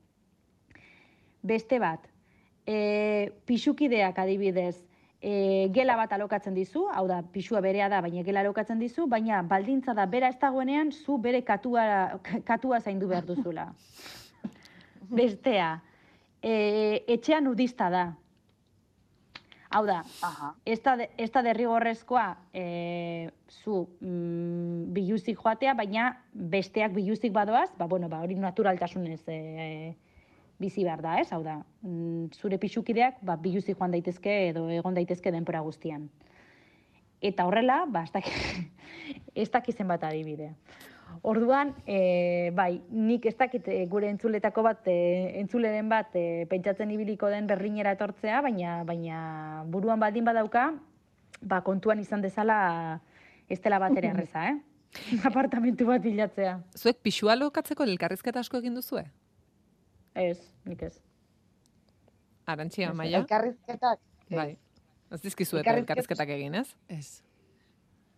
Beste 1.43 1.81
bat, 1.83 2.07
e, 2.63 3.33
pixukideak 3.49 4.23
adibidez, 4.23 4.77
e, 5.21 5.69
gela 5.73 5.95
bat 5.95 6.11
alokatzen 6.13 6.55
dizu, 6.57 6.87
hau 6.91 7.05
da, 7.07 7.21
pisua 7.21 7.61
berea 7.61 7.87
da, 7.89 8.01
baina 8.01 8.23
gela 8.25 8.41
alokatzen 8.41 8.79
dizu, 8.81 9.05
baina 9.07 9.43
baldintza 9.43 9.93
da 9.93 10.05
bera 10.09 10.29
ez 10.33 10.39
dagoenean, 10.41 10.91
zu 10.91 11.17
bere 11.21 11.43
katua, 11.45 12.19
katua 12.45 12.79
zaindu 12.81 13.07
behar 13.07 13.25
duzula. 13.25 13.69
Bestea, 15.21 15.75
e, 16.41 17.03
etxean 17.07 17.45
nudista 17.45 17.89
da. 17.93 18.05
Hau 19.71 19.85
da, 19.87 20.01
ez 20.67 20.81
da, 20.83 20.97
de- 20.99 21.07
ez 21.15 21.29
da 21.31 21.41
derrigorrezkoa 21.45 22.25
e, 22.51 23.29
zu 23.61 23.85
mm, 24.01 24.89
biluzik 24.91 25.37
joatea, 25.39 25.73
baina 25.79 26.09
besteak 26.33 26.91
biluzik 26.91 27.31
badoaz, 27.31 27.69
ba, 27.77 27.87
bueno, 27.87 28.09
ba, 28.11 28.19
hori 28.25 28.35
naturaltasunez 28.35 29.21
e, 29.31 29.37
bizi 30.61 30.85
behar 30.85 31.01
da, 31.03 31.17
ez? 31.19 31.31
Hau 31.33 31.41
da, 31.43 31.57
mm, 31.81 32.31
zure 32.37 32.59
pixukideak 32.61 33.21
ba, 33.25 33.37
biluzik 33.41 33.77
joan 33.77 33.91
daitezke 33.91 34.35
edo 34.51 34.67
egon 34.69 34.97
daitezke 34.97 35.33
denpora 35.33 35.63
guztian. 35.65 36.07
Eta 37.21 37.45
horrela, 37.45 37.83
ba, 37.89 38.05
ez 38.07 38.13
dakit, 38.13 38.37
ez 39.43 39.49
dakit 39.51 39.77
zenbat 39.77 40.03
adibide. 40.07 40.53
Orduan, 41.27 41.73
e, 41.85 42.51
bai, 42.55 42.81
nik 42.89 43.25
ez 43.29 43.35
dakit 43.37 43.67
e, 43.67 43.81
gure 43.91 44.09
entzuletako 44.09 44.63
bat, 44.65 44.87
e, 44.87 45.37
entzuleren 45.41 45.89
bat, 45.91 46.15
e, 46.15 46.47
pentsatzen 46.49 46.91
ibiliko 46.95 47.29
den 47.29 47.49
berlinera 47.49 47.91
etortzea, 47.97 48.39
baina, 48.41 48.81
baina 48.87 49.19
buruan 49.69 49.99
baldin 50.01 50.25
badauka, 50.25 50.69
ba, 51.41 51.61
kontuan 51.67 51.99
izan 51.99 52.23
dezala 52.23 53.01
ez 53.51 53.59
dela 53.61 53.81
bat 53.83 53.97
ere 53.97 54.13
erreza, 54.15 54.47
eh? 54.49 54.57
Apartamentu 55.29 55.87
bat 55.87 56.03
bilatzea. 56.03 56.57
Zuek 56.77 56.99
pixua 57.03 57.35
lokatzeko 57.37 57.85
elkarrizketa 57.87 58.41
asko 58.43 58.59
egin 58.59 58.75
duzue? 58.79 59.05
Ez, 60.15 60.37
nik 60.65 60.81
ez. 60.81 60.99
Arantxia, 62.45 62.93
maia? 62.93 63.17
elkarrizketak. 63.21 63.99
Bai. 64.29 64.57
Ez 65.11 65.19
dizkizuet 65.21 65.61
Elkarrizket- 65.65 65.79
elkarrizketak 65.89 66.29
egin, 66.29 66.53
ez? 66.55 66.69
Ez. 66.87 67.21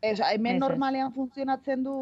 Ez, 0.03 0.19
hemen 0.19 0.51
Ez, 0.51 0.55
ez. 0.55 0.59
normalean 0.59 1.13
funtzionatzen 1.13 1.83
du 1.83 1.93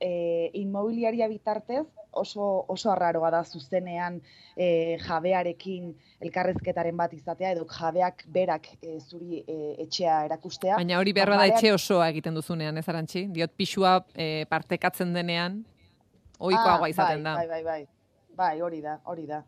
e, 0.00 0.48
inmobiliaria 0.54 1.28
bitartez, 1.28 1.84
oso, 2.10 2.64
oso 2.72 2.90
arraroa 2.90 3.30
da 3.30 3.42
zuzenean 3.44 4.20
e, 4.56 4.96
jabearekin 5.04 5.90
elkarrezketaren 6.20 6.96
bat 6.96 7.12
izatea, 7.12 7.50
edo 7.52 7.66
jabeak 7.68 8.24
berak 8.32 8.66
e, 8.82 8.98
zuri 9.00 9.44
e, 9.46 9.58
etxea 9.84 10.24
erakustea. 10.24 10.76
Baina 10.80 10.98
hori 10.98 11.12
behar 11.12 11.28
Normalean- 11.34 11.52
etxe 11.58 11.72
osoa 11.74 12.08
egiten 12.08 12.34
duzunean, 12.34 12.78
ez 12.78 12.88
arantxi? 12.88 13.26
Diot 13.28 13.52
pixua 13.56 14.06
eh, 14.14 14.46
partekatzen 14.48 15.12
denean, 15.14 15.64
ohikoagoa 16.38 16.86
Ah, 16.86 16.94
izaten 16.96 17.22
da. 17.22 17.34
bai, 17.36 17.46
Bai, 17.48 17.62
bai, 17.64 17.86
bai. 18.36 18.50
Bai, 18.50 18.60
hori 18.62 18.80
da, 18.80 19.00
hori 19.04 19.26
da. 19.26 19.44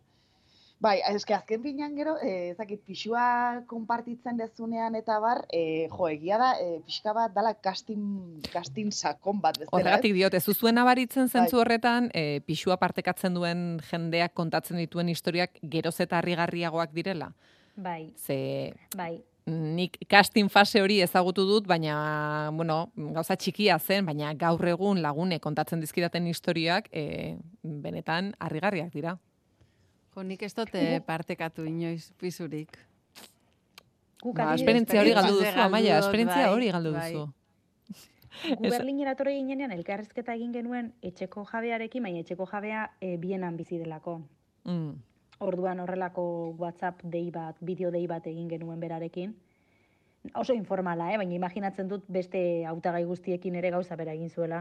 Bai, 0.82 0.96
eske 1.06 1.34
azken 1.36 1.62
finean 1.62 1.92
gero, 1.94 2.16
eh, 2.18 2.50
ez 2.50 2.56
dakit, 2.58 2.80
pixua 2.82 3.62
konpartitzen 3.70 4.40
dezunean 4.40 4.96
eta 4.98 5.20
bar, 5.22 5.44
eh, 5.54 5.86
jo, 5.92 6.08
egia 6.08 6.38
da, 6.40 6.48
eh, 6.58 6.80
pixka 6.86 7.12
bat 7.14 7.32
dala 7.34 7.52
kastin, 7.54 8.40
kastin 8.50 8.90
sakon 8.90 9.38
bat 9.40 9.60
bezala, 9.60 9.78
Horregatik 9.78 10.16
diot, 10.16 10.34
ez 10.34 10.44
duzuen 10.44 10.78
abaritzen 10.82 11.28
zentzu 11.28 11.56
Bai. 11.56 11.60
horretan, 11.62 12.10
e, 12.12 12.40
pixua 12.40 12.76
partekatzen 12.82 13.34
duen 13.34 13.78
jendeak 13.90 14.34
kontatzen 14.34 14.76
dituen 14.82 15.08
historiak 15.08 15.60
geroz 15.62 16.00
eta 16.00 16.18
harrigarriagoak 16.18 16.92
direla. 16.92 17.32
Bai, 17.76 18.12
Ze 18.16 18.74
bai. 18.96 19.22
Nik 19.46 19.98
casting 20.08 20.50
fase 20.50 20.80
hori 20.82 21.00
ezagutu 21.02 21.44
dut, 21.48 21.66
baina, 21.66 22.50
bueno, 22.54 22.92
gauza 23.14 23.36
txikia 23.36 23.78
zen, 23.78 24.06
baina 24.06 24.32
gaur 24.38 24.62
egun 24.68 25.02
lagune 25.02 25.40
kontatzen 25.42 25.80
dizkidaten 25.82 26.26
historiak, 26.30 26.88
e, 26.92 27.36
benetan 27.62 28.32
harrigarriak 28.38 28.92
dira. 28.94 29.16
Jo, 30.14 30.22
nik 30.22 30.42
ez 30.42 30.52
dute 30.54 31.00
partekatu 31.06 31.64
inoiz 31.66 32.12
pisurik. 32.20 32.78
Guk 34.22 34.36
Ba, 34.38 34.52
esperientzia 34.54 35.00
hori 35.00 35.14
galdu 35.16 35.38
duzu, 35.40 35.54
Amaia, 35.58 35.98
esperientzia 35.98 36.46
bai, 36.46 36.52
hori 36.54 36.68
galdu 36.70 36.92
bai. 36.94 37.12
duzu. 37.12 37.30
Gu 38.58 38.70
Berlinera 38.70 39.12
etorri 39.12 39.34
ginenean 39.36 39.72
elkarrezketa 39.74 40.34
egin 40.38 40.52
genuen 40.54 40.92
etxeko 41.04 41.44
jabearekin, 41.50 42.04
baina 42.06 42.22
etxeko 42.22 42.46
jabea 42.48 42.86
e, 43.00 43.16
bienan 43.20 43.58
bizi 43.58 43.80
delako. 43.80 44.20
Mm. 44.64 44.94
Orduan 45.42 45.80
horrelako 45.82 46.24
WhatsApp 46.58 47.00
dei 47.02 47.30
bat, 47.34 47.56
bideo 47.60 47.90
dei 47.90 48.04
bat 48.06 48.26
egin 48.30 48.48
genuen 48.50 48.80
berarekin. 48.80 49.34
Oso 50.38 50.54
informala, 50.54 51.08
eh? 51.12 51.16
baina 51.18 51.34
imaginatzen 51.34 51.88
dut 51.90 52.04
beste 52.14 52.62
hautagai 52.70 53.02
guztiekin 53.08 53.56
ere 53.58 53.72
gauza 53.74 53.96
bera 53.98 54.14
egin 54.14 54.30
zuela. 54.30 54.60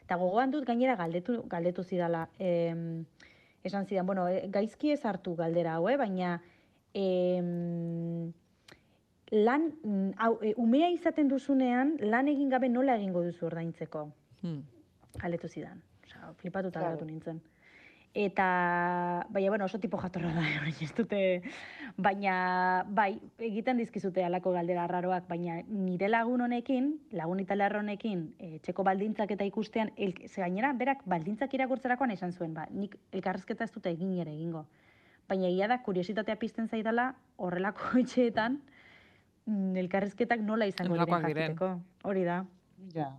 Eta 0.00 0.16
gogoan 0.16 0.50
dut 0.54 0.64
gainera 0.64 0.94
galdetu, 0.96 1.42
galdetu 1.52 1.84
zidala. 1.84 2.22
Em, 2.38 3.04
esan 3.68 3.84
zidan, 3.84 4.06
bueno, 4.08 4.24
eh, 4.32 4.46
gaizki 4.48 4.94
ez 4.94 5.02
hartu 5.04 5.34
galdera 5.36 5.74
hau, 5.76 5.88
eh? 5.92 5.98
baina 6.00 6.38
em, 6.96 8.32
lan, 9.36 9.68
mm, 9.84 10.10
hau, 10.24 10.38
e, 10.40 10.54
umea 10.56 10.88
izaten 10.94 11.28
duzunean, 11.28 11.98
lan 12.00 12.32
egin 12.32 12.48
gabe 12.48 12.72
nola 12.72 12.96
egingo 12.96 13.26
duzu 13.26 13.44
ordaintzeko? 13.50 14.06
Hmm. 14.40 14.62
Galdetu 15.20 15.52
zidan. 15.52 15.82
Osea, 16.06 16.32
flipatuta 16.40 16.80
Claro. 16.80 17.04
nintzen. 17.04 17.42
Eta, 18.14 19.26
baina, 19.28 19.50
bueno, 19.50 19.66
oso 19.66 19.78
tipo 19.78 19.98
jatorra 19.98 20.32
da, 20.32 20.42
ez 20.80 20.94
dute, 20.96 21.42
baina, 21.96 22.84
bai, 22.88 23.20
egiten 23.38 23.78
dizkizute 23.78 24.24
alako 24.24 24.54
galdera 24.56 24.86
arraroak, 24.86 25.28
baina 25.28 25.60
nire 25.68 26.08
lagun 26.08 26.40
honekin, 26.46 26.94
lagun 27.12 27.42
italiar 27.44 27.76
honekin, 27.76 28.24
e, 28.38 28.58
txeko 28.64 28.82
baldintzak 28.88 29.36
eta 29.36 29.46
ikustean, 29.46 29.92
el, 29.96 30.16
ze 30.26 30.40
gainera, 30.40 30.72
berak 30.72 31.04
baldintzak 31.04 31.54
irakurtzerakoan 31.54 32.16
esan 32.16 32.32
zuen, 32.32 32.56
ba, 32.56 32.66
nik 32.72 32.96
elkarrezketa 33.12 33.68
ez 33.68 33.72
dute 33.76 33.92
egin 33.92 34.16
ere 34.24 34.32
egingo. 34.32 34.64
Baina 35.28 35.46
egia 35.52 35.68
da, 35.68 35.82
kuriositatea 35.84 36.40
pizten 36.40 36.68
zaidala, 36.72 37.12
horrelako 37.36 37.92
etxeetan, 38.02 38.60
mm, 39.44 39.76
elkarrezketak 39.84 40.40
nola 40.40 40.66
izango 40.66 40.96
diren. 40.96 41.28
jakiteko. 41.28 41.74
Hori 42.08 42.24
da. 42.24 42.42
Ja. 42.94 43.12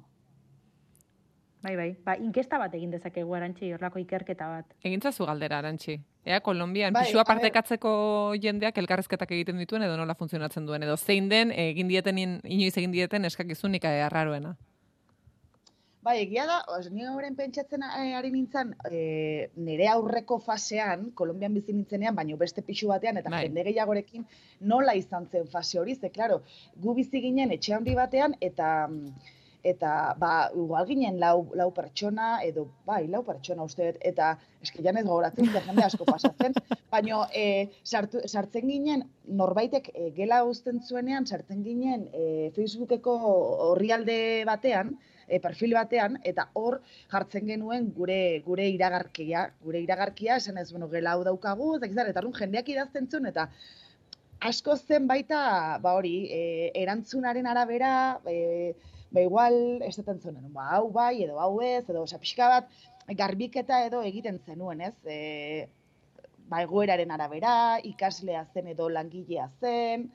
Bai, 1.61 1.75
bai. 1.75 1.89
Ba, 2.05 2.13
inkesta 2.15 2.57
bat 2.57 2.73
egin 2.77 2.91
dezakegu 2.93 3.33
arantxi, 3.35 3.73
horrelako 3.75 3.99
ikerketa 3.99 4.47
bat. 4.47 4.69
Egintzazu 4.87 5.25
galdera, 5.27 5.57
arantxi. 5.59 5.97
Ea, 6.23 6.39
Kolombian, 6.45 6.93
Bai, 6.95 7.03
pixua 7.03 7.21
a 7.21 7.23
ber- 7.25 7.33
partekatzeko 7.35 7.91
jendeak 8.39 8.77
elkarrezketak 8.77 9.31
egiten 9.35 9.57
dituen 9.59 9.83
edo 9.83 9.97
nola 9.99 10.15
funtzionatzen 10.15 10.65
duen, 10.65 10.83
edo 10.87 10.95
zein 10.97 11.27
den 11.29 11.51
egin 11.51 11.87
dieten, 11.91 12.17
in- 12.17 12.39
inoiz 12.43 12.77
egin 12.77 12.91
dieten 12.95 13.25
eskakizunik 13.25 13.83
eh, 13.83 14.03
arraroena. 14.05 14.55
Bai, 16.01 16.21
egia 16.23 16.45
da, 16.47 16.61
os, 16.77 16.87
ni 16.95 17.03
horren 17.05 17.35
pentsatzen 17.35 17.83
eh, 17.83 18.13
ari 18.15 18.29
nintzen, 18.31 18.71
e, 18.89 19.49
nire 19.59 19.89
aurreko 19.91 20.37
fasean, 20.39 21.09
Kolombian 21.11 21.53
bizi 21.53 21.73
nintzenean, 21.75 22.15
baino 22.15 22.37
beste 22.39 22.61
pixu 22.63 22.87
batean, 22.87 23.17
eta 23.19 23.29
Bai. 23.33 23.41
jende 23.49 23.65
gehiagorekin 23.67 24.23
nola 24.61 24.95
izan 24.95 25.27
zen 25.27 25.47
fase 25.51 25.77
hori, 25.81 25.95
ze, 25.99 26.09
klaro, 26.09 26.39
gu 26.79 26.95
bizi 26.95 27.19
ginen 27.21 27.51
etxe 27.51 27.73
handi 27.75 27.95
batean, 27.99 28.37
eta 28.39 28.87
mm, 28.87 29.11
eta 29.63 30.15
ba, 30.19 30.49
igual 30.55 30.85
ginen 30.87 31.19
lau, 31.19 31.49
lau 31.55 31.69
pertsona, 31.75 32.39
edo 32.45 32.67
bai, 32.87 33.07
lau 33.07 33.23
pertsona 33.27 33.65
uste 33.67 33.89
dut, 33.89 33.99
eta 34.05 34.31
eske 34.63 34.83
jan 34.83 34.97
ez 34.97 35.05
gogoratzen, 35.07 35.51
ze 35.51 35.61
jende 35.65 35.83
asko 35.83 36.07
pasatzen, 36.07 36.55
baino 36.93 37.25
e, 37.35 37.69
sartu, 37.83 38.21
sartzen 38.27 38.67
ginen, 38.71 39.03
norbaitek 39.27 39.91
e, 39.93 40.09
gela 40.15 40.43
uzten 40.47 40.79
zuenean, 40.81 41.27
sartzen 41.27 41.63
ginen 41.63 42.07
e, 42.13 42.51
Facebookeko 42.55 43.15
orrialde 43.71 44.45
batean, 44.47 44.95
e, 45.27 45.39
perfil 45.43 45.75
batean, 45.77 46.17
eta 46.23 46.47
hor 46.59 46.79
jartzen 47.11 47.51
genuen 47.51 47.91
gure 47.95 48.39
gure 48.45 48.67
iragarkia, 48.71 49.49
gure 49.63 49.83
iragarkia, 49.83 50.39
esan 50.39 50.57
ez, 50.57 50.69
bueno, 50.71 50.89
gela 50.89 51.13
hau 51.13 51.25
daukagu, 51.27 51.75
zer, 51.79 52.07
eta 52.07 52.23
orduan 52.23 52.39
jendeak 52.39 52.71
idazten 52.71 53.11
zuen, 53.11 53.27
eta 53.29 53.49
asko 54.39 54.77
zen 54.77 55.07
baita, 55.07 55.41
ba 55.83 55.93
hori, 55.99 56.15
e, 56.31 56.71
erantzunaren 56.81 57.47
arabera, 57.47 57.91
e, 58.25 58.73
ba 59.11 59.21
igual, 59.25 59.81
ez 59.81 59.95
duten 59.97 60.19
zuen, 60.21 60.37
ba 60.53 60.67
hau 60.75 60.89
bai, 60.93 61.23
edo 61.23 61.39
hau 61.41 61.59
ez, 61.65 61.83
edo 61.89 62.03
osa, 62.05 62.19
pixka 62.21 62.47
bat, 62.51 62.67
garbiketa 63.17 63.83
edo 63.87 64.01
egiten 64.05 64.39
zenuen, 64.45 64.81
ez? 64.81 64.93
E, 65.05 65.67
ba 66.49 66.61
egoeraren 66.65 67.11
arabera, 67.11 67.79
ikaslea 67.85 68.43
zen 68.53 68.67
edo 68.73 68.89
langilea 68.89 69.49
zen, 69.61 70.07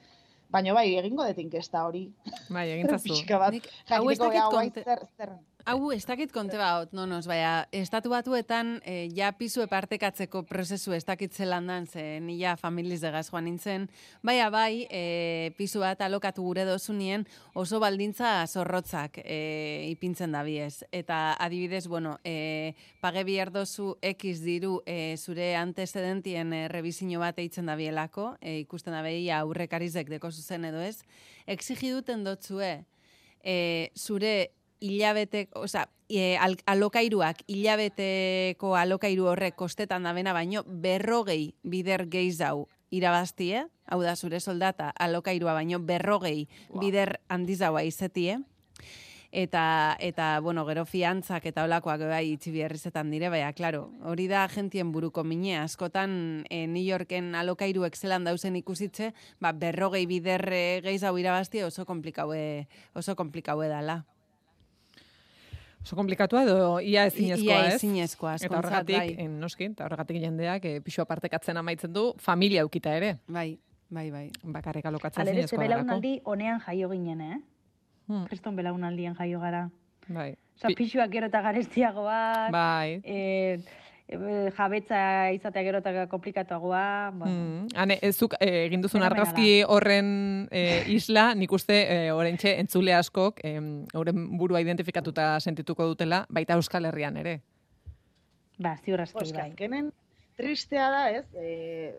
baina 0.51 0.75
bai, 0.75 0.89
egingo 0.99 1.27
dut 1.27 1.39
inkesta 1.43 1.85
hori. 1.87 2.05
Bai, 2.51 2.69
egintzazu. 2.77 3.09
Pixka 3.11 3.39
bat, 3.43 3.55
Nik- 3.57 3.71
hau 3.91 4.05
ez 4.11 4.19
dakit 4.19 4.39
ea, 4.41 4.47
guai 4.51 4.65
konte- 4.71 4.85
zer, 4.87 5.03
zer, 5.19 5.35
Hau, 5.65 5.79
ez 5.95 6.03
dakit 6.05 6.29
konte 6.29 6.59
bat, 6.61 6.91
no, 6.93 7.07
nos, 7.09 7.23
baina, 7.25 7.65
estatu 7.73 8.11
batuetan, 8.13 8.75
e, 8.85 9.07
ja 9.17 9.31
pisue 9.33 9.65
partekatzeko 9.65 10.43
prozesu 10.45 10.93
ez 10.93 11.07
dakit 11.09 11.33
zelan 11.33 11.71
dan, 11.71 11.87
ze 11.89 12.19
nila 12.21 12.53
familiz 12.61 12.99
degaz 13.01 13.31
joan 13.31 13.47
nintzen, 13.49 13.87
baina 14.21 14.51
bai, 14.53 14.85
e, 14.93 15.55
pisu 15.57 15.81
bat 15.81 16.03
alokatu 16.05 16.43
gure 16.45 16.67
dozunien 16.69 17.25
oso 17.57 17.81
baldintza 17.81 18.33
zorrotzak 18.45 19.17
e, 19.25 19.89
ipintzen 19.89 20.37
da 20.37 20.43
biez. 20.45 20.83
Eta 20.93 21.33
adibidez, 21.41 21.87
bueno, 21.89 22.19
e, 22.29 22.75
page 23.01 23.23
bihar 23.25 23.49
dozu 23.55 23.95
X 24.03 24.43
diru 24.45 24.83
e, 24.85 25.17
zure 25.17 25.55
antecedentien 25.57 26.53
e, 26.53 26.67
revizio 26.69 27.23
bat 27.25 27.41
eitzen 27.41 27.73
da 27.73 27.79
bielako, 27.81 28.35
e, 28.43 28.59
ikusten 28.67 28.93
da 28.93 29.01
behi 29.01 29.31
aurrekarizek 29.33 30.13
deko 30.13 30.29
zuzen 30.29 30.69
edo 30.69 30.85
ez, 30.85 30.99
exigi 31.47 31.89
duten 31.97 32.21
dotzue, 32.29 32.85
e, 33.41 33.57
zure 33.97 34.35
hilabete, 34.85 35.49
osea, 35.57 35.89
e, 36.09 36.37
al, 36.37 36.59
alokairuak 36.69 37.43
hilabeteko 37.49 38.75
alokairu 38.77 39.31
horrek 39.33 39.57
kostetan 39.57 40.05
da 40.05 40.13
bena, 40.13 40.35
baino 40.37 40.65
berrogei 40.67 41.55
bider 41.63 42.07
gehi 42.13 42.33
zau 42.33 42.69
irabaztie, 42.95 43.65
hau 43.89 44.03
da 44.05 44.15
zure 44.17 44.41
soldata 44.41 44.93
alokairua 45.01 45.57
baino 45.57 45.81
berrogei 45.81 46.45
bider 46.81 47.17
handizaua 47.33 47.83
izetie, 47.89 48.39
eta 49.35 49.97
eta 49.99 50.39
bueno, 50.41 50.63
gero 50.69 50.85
fiantzak 50.87 51.49
eta 51.51 51.65
olakoak 51.67 52.05
bai 52.07 52.23
itxi 52.37 52.53
biherrizetan 52.55 53.11
dire, 53.11 53.33
baina 53.33 53.51
claro, 53.57 53.89
hori 54.07 54.29
da 54.31 54.45
agentien 54.45 54.93
buruko 54.93 55.25
mine. 55.25 55.57
Askotan 55.59 56.45
e, 56.51 56.67
New 56.69 56.85
Yorken 56.85 57.35
alokairuek 57.35 57.97
zelan 57.97 58.29
dauzen 58.29 58.57
ikusitze, 58.61 59.15
ba 59.41 59.53
berrogei 59.53 60.05
bider 60.07 60.45
eh, 60.53 60.81
gehiago 60.85 61.19
irabaztie 61.19 61.65
oso 61.65 61.89
komplikaue 61.89 62.69
oso 62.95 63.17
komplikaue 63.17 63.69
dala. 63.73 64.05
Oso 65.85 65.97
komplikatua 65.97 66.43
edo 66.47 66.81
ia 66.81 67.05
ezinezkoa, 67.11 67.45
Ia 67.61 67.67
ez? 67.69 67.75
ezinezkoa, 67.77 68.35
Eta 68.41 68.57
horregatik, 68.57 68.97
bai. 68.97 69.17
en, 69.21 69.35
noski, 69.41 69.67
eta 69.75 69.85
horregatik 69.85 70.17
jendeak 70.23 70.65
e, 70.65 70.79
pixua 70.81 71.05
partekatzen 71.05 71.61
amaitzen 71.61 71.93
du, 71.93 72.07
familia 72.19 72.63
eukita 72.65 72.95
ere. 72.97 73.19
Bai, 73.29 73.59
bai, 73.93 74.07
bai. 74.11 74.31
Bakarrik 74.43 74.87
alokatzen 74.89 75.21
Alere, 75.21 75.43
ezinezkoa 75.45 75.61
delako. 75.61 75.83
belaunaldi 75.85 76.15
honean 76.25 76.61
jaio 76.65 76.89
ginen, 76.89 77.21
eh? 77.21 77.37
Hmm. 78.09 78.25
Kriston 78.31 78.57
belaunaldien 78.57 79.15
jaio 79.15 79.41
gara. 79.41 79.67
Bai. 80.09 80.31
Osa, 80.57 80.69
pixuak 80.77 81.11
gero 81.13 81.27
eta 81.27 81.41
garestiagoak, 81.43 82.51
Bai. 82.53 83.01
e, 83.05 83.15
e, 83.19 83.59
jabetza 84.09 85.33
izatea 85.33 85.63
gero 85.65 85.79
eta 85.81 86.07
komplikatuagoa, 86.09 87.11
bueno. 87.15 87.33
Mm. 87.33 87.69
Hane, 87.75 87.99
ez 88.03 88.17
zuk 88.17 88.35
eh, 88.39 88.67
egin 88.67 88.83
duzun 88.83 89.03
argazki 89.03 89.65
horren 89.67 90.49
eh, 90.53 90.85
isla, 90.93 91.35
nik 91.35 91.53
uste 91.53 91.79
eh, 91.89 92.13
orentxe 92.13 92.59
entzule 92.61 92.95
askok 92.95 93.41
em, 93.45 93.87
euren 93.95 94.27
burua 94.39 94.61
identifikatuta 94.61 95.41
sentituko 95.41 95.87
dutela, 95.87 96.27
baita 96.29 96.55
Euskal 96.55 96.85
Herrian 96.85 97.17
ere. 97.17 97.41
Ba, 98.59 98.77
ziur 98.85 99.01
aski, 99.01 99.33
bai. 99.33 99.49
azkenen 99.51 99.93
tristea 100.37 100.91
da, 100.91 101.05
ez? 101.11 101.25
E, 101.35 101.95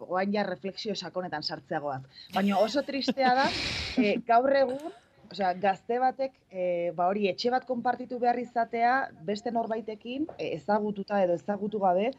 oain 0.00 0.32
ja 0.32 0.42
refleksio 0.44 0.94
sakonetan 0.94 1.42
sartzeagoaz. 1.42 2.02
Baina 2.34 2.58
oso 2.58 2.82
tristea 2.82 3.34
da, 3.34 3.46
e, 3.98 4.16
gaur 4.26 4.56
egun, 4.56 4.92
osea, 5.32 5.52
gazte 5.60 5.98
batek, 6.02 6.32
e, 6.50 6.64
ba 6.96 7.08
hori 7.10 7.28
etxe 7.30 7.50
bat 7.54 7.66
konpartitu 7.68 8.18
behar 8.22 8.38
izatea, 8.40 8.94
beste 9.28 9.52
norbaitekin, 9.54 10.26
e, 10.38 10.54
ezagututa 10.56 11.22
edo 11.24 11.36
ezagutu 11.40 11.80
gabe, 11.82 12.10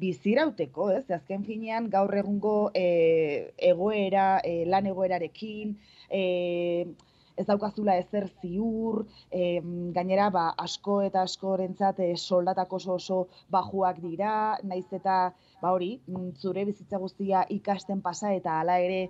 bizirauteko, 0.00 0.88
ez? 0.96 1.04
Azken 1.12 1.44
finean, 1.44 1.90
gaur 1.92 2.14
egungo 2.16 2.56
e, 2.74 3.52
egoera, 3.70 4.40
e, 4.44 4.64
lan 4.70 4.88
egoerarekin, 4.90 5.76
e, 6.08 6.86
ez 7.40 7.46
daukazula 7.48 7.96
ezer 8.00 8.28
ziur, 8.40 9.04
em, 9.30 9.92
gainera 9.96 10.28
ba, 10.34 10.44
asko 10.64 11.00
eta 11.06 11.22
askorentzat 11.28 12.02
e, 12.04 12.10
soldatak 12.16 12.72
oso 12.78 12.96
oso 12.98 13.20
bajuak 13.54 14.00
dira, 14.04 14.32
naiz 14.62 14.86
eta 14.92 15.32
ba 15.62 15.72
hori, 15.76 15.94
mm, 16.06 16.30
zure 16.42 16.66
bizitza 16.68 17.00
guztia 17.00 17.46
ikasten 17.48 18.02
pasa 18.04 18.34
eta 18.36 18.58
hala 18.60 18.78
ere 18.84 19.00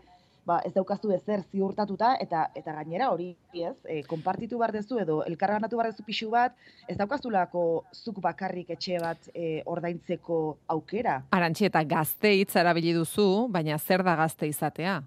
ba, 0.47 0.61
ez 0.65 0.73
daukazu 0.75 1.13
ezer 1.15 1.43
ziurtatuta 1.53 2.15
eta 2.21 2.47
eta 2.55 2.73
gainera 2.81 3.11
hori, 3.13 3.31
ez? 3.55 3.77
E, 3.85 4.03
konpartitu 4.09 4.59
behar 4.59 4.73
dezu 4.73 4.99
edo 5.03 5.21
elkarganatu 5.29 5.77
behar 5.77 5.93
dezu 5.93 6.05
pixu 6.07 6.31
bat, 6.33 6.57
ez 6.89 6.97
daukazulako 6.99 7.85
zuk 7.95 8.21
bakarrik 8.25 8.71
etxe 8.77 8.99
bat 9.03 9.31
e, 9.35 9.63
ordaintzeko 9.67 10.41
aukera. 10.69 11.21
Arantxi 11.31 11.69
eta 11.71 11.85
gazte 11.85 12.35
hitz 12.41 12.55
erabili 12.57 12.93
duzu, 12.97 13.49
baina 13.51 13.79
zer 13.79 14.05
da 14.07 14.17
gazte 14.17 14.49
izatea? 14.51 15.01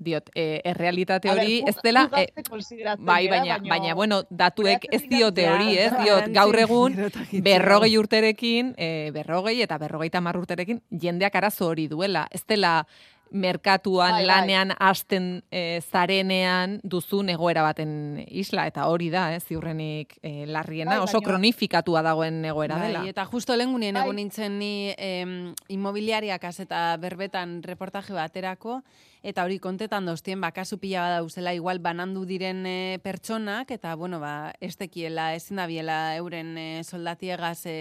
Diot, 0.00 0.30
e, 0.32 0.62
errealitate 0.64 1.28
hori 1.28 1.58
ez 1.68 1.74
dela... 1.84 2.06
konsideratzen 2.48 3.04
bai, 3.04 3.26
baina, 3.28 3.58
baino- 3.58 3.68
baina, 3.68 3.94
bueno, 3.94 4.22
datuek 4.30 4.86
ez 4.96 5.02
diote 5.10 5.44
hori, 5.44 5.74
ez? 5.76 5.90
Diot, 5.92 6.30
gaur 6.32 6.56
egun, 6.56 6.96
berrogei 7.44 7.98
urterekin, 8.00 8.72
e, 8.80 9.10
berrogei 9.12 9.58
eta 9.60 9.76
berrogeita 9.76 10.22
hamar 10.22 10.38
urterekin, 10.40 10.80
jendeak 10.90 11.36
arazo 11.36 11.68
hori 11.68 11.84
duela. 11.92 12.24
Ez 12.32 12.40
dela 12.48 12.86
merkatuan, 13.30 14.10
Bai, 14.12 14.20
bai. 14.22 14.26
lanean, 14.26 14.72
hasten 14.78 15.42
e, 15.50 15.80
zarenean 15.80 16.80
duzun 16.82 17.28
egoera 17.30 17.62
baten 17.62 18.24
isla, 18.28 18.66
eta 18.66 18.86
hori 18.90 19.10
da, 19.10 19.28
ez, 19.34 19.44
ziurrenik 19.46 20.16
e, 20.22 20.46
larriena, 20.46 20.96
Bai, 20.96 21.04
oso 21.04 21.18
baino- 21.20 21.28
kronifikatua 21.28 22.02
dagoen 22.02 22.44
egoera 22.44 22.76
Bai, 22.78 22.88
dela. 22.88 23.04
Eta 23.08 23.24
justo 23.26 23.56
lengunien 23.56 23.94
Bai. 23.94 24.02
egon 24.04 24.16
nintzen 24.16 24.58
ni 24.58 24.94
em, 24.98 25.54
inmobiliariakaz 25.68 26.60
eta 26.60 26.96
berbetan 26.98 27.62
reportaje 27.62 28.12
baterako, 28.12 28.82
eta 29.22 29.44
hori 29.44 29.58
kontetan 29.60 30.06
doztien, 30.08 30.40
ba, 30.40 30.50
kasu 30.56 30.78
pila 30.80 31.02
badauzela, 31.04 31.52
igual 31.54 31.78
banandu 31.78 32.24
diren 32.24 32.64
e, 32.66 32.98
pertsonak, 33.04 33.70
eta, 33.70 33.94
bueno, 33.94 34.20
ba, 34.20 34.52
ez 34.60 34.76
tekiela, 34.80 35.34
ezin 35.36 35.60
dabiela 35.60 36.16
euren 36.16 36.56
e, 36.56 36.66
soldatiegaz, 36.84 37.66
e, 37.66 37.76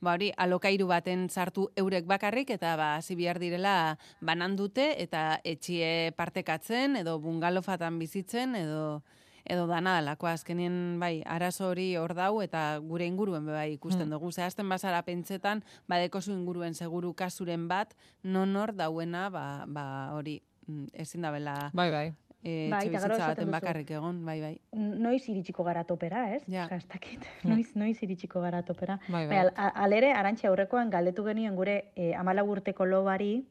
ba, 0.00 0.16
hori, 0.16 0.32
alokairu 0.36 0.88
baten 0.90 1.28
sartu 1.30 1.68
eurek 1.76 2.06
bakarrik, 2.10 2.50
eta, 2.50 2.74
ba, 2.76 2.96
hasi 2.96 3.14
behar 3.16 3.38
direla 3.38 3.96
banandute, 4.20 4.92
eta 5.02 5.40
etxie 5.44 6.12
partekatzen, 6.18 6.98
edo 7.02 7.18
bungalofatan 7.22 7.98
bizitzen, 8.02 8.56
edo 8.58 9.02
edo 9.44 9.66
dana 9.66 9.96
dalako 9.96 10.28
azkenien 10.30 11.00
bai 11.00 11.22
arazo 11.26 11.72
hori 11.72 11.96
hor 11.98 12.14
dau 12.14 12.42
eta 12.44 12.78
gure 12.78 13.08
inguruen 13.10 13.46
bai 13.46 13.72
ikusten 13.72 14.06
Mm. 14.06 14.12
dugu. 14.14 14.30
Zehazten 14.30 14.68
bazara 14.68 15.02
pentsetan 15.02 15.64
badeko 15.88 16.20
zu 16.20 16.30
inguruen 16.32 16.74
seguru 16.74 17.12
kasuren 17.14 17.66
bat 17.68 17.96
non 18.22 18.54
hor 18.56 18.72
dauena 18.72 19.30
ba, 19.30 19.64
ba 19.66 20.12
hori 20.14 20.42
mm, 20.66 20.86
ezin 20.92 21.22
dabela 21.22 21.70
Bai, 21.72 21.90
bai. 21.90 22.12
E, 22.42 22.68
Bai, 22.70 22.88
baten 22.90 23.52
bakarrik 23.54 23.90
egon, 23.94 24.24
bai, 24.26 24.40
bai. 24.42 24.56
Noiz 24.74 25.22
iritsiko 25.30 25.62
gara 25.62 25.84
topera, 25.86 26.24
ez? 26.34 26.42
Ja. 26.50 26.66
ez 26.74 26.82
dakit. 26.90 27.22
Noiz, 27.46 27.68
noiz 27.78 28.02
iritsiko 28.02 28.40
gara 28.42 28.64
topera. 28.66 28.98
Bai, 29.06 29.28
bai. 29.28 29.44
Bai, 29.46 29.68
alere, 29.84 30.10
arantxe 30.12 30.48
aurrekoan 30.48 30.90
galdetu 30.90 31.22
genien 31.22 31.54
gure 31.54 31.92
e, 31.94 32.12
amalau 32.18 32.48
urteko 32.50 32.84
lobari, 32.84 33.44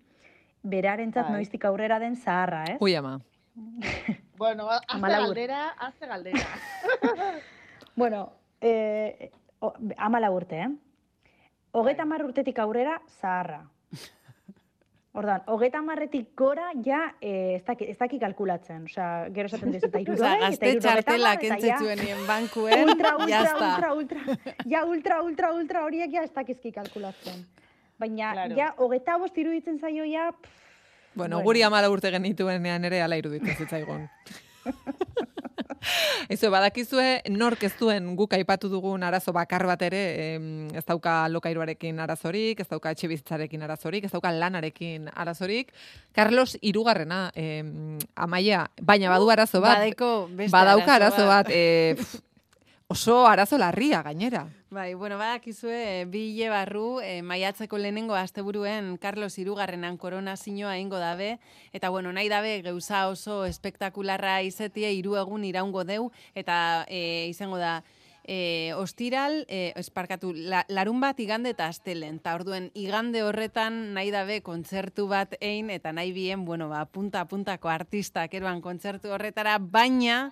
berarentzat 0.64 1.30
Bai. 1.30 1.38
noiztik 1.38 1.64
aurrera 1.66 2.00
den 2.04 2.18
zaharra, 2.18 2.66
ez? 2.74 2.78
Ui, 2.82 2.96
ama. 2.96 3.20
Bueno, 4.42 4.66
azte 4.72 4.98
galdera, 4.98 5.68
azte 5.78 6.08
galdera. 6.08 6.40
Bueno, 7.96 8.32
e, 8.60 9.30
o, 9.60 9.74
amala 9.98 10.32
urte, 10.32 10.64
eh? 10.64 10.70
Hogeta 11.72 12.06
mar 12.06 12.24
urtetik 12.26 12.58
aurrera, 12.60 13.02
zaharra. 13.20 13.68
Ordan, 15.14 15.42
hogeta 15.52 15.82
marretik 15.84 16.30
gora, 16.40 16.70
ja, 16.86 17.02
eh, 17.20 17.56
ez 17.58 17.64
daki, 17.68 17.84
ez 17.92 17.98
daki 18.00 18.18
kalkulatzen. 18.20 18.86
Osea, 18.88 19.28
gero 19.36 19.50
esaten 19.50 19.74
dizu, 19.76 19.90
eta 19.90 20.00
irurogei, 20.06 20.30
eta 20.38 20.46
gazte 20.46 20.70
hirurogeita 20.70 20.94
txartela 21.02 21.34
eta 21.34 21.42
ja- 21.42 21.50
kentzetsuen 21.50 22.22
bankuen, 22.32 22.86
ultra, 22.94 23.12
ultra, 23.18 23.42
ultra, 23.58 23.92
ultra, 23.94 24.38
ja, 24.72 24.86
ultra, 24.86 25.18
ultra, 25.28 25.52
ultra 25.58 25.84
horiek 25.84 26.14
ja 26.16 26.24
ez 26.24 26.32
dakizki 26.32 26.72
kalkulatzen. 26.72 27.44
Baina, 28.00 28.32
Claro. 28.34 28.56
ja, 28.56 28.70
hogeta 28.78 29.18
bost 29.22 29.38
iruditzen 29.38 29.80
zaio, 29.84 30.08
ja, 30.08 30.32
pff, 30.32 30.58
Bueno, 31.14 31.36
Bueno. 31.36 31.44
guri 31.44 31.62
amala 31.68 31.90
urte 31.92 32.08
genituenean 32.10 32.86
ere 32.88 33.02
ala 33.04 33.18
iruditzen 33.20 33.58
zitzaigun. 33.60 34.06
Eso, 36.30 36.52
badakizue, 36.54 37.22
nork 37.30 37.64
ez 37.64 37.74
duen 37.80 38.16
guk 38.16 38.34
aipatu 38.38 38.70
dugun 38.70 39.04
arazo 39.04 39.34
bakar 39.34 39.66
bat 39.68 39.82
ere, 39.82 40.02
ez 40.78 40.86
dauka 40.86 41.28
lokairuarekin 41.30 42.00
arazorik, 42.00 42.60
ez 42.62 42.68
dauka 42.70 42.92
etxe 42.94 43.10
bizitzarekin 43.12 43.64
arazorik, 43.66 44.06
ez 44.06 44.12
dauka 44.14 44.32
lanarekin 44.32 45.10
arazorik. 45.16 45.74
Carlos 46.14 46.58
irugarrena, 46.62 47.32
em, 47.36 47.98
amaia, 48.16 48.68
baina 48.82 49.10
badu 49.10 49.30
arazo 49.34 49.62
bat. 49.62 49.80
Badeko 49.80 50.28
beste 50.30 50.52
badauka 50.56 50.96
arazo 50.96 51.16
arazo 51.16 51.28
bat. 51.28 51.46
bat. 51.48 51.56
eh, 51.56 51.96
pf, 51.98 52.20
oso 52.92 53.26
arazo 53.26 53.58
larria, 53.58 54.02
gainera. 54.04 54.50
Bai, 54.70 54.94
bueno, 54.96 55.18
badakizue, 55.18 56.06
bi 56.12 56.26
hile 56.34 56.50
barru, 56.52 57.00
e, 57.00 57.22
maiatzeko 57.24 57.78
lehenengo 57.80 58.18
asteburuen 58.20 58.98
Carlos 59.00 59.38
Irugarrenan 59.40 59.96
korona 59.98 60.36
zinua 60.36 60.78
ingo 60.80 61.00
dabe, 61.00 61.40
eta 61.72 61.90
bueno, 61.90 62.12
nahi 62.12 62.28
dabe 62.28 62.58
gauza 62.66 63.08
oso 63.08 63.46
espektakularra 63.48 64.42
izetie 64.44 64.92
hiru 64.92 65.16
egun 65.24 65.48
iraungo 65.48 65.86
deu, 65.88 66.12
eta 66.36 66.86
e, 66.90 67.28
izango 67.32 67.62
da, 67.64 67.78
e, 68.28 68.74
ostiral, 68.76 69.46
e, 69.48 69.72
esparkatu, 69.80 70.34
la, 70.36 70.66
larun 70.68 71.00
bat 71.00 71.20
igande 71.24 71.56
eta 71.56 71.72
astelen, 71.72 72.20
eta 72.20 72.36
orduen 72.36 72.72
igande 72.76 73.24
horretan 73.24 73.94
nahi 73.96 74.12
dabe 74.12 74.42
kontzertu 74.44 75.08
bat 75.08 75.40
ein, 75.40 75.72
eta 75.72 75.96
nahi 75.96 76.12
bien, 76.12 76.44
bueno, 76.44 76.68
ba, 76.68 76.84
punta-puntako 76.92 77.72
artistak 77.72 78.36
eroan 78.36 78.60
kontzertu 78.60 79.16
horretara, 79.16 79.60
baina, 79.64 80.26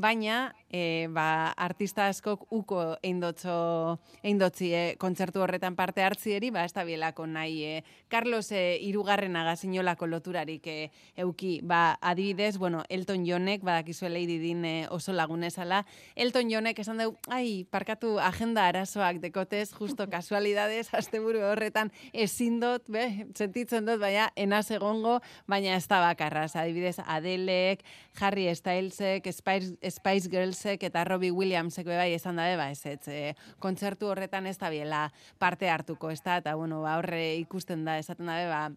baina 0.00 0.54
e, 0.70 1.08
ba, 1.10 1.52
artista 1.56 2.06
askok 2.08 2.46
uko 2.52 2.82
eindotzo, 3.02 3.98
eindotzi 4.22 4.70
e, 4.74 4.82
kontzertu 5.00 5.42
horretan 5.42 5.76
parte 5.76 6.02
hartzieri, 6.04 6.50
ba, 6.54 6.64
ez 6.68 6.74
da 6.76 6.84
bielako 6.84 7.26
nahi 7.26 7.62
e, 7.64 7.72
Carlos 8.08 8.50
e, 8.52 8.78
irugarren 8.84 9.36
agazinolako 9.36 10.08
loturarik 10.08 10.66
e, 10.68 10.76
euki, 11.16 11.58
ba, 11.62 11.98
adibidez, 12.00 12.56
bueno, 12.58 12.82
Elton 12.88 13.24
Jonek, 13.26 13.64
badakizue 13.66 14.10
Lady 14.12 14.38
Din 14.38 14.64
e, 14.64 14.74
oso 14.90 15.12
lagunezala, 15.12 15.84
Elton 16.16 16.50
Jonek 16.52 16.78
esan 16.84 17.00
dugu, 17.02 17.16
ai, 17.32 17.64
parkatu 17.70 18.18
agenda 18.20 18.68
arazoak 18.68 19.22
dekotez, 19.24 19.72
justo 19.72 20.08
kasualidades, 20.14 20.92
asteburu 20.94 21.42
horretan 21.48 21.92
ezin 22.12 22.60
dut, 22.60 22.84
be, 22.88 23.26
sentitzen 23.34 23.88
dut, 23.88 24.00
baina 24.02 24.28
enaz 24.36 24.68
egongo, 24.74 25.18
baina 25.48 25.76
ez 25.76 25.86
da 25.88 26.02
bakarraz, 26.04 26.52
adibidez, 26.56 26.98
Adelek, 27.08 27.84
Harry 28.20 28.48
Stylesek, 28.54 29.26
Spice, 29.32 29.76
Spice 29.90 30.30
Girlsek 30.30 30.82
eta 30.88 31.04
Robbie 31.04 31.32
Williamsek 31.34 31.86
bai 31.86 32.12
esan 32.14 32.36
dabe, 32.40 32.56
ba 32.56 32.70
ez 32.70 32.84
ez, 32.86 33.00
e, 33.08 33.34
kontzertu 33.58 34.08
horretan 34.08 34.46
ez 34.46 34.56
da 34.58 34.70
biela 34.70 35.08
parte 35.38 35.70
hartuko, 35.70 36.10
ez 36.10 36.22
da, 36.22 36.38
eta 36.42 36.54
bueno, 36.54 36.82
ba 36.82 36.98
horre 36.98 37.36
ikusten 37.40 37.84
da, 37.84 37.98
esaten 37.98 38.26
dabe, 38.26 38.48
ba, 38.50 38.68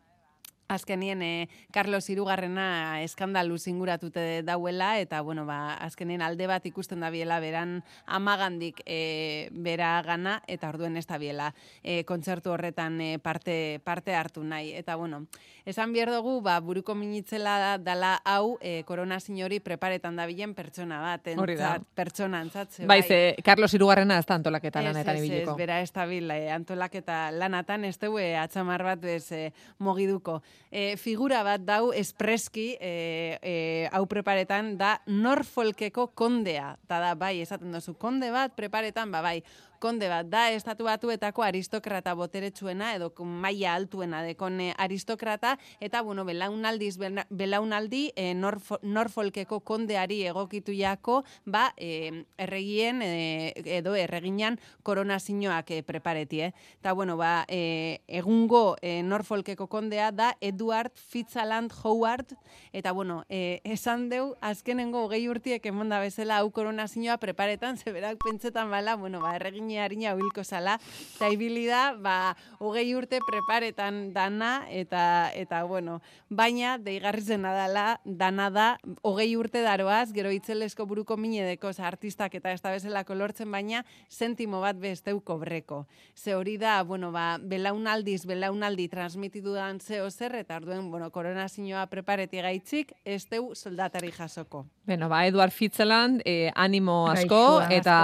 azkenien 0.68 1.22
e, 1.22 1.50
Carlos 1.72 2.10
Irugarrena 2.10 3.02
eskandalu 3.04 3.58
zinguratute 3.58 4.44
dauela, 4.44 5.00
eta, 5.00 5.22
bueno, 5.22 5.46
ba, 5.46 5.74
azkenien 5.76 6.22
alde 6.22 6.48
bat 6.48 6.66
ikusten 6.66 7.02
da 7.02 7.10
biela 7.10 7.40
beran 7.40 7.82
amagandik 8.06 8.82
e, 8.86 9.50
bera 9.52 10.02
gana, 10.06 10.42
eta 10.48 10.70
orduen 10.70 10.98
ez 10.98 11.06
da 11.08 11.18
biela 11.22 11.52
e, 11.84 12.04
kontzertu 12.06 12.52
horretan 12.52 13.00
e, 13.02 13.20
parte, 13.20 13.82
parte 13.84 14.16
hartu 14.16 14.44
nahi. 14.44 14.72
Eta, 14.78 14.96
bueno, 14.96 15.26
esan 15.66 15.94
behar 15.94 16.12
dugu, 16.14 16.40
ba, 16.42 16.60
buruko 16.60 16.96
minitzela 16.96 17.78
dala 17.78 18.16
hau 18.26 18.58
e, 18.62 18.84
korona 18.88 19.20
hori 19.44 19.60
preparetan 19.60 20.16
da 20.16 20.26
bilen 20.26 20.54
pertsona 20.54 21.02
bat, 21.02 21.26
da. 21.26 21.32
entzat, 21.32 21.84
pertsona 21.96 22.42
entzat, 22.42 22.80
Bai, 22.88 23.02
ze 23.04 23.36
Carlos 23.44 23.74
Irugarrena 23.74 24.18
ez 24.20 24.26
da 24.26 24.36
antolaketa 24.36 24.82
lanetan 24.82 25.16
Ez, 25.16 25.22
ez, 25.22 25.28
ibiliko. 25.28 25.52
ez, 25.52 25.58
bera 25.58 25.80
ez 25.82 25.92
dabil, 25.92 26.32
eh, 26.32 26.52
antolaketa 26.52 27.32
lanatan, 27.32 27.86
ez 27.86 27.98
dugu 28.00 28.20
eh, 28.20 28.38
atxamar 28.40 28.84
bat 28.84 29.00
bez 29.02 29.32
eh, 29.32 29.52
mogiduko. 29.80 30.42
Eh, 30.72 30.95
figura 30.95 31.41
bat 31.44 31.60
dau 31.68 31.91
espreski, 31.91 32.78
eh, 32.80 33.38
eh, 33.41 33.90
hau 33.91 34.06
preparetan, 34.07 34.78
da 34.80 35.02
Norfolkeko 35.06 36.14
kondea. 36.15 36.78
Ta 36.88 37.02
da, 37.03 37.11
bai, 37.14 37.41
esaten 37.44 37.76
duzu, 37.76 37.98
konde 37.99 38.32
bat 38.32 38.56
preparetan, 38.56 39.11
ba, 39.11 39.19
bai, 39.22 39.41
konde 39.82 40.08
bat, 40.12 40.28
da 40.30 40.45
estatu 40.53 40.86
batuetako 40.86 41.44
aristokrata 41.44 42.14
boteretsuena, 42.16 42.94
edo 42.95 43.10
maila 43.26 43.74
altuena 43.74 44.22
dekon 44.24 44.60
aristokrata, 44.78 45.56
eta, 45.82 46.03
bueno, 46.06 46.24
belaunaldiz, 46.26 46.98
bela- 47.02 47.26
belaunaldi, 47.30 48.12
eh, 48.16 48.34
Norfo, 48.38 48.78
Norfolkeko 48.84 49.60
kondeari 49.66 50.22
egokitu 50.30 50.72
jako, 50.78 51.24
ba, 51.45 51.74
eh, 51.78 52.24
erregien, 52.38 53.02
eh, 53.02 53.53
edo 53.66 53.95
erreginan 53.95 54.60
koronazioak 54.84 55.72
eh, 55.72 55.82
prepareti, 55.84 56.41
eh? 56.41 56.53
Ta, 56.82 56.94
bueno, 56.94 57.18
ba, 57.18 57.45
eh, 57.48 58.02
egungo 58.08 58.76
eh, 58.82 59.02
Norfolkeko 59.03 59.68
kondea 59.68 60.12
da 60.12 60.38
Edward 60.41 60.91
Fitzaland 60.95 61.72
Howard, 61.84 62.36
eta, 62.72 62.91
bueno, 62.91 63.26
eh, 63.30 63.62
esan 63.64 64.10
deu, 64.10 64.36
azkenengo 64.41 65.06
hogei 65.06 65.28
urtiek 65.30 65.66
emonda 65.66 65.99
bezala 65.99 66.38
hau 66.38 66.52
koronazioa 66.52 67.18
preparetan, 67.18 67.78
zeberak 67.78 68.20
pentsetan 68.24 68.70
bala, 68.70 68.95
bueno, 68.95 69.22
ba, 69.22 69.36
erregine 69.36 69.70
harina 69.80 70.15
huilko 70.15 70.43
zala, 70.43 70.77
eta 71.15 71.30
ibili 71.31 71.65
da, 71.68 71.93
ba, 71.93 72.35
hogei 72.60 72.89
urte 72.95 73.19
preparetan 73.26 74.14
dana, 74.14 74.65
eta, 74.69 75.31
eta 75.35 75.64
bueno, 75.64 75.99
baina, 76.30 76.77
deigarri 76.81 77.22
zena 77.22 77.53
dala, 77.56 77.85
dana 78.06 78.49
da, 78.49 78.68
hogei 79.02 79.35
urte 79.38 79.61
daroaz, 79.61 80.11
gero 80.14 80.31
itzelesko 80.31 80.85
buruko 80.89 81.18
minedeko, 81.18 81.73
za, 81.73 81.88
artistak 81.88 82.35
eta 82.35 82.52
ez 82.52 82.61
da 82.61 82.73
bezalako 82.76 83.15
lortzen, 83.15 83.52
baina, 83.52 83.85
sentimo 84.10 84.61
bat 84.61 84.80
besteu 84.80 85.19
kobreko. 85.22 85.85
Ze 86.15 86.35
hori 86.35 86.57
da, 86.57 86.81
bueno, 86.84 87.11
ba, 87.11 87.38
belaunaldiz, 87.38 88.26
belaunaldi 88.26 88.88
transmitidu 88.89 89.53
dan 89.53 89.80
zeo 89.80 90.10
zer, 90.10 90.35
eta 90.35 90.57
orduen, 90.57 90.89
bueno, 90.91 91.11
koronazioa 91.11 91.85
prepareti 91.91 92.41
gaitzik, 92.41 92.93
ez 93.06 93.26
deu 93.30 93.52
soldatari 93.56 94.11
jasoko. 94.11 94.65
Bueno, 94.85 95.10
ba, 95.10 95.26
Eduard 95.27 95.52
Fitzeland, 95.52 96.22
eh, 96.26 96.52
animo 96.56 97.07
asko, 97.07 97.60
Gaixua, 97.61 97.76
eta 97.76 97.98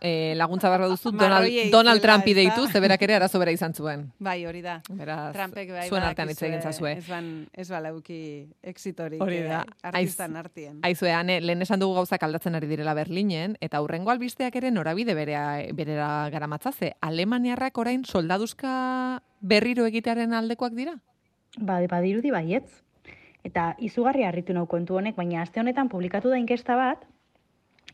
eh, 0.00 0.34
laguntza 0.36 0.68
barra 0.68 0.88
duzu 0.90 1.07
Donald, 1.12 1.32
Marroiei 1.32 1.70
Donald 1.70 1.98
itzela, 1.98 2.14
Trumpi 2.14 2.34
deitu, 2.34 2.66
zeberak 2.68 3.02
ere 3.02 3.14
arazo 3.16 3.38
bera 3.38 3.52
izan 3.52 3.74
zuen. 3.74 4.06
Bai, 4.28 4.44
hori 4.46 4.62
da. 4.62 4.80
Beraz, 4.88 5.32
Trumpek 5.36 5.70
bai 5.72 5.88
zuen 5.88 6.02
artean 6.02 6.32
hitz 6.32 6.42
egin 6.42 6.62
zazue. 6.62 6.92
Ez 6.98 7.06
ban, 7.08 7.30
ez 7.52 7.68
bala 7.70 7.92
euki 7.94 8.20
exitorik 8.62 9.22
Hori 9.22 9.42
da. 9.46 9.62
eh, 9.64 9.88
artistan 9.92 10.36
artien. 10.36 10.80
Aizue, 10.82 11.12
ane, 11.12 11.40
lehen 11.40 11.62
esan 11.62 11.80
dugu 11.80 11.94
gauzak 11.94 12.22
aldatzen 12.22 12.54
ari 12.58 12.66
direla 12.66 12.94
Berlinen, 12.94 13.56
eta 13.60 13.80
hurrengo 13.80 14.10
albisteak 14.10 14.56
ere 14.56 14.70
norabide 14.70 15.14
berea, 15.14 15.44
berera 15.74 16.28
garamatzaze. 16.30 16.94
Alemaniarrak 17.00 17.78
orain 17.78 18.04
soldaduzka 18.04 19.22
berriro 19.40 19.86
egitearen 19.86 20.34
aldekoak 20.34 20.74
dira? 20.74 20.98
Ba, 21.58 21.80
badirudi 21.88 22.30
baietz. 22.30 22.68
Eta 23.46 23.74
izugarri 23.80 24.24
harritu 24.26 24.52
nau 24.52 24.66
kontu 24.66 24.98
honek, 24.98 25.16
baina 25.16 25.42
aste 25.42 25.60
honetan 25.60 25.88
publikatu 25.88 26.28
da 26.28 26.38
inkesta 26.38 26.76
bat, 26.76 27.06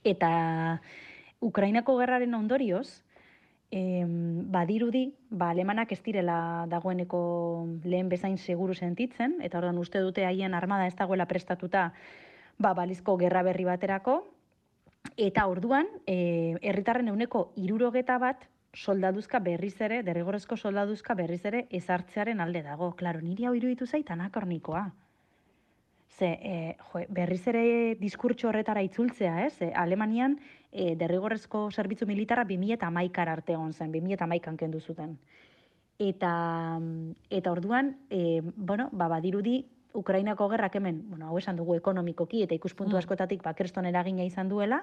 eta 0.04 0.80
Ukrainako 1.44 1.98
gerraren 2.00 2.34
ondorioz, 2.34 3.03
em, 3.70 4.50
badirudi, 4.50 5.08
ba, 5.30 5.50
alemanak 5.50 5.92
ez 5.92 6.00
direla 6.02 6.66
dagoeneko 6.70 7.20
lehen 7.84 8.08
bezain 8.08 8.38
seguru 8.38 8.74
sentitzen, 8.74 9.38
eta 9.42 9.58
orduan 9.58 9.78
uste 9.78 10.00
dute 10.00 10.26
haien 10.26 10.54
armada 10.54 10.86
ez 10.86 10.94
dagoela 10.94 11.26
prestatuta 11.26 11.92
ba, 12.58 12.74
balizko 12.74 13.16
gerra 13.18 13.42
berri 13.42 13.64
baterako, 13.64 14.20
eta 15.16 15.46
orduan, 15.46 15.86
e, 16.06 16.56
herritarren 16.62 17.08
euneko 17.08 17.52
irurogeta 17.56 18.18
bat 18.18 18.48
soldaduzka 18.74 19.38
berriz 19.38 19.76
ere, 19.80 20.02
derrigorrezko 20.02 20.56
soldaduzka 20.56 21.14
berriz 21.14 21.44
ere 21.46 21.66
ezartzearen 21.70 22.40
alde 22.40 22.62
dago. 22.62 22.92
Klaro, 22.98 23.20
niri 23.22 23.46
hau 23.46 23.54
iruditu 23.54 23.86
zait 23.86 24.10
anakornikoa. 24.10 24.88
Ze, 26.14 26.30
e, 26.30 26.76
jo, 26.92 27.02
berriz 27.10 27.42
ere 27.50 27.64
diskurtso 27.98 28.48
horretara 28.48 28.82
itzultzea, 28.86 29.46
ez? 29.46 29.54
E, 29.62 29.72
Alemanian 29.74 30.38
e, 30.74 30.94
derrigorrezko 30.98 31.68
zerbitzu 31.70 32.06
militarra 32.10 32.44
2011 32.44 33.30
arte 33.30 33.54
egon 33.54 33.72
zen, 33.72 33.92
2011an 33.94 34.58
kendu 34.58 34.80
zuten. 34.80 35.16
Eta, 36.02 36.32
eta 37.30 37.52
orduan, 37.52 37.94
e, 38.10 38.42
bueno, 38.42 38.88
ba, 38.92 39.08
badirudi, 39.08 39.62
Ukrainako 39.94 40.48
gerrak 40.50 40.74
hemen, 40.74 41.04
bueno, 41.08 41.28
hau 41.30 41.38
esan 41.38 41.56
dugu 41.56 41.76
ekonomikoki 41.78 42.42
eta 42.42 42.54
ikuspuntu 42.54 42.96
Mm. 42.96 42.98
askotatik 42.98 43.44
ba, 43.44 43.54
kriston 43.54 43.86
eragina 43.86 44.24
izan 44.24 44.48
duela, 44.48 44.82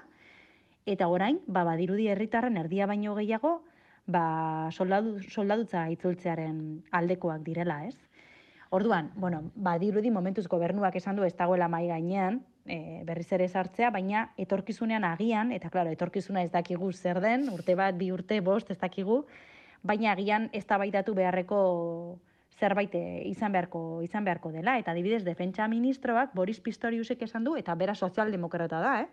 eta 0.86 1.08
orain, 1.08 1.38
ba, 1.46 1.64
badirudi 1.64 2.08
herritarren 2.08 2.56
erdia 2.56 2.86
baino 2.86 3.14
gehiago, 3.14 3.62
ba, 4.06 4.70
soldadu, 4.72 5.20
soldadutza 5.28 5.90
itzultzearen 5.90 6.82
aldekoak 6.90 7.44
direla, 7.44 7.84
ez? 7.86 7.98
Orduan, 8.72 9.10
bueno, 9.20 9.42
badirudi 9.54 10.10
momentuz 10.10 10.46
gobernuak 10.48 10.96
esan 10.96 11.18
du 11.18 11.26
ez 11.26 11.34
dagoela 11.36 11.68
mai 11.68 11.86
gainean, 11.90 12.40
e, 12.64 13.02
berriz 13.04 13.28
ere 13.36 13.48
sartzea, 13.48 13.90
baina 13.92 14.30
etorkizunean 14.40 15.04
agian, 15.04 15.52
eta 15.52 15.68
klaro, 15.68 15.92
etorkizuna 15.92 16.40
ez 16.46 16.50
dakigu 16.54 16.88
zer 16.92 17.20
den, 17.20 17.50
urte 17.52 17.76
bat, 17.76 17.98
bi 17.98 18.08
urte, 18.14 18.40
bost, 18.40 18.70
ez 18.72 18.78
dakigu, 18.80 19.26
baina 19.84 20.12
agian 20.16 20.48
ez 20.56 20.64
beharreko 20.64 22.18
zerbait 22.62 22.94
eh, 22.94 23.22
izan 23.28 23.52
beharko 23.52 24.00
izan 24.06 24.24
beharko 24.24 24.52
dela 24.54 24.78
eta 24.78 24.92
adibidez 24.92 25.22
defentsa 25.24 25.66
ministroak 25.68 26.34
Boris 26.34 26.60
Pistoriusek 26.60 27.22
esan 27.26 27.44
du 27.44 27.56
eta 27.58 27.74
bera 27.74 27.94
sozialdemokrata 27.94 28.80
da, 28.80 28.94
eh? 29.02 29.08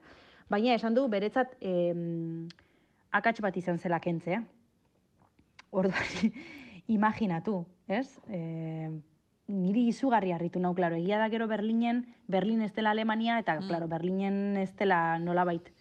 Baina 0.49 0.73
esan 0.73 0.95
du 0.95 1.07
beretzat 1.07 1.55
em, 1.61 2.47
akats 3.11 3.41
bat 3.41 3.57
izan 3.57 3.77
zela 3.77 3.99
kentzea. 3.99 4.41
Orduan 5.71 6.33
imaginatu, 6.97 7.61
ez? 7.87 8.07
E, 8.27 8.39
niri 9.49 9.87
izugarri 9.89 10.31
harritu 10.31 10.59
nau, 10.61 10.75
klaro, 10.77 10.95
egia 10.95 11.17
da 11.17 11.27
gero 11.33 11.47
Berlinen, 11.49 12.03
Berlin 12.27 12.61
ez 12.61 12.71
dela 12.75 12.91
Alemania, 12.91 13.39
eta, 13.41 13.57
Mm. 13.59 13.67
klaro, 13.67 13.87
Berlinen 13.89 14.57
ez 14.57 14.75
dela 14.77 15.17
nolabait, 15.19 15.71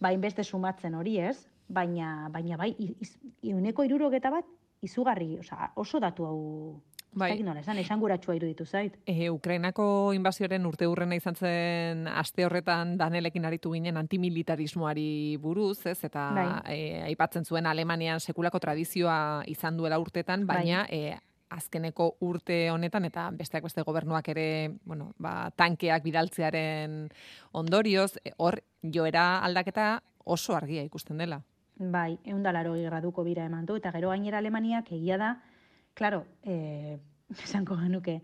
bain 0.00 0.20
beste 0.20 0.44
sumatzen 0.44 0.94
hori, 0.94 1.18
ez? 1.18 1.48
Baina, 1.68 2.28
baina 2.30 2.56
bai, 2.56 2.74
iz, 2.78 3.18
iuneko 3.42 3.84
irurogeta 3.84 4.30
bat, 4.30 4.44
izugarri, 4.82 5.38
osea, 5.38 5.72
oso 5.76 5.98
datu 6.00 6.26
hau, 6.26 6.82
Bai. 7.14 7.42
nola 7.42 7.60
esan, 7.60 7.76
esanguratsua 7.78 8.34
iruditu 8.36 8.64
zait. 8.64 8.96
E, 9.06 9.28
Ukrainako 9.30 10.12
inbazioaren 10.14 10.64
urte 10.66 10.86
hurrena 10.86 11.14
izan 11.14 11.34
zen 11.34 12.06
aste 12.08 12.44
horretan 12.46 12.96
danelekin 12.96 13.44
aritu 13.44 13.72
ginen 13.72 13.96
antimilitarismoari 13.96 15.36
buruz, 15.40 15.86
ez? 15.86 16.04
Eta 16.04 16.30
Bai. 16.34 16.46
e, 16.74 17.02
aipatzen 17.10 17.44
zuen 17.44 17.66
Alemanian 17.66 18.20
sekulako 18.20 18.58
tradizioa 18.60 19.42
izan 19.46 19.76
duela 19.76 19.98
urtetan, 19.98 20.46
baina 20.46 20.86
e, 20.88 21.18
azkeneko 21.54 22.16
urte 22.24 22.70
honetan 22.70 23.06
eta 23.08 23.28
besteak 23.36 23.64
beste 23.66 23.84
gobernuak 23.86 24.28
ere, 24.32 24.46
bueno, 24.84 25.12
ba, 25.18 25.50
tankeak 25.56 26.04
bidaltzearen 26.04 27.08
ondorioz, 27.52 28.16
e, 28.24 28.32
hor 28.38 28.60
joera 28.82 29.38
aldaketa 29.44 30.02
oso 30.24 30.56
argia 30.56 30.84
ikusten 30.84 31.18
dela. 31.18 31.42
Bai, 31.76 32.18
egun 32.24 32.42
da 32.44 32.52
laro 32.52 32.74
graduko 32.74 33.24
bira 33.24 33.46
eman 33.48 33.66
du, 33.66 33.76
eta 33.76 33.92
gero 33.92 34.12
gainera 34.12 34.38
Alemaniak 34.38 34.92
egia 34.92 35.18
da, 35.18 35.32
klaro, 35.94 36.24
eh, 36.44 36.98
esanko 37.42 37.76
genuke, 37.80 38.20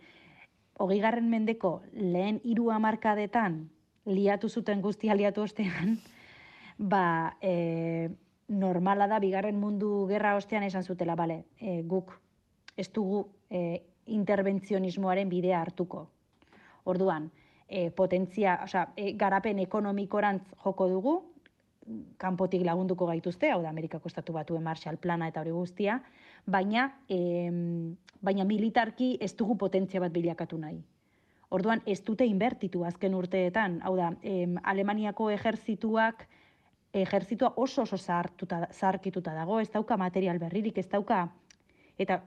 hogei 0.79 1.01
garren 1.03 1.29
mendeko 1.31 1.83
lehen 1.93 2.41
hiru 2.45 2.71
hamarkadetan 2.71 3.67
liatu 4.09 4.49
zuten 4.49 4.81
guztia 4.81 5.17
liatu 5.17 5.43
ostean, 5.43 5.99
ba, 6.93 7.37
e, 7.43 8.09
normala 8.49 9.09
da, 9.09 9.19
bigarren 9.21 9.59
mundu 9.61 10.07
gerra 10.09 10.37
ostean 10.37 10.65
esan 10.65 10.85
zutela, 10.85 11.17
bale, 11.17 11.45
e, 11.61 11.83
guk 11.83 12.15
ez 12.79 12.89
dugu 12.95 13.27
e, 13.51 13.83
interbentzionismoaren 14.07 15.29
bidea 15.29 15.61
hartuko. 15.61 16.07
Orduan, 16.89 17.29
e, 17.67 17.91
potentzia, 17.91 18.61
osea, 18.65 18.87
e, 18.97 19.13
garapen 19.19 19.59
ekonomikorantz 19.65 20.47
joko 20.65 20.89
dugu, 20.89 21.17
kanpotik 22.21 22.65
lagunduko 22.67 23.09
gaituzte, 23.09 23.51
hau 23.53 23.63
da 23.63 23.71
Amerikako 23.73 24.09
estatu 24.11 24.35
batuen 24.37 24.63
Marshall 24.65 25.01
plana 25.01 25.29
eta 25.29 25.41
hori 25.41 25.55
guztia, 25.57 25.99
baina, 26.47 26.89
em, 27.09 27.97
baina 28.21 28.45
militarki 28.45 29.17
ez 29.21 29.35
dugu 29.37 29.57
potentzia 29.57 30.01
bat 30.01 30.13
bilakatu 30.13 30.59
nahi. 30.59 30.83
Orduan, 31.51 31.81
ez 31.87 32.03
dute 32.05 32.27
inbertitu 32.29 32.85
azken 32.85 33.15
urteetan, 33.17 33.81
hau 33.83 33.95
da, 33.97 34.13
em, 34.23 34.59
Alemaniako 34.63 35.31
ejerzituak, 35.33 36.27
ejerzitua 36.93 37.55
oso 37.57 37.83
oso 37.83 37.97
zaharkituta 37.97 39.35
dago, 39.35 39.61
ez 39.61 39.71
dauka 39.73 39.97
material 39.97 40.39
berririk, 40.39 40.79
ez 40.79 40.89
dauka, 40.89 41.29
eta 41.99 42.23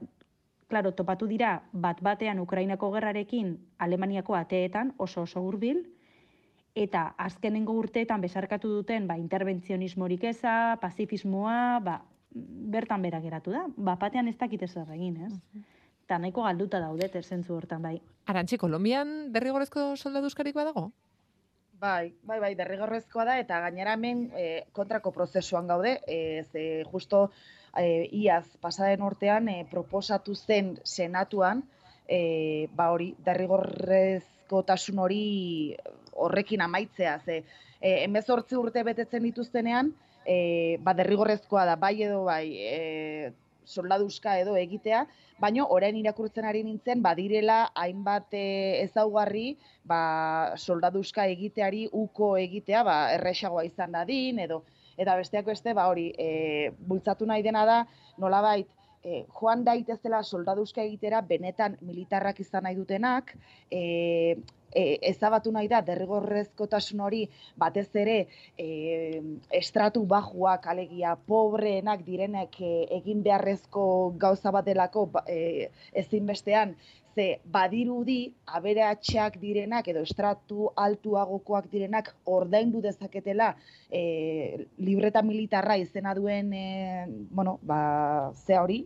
klaro, 0.72 0.94
topatu 0.96 1.28
dira 1.28 1.58
bat 1.72 2.00
batean 2.00 2.40
Ukrainako 2.40 2.88
gerrarekin 2.94 3.58
Alemaniako 3.78 4.38
ateetan 4.38 4.94
oso 4.96 5.26
oso 5.26 5.42
hurbil 5.44 5.84
eta 6.74 7.10
azkenengo 7.20 7.74
urteetan 7.76 8.22
besarkatu 8.24 8.70
duten 8.78 9.06
ba, 9.06 9.18
interbentzionismorik 9.20 10.24
eza, 10.30 10.78
pazifismoa, 10.80 11.58
ba, 11.84 11.98
bertan 12.32 13.04
bera 13.04 13.20
geratu 13.20 13.52
da. 13.52 13.66
Ba, 13.76 13.98
batean 14.00 14.32
ez 14.32 14.38
dakite 14.40 14.68
zer 14.68 14.88
egin, 14.96 15.18
ez? 15.28 15.64
Eta 16.06 16.18
nahiko 16.18 16.46
galduta 16.48 16.80
daudete 16.80 17.20
zentzu 17.22 17.58
hortan, 17.58 17.84
bai. 17.84 17.98
Arantxi, 18.32 18.56
Kolombian 18.56 19.32
derrigorrezko 19.34 19.92
soldaduzkarik 19.96 20.56
badago? 20.56 20.88
Bai, 21.82 22.14
bai, 22.24 22.38
bai, 22.40 22.54
derrigorrezkoa 22.56 23.26
da 23.28 23.36
eta 23.42 23.58
gainera 23.66 23.98
hemen 23.98 24.30
e, 24.32 24.46
kontrako 24.72 25.12
prozesuan 25.12 25.68
gaude, 25.68 25.98
e, 26.06 26.44
ze 26.48 26.64
justo 26.88 27.26
e, 27.78 28.08
iaz 28.12 28.46
pasaden 28.60 29.02
urtean 29.02 29.48
e, 29.48 29.64
proposatu 29.70 30.34
zen 30.34 30.76
senatuan, 30.84 31.62
e, 32.08 32.68
ba 32.76 32.90
hori, 32.92 33.12
derrigorrezkotasun 33.24 34.98
hori 34.98 35.24
horrekin 36.12 36.60
amaitzea, 36.60 37.18
ze 37.24 37.42
e, 37.80 38.02
emezortzi 38.04 38.56
urte 38.56 38.82
betetzen 38.84 39.22
dituztenean, 39.28 39.92
e, 40.26 40.78
ba 40.80 40.94
derrigorrezkoa 40.94 41.64
da, 41.66 41.76
bai 41.76 41.96
edo 42.02 42.24
bai, 42.28 42.46
e, 42.56 43.32
soldaduzka 43.64 44.36
edo 44.42 44.56
egitea, 44.58 45.04
baino 45.40 45.66
orain 45.74 45.96
irakurtzen 45.96 46.46
ari 46.46 46.62
nintzen 46.66 47.02
badirela 47.02 47.70
hainbat 47.78 48.34
e, 48.34 48.44
ezaugarri 48.82 49.56
ba, 49.84 50.54
soldaduzka 50.56 51.26
egiteari 51.30 51.86
uko 51.92 52.36
egitea 52.38 52.82
ba, 52.86 52.96
erresagoa 53.16 53.64
izan 53.66 53.94
dadin 53.98 54.38
edo 54.42 54.62
eta 54.96 55.16
besteak 55.16 55.46
beste 55.46 55.74
ba 55.74 55.88
hori 55.90 56.10
e, 56.18 56.70
bultzatu 56.78 57.26
nahi 57.26 57.42
dena 57.42 57.64
da 57.66 57.78
nolabait 58.18 58.68
e, 59.04 59.24
joan 59.38 59.64
daitezela 59.64 60.22
soldaduzka 60.22 60.82
egitera 60.82 61.20
benetan 61.22 61.76
militarrak 61.80 62.40
izan 62.40 62.66
nahi 62.68 62.76
dutenak 62.78 63.34
e, 63.70 64.36
e, 64.74 64.82
ezabatu 65.10 65.52
nahi 65.52 65.68
da 65.68 65.82
derrigorrezkotasun 65.86 67.02
hori 67.04 67.22
batez 67.58 67.88
ere 68.04 68.16
e, 68.58 69.20
estratu 69.50 70.04
bajuak 70.08 70.66
alegia 70.72 71.16
pobreenak 71.26 72.04
direnek 72.06 72.60
e, 72.60 72.72
egin 73.00 73.22
beharrezko 73.26 73.84
gauza 74.18 74.54
bat 74.54 74.66
delako 74.66 75.06
ba- 75.16 75.24
e, 75.26 75.68
ezinbestean 76.04 76.76
ze 77.14 77.40
badirudi 77.44 78.32
aberatsak 78.46 79.38
direnak 79.40 79.88
edo 79.88 80.02
estratu 80.06 80.70
altuagokoak 80.76 81.68
direnak 81.72 82.14
ordaindu 82.24 82.80
dezaketela 82.80 83.52
e, 83.90 84.66
libreta 84.78 85.22
militarra 85.22 85.76
izena 85.76 86.14
duen 86.14 86.52
e, 86.52 87.06
bueno, 87.30 87.58
ba, 87.62 88.32
ze 88.34 88.58
hori, 88.58 88.80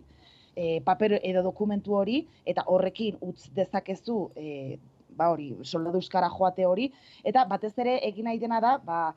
e, 0.56 0.80
paper 0.80 1.20
edo 1.22 1.42
dokumentu 1.46 1.94
hori 1.94 2.22
eta 2.44 2.64
horrekin 2.66 3.18
utz 3.20 3.50
dezakezu 3.54 4.18
e, 4.34 4.78
ba 5.16 5.30
hori, 5.32 5.52
soldaduzkara 5.64 6.28
joate 6.28 6.66
hori. 6.66 6.90
Eta 7.24 7.44
batez 7.48 7.72
ere 7.78 7.98
egin 8.08 8.26
nahi 8.28 8.40
dena 8.42 8.60
da, 8.60 8.76
ba 8.78 9.14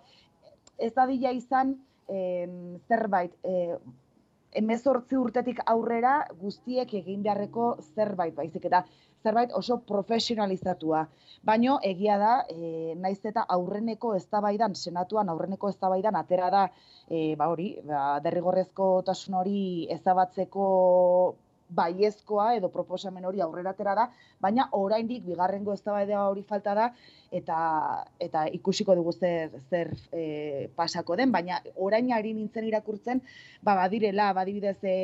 ez 0.79 0.93
dadila 0.95 1.31
izan 1.35 1.75
em, 2.07 2.77
zerbait 2.87 3.33
e, 3.43 3.75
emezortzi 4.61 5.17
urtetik 5.17 5.61
aurrera 5.65 6.13
guztiek 6.41 6.93
egin 7.01 7.21
beharreko 7.25 7.75
zerbait 7.95 8.35
baizik 8.35 8.65
eta 8.65 8.83
zerbait 9.23 9.51
oso 9.53 9.77
profesionalizatua. 9.87 11.03
Baino 11.43 11.77
egia 11.83 12.17
da, 12.21 12.33
e, 12.49 12.95
naiz 12.95 13.19
eta 13.31 13.43
aurreneko 13.55 14.13
eztabaidan, 14.15 14.75
senatuan 14.75 15.29
aurreneko 15.29 15.69
eztabaidan 15.69 16.15
atera 16.15 16.49
da, 16.55 16.63
e, 17.09 17.35
ba 17.35 17.49
hori, 17.51 17.69
ba, 17.85 18.19
derrigorrezkotasun 18.23 19.37
hori 19.41 19.61
ezabatzeko 19.97 20.67
baiezkoa 21.69 22.53
edo 22.57 22.69
proposamen 22.73 23.25
hori 23.25 23.41
aurrera 23.41 23.73
atera 23.75 23.95
da, 23.95 24.07
baina 24.41 24.67
oraindik 24.79 25.23
bigarrengo 25.25 25.73
eztabaida 25.73 26.25
hori 26.27 26.43
falta 26.49 26.73
da 26.75 26.89
eta 27.31 27.59
eta 28.19 28.45
ikusiko 28.59 28.95
dugu 28.97 29.13
zer 29.13 29.53
zer 29.69 29.93
e, 30.11 30.69
pasako 30.75 31.15
den, 31.15 31.31
baina 31.31 31.61
orain 31.75 32.11
ari 32.13 32.33
nintzen 32.33 32.65
irakurtzen, 32.65 33.21
ba 33.61 33.75
badirela, 33.83 34.31
badibidez 34.33 34.77
e, 34.83 34.95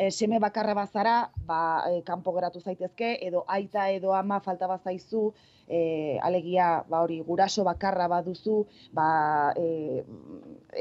e, 0.00 0.10
seme 0.10 0.38
bakarra 0.40 0.74
bazara, 0.74 1.30
ba, 1.46 1.84
e, 1.90 2.02
kanpo 2.02 2.32
geratu 2.32 2.60
zaitezke, 2.60 3.18
edo 3.26 3.44
aita 3.48 3.88
edo 3.92 4.14
ama 4.16 4.40
falta 4.40 4.66
bazaizu, 4.70 5.32
e, 5.68 6.18
alegia, 6.22 6.84
ba 6.88 7.02
hori, 7.04 7.20
guraso 7.26 7.64
bakarra 7.64 8.06
baduzu, 8.08 8.56
ba, 8.96 9.08
e, 9.56 10.04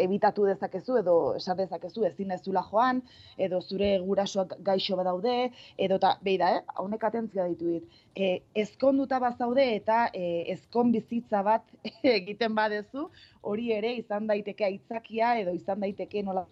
ebitatu 0.06 0.46
dezakezu, 0.48 0.98
edo 1.02 1.16
esan 1.38 1.60
dezakezu 1.60 2.06
ezin 2.08 2.32
ez 2.32 2.40
zula 2.46 2.64
joan, 2.72 3.02
edo 3.38 3.60
zure 3.62 3.90
gurasoak 4.06 4.56
gaixo 4.70 4.96
badaude, 5.00 5.36
edo 5.78 6.00
eta, 6.00 6.16
beida, 6.24 6.54
eh, 6.56 6.78
honek 6.84 7.04
atentzia 7.10 7.50
ditu 7.52 7.74
dit, 7.76 8.00
e, 8.16 8.32
ezkonduta 8.64 9.20
bazaude 9.20 9.66
eta 9.76 10.06
e, 10.14 10.46
ezkon 10.56 10.94
bizitza 10.96 11.44
bat 11.44 11.68
egiten 12.16 12.56
badezu, 12.56 13.10
hori 13.41 13.74
ere 13.76 13.94
izan 14.00 14.32
daiteke 14.32 14.72
aitzakia, 14.72 15.36
edo 15.44 15.58
izan 15.60 15.84
daiteke 15.84 16.24
nola 16.24 16.48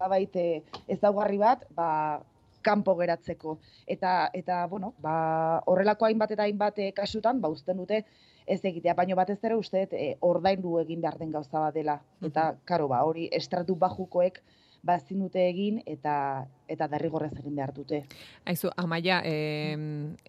nolabait 0.00 0.36
eh, 0.36 0.62
ezaugarri 0.88 1.38
bat, 1.38 1.64
ba, 1.76 2.20
kanpo 2.62 2.94
geratzeko. 2.96 3.58
Eta, 3.86 4.30
eta 4.34 4.66
bueno, 4.70 4.94
ba, 5.02 5.62
horrelako 5.66 6.06
hainbat 6.06 6.34
eta 6.36 6.46
hainbat 6.46 6.78
eh, 6.78 6.92
kasutan, 6.96 7.40
ba, 7.40 7.50
uzten 7.50 7.76
dute 7.82 8.04
ez 8.46 8.60
egitea, 8.64 8.94
baino 8.98 9.16
batez 9.18 9.38
ere 9.42 9.56
uste 9.58 9.86
eh, 9.92 10.14
ordaindu 10.20 10.78
egin 10.80 11.00
behar 11.02 11.18
den 11.18 11.30
gauza 11.30 11.60
bat 11.60 11.74
dela. 11.74 12.00
Eta, 12.22 12.52
karo, 12.64 12.88
ba, 12.90 13.02
hori 13.06 13.28
estratu 13.32 13.76
bajukoek 13.78 14.40
ba, 14.82 14.96
ezin 14.98 15.22
dute 15.22 15.42
egin 15.48 15.80
eta 15.86 16.46
eta 16.72 16.88
derrigorrez 16.88 17.32
egin 17.36 17.54
behar 17.56 17.72
dute. 17.76 18.02
Aizu, 18.48 18.70
Amaia, 18.80 19.20
eh, 19.24 19.76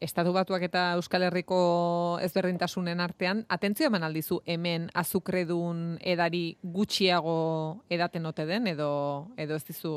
Estatu 0.01 0.33
Batuak 0.35 0.65
eta 0.67 0.91
Euskal 0.97 1.23
Herriko 1.23 2.19
ezberdintasunen 2.21 2.99
artean, 2.99 3.45
atentzio 3.49 3.87
eman 3.87 4.03
aldizu 4.03 4.41
hemen 4.45 4.89
azukredun 4.93 5.97
edari 6.01 6.57
gutxiago 6.61 7.83
edaten 7.89 8.25
ote 8.25 8.45
den, 8.45 8.67
edo, 8.67 8.89
edo 9.37 9.55
ez 9.55 9.63
dizu 9.63 9.93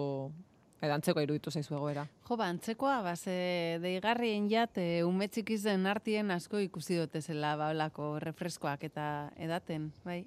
edantzeko 0.87 1.23
iruditu 1.24 1.51
zaizu 1.51 1.74
egoera. 1.74 2.07
Jo, 2.28 2.37
ba, 2.37 2.51
antzekoa, 2.53 3.01
ba, 3.03 3.16
ze 3.16 3.78
deigarrien 3.83 4.49
jat, 4.51 4.78
e, 4.78 5.03
umetxik 5.07 5.51
izen 5.57 5.87
artien 5.91 6.31
asko 6.31 6.61
ikusi 6.62 7.01
dute 7.01 7.23
zela 7.23 7.57
baulako 7.59 8.16
refreskoak 8.23 8.85
eta 8.91 9.07
edaten, 9.37 9.91
bai? 10.05 10.23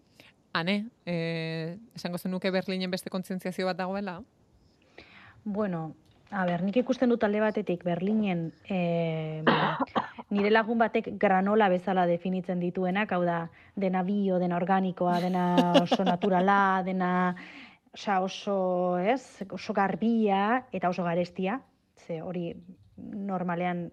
Hane, 0.53 0.89
eh, 1.05 1.77
esango 1.95 2.17
zenuke 2.17 2.51
Berlinen 2.51 2.91
beste 2.91 3.09
kontzientziazio 3.09 3.67
bat 3.67 3.77
dagoela? 3.77 4.19
Bueno, 5.43 5.93
a 6.31 6.45
ber, 6.45 6.63
nik 6.65 6.77
ikusten 6.81 7.09
dut 7.09 7.23
alde 7.23 7.41
batetik 7.41 7.83
Berlinen 7.85 8.49
eh, 8.69 9.43
nire 10.33 10.51
lagun 10.51 10.81
batek 10.81 11.11
granola 11.21 11.69
bezala 11.69 12.05
definitzen 12.09 12.59
dituenak, 12.61 13.13
hau 13.13 13.23
da, 13.25 13.43
dena 13.75 14.03
bio, 14.03 14.39
dena 14.41 14.57
organikoa, 14.57 15.19
dena 15.21 15.45
oso 15.81 16.03
naturala, 16.05 16.81
dena 16.85 17.11
osea, 17.93 18.19
oso, 18.21 18.97
ez, 18.97 19.45
oso 19.49 19.73
garbia 19.73 20.65
eta 20.71 20.89
oso 20.89 21.05
garestia, 21.05 21.59
ze 21.97 22.21
hori 22.21 22.53
normalean 22.97 23.89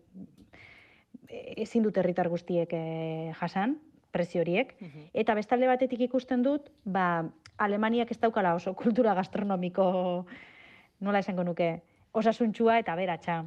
eh, 1.28 1.62
ezin 1.65 1.85
dut 1.85 1.97
herritar 1.97 2.28
guztiek 2.33 2.73
eh, 2.73 3.33
jasan, 3.41 3.78
prezio 4.16 4.43
horiek. 4.43 4.72
Eta 5.14 5.36
bestalde 5.38 5.68
batetik 5.68 6.06
ikusten 6.09 6.43
dut, 6.47 6.70
ba, 6.84 7.26
Alemaniak 7.59 8.10
ez 8.12 8.18
daukala 8.20 8.55
oso 8.56 8.74
kultura 8.76 9.14
gastronomiko, 9.16 9.86
nola 11.05 11.22
esango 11.24 11.44
nuke, 11.44 11.70
osasuntxua 12.16 12.80
eta 12.82 12.97
beratxa. 12.97 13.43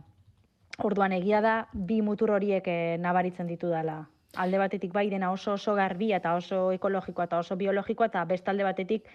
Orduan 0.85 1.13
egia 1.17 1.41
da, 1.43 1.55
bi 1.73 1.99
mutur 2.05 2.31
horiek 2.37 2.69
eh, 2.71 2.95
nabaritzen 3.01 3.49
ditu 3.49 3.69
dela. 3.73 3.99
Alde 4.39 4.61
batetik 4.61 4.93
bai 4.93 5.09
dena 5.09 5.31
oso 5.33 5.55
oso 5.57 5.73
garbia 5.75 6.19
eta 6.21 6.35
oso 6.37 6.69
ekologikoa 6.71 7.25
eta 7.25 7.39
oso 7.41 7.57
biologikoa 7.57 8.11
eta 8.11 8.23
bestalde 8.29 8.63
batetik 8.63 9.07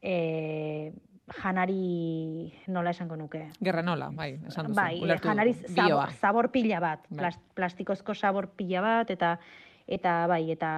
eh, 0.00 0.92
janari 1.32 2.52
nola 2.72 2.90
esango 2.90 3.16
nuke. 3.16 3.44
Gerranola, 3.62 4.10
bai, 4.16 4.32
esan 4.48 4.70
duzu. 4.70 4.80
Bai, 4.80 5.18
janari 5.22 5.54
zabor, 5.54 6.14
zabor 6.20 6.50
pila 6.52 6.80
bat, 6.80 7.04
Bai. 7.08 7.18
plas, 7.18 7.38
plastikozko 7.54 8.14
zabor 8.14 8.48
pila 8.56 8.82
bat, 8.82 9.12
eta 9.14 9.36
eta 9.92 10.26
bai, 10.30 10.42
eta 10.54 10.70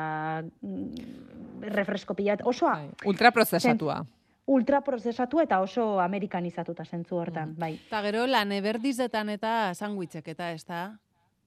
mm, 0.43 1.69
refresko 1.75 2.15
pila 2.19 2.37
bat, 2.37 2.47
oso 2.47 2.69
Ultraprozesatua. 3.07 4.03
ultraprozesatua 4.47 5.43
eta 5.47 5.61
oso 5.65 6.01
amerikanizatuta 6.05 6.85
zentzu 6.85 7.17
hortan, 7.17 7.55
bai. 7.57 7.75
Eta 7.87 8.03
gero 8.05 8.27
lan 8.29 8.53
eberdizetan 8.53 9.31
eta 9.33 9.73
sandwichek 9.75 10.29
eta 10.35 10.51
ez 10.53 10.65
da? 10.69 10.83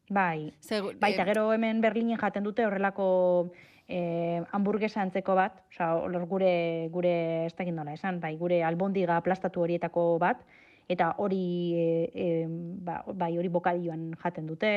Bai, 0.10 0.53
Segu- 0.64 0.94
bai, 0.99 1.11
eta 1.14 1.23
eh, 1.23 1.26
gero 1.34 1.52
hemen 1.53 1.81
Berlinen 1.84 2.18
jaten 2.18 2.44
dute 2.44 2.65
horrelako 2.65 3.52
eh, 3.88 4.41
hamburguesa 4.52 5.02
antzeko 5.03 5.35
bat, 5.35 5.61
osea, 5.73 5.94
olor 6.07 6.26
gure, 6.27 6.88
gure 6.91 7.45
ez 7.45 7.53
dakit 7.56 7.73
nola 7.76 7.94
esan, 7.94 8.19
bai, 8.23 8.35
gure 8.39 8.64
albondiga 8.64 9.18
aplastatu 9.19 9.61
horietako 9.61 10.18
bat, 10.19 10.41
eta 10.89 11.14
hori, 11.19 11.44
eh, 11.76 12.11
eh, 12.15 12.45
ba, 12.49 13.02
bai, 13.14 13.34
hori 13.38 13.49
bokadioan 13.52 14.14
jaten 14.23 14.48
dute, 14.48 14.72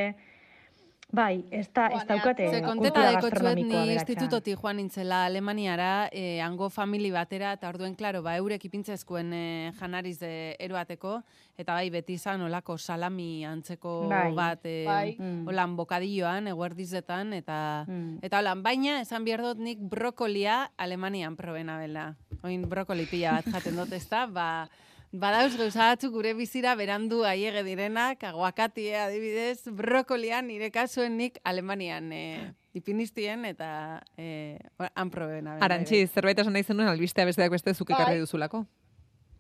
Bai, 1.13 1.45
ez 1.51 1.67
da, 1.75 1.89
ez 1.91 2.05
daukate 2.07 2.45
Ze 2.53 2.61
konteta 2.63 3.01
dekotzuet 3.03 3.23
gastronomikoa 3.33 3.81
ni 3.83 3.89
beratxa. 3.89 4.13
institutotik 4.13 4.59
joan 4.63 4.77
nintzela 4.77 5.25
Alemaniara, 5.27 6.09
eh, 6.13 6.41
hango 6.41 6.69
famili 6.71 7.11
batera, 7.11 7.53
eta 7.57 7.69
orduen, 7.69 7.97
klaro, 7.97 8.23
ba, 8.23 8.37
eurek 8.39 8.65
ipintzezkuen 8.65 9.33
eh, 9.35 9.73
janariz 9.81 10.21
de 10.21 10.55
eroateko, 10.61 11.17
eta 11.59 11.75
bai, 11.75 11.91
beti 11.91 12.15
izan 12.15 12.41
olako 12.47 12.79
salami 12.79 13.45
antzeko 13.45 14.07
Bai. 14.09 14.33
bat, 14.35 14.61
eh, 14.65 14.85
Bai. 14.87 15.17
Mm. 15.19 15.49
holan 15.49 15.75
bokadilloan, 15.77 16.47
eguerdizetan, 16.47 17.33
eta, 17.33 17.85
Mm. 17.89 18.19
eta 18.23 18.39
holan, 18.39 18.63
baina, 18.63 19.01
esan 19.01 19.25
behar 19.25 19.43
dut 19.43 19.59
nik 19.59 19.79
brokolia 19.81 20.71
Alemanian 20.77 21.35
probena 21.37 21.77
bela. 21.79 22.15
Oin 22.45 22.63
brokoli 22.69 23.07
pila 23.11 23.33
bat 23.33 23.47
jaten 23.53 23.75
dut, 23.77 23.93
ezta, 23.93 24.27
ba, 24.27 24.69
Badauz 25.11 25.57
gauza 25.59 25.89
batzuk 25.91 26.13
gure 26.15 26.37
bizira 26.39 26.77
berandu 26.79 27.25
aiege 27.27 27.65
direnak, 27.67 28.23
aguakatie 28.29 28.95
adibidez, 28.95 29.67
brokolia 29.75 30.39
nire 30.43 30.71
kasuen 30.71 31.17
nik 31.19 31.41
Alemanian 31.43 32.13
e, 32.15 32.53
ipiniztien 32.79 33.43
eta 33.49 33.71
e, 34.17 34.59
han 34.95 35.11
probena. 35.11 35.57
Arantxi, 35.67 36.05
zerbait 36.07 36.39
esan 36.39 36.55
nahi 36.55 36.63
zenuen 36.63 36.93
albistea 36.93 37.27
besteak 37.27 37.51
beste 37.51 37.75
zuk 37.75 37.91
ekarri 37.91 38.21
Bai. 38.21 38.23
duzulako. 38.23 38.63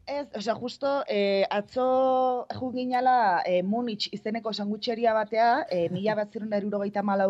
Ez, 0.07 0.27
osea, 0.35 0.55
justo 0.55 0.89
eh, 1.07 1.45
atzo 1.51 2.47
jun 2.59 2.73
ginala 2.75 3.43
eh, 3.47 3.63
Munich 3.63 4.09
izeneko 4.13 4.53
sangutxeria 4.53 5.13
batea, 5.15 5.67
eh, 5.71 5.89
mila 5.95 6.17
bat 6.17 6.35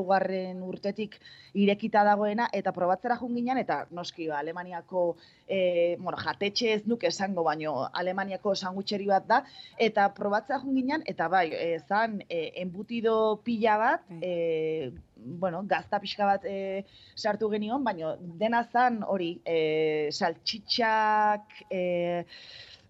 garren 0.08 0.62
urtetik 0.62 1.18
irekita 1.54 2.04
dagoena, 2.04 2.48
eta 2.52 2.72
probatzera 2.72 3.16
jun 3.16 3.34
ginen, 3.34 3.58
eta 3.58 3.86
noski, 3.90 4.28
ba, 4.28 4.38
Alemaniako, 4.38 5.16
eh, 5.46 5.96
bueno, 5.98 6.16
jatetxe 6.16 6.72
ez 6.72 6.82
nuke 6.86 7.08
esango, 7.08 7.42
baino 7.42 7.88
Alemaniako 7.92 8.54
sangutxeri 8.54 9.06
bat 9.06 9.26
da, 9.26 9.44
eta 9.76 10.08
probatzera 10.14 10.60
jun 10.60 10.74
ginen, 10.74 11.02
eta 11.06 11.28
bai, 11.28 11.50
eh, 11.52 11.78
zan 11.86 12.22
eh, 12.28 12.52
embutido 12.62 13.40
pila 13.44 13.76
bat, 13.78 14.10
eh, 14.22 14.90
bueno, 15.24 15.62
gazta 15.66 16.00
pixka 16.00 16.26
bat 16.26 16.44
eh, 16.48 16.84
sartu 17.16 17.50
genion, 17.52 17.84
baino 17.84 18.14
dena 18.20 18.64
zan 18.72 19.02
hori, 19.06 19.32
eh, 19.44 20.08
saltxitxak, 20.12 21.64
eh, 21.70 22.24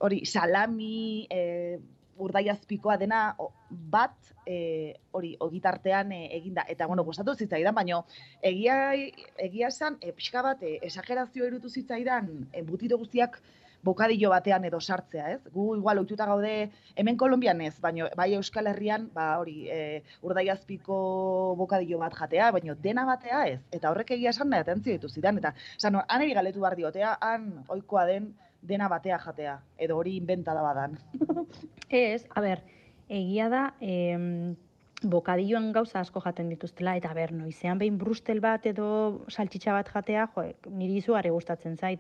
hori 0.01 0.25
salami, 0.25 1.27
e, 1.31 1.79
urdaiazpikoa 2.21 2.97
dena 3.01 3.21
o, 3.41 3.51
bat 3.69 4.33
e, 4.47 4.95
hori 5.17 5.35
ogitartean 5.41 6.13
e, 6.13 6.21
eginda. 6.37 6.65
Eta 6.69 6.89
bueno, 6.91 7.05
gustatu 7.05 7.35
zitzaidan, 7.37 7.75
baino 7.77 8.03
egia 8.53 8.81
egia 9.39 9.71
esan 9.73 9.99
e, 10.01 10.13
pixka 10.17 10.45
bat 10.47 10.63
e, 10.63 10.79
esagerazio 10.89 11.49
irutu 11.49 11.71
zitzaidan 11.71 12.31
embutido 12.63 12.99
guztiak 13.01 13.41
bokadillo 13.83 14.31
batean 14.31 14.65
edo 14.69 14.81
sartzea, 14.81 15.31
ez? 15.33 15.41
Gu 15.55 15.77
igual 15.77 15.99
ohituta 16.03 16.27
gaude 16.29 16.71
hemen 16.97 17.17
Kolonbian 17.17 17.61
ez, 17.65 17.75
baino 17.81 18.09
bai 18.17 18.35
Euskal 18.35 18.69
Herrian, 18.71 19.09
ba 19.15 19.39
hori, 19.41 19.69
e, 19.69 20.03
urdaiazpiko 20.23 21.01
bokadillo 21.59 21.99
bat 22.03 22.17
jatea, 22.19 22.51
baino 22.57 22.75
dena 22.75 23.07
batea 23.09 23.47
ez. 23.55 23.61
Eta 23.73 23.91
horrek 23.91 24.15
egia 24.19 24.35
esan 24.35 24.51
nahi 24.51 24.67
atentzio 24.67 24.93
ditu 24.93 25.09
zidan 25.09 25.41
eta 25.41 25.55
esan 25.77 26.01
han 26.07 26.23
eri 26.23 26.37
galetu 26.37 26.61
behar 26.61 26.77
diotea, 26.77 27.17
han 27.21 27.51
ohikoa 27.69 28.07
den 28.07 28.33
dena 28.63 28.89
batea 28.89 29.19
jatea, 29.19 29.59
edo 29.79 29.97
hori 29.97 30.17
inventada 30.17 30.63
badan. 30.63 30.99
Ez, 31.89 32.27
a 32.31 32.41
ber, 32.45 32.61
egia 33.09 33.49
da, 33.51 33.63
em, 33.81 34.57
bokadilloan 35.03 35.73
gauza 35.73 36.01
asko 36.01 36.21
jaten 36.21 36.51
dituztela, 36.53 36.95
eta 37.01 37.13
ber, 37.17 37.33
noizean 37.33 37.81
behin 37.81 37.97
brustel 37.99 38.41
bat 38.45 38.67
edo 38.69 39.25
saltxitxa 39.33 39.73
bat 39.73 39.89
jatea, 39.89 40.29
jo, 40.35 40.45
niri 40.71 41.01
izugarri 41.01 41.33
gustatzen 41.35 41.77
zait. 41.77 41.99